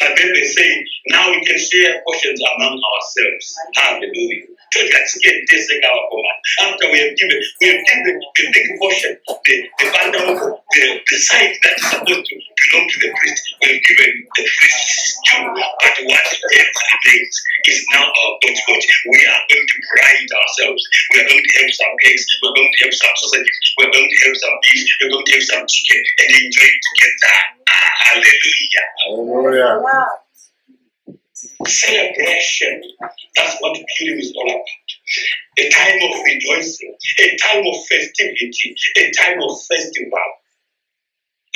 But 0.00 0.16
then 0.16 0.32
they 0.32 0.44
say, 0.44 0.84
now 1.08 1.30
we 1.30 1.40
can 1.44 1.58
share 1.58 2.02
portions 2.06 2.40
among 2.40 2.74
ourselves. 2.78 3.46
Hallelujah. 3.74 4.46
So 4.72 4.84
let's 4.84 5.16
get 5.24 5.36
this 5.48 5.66
thing 5.66 5.80
our 5.80 6.04
command. 6.12 6.38
After 6.60 6.92
we 6.92 6.98
have 7.00 7.16
given, 7.16 7.40
we 7.60 7.66
have 7.72 7.82
given 7.88 8.20
the 8.20 8.44
big 8.52 8.68
portion, 8.78 9.16
the, 9.24 9.56
the 9.80 9.86
bundle, 9.96 10.60
the, 10.60 10.84
the 11.08 11.16
side 11.16 11.56
that 11.64 11.74
is 11.80 11.86
supposed 11.88 12.26
to 12.28 12.34
belong 12.36 12.84
to 12.84 12.98
the 13.00 13.10
priest. 13.16 13.42
We 13.64 13.72
have 13.72 13.82
given 13.88 14.12
the 14.36 14.44
priest 14.44 15.16
due. 15.24 15.48
But 15.48 15.96
what 16.04 16.26
remains 16.28 17.34
is 17.64 17.80
now 17.96 18.04
our 18.04 18.32
God's 18.44 18.60
watch. 18.68 18.86
We 19.08 19.20
are 19.24 19.42
going 19.48 19.68
to 19.72 19.78
pride 19.88 20.28
ourselves. 20.36 20.82
We 21.16 21.20
are 21.24 21.28
going 21.32 21.44
to 21.48 21.52
have 21.64 21.72
some 21.72 21.94
cakes. 22.04 22.24
We're 22.44 22.52
going 22.52 22.68
to 22.68 22.80
have 22.84 22.94
some 22.94 23.14
sausages. 23.16 23.56
We're 23.80 23.92
going 23.92 24.10
to 24.10 24.18
have 24.28 24.36
some 24.36 24.56
beef. 24.68 24.88
We're 25.00 25.12
going 25.16 25.24
to 25.24 25.32
have 25.32 25.46
some 25.48 25.64
chicken 25.64 26.02
and 26.20 26.30
enjoy 26.44 26.68
it 26.68 26.82
together. 26.92 27.36
Hallelujah. 27.72 28.86
Hallelujah. 29.42 30.06
celebration. 31.66 32.82
That's 33.36 33.56
what 33.60 33.78
Purim 33.98 34.18
is 34.18 34.32
all 34.36 34.50
about. 34.50 34.64
A 35.58 35.70
time 35.70 35.98
of 36.02 36.20
rejoicing, 36.24 36.94
a 37.20 37.36
time 37.36 37.64
of 37.66 37.86
festivity, 37.86 38.74
a 38.98 39.10
time 39.12 39.38
of 39.42 39.60
festival. 39.62 40.28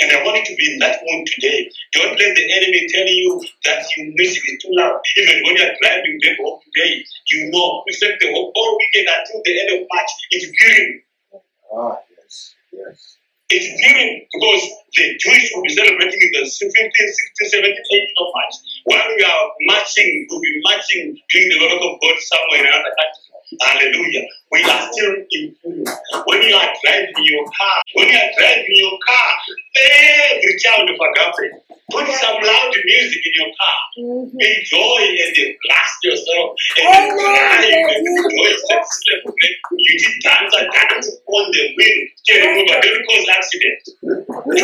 And 0.00 0.10
I 0.10 0.24
want 0.24 0.38
you 0.38 0.44
to 0.44 0.54
be 0.56 0.72
in 0.72 0.78
that 0.78 1.00
mood 1.04 1.26
today. 1.26 1.70
Don't 1.92 2.18
let 2.18 2.34
the 2.34 2.52
enemy 2.56 2.86
tell 2.88 3.06
you 3.06 3.40
that 3.64 3.84
you 3.96 4.12
music 4.16 4.42
is 4.46 4.62
too 4.62 4.70
loud. 4.72 5.00
Even 5.16 5.42
when 5.44 5.56
you're 5.56 5.74
driving 5.82 6.18
back 6.22 6.38
home 6.40 6.58
today, 6.72 7.04
you 7.30 7.50
know, 7.50 7.84
in 7.86 7.94
fact, 7.94 8.20
the 8.20 8.32
whole, 8.32 8.52
whole 8.54 8.78
weekend 8.78 9.08
until 9.18 9.42
the 9.44 9.60
end 9.60 9.82
of 9.82 9.86
March, 9.92 10.10
it's 10.30 10.46
Purim. 10.58 11.02
Ah, 11.76 11.98
yes, 12.16 12.54
yes. 12.72 13.16
It's 13.52 13.68
Purim 13.84 14.10
because 14.32 14.62
the 14.96 15.04
Jewish 15.20 15.52
will 15.52 15.62
be 15.62 15.76
celebrating 15.76 16.16
in 16.16 16.30
the 16.32 16.48
15th, 16.48 16.72
16th, 16.72 17.52
17th, 17.52 17.84
18th 17.84 18.16
of 18.16 18.28
March. 18.32 18.54
While 18.88 19.08
we 19.12 19.24
are 19.28 19.44
marching, 19.68 20.26
we'll 20.30 20.40
be 20.40 20.56
marching, 20.64 21.12
doing 21.28 21.48
the 21.52 21.58
work 21.60 21.76
of 21.84 22.00
God 22.00 22.16
somewhere 22.16 22.64
in 22.64 22.66
another 22.72 22.96
country. 22.96 23.31
Hallelujah. 23.60 24.24
We 24.50 24.62
are 24.64 24.88
still 24.92 25.14
in. 25.30 25.54
When 25.64 26.42
you 26.42 26.54
are 26.54 26.72
driving 26.84 27.24
your 27.24 27.44
car, 27.44 27.82
when 27.94 28.08
you 28.08 28.18
are 28.18 28.32
driving 28.38 28.76
your 28.80 28.98
car, 29.06 29.30
every 29.76 30.56
child 30.62 30.88
of 30.88 30.96
agape, 30.96 31.52
put 31.90 32.06
some 32.08 32.36
loud 32.40 32.72
music 32.84 33.22
in 33.26 33.32
your 33.36 33.52
car. 33.52 33.78
Mm-hmm. 33.98 34.40
Enjoy 34.40 35.00
and 35.08 35.32
then 35.36 35.50
blast 35.64 35.98
yourself 36.04 36.56
and 36.78 36.86
then 36.88 37.08
drive 37.16 37.64
and 37.92 38.02
rejoice 38.06 38.64
and 38.70 38.84
celebrate. 38.84 39.58
You 39.76 39.94
did 39.98 40.14
dance 40.22 40.54
and 40.58 40.68
dance 40.72 41.08
on 41.26 41.44
the 41.52 41.64
wheel, 41.76 41.98
steering 42.16 42.56
over, 42.56 42.80
don't 42.80 43.04
cause 43.08 43.28
accident. 43.36 43.80
Don't 44.02 44.62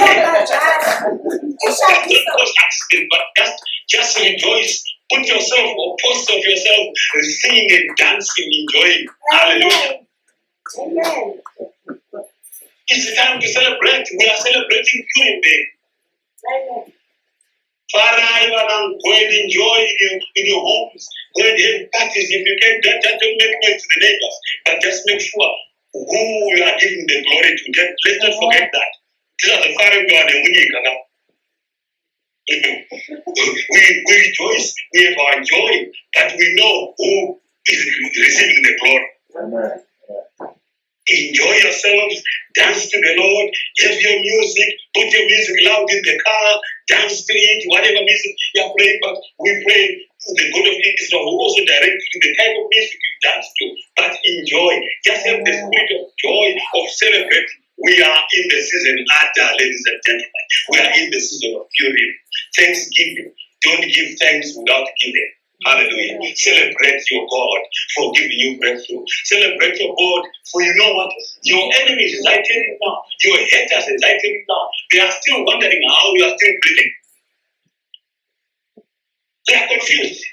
cause 1.65 2.52
accident, 2.65 3.09
but 3.10 3.20
just 3.36 3.56
just 3.89 4.19
rejoice. 4.20 4.85
Put 5.11 5.27
yourself 5.27 5.71
or 5.77 5.97
post 6.05 6.31
of 6.31 6.39
yourself 6.39 6.87
singing 7.23 7.89
dancing, 7.97 8.51
enjoying. 8.53 9.07
Hallelujah. 9.31 10.01
Amen. 10.81 11.41
It's 12.89 13.17
time 13.17 13.41
to 13.41 13.49
celebrate. 13.49 14.07
We 14.19 14.27
are 14.29 14.37
celebrating 14.37 15.07
Purim 15.15 15.41
Day. 15.41 15.63
Amen. 16.49 16.93
Father, 17.93 18.47
you 18.47 18.53
are 18.53 18.69
go 18.69 19.13
and 19.17 19.33
enjoy 19.33 19.77
in 19.81 19.97
your, 20.01 20.21
in 20.37 20.45
your 20.45 20.61
homes. 20.61 21.09
Go 21.37 21.45
and 21.49 21.57
have 21.57 21.93
parties. 21.93 22.29
If 22.29 22.45
you 22.45 22.57
can, 22.61 22.81
don't, 22.85 23.01
don't 23.01 23.37
make 23.41 23.57
noise 23.65 23.81
to 23.81 23.89
the 23.89 24.01
neighbors, 24.05 24.37
but 24.67 24.77
just 24.83 25.03
make 25.07 25.21
sure 25.21 25.53
who 25.95 26.21
you 26.53 26.65
are 26.65 26.77
giving 26.77 27.07
the 27.09 27.25
glory 27.25 27.57
to. 27.57 27.65
Let, 27.81 27.89
let's 28.05 28.21
not 28.25 28.35
forget 28.37 28.69
that. 28.73 28.93
These 29.41 29.53
are 29.57 29.63
the 29.65 29.73
Pharaoh 29.73 30.05
God 30.05 30.29
and 30.29 30.45
we 30.45 30.69
now. 30.85 31.08
we, 32.49 34.05
we 34.09 34.16
rejoice, 34.16 34.75
we 34.95 35.05
have 35.05 35.19
our 35.19 35.43
joy, 35.43 35.87
but 36.15 36.33
we 36.33 36.55
know 36.57 36.95
who 36.97 37.39
is 37.66 37.81
receiving 38.20 38.62
the 38.62 38.79
glory. 38.81 39.07
Amen. 39.37 39.85
Enjoy 41.09 41.53
yourselves, 41.57 42.23
dance 42.55 42.91
to 42.91 42.97
the 43.01 43.15
Lord, 43.16 43.49
have 43.81 44.01
your 44.01 44.20
music, 44.20 44.69
put 44.95 45.09
your 45.12 45.25
music 45.25 45.57
loud 45.65 45.89
in 45.89 46.03
the 46.05 46.20
car, 46.25 46.61
dance 46.89 47.25
to 47.25 47.33
it, 47.33 47.65
whatever 47.69 48.05
music 48.05 48.35
you're 48.55 48.73
playing. 48.77 48.99
But 49.01 49.16
we 49.41 49.65
pray 49.65 50.05
the 50.29 50.47
God 50.53 50.66
of 50.69 50.77
Israel 50.77 51.25
will 51.25 51.41
also 51.41 51.65
directs 51.65 52.05
the 52.12 52.33
type 52.37 52.57
of 52.61 52.66
music 52.69 52.99
you 53.01 53.15
dance 53.25 53.49
to. 53.57 53.65
But 53.97 54.12
enjoy, 54.25 54.73
just 55.05 55.25
have 55.25 55.41
the 55.45 55.53
spirit 55.53 55.91
of 55.97 56.12
joy 56.20 56.47
of 56.77 56.85
celebrating. 56.93 57.61
We 57.81 58.03
are 58.03 58.20
in 58.35 58.45
the 58.51 58.61
season, 58.61 58.99
Adar, 59.01 59.53
ladies 59.57 59.85
and 59.87 60.01
gentlemen. 60.05 60.45
We 60.69 60.77
are 60.83 60.93
in 60.99 61.11
the 61.15 61.20
season 61.20 61.57
of 61.57 61.70
Purim. 61.73 62.12
Thanksgiving. 62.57 63.33
Don't 63.62 63.83
give 63.93 64.19
thanks 64.20 64.55
without 64.57 64.87
giving. 65.03 65.31
Hallelujah. 65.66 66.20
Celebrate 66.37 67.03
your 67.11 67.27
God 67.31 67.61
for 67.97 68.12
giving 68.12 68.39
you 68.39 68.59
breakthrough. 68.61 69.05
Celebrate 69.25 69.81
your 69.81 69.95
God 69.97 70.29
for 70.53 70.62
you 70.62 70.75
know 70.77 70.95
what? 70.95 71.12
Your 71.45 71.70
enemies, 71.83 72.19
as 72.20 72.27
I 72.27 72.37
tell 72.37 72.57
you 72.57 72.79
now, 72.83 73.03
your 73.25 73.39
haters, 73.39 73.85
as 73.95 74.03
I 74.05 74.09
tell 74.19 74.31
you 74.31 74.45
now, 74.49 74.69
they 74.93 75.01
are 75.01 75.12
still 75.12 75.45
wondering 75.45 75.83
how 75.89 76.15
you 76.15 76.25
are 76.25 76.37
still 76.39 76.55
breathing. 76.62 76.93
They 79.49 79.55
are 79.57 79.69
confused. 79.69 80.25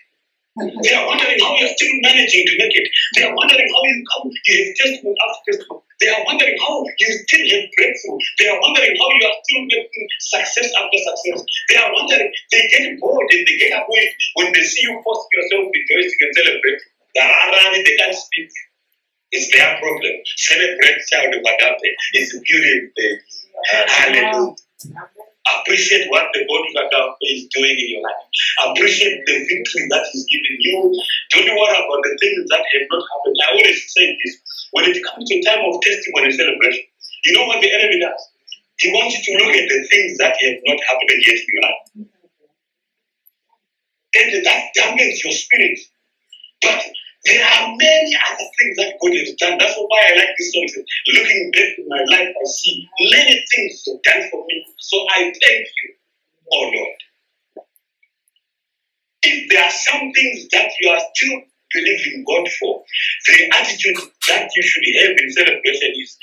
They 0.55 0.93
are 0.95 1.05
wondering 1.05 1.35
how 1.43 1.51
you're 1.59 1.75
still 1.75 1.91
managing 1.99 2.47
to 2.47 2.53
make 2.55 2.71
it. 2.71 2.87
They 3.15 3.23
are 3.27 3.35
wondering 3.35 3.67
how 3.67 3.81
you 3.83 3.97
come, 4.07 4.31
you 4.31 4.55
have 4.63 4.71
testimony 4.79 5.19
after 5.19 5.51
testimony. 5.51 5.83
They 5.99 6.07
are 6.07 6.23
wondering 6.23 6.55
how 6.63 6.79
you 6.79 7.09
still 7.11 7.43
have 7.43 7.67
breakthrough. 7.75 8.19
They 8.39 8.47
are 8.47 8.59
wondering 8.63 8.95
how 8.95 9.09
you 9.19 9.23
are 9.27 9.37
still 9.43 9.63
making 9.67 10.07
success 10.23 10.71
after 10.79 10.99
success. 11.03 11.43
They 11.67 11.75
are 11.75 11.91
wondering, 11.91 12.31
they 12.55 12.63
get 12.71 12.99
bored 13.03 13.27
and 13.35 13.43
they 13.43 13.57
get 13.59 13.75
away 13.75 14.15
when 14.39 14.53
they 14.55 14.63
see 14.63 14.87
you 14.87 14.95
post 15.03 15.27
yourself 15.35 15.67
rejoicing 15.75 16.23
and 16.23 16.33
celebrate. 16.39 16.79
They 17.15 17.19
are 17.19 17.35
around, 17.51 17.75
they 17.75 17.95
can't 17.99 18.15
speak. 18.15 18.47
It's 19.35 19.51
their 19.51 19.75
problem. 19.83 20.15
Celebrate 20.39 21.03
child 21.11 21.35
of 21.35 21.43
agape. 21.43 21.91
It's 22.15 22.31
the 22.31 22.39
beauty 22.39 22.71
of 22.79 22.83
faith. 22.95 23.23
Hallelujah. 23.91 24.55
Appreciate 25.45 26.09
what 26.09 26.25
the 26.33 26.41
God 26.41 26.65
of 26.65 26.89
agape 26.89 27.21
is 27.37 27.45
doing 27.53 27.77
in 27.77 27.87
your 27.93 28.01
life. 28.01 28.23
Appreciate 28.65 29.21
the 29.25 29.37
victory 29.45 29.85
that 29.93 30.05
He's 30.11 30.25
giving 30.25 30.57
you. 30.59 30.77
Don't 31.37 31.45
worry 31.53 31.77
about 31.77 32.01
the 32.01 32.17
things 32.17 32.49
that 32.49 32.65
have 32.65 32.87
not 32.89 33.03
happened. 33.05 33.37
I 33.45 33.51
always 33.53 33.79
say 33.93 34.17
this. 34.25 34.33
When 34.71 34.85
it 34.85 34.97
comes 35.05 35.29
to 35.29 35.35
time 35.45 35.61
of 35.69 35.81
testimony 35.81 36.31
celebration, 36.33 36.85
you 37.25 37.33
know 37.37 37.45
what 37.45 37.61
the 37.61 37.71
enemy 37.71 38.01
does? 38.01 38.21
He 38.79 38.91
wants 38.91 39.15
you 39.15 39.37
to 39.37 39.45
look 39.45 39.55
at 39.55 39.69
the 39.69 39.87
things 39.87 40.17
that 40.17 40.33
have 40.33 40.57
not 40.65 40.79
happened 40.89 41.21
yet 41.21 41.37
in 41.37 41.49
your 41.53 41.63
life. 41.63 41.81
And 44.17 44.45
that 44.45 44.61
dampens 44.77 45.23
your 45.23 45.33
spirit. 45.33 45.79
But 46.61 46.81
there 47.25 47.43
are 47.43 47.67
many 47.75 48.13
other 48.15 48.47
things 48.59 48.77
that 48.77 48.93
God 49.01 49.13
has 49.17 49.33
done. 49.35 49.57
That's 49.57 49.75
why 49.77 50.01
I 50.09 50.15
like 50.17 50.35
this 50.37 50.53
song. 50.53 50.83
Looking 51.13 51.51
back 51.51 51.71
in 51.77 51.87
my 51.87 52.03
life, 52.09 52.29
I 52.29 52.45
see 52.45 52.87
many 53.11 53.43
things 53.53 53.83
you've 53.85 54.01
done 54.03 54.29
for 54.29 54.45
me. 54.47 54.65
So 54.77 54.97
I 55.09 55.33
thank 55.33 55.65
you, 55.65 55.89
oh 56.53 56.71
Lord. 56.73 56.99
If 59.23 59.49
there 59.49 59.63
are 59.65 59.71
some 59.71 60.11
things 60.13 60.47
that 60.51 60.69
you 60.81 60.89
are 60.91 61.01
still 61.13 61.41
believing 61.73 62.23
God 62.27 62.47
for, 62.59 62.83
the 63.25 63.49
attitude 63.57 63.97
that 64.29 64.49
you 64.55 64.61
should 64.61 64.85
have 65.01 65.17
in 65.17 65.31
celebration 65.31 65.91
is 65.97 66.17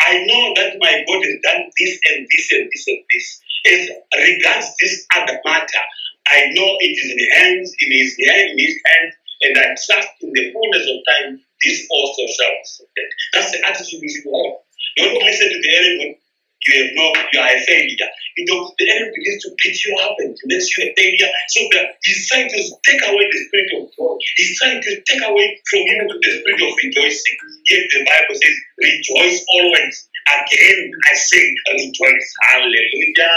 I 0.00 0.24
know 0.26 0.52
that 0.56 0.74
my 0.80 1.04
God 1.06 1.22
has 1.22 1.38
done 1.42 1.70
this 1.78 1.98
and 2.10 2.26
this 2.32 2.52
and 2.52 2.68
this 2.72 2.84
and 2.88 3.02
this. 3.10 3.40
As 3.66 3.90
regards 4.16 4.74
this 4.80 5.06
other 5.14 5.38
matter, 5.44 5.84
I 6.28 6.46
know 6.54 6.76
it 6.80 6.92
is 6.96 7.10
in 7.10 7.18
the 7.18 7.30
hands, 7.34 7.72
in 7.78 7.92
his 7.92 8.16
hand, 8.26 8.50
in 8.52 8.58
his 8.58 8.78
hand, 8.86 9.12
and 9.42 9.54
I 9.58 9.74
trust 9.78 10.08
in 10.20 10.32
the 10.34 10.52
fullness 10.52 10.86
of 10.90 10.98
time, 11.06 11.40
this 11.62 11.86
also 11.90 12.22
shall 12.26 12.54
be 12.54 12.64
sorted. 12.64 13.10
That's 13.34 13.50
the 13.52 13.60
attitude 13.66 14.00
we 14.02 14.08
should 14.10 14.26
have. 14.30 14.62
Don't 14.98 15.22
listen 15.22 15.48
to 15.48 15.58
the 15.62 15.72
enemy. 15.76 16.18
You 16.66 16.84
have 16.84 16.90
no, 16.94 17.06
you 17.32 17.40
are 17.40 17.54
a 17.54 17.60
failure. 17.60 18.10
You 18.36 18.44
know, 18.50 18.70
the 18.78 18.90
enemy 18.90 19.10
begins 19.14 19.42
to 19.44 19.50
beat 19.62 19.78
you 19.84 19.96
up 20.02 20.16
and 20.18 20.36
makes 20.46 20.76
you 20.76 20.84
a 20.84 20.94
failure. 20.94 21.30
So 21.48 21.60
that 21.72 21.96
he's 22.02 22.28
trying 22.28 22.50
to 22.50 22.60
take 22.84 23.02
away 23.08 23.24
the 23.30 23.40
spirit 23.46 23.70
of 23.78 23.88
joy. 23.94 24.18
He's 24.36 24.58
trying 24.58 24.82
to 24.82 24.90
take 25.06 25.22
away 25.22 25.60
from 25.70 25.80
you 25.86 26.18
the 26.20 26.30
spirit 26.34 26.60
of 26.60 26.74
rejoicing. 26.82 27.36
Yet 27.70 27.86
the 27.94 28.04
Bible 28.04 28.36
says, 28.36 28.56
rejoice 28.76 29.44
always. 29.54 30.08
Again, 30.28 30.90
I 31.10 31.14
say, 31.14 31.54
rejoice. 31.72 32.28
Hallelujah. 32.42 33.32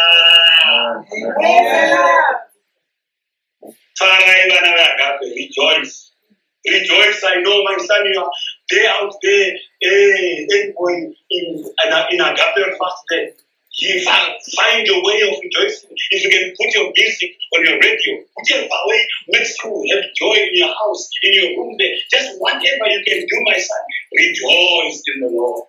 Praise 1.38 2.41
rejoice. 5.52 6.12
Rejoice, 6.66 7.24
I 7.26 7.42
know 7.42 7.64
my 7.64 7.78
son, 7.78 8.06
you 8.06 8.22
are 8.22 8.32
day 8.70 8.86
out 8.88 9.14
there, 9.24 9.52
eh, 9.82 10.46
eh, 10.52 10.72
in, 10.78 11.16
in, 11.30 12.22
agape 12.22 12.78
fast 12.78 13.04
day. 13.10 13.34
You 13.74 14.04
find, 14.04 14.34
find 14.56 14.88
a 14.88 15.02
way 15.02 15.22
of 15.26 15.40
rejoicing. 15.42 15.90
If 16.12 16.24
you 16.24 16.30
can 16.30 16.54
put 16.60 16.76
your 16.76 16.92
music 16.96 17.32
on 17.56 17.66
your 17.66 17.80
radio, 17.80 18.24
whichever 18.38 18.68
way 18.86 19.02
makes 19.30 19.58
you 19.64 19.86
have 19.96 20.04
joy 20.14 20.36
in 20.36 20.50
your 20.54 20.68
house, 20.68 21.10
in 21.24 21.34
your 21.34 21.50
room 21.58 21.76
there, 21.80 21.96
just 22.12 22.38
whatever 22.38 22.86
you 22.92 23.02
can 23.08 23.20
do, 23.22 23.38
my 23.46 23.58
son, 23.58 23.82
rejoice 24.14 25.02
in 25.16 25.22
the 25.22 25.30
Lord. 25.32 25.66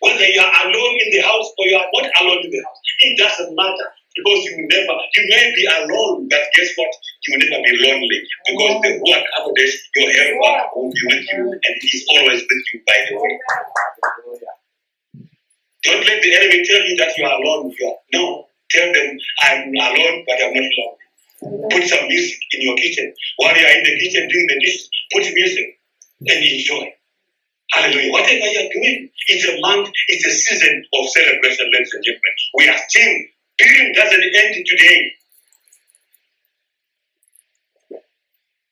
Whether 0.00 0.26
you 0.26 0.40
are 0.40 0.66
alone 0.66 0.98
in 0.98 1.12
the 1.12 1.20
house 1.20 1.46
or 1.56 1.66
you 1.66 1.76
are 1.76 1.86
not 1.92 2.10
alone 2.22 2.40
in 2.42 2.50
the 2.50 2.62
house, 2.64 2.80
it 3.00 3.18
doesn't 3.18 3.54
matter 3.54 3.86
because 4.16 4.40
you 4.44 4.52
will 4.56 4.68
never, 4.68 4.96
you 5.16 5.24
may 5.30 5.46
be 5.54 5.64
alone, 5.66 6.28
but 6.28 6.42
guess 6.54 6.70
what? 6.76 6.92
You 7.26 7.28
will 7.34 7.42
never 7.48 7.60
be 7.64 7.72
lonely 7.80 8.20
because 8.46 8.74
the 8.82 8.90
Ruach 9.00 9.24
Hakodesh, 9.38 9.74
your 9.96 10.10
helper, 10.12 10.56
will 10.76 10.90
be 10.92 11.02
with 11.08 11.24
you 11.32 11.42
and 11.52 11.74
he's 11.80 12.04
always 12.16 12.40
with 12.42 12.64
you, 12.72 12.80
by 12.86 12.98
the 13.08 13.14
way. 13.16 13.34
Don't 15.84 16.06
let 16.06 16.22
the 16.22 16.34
enemy 16.36 16.62
tell 16.64 16.82
you 16.82 16.96
that 16.98 17.16
you 17.16 17.24
are 17.26 17.36
alone. 17.42 17.72
You 17.78 17.86
are, 17.88 17.98
no, 18.12 18.46
tell 18.70 18.92
them, 18.92 19.18
I'm 19.42 19.68
alone, 19.74 20.24
but 20.26 20.36
I'm 20.44 20.54
not 20.54 20.70
alone. 20.70 21.70
Put 21.70 21.82
some 21.88 22.06
music 22.06 22.38
in 22.52 22.62
your 22.62 22.76
kitchen. 22.76 23.12
While 23.36 23.56
you 23.56 23.66
are 23.66 23.76
in 23.78 23.82
the 23.82 23.98
kitchen 23.98 24.28
doing 24.28 24.46
the 24.46 24.60
dishes, 24.62 24.88
put 25.12 25.24
music 25.34 25.78
and 26.28 26.44
enjoy. 26.44 26.92
Hallelujah. 27.72 28.12
Whatever 28.12 28.46
you 28.46 28.60
are 28.60 28.72
doing, 28.72 29.10
it's 29.28 29.48
a 29.48 29.58
month, 29.60 29.88
it's 30.08 30.26
a 30.26 30.30
season 30.30 30.84
of 30.92 31.08
celebration, 31.08 31.70
ladies 31.72 31.92
and 31.94 32.04
gentlemen. 32.04 32.34
We 32.54 32.68
are 32.68 32.78
still, 32.86 33.14
Purim 33.58 33.92
doesn't 33.92 34.22
end 34.22 34.66
today. 34.66 35.12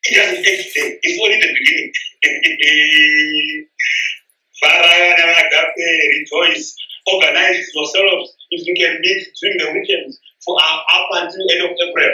It 0.05 0.17
doesn't 0.17 0.37
end 0.37 0.65
today. 0.73 0.99
It's 1.03 1.21
only 1.23 1.39
the 1.41 1.55
beginning. 1.55 1.93
Rejoice. 6.31 6.75
Organize 7.07 7.67
yourselves 7.75 8.37
if 8.51 8.67
you 8.67 8.75
can 8.75 9.01
meet 9.01 9.27
during 9.41 9.59
the 9.59 9.73
weekends 9.73 10.21
for 10.45 10.57
uh, 10.61 10.79
up 10.95 11.09
until 11.13 11.41
end 11.51 11.63
of 11.65 11.77
April. 11.89 12.13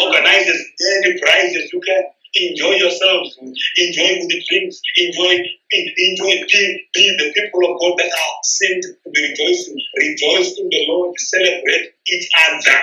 Organize 0.00 0.48
as 0.48 0.64
many 0.80 1.20
prizes 1.20 1.72
you 1.72 1.80
can. 1.80 2.04
Enjoy 2.34 2.72
yourselves. 2.80 3.36
Enjoy 3.42 4.08
with 4.20 4.28
the 4.30 4.42
drinks. 4.48 4.80
Enjoy, 4.96 5.32
en- 5.36 5.94
enjoy 5.98 6.32
being, 6.48 6.80
being 6.94 7.16
the 7.18 7.32
people 7.34 7.60
of 7.68 7.80
God 7.80 7.98
that 7.98 8.08
are 8.08 8.36
sent 8.42 8.82
to 8.84 9.10
be 9.12 9.20
rejoicing. 9.28 9.76
Rejoice 10.00 10.56
in 10.58 10.68
the 10.70 10.86
Lord. 10.88 11.14
Celebrate 11.18 11.92
each 12.08 12.30
other 12.48 12.78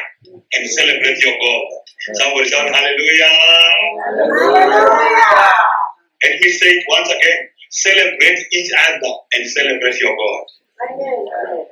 and 0.53 0.69
celebrate 0.69 1.17
your 1.23 1.33
God. 1.33 1.65
Somebody 2.13 2.49
shout 2.49 2.69
hallelujah. 2.69 3.25
Hallelujah. 4.05 5.51
Let 6.23 6.41
me 6.41 6.49
say 6.49 6.67
it 6.67 6.85
once 6.87 7.09
again. 7.09 7.39
Celebrate 7.71 8.39
each 8.53 8.71
other 8.87 9.13
and 9.33 9.49
celebrate 9.49 9.99
your 9.99 10.15
God. 10.15 10.45
Amen. 10.91 11.65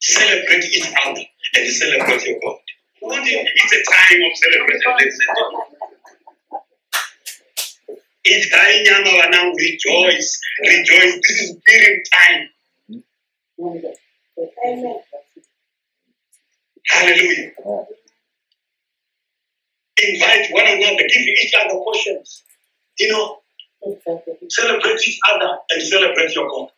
Celebrate 0.00 0.64
each 0.64 0.92
other 1.06 1.22
and 1.56 1.68
celebrate 1.68 2.26
your 2.26 2.38
God. 2.44 2.58
It's 3.02 3.72
a 3.72 3.82
time 3.92 4.20
of 4.26 4.36
celebration, 4.36 4.92
ladies 4.98 5.18
and 5.18 5.36
gentlemen. 5.36 5.66
Wanang, 9.20 9.52
rejoice, 9.56 10.40
rejoice. 10.62 11.14
This 11.22 11.40
is 11.42 11.56
building 11.66 12.02
time. 12.12 12.48
Hallelujah. 16.86 17.52
Invite 20.02 20.46
one 20.52 20.66
another, 20.66 21.02
give 21.08 21.28
each 21.28 21.54
other 21.60 21.74
portions. 21.74 22.44
You 22.98 23.12
know, 23.12 23.38
celebrate 24.48 25.08
each 25.08 25.18
other 25.32 25.58
and 25.70 25.82
celebrate 25.82 26.34
your 26.34 26.48
God. 26.48 26.70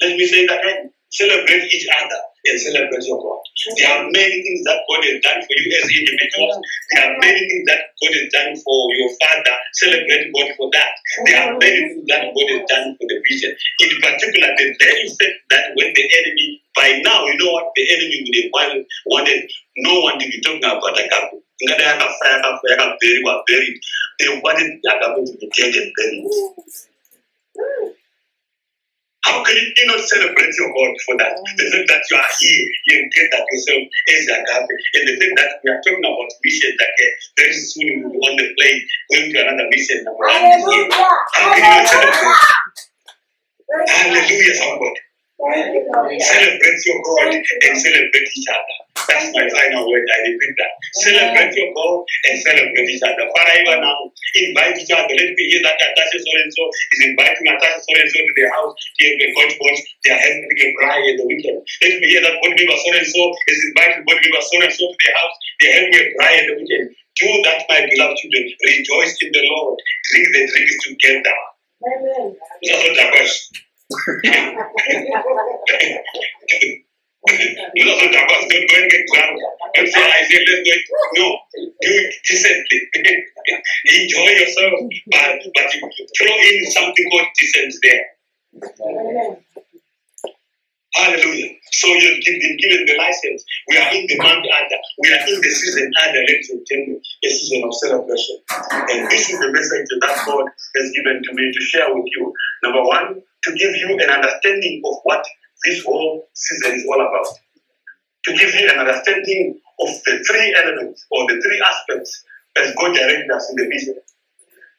Let 0.00 0.16
me 0.16 0.26
say 0.26 0.46
that 0.46 0.60
again. 0.64 0.92
Celebrate 1.10 1.66
each 1.74 1.88
other 1.90 2.20
and 2.46 2.60
celebrate 2.60 3.02
your 3.06 3.18
God. 3.18 3.42
There 3.76 3.90
are 3.90 4.04
many 4.10 4.38
things 4.46 4.62
that 4.64 4.78
God 4.88 5.02
has 5.04 5.18
done 5.22 5.42
for 5.42 5.54
you 5.58 5.68
as 5.74 5.90
individuals. 5.90 6.56
There 6.94 7.02
are 7.04 7.14
many 7.18 7.40
things 7.50 7.66
that 7.66 7.82
God 7.98 8.12
has 8.14 8.28
done 8.30 8.52
for 8.62 8.78
your 8.94 9.10
father. 9.18 9.56
Celebrate 9.74 10.30
God 10.32 10.48
for 10.56 10.70
that. 10.72 10.92
There 11.26 11.38
are 11.42 11.52
many 11.58 11.80
things 11.90 12.06
that 12.08 12.30
God 12.30 12.48
has 12.54 12.62
done 12.70 12.86
for 12.94 13.06
the 13.10 13.18
vision. 13.26 13.52
In 13.82 13.90
particular, 14.00 14.48
the 14.54 14.66
very 14.78 15.06
fact 15.18 15.36
that 15.50 15.64
when 15.74 15.90
the 15.98 16.04
enemy, 16.22 16.62
by 16.78 16.88
now, 17.04 17.26
you 17.26 17.36
know 17.42 17.52
what? 17.58 17.74
The 17.74 17.84
enemy 17.90 18.16
would 18.24 18.36
have 18.62 18.84
wanted, 19.06 19.50
no 19.82 20.00
one 20.00 20.18
to 20.18 20.26
be 20.30 20.40
talking 20.40 20.64
about 20.64 20.94
Agape. 20.94 21.42
Ngada 21.66 21.84
yakafa 21.84 22.26
yakafa 22.38 22.66
yakaburiwa 22.70 23.42
buried. 23.48 23.78
They 24.20 24.28
wanted 24.44 24.78
Agape 24.78 25.26
to 25.26 25.34
be 25.38 25.50
dead 25.56 25.74
and. 25.76 26.30
How 29.22 29.44
can 29.44 29.54
you 29.54 29.86
not 29.86 30.00
celebrate 30.00 30.52
your 30.56 30.72
God 30.72 30.94
for 31.04 31.14
that? 31.18 31.36
The 31.36 31.64
fact 31.70 31.88
that 31.88 32.02
you 32.10 32.16
are 32.16 32.30
here, 32.40 32.64
you 32.88 33.10
get 33.12 33.28
that 33.32 33.44
yourself 33.52 33.82
as 33.84 34.24
agape, 34.32 34.76
and 34.96 35.04
the 35.08 35.14
fact 35.20 35.34
that 35.36 35.50
we 35.62 35.70
are 35.70 35.80
talking 35.84 36.00
about 36.00 36.32
mission 36.44 36.72
that 36.78 36.88
uh, 36.88 37.12
very 37.36 37.52
soon 37.52 37.84
we 37.84 37.94
will 38.00 38.12
be 38.12 38.18
on 38.24 38.36
the 38.36 38.48
plane 38.56 38.80
going 39.12 39.32
to 39.32 39.38
another 39.44 39.68
mission. 39.70 39.98
Is. 40.00 40.06
How 40.08 41.52
can 41.52 41.60
you 41.60 41.68
not 41.68 41.86
celebrate? 41.88 42.40
Hallelujah, 43.88 44.54
somebody. 44.56 45.09
Thank 45.40 45.72
you, 45.72 45.88
Lord. 45.88 46.20
Celebrate 46.20 46.80
your 46.84 47.00
God 47.00 47.32
and 47.32 47.74
celebrate 47.80 48.28
each 48.36 48.50
other. 48.52 48.76
That's 49.08 49.32
my 49.32 49.48
final 49.48 49.88
word. 49.88 50.04
I 50.04 50.28
repeat 50.28 50.54
that. 50.60 50.72
Celebrate 51.00 51.56
your 51.56 51.72
God 51.72 52.04
and 52.28 52.36
celebrate 52.44 52.88
each 52.92 53.00
other. 53.00 53.24
Forever 53.24 53.80
now, 53.80 53.98
invite 54.36 54.76
each 54.76 54.92
other. 54.92 55.08
Let 55.08 55.32
me 55.32 55.44
hear 55.48 55.64
that 55.64 55.80
Natasha 55.80 56.18
so 56.20 56.30
and 56.44 56.52
so 56.52 56.62
is 56.68 57.00
inviting 57.08 57.46
Natasha 57.48 57.80
so 57.80 57.92
and 57.96 58.10
so 58.12 58.18
to 58.20 58.32
their 58.36 58.52
house. 58.52 58.74
Here 59.00 59.16
the 59.16 59.28
coach 59.32 59.56
watch. 59.56 59.80
They 60.04 60.12
are 60.12 60.20
having 60.20 60.44
a 60.44 60.66
bride 60.76 61.06
in 61.08 61.16
the 61.16 61.26
weekend. 61.26 61.58
Let 61.64 61.94
me 61.96 62.06
hear 62.06 62.22
that 62.22 62.36
member 62.36 62.76
so 62.76 62.88
and 62.92 63.08
so 63.08 63.22
is 63.48 63.60
inviting 63.72 64.04
member 64.04 64.42
so 64.44 64.56
and 64.60 64.72
so 64.76 64.84
to 64.92 64.96
their 65.00 65.16
house. 65.16 65.36
They 65.56 65.66
are 65.72 65.76
having 65.80 65.94
a 65.96 66.04
bride 66.20 66.38
in 66.44 66.46
the 66.52 66.56
weekend. 66.60 66.86
Do 67.16 67.28
that, 67.48 67.64
my 67.72 67.80
beloved 67.88 68.16
children. 68.20 68.44
Rejoice 68.44 69.16
in 69.24 69.32
the 69.32 69.42
Lord. 69.56 69.80
Drink 70.12 70.28
the 70.36 70.42
drinks 70.44 70.76
together. 70.84 71.38
Amen. 71.80 72.36
That's 72.60 72.84
what 72.84 72.96
that 73.00 73.10
was. 73.90 74.00
You 77.28 77.84
know, 77.84 77.96
that 78.00 78.26
was 78.32 78.48
don't 78.48 78.70
go 78.70 78.76
and 78.80 78.90
get 78.90 79.04
drunk. 79.12 79.36
Don't 79.74 79.86
say, 79.86 80.00
I 80.00 80.24
say, 80.24 80.40
let's 80.40 80.68
it. 80.68 80.82
No, 81.16 81.38
do 81.54 81.90
it 81.92 82.14
decently. 82.26 82.78
Enjoy 83.84 84.30
yourself, 84.40 84.72
but, 85.12 85.36
but 85.54 85.74
you 85.74 85.80
throw 86.16 86.34
in 86.34 86.70
something 86.70 87.06
called 87.12 87.28
decent 87.38 87.74
there. 87.82 88.04
Hallelujah. 90.94 91.54
So 91.72 91.86
you've 91.86 92.24
been 92.24 92.56
given 92.56 92.84
the 92.86 92.96
license. 92.98 93.44
We 93.68 93.76
are 93.76 93.94
in 93.94 94.06
the 94.08 94.16
month 94.18 94.44
under. 94.44 94.80
We 94.98 95.12
are 95.12 95.22
in 95.28 95.40
the 95.40 95.50
season 95.50 95.92
under, 96.02 96.18
ladies 96.18 96.50
and 96.50 96.66
gentlemen, 96.66 97.00
a 97.00 97.28
season 97.28 97.62
of 97.64 97.74
celebration. 97.74 98.36
And 98.90 99.10
this 99.10 99.30
is 99.30 99.38
the 99.38 99.52
message 99.52 99.86
that 100.00 100.22
God 100.26 100.44
has 100.48 100.90
given 100.90 101.22
to 101.22 101.34
me 101.34 101.52
to 101.52 101.60
share 101.60 101.94
with 101.94 102.06
you. 102.16 102.32
Number 102.64 102.82
one, 102.82 103.22
to 103.44 103.50
give 103.52 103.74
you 103.76 103.98
an 104.00 104.10
understanding 104.10 104.82
of 104.84 104.94
what 105.04 105.24
this 105.64 105.84
whole 105.84 106.28
season 106.34 106.76
is 106.76 106.86
all 106.88 107.00
about. 107.00 107.26
To 108.24 108.32
give 108.36 108.54
you 108.54 108.68
an 108.70 108.78
understanding 108.78 109.60
of 109.80 109.88
the 110.04 110.24
three 110.28 110.56
elements 110.62 111.06
or 111.10 111.26
the 111.26 111.40
three 111.40 111.60
aspects 111.60 112.24
as 112.56 112.74
God 112.74 112.94
directed 112.94 113.30
us 113.30 113.50
in 113.50 113.56
the 113.56 113.70
vision. 113.70 113.94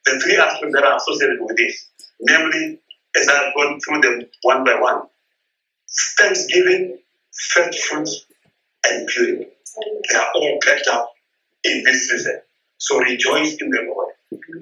The 0.06 0.20
three 0.20 0.38
aspects 0.38 0.76
that 0.76 0.84
are 0.84 0.98
associated 0.98 1.40
with 1.42 1.58
this. 1.58 1.88
Namely, 2.22 2.80
as 3.16 3.28
I've 3.28 3.54
gone 3.56 3.80
through 3.80 4.02
them 4.02 4.28
one 4.44 4.64
by 4.64 4.80
one 4.80 5.02
thanksgiving, 6.18 7.00
fruits, 7.50 8.26
and 8.86 9.08
beauty. 9.08 9.48
They 10.10 10.18
are 10.18 10.32
all 10.36 10.60
packed 10.64 10.88
up 10.88 11.12
in 11.64 11.84
this 11.84 12.10
season. 12.10 12.42
So 12.78 13.00
rejoice 13.00 13.58
in 13.60 13.70
the 13.70 13.82
Lord. 13.88 14.11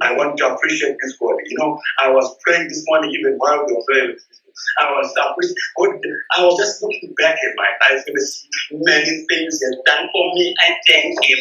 I 0.01 0.15
want 0.15 0.37
to 0.37 0.53
appreciate 0.53 0.95
this 1.01 1.17
God. 1.19 1.43
You 1.45 1.57
know, 1.59 1.79
I 1.99 2.09
was 2.09 2.35
praying 2.45 2.67
this 2.69 2.83
morning, 2.87 3.11
even 3.11 3.35
while 3.37 3.65
we 3.65 3.73
were 3.73 3.83
praying. 3.87 4.17
I 4.81 4.91
was 4.91 5.13
I 6.37 6.43
was 6.43 6.57
just 6.57 6.83
looking 6.83 7.13
back 7.17 7.37
in 7.41 7.53
my 7.55 7.69
life 7.89 8.03
and 8.05 8.19
see 8.19 8.47
many 8.71 9.25
things 9.29 9.61
has 9.61 9.75
done 9.85 10.09
for 10.11 10.33
me. 10.33 10.55
I 10.59 10.75
thank 10.87 11.17
Him. 11.23 11.39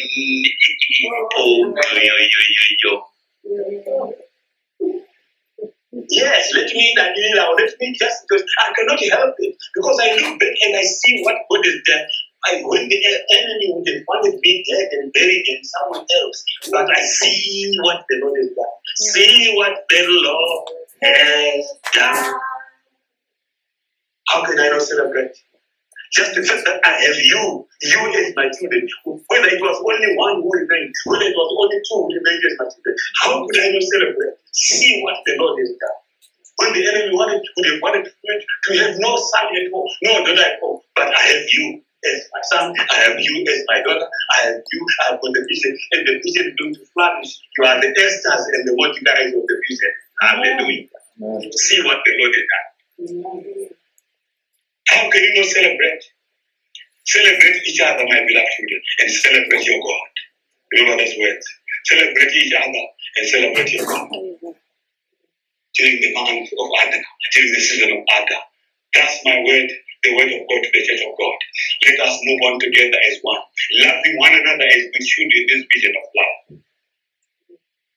Oh, 1.37 1.73
yo, 1.93 2.01
yo, 2.83 3.03
yo. 3.43 4.13
Yes, 6.09 6.53
let 6.55 6.67
me 6.71 6.93
that 6.97 7.13
let 7.57 7.73
me 7.79 7.95
just 7.97 8.23
because 8.27 8.43
I 8.59 8.73
cannot 8.73 8.99
help 9.11 9.35
it 9.39 9.55
because 9.75 9.99
I 10.01 10.15
look 10.15 10.39
back 10.39 10.53
and 10.65 10.75
I 10.77 10.81
see 10.83 11.21
what 11.23 11.35
God 11.51 11.65
has 11.65 11.75
done. 11.85 12.07
I 12.45 12.61
when 12.63 12.87
the 12.87 12.95
enemy 12.95 13.67
would 13.73 13.87
have 13.87 14.03
wanted 14.07 14.39
me 14.39 14.63
dead 14.63 14.89
and 14.93 15.11
buried 15.11 15.45
in 15.47 15.61
someone 15.63 16.05
else, 16.23 16.43
but 16.71 16.89
I 16.89 17.01
see 17.01 17.75
what 17.83 18.05
the 18.09 18.19
Lord 18.23 18.37
has 18.39 18.49
done. 18.55 18.75
See 18.95 19.53
what 19.55 19.83
the 19.89 20.05
Lord 20.07 20.67
has 21.03 21.65
done. 21.93 22.33
How 24.29 24.45
can 24.45 24.59
I 24.59 24.69
not 24.69 24.81
celebrate? 24.81 25.35
Just 26.11 26.33
the 26.33 26.41
fact 26.41 26.65
that 26.65 26.81
I 26.85 26.97
have 27.05 27.19
you, 27.21 27.67
you 27.81 28.01
as 28.17 28.33
my 28.35 28.49
children, 28.49 28.87
whether 29.05 29.45
it 29.45 29.61
was 29.61 29.77
only 29.77 30.15
one 30.17 30.41
who 30.41 30.49
remained, 30.49 30.93
whether 31.05 31.25
it 31.25 31.37
was 31.37 31.49
only 31.53 31.77
two 31.85 32.01
who 32.01 32.09
remained 32.09 32.43
as 32.49 32.55
my 32.57 32.65
children, 32.65 32.95
how 33.21 33.45
could 33.45 33.59
I 33.61 33.69
not 33.69 33.83
celebrate? 33.83 34.35
See 34.53 35.01
what 35.03 35.21
the 35.25 35.37
Lord 35.37 35.59
has 35.59 35.69
done. 35.69 35.99
When 36.57 36.73
the 36.73 36.81
enemy 36.87 37.13
wanted 37.13 37.45
would 37.45 37.67
have 37.67 37.81
wanted 37.81 38.03
to, 38.09 38.11
to 38.11 38.69
have 38.79 38.95
no 38.97 39.15
son 39.15 39.47
at 39.53 39.71
all, 39.71 39.91
no 40.03 40.25
daughter 40.25 40.41
at 40.41 40.59
all, 40.63 40.83
but 40.95 41.07
I 41.07 41.21
have 41.29 41.45
you 41.53 41.81
as 42.05 42.29
my 42.31 42.41
son, 42.43 42.73
I 42.91 42.95
have 43.09 43.19
you 43.19 43.45
as 43.47 43.63
my 43.67 43.81
daughter, 43.83 44.07
I 44.07 44.45
have 44.47 44.61
you, 44.71 44.81
I 45.03 45.11
have 45.11 45.21
got 45.21 45.33
the 45.33 45.45
vision, 45.49 45.77
and 45.91 46.07
the 46.07 46.15
vision 46.23 46.47
is 46.47 46.55
going 46.55 46.73
to 46.75 46.85
flourish. 46.93 47.39
You 47.57 47.65
are 47.65 47.81
the 47.81 47.87
Esthers 47.87 48.43
and 48.53 48.67
the 48.67 48.73
multipliers 48.79 49.35
of 49.35 49.43
the 49.43 49.57
vision. 49.67 49.91
Hallelujah. 50.21 50.87
See 51.57 51.83
what 51.83 51.99
the 52.05 52.11
Lord 52.19 52.33
has 52.35 52.45
done. 52.51 53.69
How 54.87 55.09
can 55.09 55.21
you 55.23 55.33
not 55.35 55.45
celebrate? 55.45 56.03
Celebrate 57.05 57.61
each 57.67 57.81
other, 57.81 58.05
my 58.07 58.21
beloved 58.27 58.51
children, 58.55 58.81
and 58.99 59.11
celebrate 59.11 59.65
your 59.65 59.81
God. 59.81 60.09
Remember 60.73 61.03
those 61.03 61.15
words. 61.19 61.45
Celebrate 61.85 62.31
each 62.33 62.53
other 62.53 62.85
and 63.17 63.27
celebrate 63.27 63.71
your 63.73 63.85
God. 63.85 64.09
During 65.75 66.01
the 66.01 66.13
month 66.13 66.49
of 66.51 66.67
Adar, 66.87 67.01
during 67.33 67.53
the 67.53 67.59
season 67.59 67.91
of 67.91 68.03
Adar. 68.03 68.43
That's 68.93 69.25
my 69.25 69.43
word, 69.45 69.69
the 70.03 70.15
word 70.15 70.31
of 70.31 70.41
God 70.47 70.61
to 70.63 70.69
the 70.71 70.83
church 70.85 71.03
of 71.03 71.13
God. 71.17 71.37
Let 71.87 71.97
us 72.07 72.15
move 72.23 72.41
on 72.47 72.59
together 72.59 72.99
as 73.11 73.19
one, 73.21 73.43
loving 73.83 74.15
one 74.17 74.33
another 74.33 74.67
as 74.67 74.83
we 74.87 75.01
should 75.03 75.27
in 75.27 75.45
this 75.47 75.63
vision 75.67 75.93
of 75.95 76.07
love. 76.15 76.35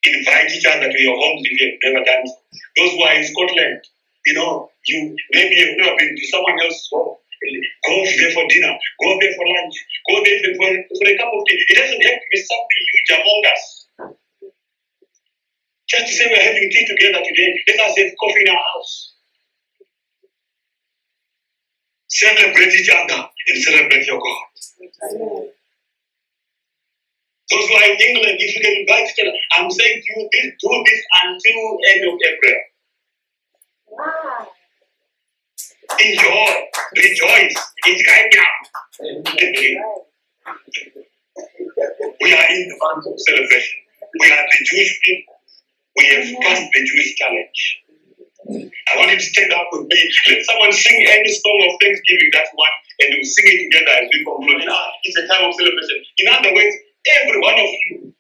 Invite 0.03 0.51
each 0.51 0.67
other 0.67 0.91
to 0.91 1.01
your 1.03 1.15
homes 1.15 1.47
if 1.47 1.55
you 1.61 1.67
have 1.71 1.79
never 1.87 2.03
done 2.05 2.27
so. 2.27 2.39
Those 2.77 2.93
who 2.93 3.03
are 3.07 3.15
in 3.15 3.25
Scotland, 3.25 3.81
you 4.27 4.35
know, 4.35 4.71
you 4.87 5.15
maybe 5.31 5.55
you've 5.55 5.79
never 5.79 5.95
been 5.95 6.15
to 6.17 6.27
someone 6.27 6.59
else's 6.59 6.89
home. 6.91 7.17
Go 7.87 7.95
there 8.07 8.31
for 8.35 8.47
dinner. 8.51 8.75
Go 9.03 9.19
there 9.19 9.35
for 9.35 9.47
lunch. 9.47 9.75
Go 10.11 10.23
there 10.23 10.39
for, 10.43 10.71
for 10.95 11.07
a 11.07 11.15
cup 11.19 11.31
of 11.31 11.43
tea. 11.47 11.59
It 11.59 11.79
doesn't 11.79 12.03
have 12.03 12.19
to 12.19 12.29
be 12.31 12.39
something 12.39 12.83
huge 12.91 13.11
among 13.19 13.43
us. 13.51 13.65
Just 15.89 16.07
to 16.07 16.13
say 16.15 16.27
we're 16.31 16.43
having 16.43 16.71
tea 16.71 16.87
together 16.87 17.23
today, 17.23 17.51
let 17.69 17.81
us 17.91 17.99
have 17.99 18.13
coffee 18.19 18.43
in 18.47 18.51
our 18.51 18.65
house. 18.75 19.12
Celebrate 22.13 22.75
each 22.75 22.91
other 22.91 23.25
and 23.49 23.63
celebrate 23.63 24.07
your 24.07 24.21
God. 24.21 25.49
Those 27.51 27.69
who 27.69 27.75
are 27.75 27.85
in 27.85 27.97
England, 28.01 28.37
if 28.39 28.55
you 28.55 28.61
can 28.61 28.81
invite 28.81 29.09
each 29.09 29.21
other, 29.21 29.33
I'm 29.57 29.71
saying 29.71 30.03
to 30.05 30.21
you, 30.21 30.29
this, 30.31 30.53
do 30.61 30.85
this 30.85 31.01
until 31.25 31.79
end 31.89 32.05
of 32.09 32.21
April. 32.21 32.61
Wow. 33.89 34.49
Enjoy, 36.01 36.53
rejoice, 36.97 37.57
it's 37.87 38.03
kind 38.09 38.33
We 42.21 42.33
are 42.35 42.47
in 42.51 42.69
the 42.69 42.77
month 42.81 43.07
of 43.07 43.15
celebration. 43.21 43.79
We 44.21 44.33
are 44.33 44.45
the 44.53 44.65
Jewish 44.65 45.01
people. 45.03 45.35
We 45.97 46.05
have 46.09 46.43
passed 46.43 46.69
the 46.73 46.85
Jewish 46.85 47.17
challenge. 47.17 47.82
I 48.49 48.93
want 48.99 49.11
you 49.13 49.19
to 49.19 49.25
stand 49.25 49.53
up 49.53 49.69
with 49.73 49.87
me. 49.89 50.01
Let 50.29 50.45
someone 50.45 50.73
sing 50.73 50.99
any 51.07 51.33
song 51.33 51.59
of 51.69 51.79
thanksgiving, 51.81 52.31
that 52.35 52.49
one, 52.55 52.75
and 53.01 53.09
we'll 53.15 53.25
sing 53.29 53.47
it 53.47 53.61
together 53.71 53.95
as 54.03 54.07
we 54.13 54.19
conclude. 54.25 54.63
It's 55.05 55.19
a 55.19 55.27
time 55.27 55.49
of 55.49 55.55
celebration. 55.55 55.99
In 56.19 56.27
other 56.29 56.53
words, 56.55 56.75
every 57.23 57.39
one 57.41 57.59
of 57.59 57.71
you 57.71 58.13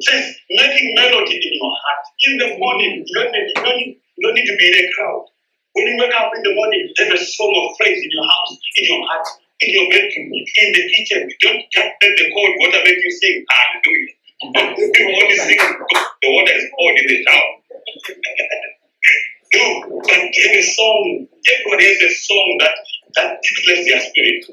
just 0.00 0.38
making 0.50 0.94
melody 0.94 1.36
in 1.36 1.52
your 1.58 1.72
heart. 1.74 2.04
In 2.26 2.34
the 2.38 2.48
morning, 2.58 3.02
you 3.06 3.14
don't, 3.14 3.32
need, 3.32 3.48
you, 3.50 3.54
don't 3.62 3.76
need, 3.78 3.98
you 4.16 4.22
don't 4.26 4.34
need 4.34 4.46
to 4.46 4.56
be 4.56 4.66
in 4.68 4.76
a 4.78 4.86
crowd. 4.94 5.26
When 5.74 5.86
you 5.86 5.96
wake 5.98 6.14
up 6.14 6.30
in 6.34 6.42
the 6.42 6.54
morning, 6.54 6.86
have 6.98 7.12
a 7.12 7.18
song 7.18 7.52
of 7.54 7.76
praise 7.78 7.98
in 8.02 8.10
your 8.10 8.26
house, 8.26 8.52
in 8.78 8.84
your 8.86 9.02
heart, 9.06 9.26
in 9.60 9.70
your 9.74 9.86
bedroom, 9.90 10.30
in 10.34 10.68
the 10.74 10.82
kitchen. 10.94 11.30
Don't 11.42 11.62
just 11.70 11.92
let 12.02 12.12
the 12.14 12.26
cold 12.34 12.54
water 12.62 12.80
make 12.84 12.98
you 12.98 13.12
sing. 13.12 13.44
Hallelujah. 13.48 14.14
You 14.78 15.06
only 15.20 15.36
sing 15.36 15.58
the 15.58 16.28
water 16.30 16.52
is 16.54 16.66
cold 16.78 16.96
in 16.98 17.06
the 17.08 17.24
shower. 17.26 17.54
no, 19.54 20.02
but 20.04 20.16
have 20.16 20.56
a 20.56 20.62
song. 20.62 21.28
Everybody 21.46 21.84
has 21.88 22.02
a 22.02 22.14
song 22.14 22.58
that 22.60 22.76
that 23.16 23.38
tickles 23.42 23.86
their 23.86 24.00
spirit. 24.00 24.44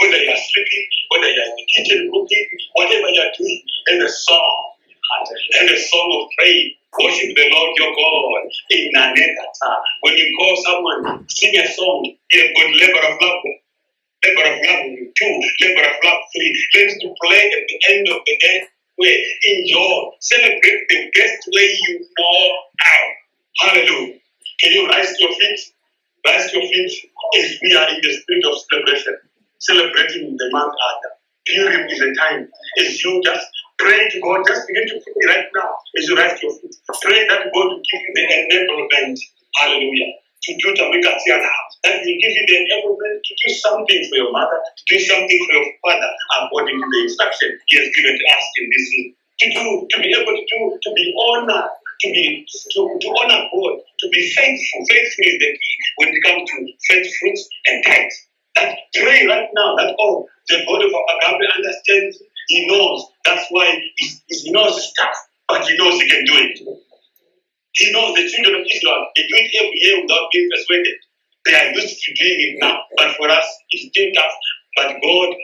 Whether 0.00 0.18
you 0.22 0.30
are 0.30 0.36
sleeping, 0.36 0.86
whether 1.10 1.30
you 1.30 1.40
are 1.40 1.50
in 1.50 1.56
the 1.56 1.66
kitchen 1.74 2.10
cooking, 2.12 2.46
whatever 2.74 3.08
you 3.08 3.20
are 3.22 3.32
doing, 3.38 3.62
have 3.88 4.02
a 4.02 4.08
song. 4.10 4.62
And 5.60 5.70
a 5.70 5.78
song 5.78 6.08
of 6.20 6.28
praise. 6.36 6.72
Worship 7.02 7.36
the 7.36 7.48
Lord 7.52 7.76
your 7.78 7.92
God 7.94 8.50
in 8.70 8.92
Nanekata. 8.96 9.72
When 10.02 10.16
you 10.16 10.34
call 10.38 10.56
someone, 10.64 11.26
sing 11.28 11.54
a 11.58 11.66
song, 11.72 12.12
you've 12.32 12.54
got 12.56 12.70
labor 12.74 13.06
of 13.08 13.18
love. 13.22 13.42
Labor 14.24 14.42
of 14.52 14.58
love 14.66 14.86
two, 15.18 15.40
labor 15.62 15.84
of 15.88 15.96
love 16.04 16.20
three. 16.34 16.66
Learn 16.74 16.88
to 17.00 17.14
play 17.24 17.52
at 17.52 17.64
the 17.68 17.94
end 17.94 18.08
of 18.08 18.20
the 18.26 18.36
day. 18.40 18.62
Where 18.96 19.18
enjoy, 19.44 20.10
celebrate 20.20 20.86
the 20.88 21.10
best 21.14 21.48
way 21.54 21.78
you 21.88 22.00
know 22.18 22.56
how. 22.80 23.04
Hallelujah. 23.60 24.14
Can 24.60 24.72
you 24.72 24.86
rise 24.88 25.12
to 25.16 25.22
your 25.24 25.32
feet? 25.34 25.60
Rise 26.26 26.50
to 26.50 26.58
your 26.58 26.68
feet 26.68 26.92
as 27.40 27.58
we 27.62 27.76
are 27.76 27.88
in 27.90 28.00
the 28.02 28.12
spirit 28.12 28.44
of 28.46 28.56
celebration, 28.70 29.16
celebrating 29.58 30.36
the 30.36 30.48
month 30.52 30.72
Adar. 30.72 31.12
Purim 31.46 31.88
is 31.88 32.00
a 32.00 32.10
time 32.14 32.48
as 32.80 33.02
you 33.04 33.22
just 33.24 33.46
pray 33.78 34.08
to 34.10 34.20
God, 34.20 34.42
just 34.48 34.66
begin 34.66 34.88
to 34.88 35.00
pray 35.04 35.36
right 35.36 35.46
now 35.54 35.70
as 35.98 36.08
you 36.08 36.16
rise 36.16 36.40
to 36.40 36.46
your 36.46 36.56
feet. 36.58 36.74
Pray 37.02 37.26
that 37.28 37.52
God 37.54 37.66
will 37.68 37.82
give 37.84 38.02
you 38.02 38.12
the 38.14 38.24
enablement. 38.24 39.18
Hallelujah. 39.56 40.12
to 40.42 40.52
do 40.60 40.68
Tamika 40.74 41.12
Tiana, 41.22 41.48
that 41.84 41.98
will 42.04 42.18
give 42.20 42.34
you 42.36 42.44
the 42.46 42.56
enablement 42.62 43.18
to 43.24 43.32
do 43.46 43.54
something 43.54 44.00
for 44.08 44.16
your 44.16 44.32
mother, 44.32 44.58
to 44.76 44.82
do 44.86 44.98
something 45.00 45.40
for 45.48 45.52
your 45.58 45.66
father, 45.84 46.10
according 46.42 46.78
to 46.78 46.86
the 46.92 47.00
instruction 47.02 47.58
he 47.66 47.78
has 47.78 47.88
given 47.96 48.14
to 48.14 48.26
us 48.36 48.46
in 48.60 48.66
this. 48.70 48.88
To 49.36 49.46
do, 49.52 49.86
to 49.90 49.96
be 50.00 50.10
able 50.16 50.32
to 50.32 50.44
do, 50.48 50.58
to 50.80 50.90
be 50.96 51.04
honored, 51.12 51.68
to 52.00 52.08
be 52.12 52.46
to, 52.48 52.98
to 53.00 53.08
honor 53.22 53.42
God, 53.52 53.80
to 54.00 54.08
be 54.10 54.22
faithful. 54.30 54.84
Faithful 54.88 55.24
is 55.26 55.38
the 55.40 55.50
key 55.52 55.76
when 55.96 56.08
it 56.10 56.20
comes 56.26 56.50
to 56.50 56.56
faith 56.88 57.08
fruits 57.20 57.48
and 57.66 57.84
tithes. 57.86 58.16
That 58.56 58.76
pray 58.94 59.26
right 59.26 59.48
now 59.54 59.76
that 59.76 59.94
oh 60.00 60.26
the 60.48 60.64
God 60.66 60.82
of 60.82 60.90
Agape 60.92 61.50
understands, 61.56 62.22
he 62.48 62.66
knows. 62.68 63.06
That's 63.24 63.46
why 63.50 63.80
he, 63.96 64.06
he 64.28 64.52
knows 64.52 64.90
stuff, 64.90 65.14
but 65.48 65.66
he 65.66 65.76
knows 65.76 66.00
he 66.00 66.08
can 66.08 66.24
do 66.24 66.34
it. 66.36 66.58
He 67.74 67.92
knows 67.92 68.14
the 68.16 68.28
children 68.28 68.60
of 68.60 68.66
Israel, 68.66 69.06
they 69.16 69.22
do 69.22 69.36
it 69.36 69.50
every 69.60 69.78
year 69.80 70.02
without 70.02 70.28
being 70.32 70.48
persuaded. 70.50 70.96
They 71.44 71.54
are 71.54 71.72
used 71.72 72.02
to 72.02 72.14
doing 72.14 72.40
it 72.40 72.56
now. 72.60 72.80
But 72.96 73.16
for 73.16 73.28
us, 73.28 73.46
it's 73.70 73.88
still 73.88 74.10
tough. 74.16 74.34
But 74.76 74.96
God 75.02 75.34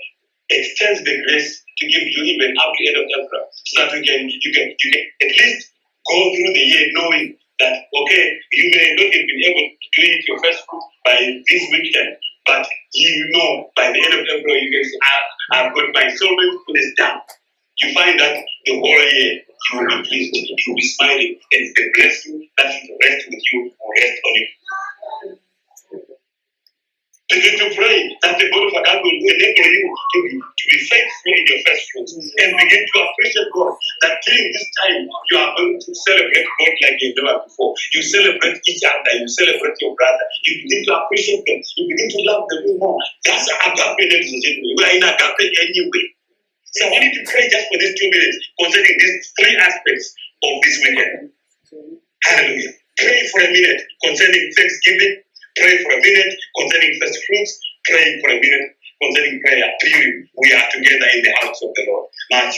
extends 0.50 1.04
the 1.04 1.22
grace 1.24 1.62
to 1.78 1.86
give 1.88 2.02
you 2.02 2.22
even 2.24 2.56
up 2.58 2.72
to 2.76 2.88
end 2.88 2.96
of 2.98 3.06
April 3.08 3.44
so 3.52 3.80
that 3.84 3.92
you 3.96 4.02
can 4.04 4.28
you 4.28 4.52
can 4.52 4.74
you 4.82 4.90
can 4.92 5.04
at 5.22 5.32
least 5.40 5.71
go 6.08 6.18
through 6.34 6.52
the 6.54 6.66
year 6.66 6.86
knowing 6.94 7.36
that 7.60 7.74
okay, 7.94 8.24
you 8.52 8.70
may 8.74 8.94
not 8.96 9.12
have 9.14 9.26
been 9.28 9.42
able 9.46 9.68
to 9.70 10.00
it 10.02 10.24
your 10.28 10.38
first 10.42 10.64
fruit 10.68 10.82
by 11.04 11.16
this 11.48 11.64
weekend, 11.70 12.16
but 12.46 12.66
you 12.94 13.30
know 13.32 13.70
by 13.76 13.92
the 13.92 14.00
end 14.00 14.14
of 14.14 14.26
April 14.26 14.56
you 14.56 14.70
can 14.72 14.84
say, 14.84 14.98
"Ah, 15.04 15.22
I've 15.52 15.74
got 15.74 15.94
my 15.94 16.04
installment 16.04 16.60
finished 16.66 16.96
down. 16.98 17.20
You 17.80 17.92
find 17.94 18.18
that 18.20 18.36
the 18.66 18.72
whole 18.78 18.86
year 18.88 19.42
you 19.42 19.78
will 19.78 19.86
be 20.02 20.08
pleased, 20.08 20.34
you 20.34 20.56
will 20.68 20.76
be 20.76 20.82
smiling, 20.82 21.38
and 21.52 21.64
the 21.76 21.84
blessing 21.94 22.48
that 22.58 22.66
will 22.66 22.98
rest 23.02 23.26
with 23.30 23.42
you 23.52 23.60
will 23.62 23.92
rest 24.00 24.20
on 24.26 24.34
you. 24.34 24.46
Begin 27.32 27.56
to 27.64 27.68
pray 27.72 28.12
that 28.20 28.36
the 28.36 28.44
God 28.52 28.68
of 28.68 28.76
God 28.76 29.00
will 29.00 29.16
enable 29.24 29.68
you 29.72 29.88
to 29.88 30.18
be, 30.20 30.32
to 30.36 30.64
be 30.68 30.78
faithful 30.84 31.32
in 31.32 31.44
your 31.48 31.60
first 31.64 31.84
fruits 31.88 32.12
and 32.12 32.50
begin 32.60 32.84
to 32.84 32.96
appreciate 33.08 33.48
God 33.56 33.72
that 34.04 34.20
during 34.20 34.52
this 34.52 34.68
time 34.76 35.00
you 35.08 35.36
are 35.40 35.56
going 35.56 35.80
to 35.80 35.90
celebrate 35.96 36.44
God 36.44 36.74
like 36.84 37.00
you've 37.00 37.16
never 37.16 37.40
before. 37.48 37.72
You 37.96 38.02
celebrate 38.04 38.60
each 38.68 38.84
other, 38.84 39.12
you 39.16 39.28
celebrate 39.32 39.80
your 39.80 39.96
brother, 39.96 40.24
you 40.44 40.52
begin 40.60 40.84
to 40.84 40.92
appreciate 40.92 41.40
them, 41.48 41.56
you 41.80 41.84
begin 41.88 42.08
to 42.12 42.20
love 42.28 42.44
them 42.52 42.76
more. 42.76 43.00
That's 43.24 43.48
agape, 43.48 44.12
ladies 44.12 44.32
and 44.36 44.42
gentlemen. 44.44 44.76
We 44.76 44.84
are 44.84 44.94
in 45.00 45.04
agape 45.08 45.48
anyway. 45.56 46.06
So 46.68 46.84
I 46.84 47.00
need 47.00 47.16
to 47.16 47.24
pray 47.32 47.48
just 47.48 47.64
for 47.72 47.78
these 47.80 47.96
two 47.96 48.10
minutes 48.12 48.36
concerning 48.60 48.96
these 49.00 49.32
three 49.40 49.56
aspects 49.56 50.06
of 50.44 50.52
this 50.60 50.76
weekend. 50.84 51.32
Hallelujah. 52.24 52.72
Pray 53.00 53.28
for 53.32 53.40
a 53.40 53.48
minute 53.52 53.80
concerning 54.04 54.52
Thanksgiving. 54.52 55.24
Pray 55.56 55.82
for 55.84 55.92
a 55.92 56.00
minute 56.02 56.34
concerning 56.58 56.98
first 57.00 57.18
fruits. 57.26 57.60
Pray 57.86 58.20
for 58.20 58.30
a 58.30 58.40
minute 58.40 58.76
concerning 59.02 59.40
prayer. 59.42 59.68
Period. 59.82 60.28
We 60.38 60.48
are 60.54 60.66
together 60.70 61.08
in 61.10 61.20
the 61.26 61.34
house 61.42 61.58
of 61.62 61.70
the 61.74 61.84
Lord. 61.90 62.06
Thank 62.30 62.54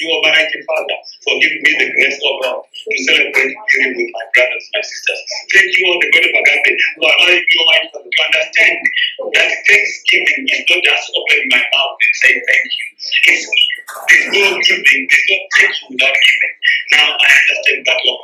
you, 0.00 0.08
Almighty 0.14 0.60
Father, 0.64 0.98
for 1.26 1.34
giving 1.42 1.62
me 1.62 1.72
the 1.78 1.88
grace 1.92 2.18
of 2.22 2.34
God 2.42 2.62
to 2.62 2.96
celebrate 3.04 3.52
Purim 3.58 3.92
with 3.98 4.10
my 4.14 4.24
brothers 4.34 4.64
and 4.70 4.78
my 4.78 4.82
sisters. 4.86 5.20
Thank 5.52 5.70
you, 5.76 5.82
all 5.90 5.98
the 6.00 6.10
God 6.14 6.24
of 6.30 6.34
Agape, 6.38 6.72
for 6.98 7.10
allowing 7.10 7.42
me, 7.42 7.54
Almighty 7.58 7.88
Father, 7.92 8.10
to 8.10 8.22
understand 8.30 8.78
that 9.34 9.48
Thanksgiving 9.66 10.42
is 10.46 10.62
not 10.70 10.80
just 10.82 11.04
opening 11.14 11.48
my 11.50 11.62
mouth 11.74 11.98
and 11.98 12.14
saying 12.22 12.40
thank 12.46 12.68
you. 12.70 12.86
It's, 13.34 13.44
there's 14.08 14.26
no 14.34 14.46
giving, 14.62 15.02
there's 15.10 15.26
no 15.30 15.36
thank 15.58 15.72
you 15.74 15.86
without 15.94 16.16
giving. 16.16 16.54
Now 16.96 17.06
I 17.12 17.28
understand 17.34 17.80
that, 17.86 18.00
Lord, 18.06 18.22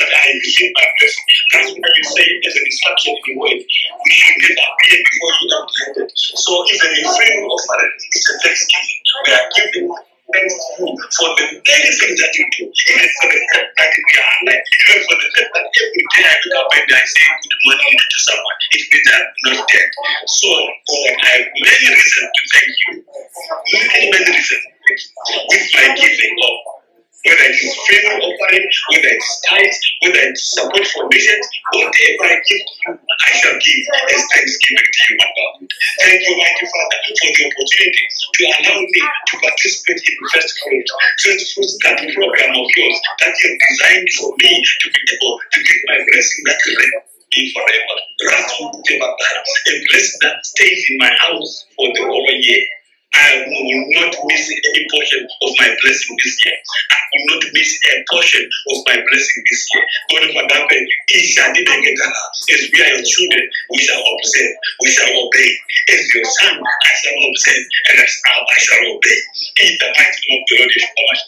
that 0.00 0.10
I 0.14 0.24
receive 0.38 0.72
my 0.74 0.86
blessing. 1.00 1.26
That's 1.52 1.70
why 1.74 1.90
you 1.96 2.04
say 2.04 2.24
there's 2.42 2.56
an 2.56 2.66
instruction 2.66 3.12
in 3.16 3.22
the 3.24 3.34
word. 3.40 3.60
We 3.60 4.10
should 4.12 4.38
get 4.40 4.56
appear 4.56 5.00
before 5.14 5.34
you 5.38 5.48
empty-handed. 5.54 6.10
So 6.14 6.52
even 6.74 6.90
a 6.90 7.02
free 7.14 7.34
offering 7.46 7.94
is 8.10 8.24
a 8.26 8.34
thanksgiving. 8.42 8.98
We 9.24 9.30
are 9.30 9.46
giving 9.54 9.86
thanks 10.34 10.54
to 10.58 10.82
you 10.82 10.96
for 10.98 11.30
the 11.38 11.46
things 11.62 12.18
that 12.18 12.32
you 12.34 12.44
do, 12.58 12.64
even 12.66 13.08
for 13.22 13.28
the 13.30 13.40
fact 13.54 13.70
that 13.78 13.92
we 13.94 14.12
are 14.18 14.32
alive, 14.42 14.64
even 14.66 14.98
for 15.06 15.16
the 15.22 15.28
fact 15.38 15.50
that 15.54 15.66
every 15.70 16.04
day 16.10 16.24
I 16.26 16.34
wake 16.34 16.56
up 16.58 16.66
and 16.74 16.90
I 16.90 17.02
say 17.06 17.26
good 17.44 17.60
morning 17.62 17.94
to 17.94 18.18
someone, 18.18 18.58
it 18.74 18.82
means 18.90 19.08
I'm 19.14 19.26
not 19.54 19.68
dead. 19.70 19.88
So 20.26 20.48
God, 20.50 21.14
I 21.22 21.30
have 21.38 21.46
many 21.54 21.88
reasons 21.94 22.28
to 22.34 22.42
thank 22.50 22.72
you. 22.82 22.92
Many, 23.04 24.10
many 24.10 24.30
reasons. 24.34 24.64
With 24.84 25.66
my 25.78 25.86
giving 25.94 26.36
of 26.42 26.56
whether 27.24 27.48
it 27.48 27.56
is 27.56 27.72
favor 27.88 28.20
offering, 28.20 28.68
whether 28.92 29.12
it's 29.16 29.40
tithes, 29.48 29.80
whether 30.04 30.22
it's 30.28 30.44
support 30.52 30.84
for 30.92 31.08
missions, 31.08 31.46
whatever 31.72 32.24
I 32.28 32.36
give 32.44 32.64
to 32.68 32.74
you, 32.84 32.92
I 33.22 33.30
shall 33.38 33.56
give 33.58 33.80
as 34.10 34.22
thanksgiving 34.34 34.90
to 34.90 35.00
you, 35.10 35.16
my 35.18 35.30
God. 35.30 35.54
Thank 36.00 36.20
you, 36.26 36.34
mighty 36.34 36.66
Father, 36.66 36.98
for 37.04 37.30
the 37.30 37.44
opportunity 37.46 38.04
to 38.10 38.42
allow 38.58 38.78
me 38.82 39.02
to 39.02 39.34
participate 39.38 40.00
in 40.02 40.16
First 40.34 40.52
Fruit. 40.62 40.88
First 41.22 41.46
Fruit, 41.54 41.72
that 41.86 41.98
program 42.14 42.52
of 42.58 42.68
yours 42.76 42.98
that 43.22 43.34
you 43.38 43.46
have 43.50 43.60
designed 43.62 44.10
for 44.18 44.30
me 44.38 44.52
to 44.58 44.86
be 44.90 45.00
able 45.14 45.34
to 45.38 45.58
give 45.62 45.80
my 45.86 45.98
blessing 46.02 46.42
that 46.46 46.58
rests 46.58 47.14
forever. 47.54 47.96
A 49.64 49.74
blessing 49.90 50.20
that 50.22 50.46
stays 50.46 50.80
in 50.90 50.98
my 50.98 51.12
house 51.18 51.66
for 51.76 51.88
the 51.94 52.02
whole 52.04 52.30
year. 52.38 52.62
I 53.14 53.46
will 53.46 53.86
not 53.94 54.14
miss 54.26 54.44
any 54.50 54.84
portion 54.90 55.22
of 55.22 55.50
my 55.58 55.70
blessing 55.82 56.16
this 56.24 56.36
year. 56.44 56.58
I 56.90 56.98
will 57.14 57.26
not 57.34 57.44
miss 57.54 57.78
a 57.86 58.04
portion 58.10 58.42
of 58.42 58.78
my 58.86 58.98
blessing 58.98 59.42
this 59.50 59.62
year. 59.74 59.84
God 60.10 60.22
of 60.24 60.34
Agape, 60.34 60.88
as 61.14 62.70
we 62.72 62.82
are 62.82 62.88
your 62.90 63.04
children, 63.06 63.44
we 63.70 63.78
shall 63.78 64.02
observe, 64.02 64.54
we 64.82 64.88
shall 64.90 65.12
obey. 65.14 65.50
As 65.90 66.14
your 66.14 66.24
son, 66.24 66.58
I 66.58 66.92
shall 67.02 67.18
observe, 67.30 67.64
and 67.90 68.00
as 68.00 68.14
I, 68.26 68.34
I 68.34 68.58
shall 68.58 68.84
obey. 68.96 69.18
In 69.62 69.72
the 69.78 69.88
mighty 69.94 70.20
name 70.28 70.40
of 70.40 70.44
the 70.48 70.56
Lord 70.58 71.18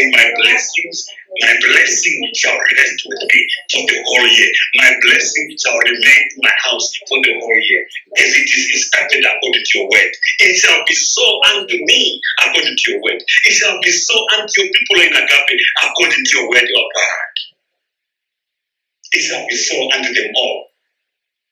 and 0.00 0.12
my 0.12 0.26
blessings, 0.42 1.08
my 1.38 1.54
blessing 1.62 2.18
shall 2.34 2.58
rest 2.58 2.98
with 3.06 3.22
me 3.22 3.40
for 3.70 3.82
the 3.86 4.02
whole 4.02 4.26
year. 4.26 4.50
My 4.74 4.90
blessing 5.02 5.46
shall 5.62 5.78
remain 5.78 6.22
in 6.34 6.42
my 6.42 6.54
house 6.66 6.90
for 7.08 7.18
the 7.22 7.34
whole 7.38 7.62
year, 7.70 7.86
as 8.18 8.30
it 8.34 8.48
is 8.50 8.66
instructed 8.74 9.22
according 9.24 9.62
to 9.62 9.78
your 9.78 9.86
word. 9.86 10.12
It 10.40 10.56
shall 10.58 10.82
be 10.86 10.94
so 10.94 11.22
unto 11.54 11.76
me 11.86 12.20
according 12.42 12.76
to 12.76 12.84
your 12.90 13.02
word. 13.02 13.22
It 13.46 13.54
shall 13.54 13.78
be 13.80 13.92
so 13.92 14.14
unto 14.38 14.62
your 14.62 14.72
people 14.74 14.96
in 15.06 15.12
Agape 15.14 15.60
according 15.86 16.24
to 16.24 16.32
your 16.34 16.48
word, 16.50 16.66
O 16.66 16.82
God. 16.98 17.30
It 19.12 19.22
shall 19.22 19.46
be 19.46 19.56
so 19.56 19.76
unto 19.94 20.14
them 20.14 20.32
all. 20.34 20.66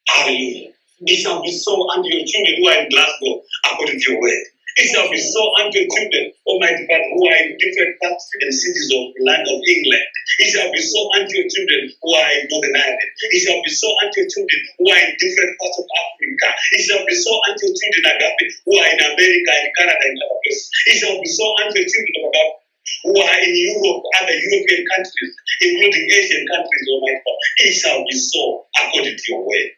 Hallelujah. 0.09 0.71
It 1.01 1.17
shall 1.23 1.41
be 1.41 1.51
so 1.51 1.89
unto 1.91 2.09
your 2.09 2.25
children 2.27 2.55
who 2.59 2.67
are 2.67 2.83
in 2.83 2.89
Glasgow 2.89 3.41
according 3.71 3.99
to 4.01 4.11
your 4.11 4.21
word. 4.21 4.43
It 4.79 4.87
shall 4.95 5.11
be 5.11 5.19
so 5.19 5.43
your 5.75 5.87
children, 5.91 6.31
Almighty 6.47 6.87
God, 6.87 7.03
who 7.11 7.27
are 7.27 7.39
in 7.43 7.51
different 7.59 7.99
parts 7.99 8.23
and 8.39 8.47
cities 8.47 8.87
of 8.95 9.11
the 9.11 9.27
land 9.27 9.43
of 9.43 9.59
England. 9.59 10.07
It 10.39 10.55
shall 10.55 10.71
be 10.71 10.79
so 10.79 10.99
unto 11.19 11.35
children 11.35 11.91
who 11.99 12.09
are 12.15 12.31
in 12.31 12.47
Northern 12.47 12.79
Ireland. 12.79 13.11
It 13.27 13.41
shall 13.43 13.59
be 13.59 13.71
so 13.75 13.91
unto 13.99 14.23
children 14.23 14.61
who 14.79 14.87
are 14.87 15.01
in 15.03 15.11
different 15.19 15.51
parts 15.59 15.77
of 15.83 15.87
Africa. 15.99 16.47
It 16.79 16.81
shall 16.87 17.03
be 17.03 17.11
so 17.11 17.31
unto 17.51 17.65
children 17.75 18.03
Agape, 18.07 18.47
who 18.63 18.73
are 18.79 18.89
in 18.95 18.99
America 19.03 19.51
and 19.51 19.67
Canada 19.75 19.99
and 19.99 20.15
other 20.15 20.39
places. 20.47 20.71
It 20.87 20.95
shall 21.03 21.17
be 21.19 21.27
so 21.27 21.45
unto 21.59 21.75
your 21.75 21.89
children, 21.91 22.19
Agape, 22.31 22.55
who 23.03 23.13
are 23.19 23.39
in 23.43 23.51
Europe, 23.51 24.03
other 24.23 24.35
European 24.35 24.83
countries, 24.95 25.33
including 25.59 26.05
Asian 26.07 26.43
countries, 26.55 26.85
oh 26.87 27.03
Almighty 27.03 27.19
God. 27.27 27.39
It 27.67 27.73
shall 27.75 27.99
be 28.07 28.15
so 28.15 28.63
according 28.79 29.19
to 29.19 29.25
your 29.27 29.43
word. 29.43 29.75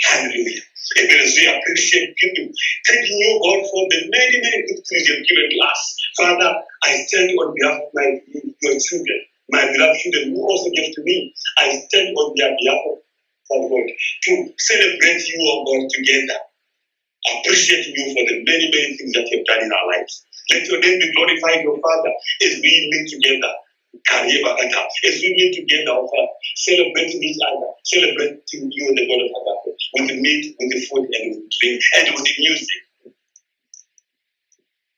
Hallelujah. 0.00 0.62
Even 0.98 1.20
as 1.20 1.34
we 1.36 1.46
appreciate 1.48 2.14
you, 2.22 2.52
thanking 2.86 3.18
you, 3.18 3.40
God, 3.42 3.60
for 3.70 3.82
the 3.90 4.00
many, 4.10 4.36
many 4.42 4.60
good 4.68 4.82
things 4.84 5.08
you've 5.08 5.26
given 5.28 5.48
to 5.50 5.58
us. 5.66 5.82
Father, 6.16 6.50
I 6.84 6.96
stand 7.06 7.30
on 7.38 7.54
behalf 7.56 7.80
of 7.80 7.90
my 7.94 8.08
your 8.62 8.76
children, 8.80 9.20
my 9.50 9.64
beloved 9.72 9.98
children 10.00 10.34
who 10.34 10.42
also 10.42 10.70
give 10.70 10.94
to 10.94 11.02
me. 11.04 11.34
I 11.58 11.80
stand 11.88 12.14
on 12.16 12.34
their 12.36 12.56
behalf 12.58 12.82
of 12.90 12.98
Father 13.48 13.68
God 13.70 13.88
to 13.88 14.32
celebrate 14.58 15.22
you, 15.28 15.38
oh 15.40 15.64
God, 15.64 15.88
together. 15.90 16.40
Appreciate 17.40 17.86
you 17.86 18.04
for 18.14 18.24
the 18.28 18.42
many, 18.44 18.66
many 18.70 18.96
things 18.98 19.12
that 19.14 19.28
you've 19.30 19.46
done 19.46 19.62
in 19.62 19.72
our 19.72 19.86
lives. 19.96 20.26
Let 20.50 20.66
your 20.66 20.80
name 20.80 20.98
be 21.00 21.12
glorified, 21.14 21.62
your 21.64 21.78
Father, 21.80 22.12
as 22.42 22.54
we 22.60 22.72
meet 22.90 23.08
together. 23.10 23.52
As 23.94 25.20
we 25.20 25.34
meet 25.36 25.54
together, 25.54 25.92
oh 25.92 26.08
Father, 26.08 26.28
celebrating 26.56 27.22
each 27.22 27.38
other, 27.46 27.68
celebrating 27.84 28.70
you, 28.72 28.94
the 28.94 29.06
God 29.06 29.20
of 29.20 29.30
Agape, 29.36 29.76
with 29.94 30.08
the 30.08 30.20
meat, 30.20 30.56
with 30.58 30.72
the 30.72 30.80
food, 30.86 31.08
and 31.12 31.36
with 31.36 31.42
the 31.44 31.50
drink, 31.60 31.82
and 31.98 32.14
with 32.14 32.24
the 32.24 32.34
music. 32.38 32.68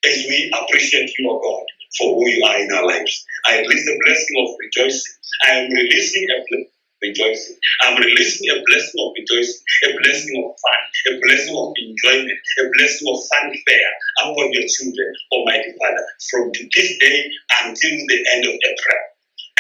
As 0.05 0.25
we 0.29 0.53
appreciate 0.53 1.11
you, 1.19 1.31
O 1.31 1.41
God, 1.41 1.67
for 1.99 2.15
who 2.15 2.29
you 2.29 2.45
are 2.45 2.61
in 2.61 2.73
our 2.73 2.87
lives. 2.87 3.25
I 3.47 3.61
release 3.61 3.85
the 3.87 4.01
blessing 4.05 4.37
of 4.45 4.55
rejoicing. 4.61 5.15
I 5.49 5.51
am 5.65 5.71
releasing 5.71 6.25
a 6.25 6.39
blessing. 6.49 6.74
Rejoicing. 7.05 7.57
I'm 7.83 8.01
releasing 8.01 8.49
a 8.49 8.65
blessing 8.65 8.97
of 9.05 9.13
rejoicing, 9.13 9.61
a 9.85 9.91
blessing 10.01 10.41
of 10.41 10.57
fun, 10.57 10.81
a 11.13 11.21
blessing 11.21 11.53
of 11.53 11.69
enjoyment, 11.77 12.41
a 12.61 12.65
blessing 12.73 13.07
of 13.13 13.21
fanfare 13.29 13.93
upon 14.25 14.49
your 14.57 14.65
children, 14.65 15.13
Almighty 15.33 15.77
Father, 15.77 16.07
from 16.31 16.49
this 16.57 16.99
day 16.99 17.29
until 17.61 17.93
the 18.09 18.19
end 18.33 18.45
of 18.49 18.57
April. 18.57 19.14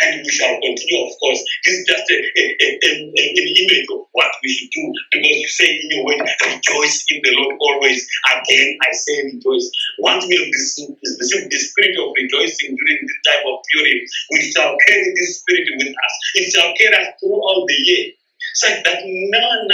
And 0.05 0.23
we 0.25 0.31
shall 0.31 0.55
continue, 0.61 1.01
of 1.07 1.13
course. 1.19 1.41
This 1.65 1.75
is 1.81 1.85
just 1.89 2.07
a, 2.11 2.19
a, 2.21 2.45
a, 2.61 2.91
an 2.93 3.49
image 3.49 3.87
of 3.93 4.05
what 4.13 4.31
we 4.43 4.49
should 4.53 4.71
do 4.71 4.85
because 5.13 5.37
you 5.41 5.49
say 5.49 5.69
in 5.69 5.89
your 5.91 6.05
word, 6.05 6.21
rejoice 6.21 7.05
in 7.11 7.21
the 7.25 7.33
Lord 7.37 7.57
always. 7.61 8.07
Again, 8.37 8.79
I 8.83 8.93
say 8.93 9.25
rejoice. 9.33 9.71
Once 9.99 10.27
we 10.27 10.37
have 10.37 10.49
received, 10.49 10.97
the 11.01 11.59
spirit 11.59 11.97
of 11.99 12.13
rejoicing 12.17 12.77
during 12.77 13.01
this 13.03 13.21
time 13.27 13.45
of 13.49 13.61
Purim, 13.73 14.01
we 14.33 14.41
shall 14.53 14.77
carry 14.87 15.13
this 15.17 15.41
spirit 15.41 15.69
with 15.79 15.89
us. 15.89 16.15
It 16.35 16.53
shall 16.53 16.73
carry 16.77 16.97
us 16.97 17.09
throughout 17.21 17.65
the 17.67 17.79
year. 17.85 18.13
Such 18.55 18.85
that 18.85 19.01
none 19.05 19.65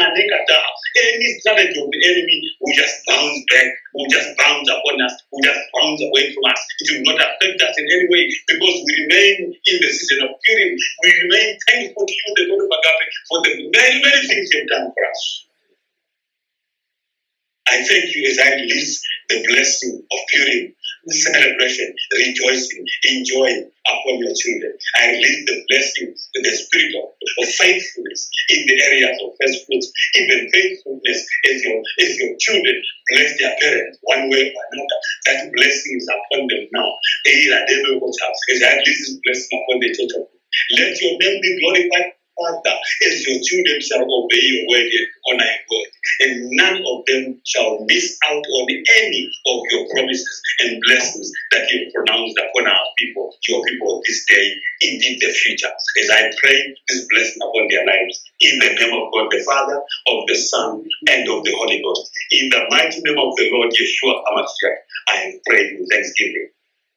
any 0.96 1.28
strategy 1.40 1.78
of 1.80 1.88
the 1.90 2.00
enemy 2.02 2.38
will 2.60 2.74
just 2.74 2.94
bounce 3.06 3.38
back, 3.50 3.70
will 3.94 4.10
just 4.10 4.30
bounce 4.38 4.68
upon 4.68 5.00
us, 5.02 5.14
will 5.30 5.42
just 5.42 5.60
bounce 5.74 6.00
away 6.02 6.32
from 6.32 6.44
us. 6.50 6.60
It 6.80 6.86
will 6.92 7.12
not 7.12 7.20
affect 7.20 7.62
us 7.62 7.74
in 7.78 7.86
any 7.86 8.06
way 8.08 8.24
because 8.46 8.76
we 8.86 8.92
remain 9.06 9.54
in 9.54 9.76
the 9.80 9.90
season 9.90 10.26
of 10.26 10.34
Purim. 10.44 10.74
We 10.74 11.10
remain 11.24 11.58
thankful 11.68 12.06
to 12.06 12.12
you, 12.12 12.30
the 12.36 12.44
Lord 12.50 12.64
of 12.64 12.72
Agape, 12.74 13.06
for 13.28 13.38
the 13.44 13.52
many, 13.70 13.96
many 14.02 14.20
things 14.26 14.48
you 14.52 14.60
have 14.60 14.68
done 14.68 14.86
for 14.92 15.02
us. 15.06 15.49
I 17.70 17.82
thank 17.84 18.14
you 18.14 18.26
as 18.30 18.38
I 18.38 18.50
release 18.54 19.02
the 19.28 19.44
blessing 19.48 20.02
of 20.02 20.18
Purim, 20.32 20.74
celebration, 21.08 21.94
rejoicing, 22.18 22.84
enjoying 23.08 23.70
upon 23.86 24.18
your 24.18 24.34
children. 24.34 24.72
I 24.96 25.12
release 25.12 25.46
the 25.46 25.64
blessing, 25.70 26.14
the 26.34 26.50
spirit 26.50 26.94
of, 26.98 27.08
of 27.14 27.48
faithfulness 27.54 28.30
in 28.50 28.66
the 28.66 28.76
areas 28.84 29.16
of 29.22 29.30
fruits, 29.38 29.92
even 30.16 30.50
faithfulness 30.52 31.18
as 31.50 31.64
your, 31.64 31.78
as 32.00 32.18
your 32.18 32.34
children 32.40 32.76
bless 33.14 33.38
their 33.38 33.54
parents 33.62 33.98
one 34.02 34.28
way 34.30 34.50
or 34.50 34.62
another. 34.74 34.98
That 35.26 35.52
blessing 35.54 35.96
is 35.96 36.08
upon 36.10 36.48
them 36.48 36.66
now. 36.74 36.90
They 37.24 37.48
are 37.54 37.66
devil 37.66 38.00
watchers. 38.02 38.38
As 38.50 38.62
I 38.62 38.76
release 38.82 39.08
this 39.08 39.20
blessing 39.24 39.62
upon 39.62 39.80
the 39.80 39.88
church 39.94 40.12
of 40.18 40.26
God. 40.26 40.40
Let 40.78 41.00
your 41.00 41.14
name 41.18 41.40
be 41.40 41.60
glorified, 41.62 42.12
Father, 42.40 42.76
as 43.06 43.26
your 43.26 43.38
children 43.44 43.80
shall 43.80 44.02
obey 44.08 44.40
your 44.40 44.64
word 44.72 44.88
and 44.88 45.08
honor 45.28 45.44
your 45.44 45.68
word. 45.68 45.90
And 46.20 46.32
none 46.56 46.78
of 46.80 47.04
them 47.06 47.40
shall 47.44 47.84
miss 47.84 48.16
out 48.28 48.40
on 48.44 48.66
any 48.70 49.30
of 49.46 49.58
your 49.70 49.84
promises 49.92 50.42
and 50.60 50.80
blessings 50.86 51.30
that 51.52 51.70
you 51.70 51.90
pronounced 51.94 52.38
upon 52.40 52.66
our 52.66 52.86
people, 52.98 53.34
your 53.48 53.62
people 53.64 54.02
this 54.06 54.24
day, 54.28 54.54
indeed 54.82 55.18
the 55.20 55.32
future. 55.32 55.68
As 55.68 56.10
I 56.10 56.30
pray 56.40 56.74
this 56.88 57.06
blessing 57.12 57.42
upon 57.42 57.68
their 57.68 57.86
lives, 57.86 58.24
in 58.40 58.58
the 58.58 58.72
name 58.72 58.94
of 58.94 59.12
God 59.12 59.28
the 59.30 59.44
Father, 59.44 59.76
of 60.08 60.26
the 60.26 60.34
Son, 60.36 60.82
and 61.08 61.28
of 61.28 61.44
the 61.44 61.52
Holy 61.56 61.82
Ghost. 61.82 62.10
In 62.32 62.48
the 62.48 62.64
mighty 62.70 63.00
name 63.02 63.18
of 63.18 63.36
the 63.36 63.50
Lord 63.52 63.70
Yeshua 63.70 64.22
HaMashiach, 64.24 64.76
I 65.08 65.16
have 65.16 65.34
prayed 65.46 65.78
with 65.78 65.88
thanksgiving. 65.90 66.48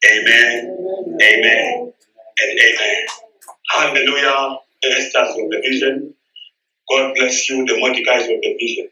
Amen, 0.06 1.18
amen, 1.22 1.94
and 2.40 2.60
amen. 2.60 3.06
Hallelujah. 3.70 4.57
The 4.84 4.90
Esthers 4.90 5.30
of 5.32 5.50
the 5.50 5.62
vision. 5.64 6.14
God 6.92 7.14
bless 7.16 7.50
you, 7.50 7.66
the 7.66 7.74
Mordecais 7.76 8.24
of 8.36 8.42
the 8.42 8.58
vision. 8.60 8.90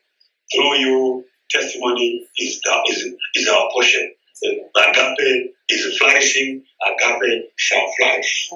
Through 0.54 0.78
you, 0.80 1.26
testimony 1.50 2.28
is, 2.38 2.62
the, 2.64 2.82
is, 2.90 3.14
is 3.36 3.50
our 3.50 3.70
portion. 3.74 4.14
Agape 4.44 5.52
is 5.70 5.98
flourishing, 5.98 6.64
agape 6.88 7.44
shall 7.58 7.86
flourish. 8.00 8.50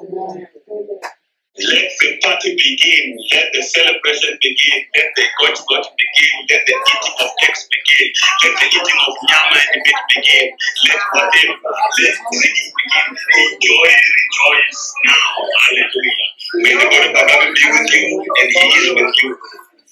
Let 1.58 1.88
the 2.02 2.20
party 2.24 2.52
begin. 2.56 3.18
Let 3.32 3.48
the 3.54 3.64
celebration 3.64 4.40
begin. 4.42 4.80
Let 4.98 5.08
the 5.16 5.24
got 5.40 5.56
got 5.70 5.86
begin. 5.96 6.36
Let 6.52 6.66
the 6.68 6.76
eating 6.76 7.16
of 7.22 7.32
cakes 7.40 7.68
begin. 7.72 8.12
Let 8.44 8.54
the 8.60 8.68
eating 8.68 9.02
of 9.08 9.16
yama 9.30 9.60
and 9.60 9.82
meat 9.86 10.02
begin. 10.16 10.48
Let 10.90 11.00
whatever, 11.16 11.56
let 11.64 12.16
singing 12.34 12.72
begin. 12.76 13.08
Enjoy, 13.40 13.88
rejoice 13.88 14.84
now. 15.06 15.32
Hallelujah. 15.64 16.35
May 16.56 16.72
the 16.72 16.88
God 16.88 17.04
of 17.04 17.16
Agape 17.16 17.56
be 17.56 17.66
with 17.72 17.92
you 17.92 18.24
and 18.40 18.48
He 18.48 18.66
is 18.80 18.88
with 18.96 19.16
you. 19.24 19.38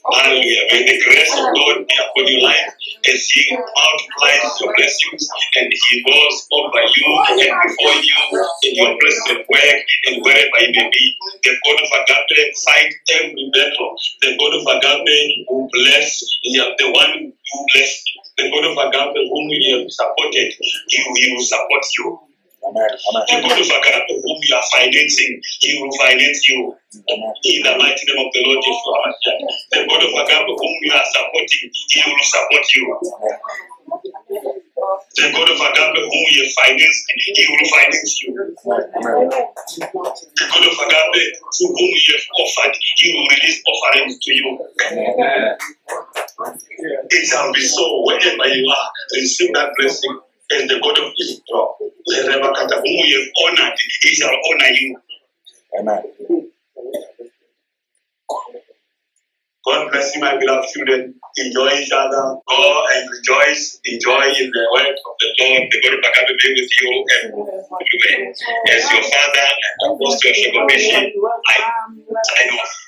Hallelujah. 0.03 0.64
May 0.72 0.84
the 0.84 0.98
grace 1.03 1.31
of 1.31 1.48
God 1.56 1.76
be 1.84 1.95
upon 1.95 2.27
your 2.27 2.44
life 2.44 2.72
as 3.07 3.22
He 3.27 3.44
multiplies 3.52 4.52
your 4.60 4.72
blessings 4.76 5.23
and 5.56 5.68
He 5.72 6.03
goes 6.03 6.35
over 6.52 6.84
you 6.88 7.07
and 7.40 7.53
before 7.68 7.98
you 7.99 8.19
in 8.64 8.73
your 8.80 8.95
place 8.99 9.19
of 9.31 9.38
work 9.48 9.84
and 10.07 10.23
wherever 10.23 10.57
you 10.60 10.72
may 10.76 10.90
be. 10.91 11.06
The 11.44 11.52
God 11.52 11.80
of 11.84 11.90
Agape 12.03 12.56
fight 12.68 12.91
every 13.15 13.52
battle. 13.52 13.95
The 14.22 14.35
God 14.40 14.53
of 14.56 14.64
Agape 14.64 15.48
will 15.48 15.68
bless 15.72 16.19
yeah, 16.44 16.68
the 16.80 16.91
one 16.91 17.31
who 17.31 17.65
bless 17.73 18.03
the 18.38 18.52
God 18.52 18.65
of 18.68 18.76
Agape 18.76 19.23
whom 19.31 19.48
you 19.52 19.80
have 19.80 19.91
supported, 19.91 20.52
he 20.90 21.34
will 21.34 21.44
support 21.44 21.84
you. 21.99 22.32
Amen. 22.64 22.88
The 22.88 22.95
Amen. 23.35 23.60
Of 23.60 23.68
Agape 23.68 24.23
whom 24.23 24.40
you 24.40 24.56
are 24.56 24.64
financing, 24.72 25.35
he 25.60 25.76
will 25.81 25.91
finance 25.99 26.48
you. 26.48 26.72
Amen. 27.11 27.34
In 27.44 27.60
the 27.64 27.76
mighty 27.76 28.03
name 28.07 28.23
of 28.23 28.31
the 28.31 28.40
Lord 28.48 28.64
Jesus. 28.64 28.88
The 29.72 29.84
God 29.84 29.99
of 29.99 30.14
Agape 30.15 30.48
whom 30.48 30.76
you 30.81 30.94
are 30.95 31.03
supporting, 31.11 31.68
he 31.73 31.99
will 32.07 32.23
support 32.23 32.64
you. 32.76 32.88
The 35.15 35.31
God 35.35 35.49
of 35.52 35.60
Agape 35.60 35.99
whom 36.07 36.26
you 36.31 36.44
have 36.48 36.53
financed, 36.64 37.03
he 37.35 37.44
will 37.52 37.68
finance 37.68 38.15
you. 38.23 38.31
The 38.31 38.56
God 40.48 40.64
of 40.64 40.77
Agape 40.88 41.35
to 41.35 41.64
whom 41.68 41.91
you 41.99 42.14
have 42.15 42.27
offered, 42.40 42.76
he 42.80 43.11
will 43.11 43.27
release 43.27 43.60
offerings 43.68 44.15
to 44.23 44.31
you. 44.34 44.48
It 47.11 47.23
shall 47.27 47.52
be 47.52 47.60
so 47.61 48.03
wherever 48.07 48.48
you 48.48 48.64
are. 48.72 48.88
Receive 49.19 49.52
that 49.53 49.68
blessing 49.77 50.15
as 50.55 50.67
the 50.67 50.80
God 50.81 50.97
of 50.99 51.11
Israel. 51.19 51.75
The 52.05 52.17
Rebekah 52.27 52.75
whom 52.75 52.85
you 52.85 53.19
have 53.19 53.59
honored, 53.59 53.80
he 54.01 54.09
shall 54.09 54.30
honor 54.30 54.71
you. 54.71 54.97
Amen. 55.80 56.03
God 59.65 59.91
bless 59.91 60.13
you, 60.15 60.21
my 60.21 60.38
beloved 60.38 60.67
children. 60.73 61.15
Enjoy 61.38 61.69
each 61.71 61.91
other. 61.95 62.35
Go 62.47 62.85
and 62.95 63.09
rejoice. 63.09 63.80
Enjoy 63.85 64.23
in 64.39 64.51
the 64.51 64.67
work 64.73 64.88
of 64.91 65.15
the 65.19 65.30
Lord. 65.39 65.71
The 65.71 65.81
God 65.81 65.93
of 65.93 65.99
Agape 66.03 66.38
be 66.43 66.61
with 66.61 66.71
you 66.81 67.05
everywhere. 67.23 68.34
As 68.69 68.91
your 68.91 69.03
father 69.03 69.47
and 69.80 69.95
apostle 69.95 70.31
Shegomeshi, 70.31 71.11
I 71.47 72.23
sign 72.23 72.59
off. 72.59 72.84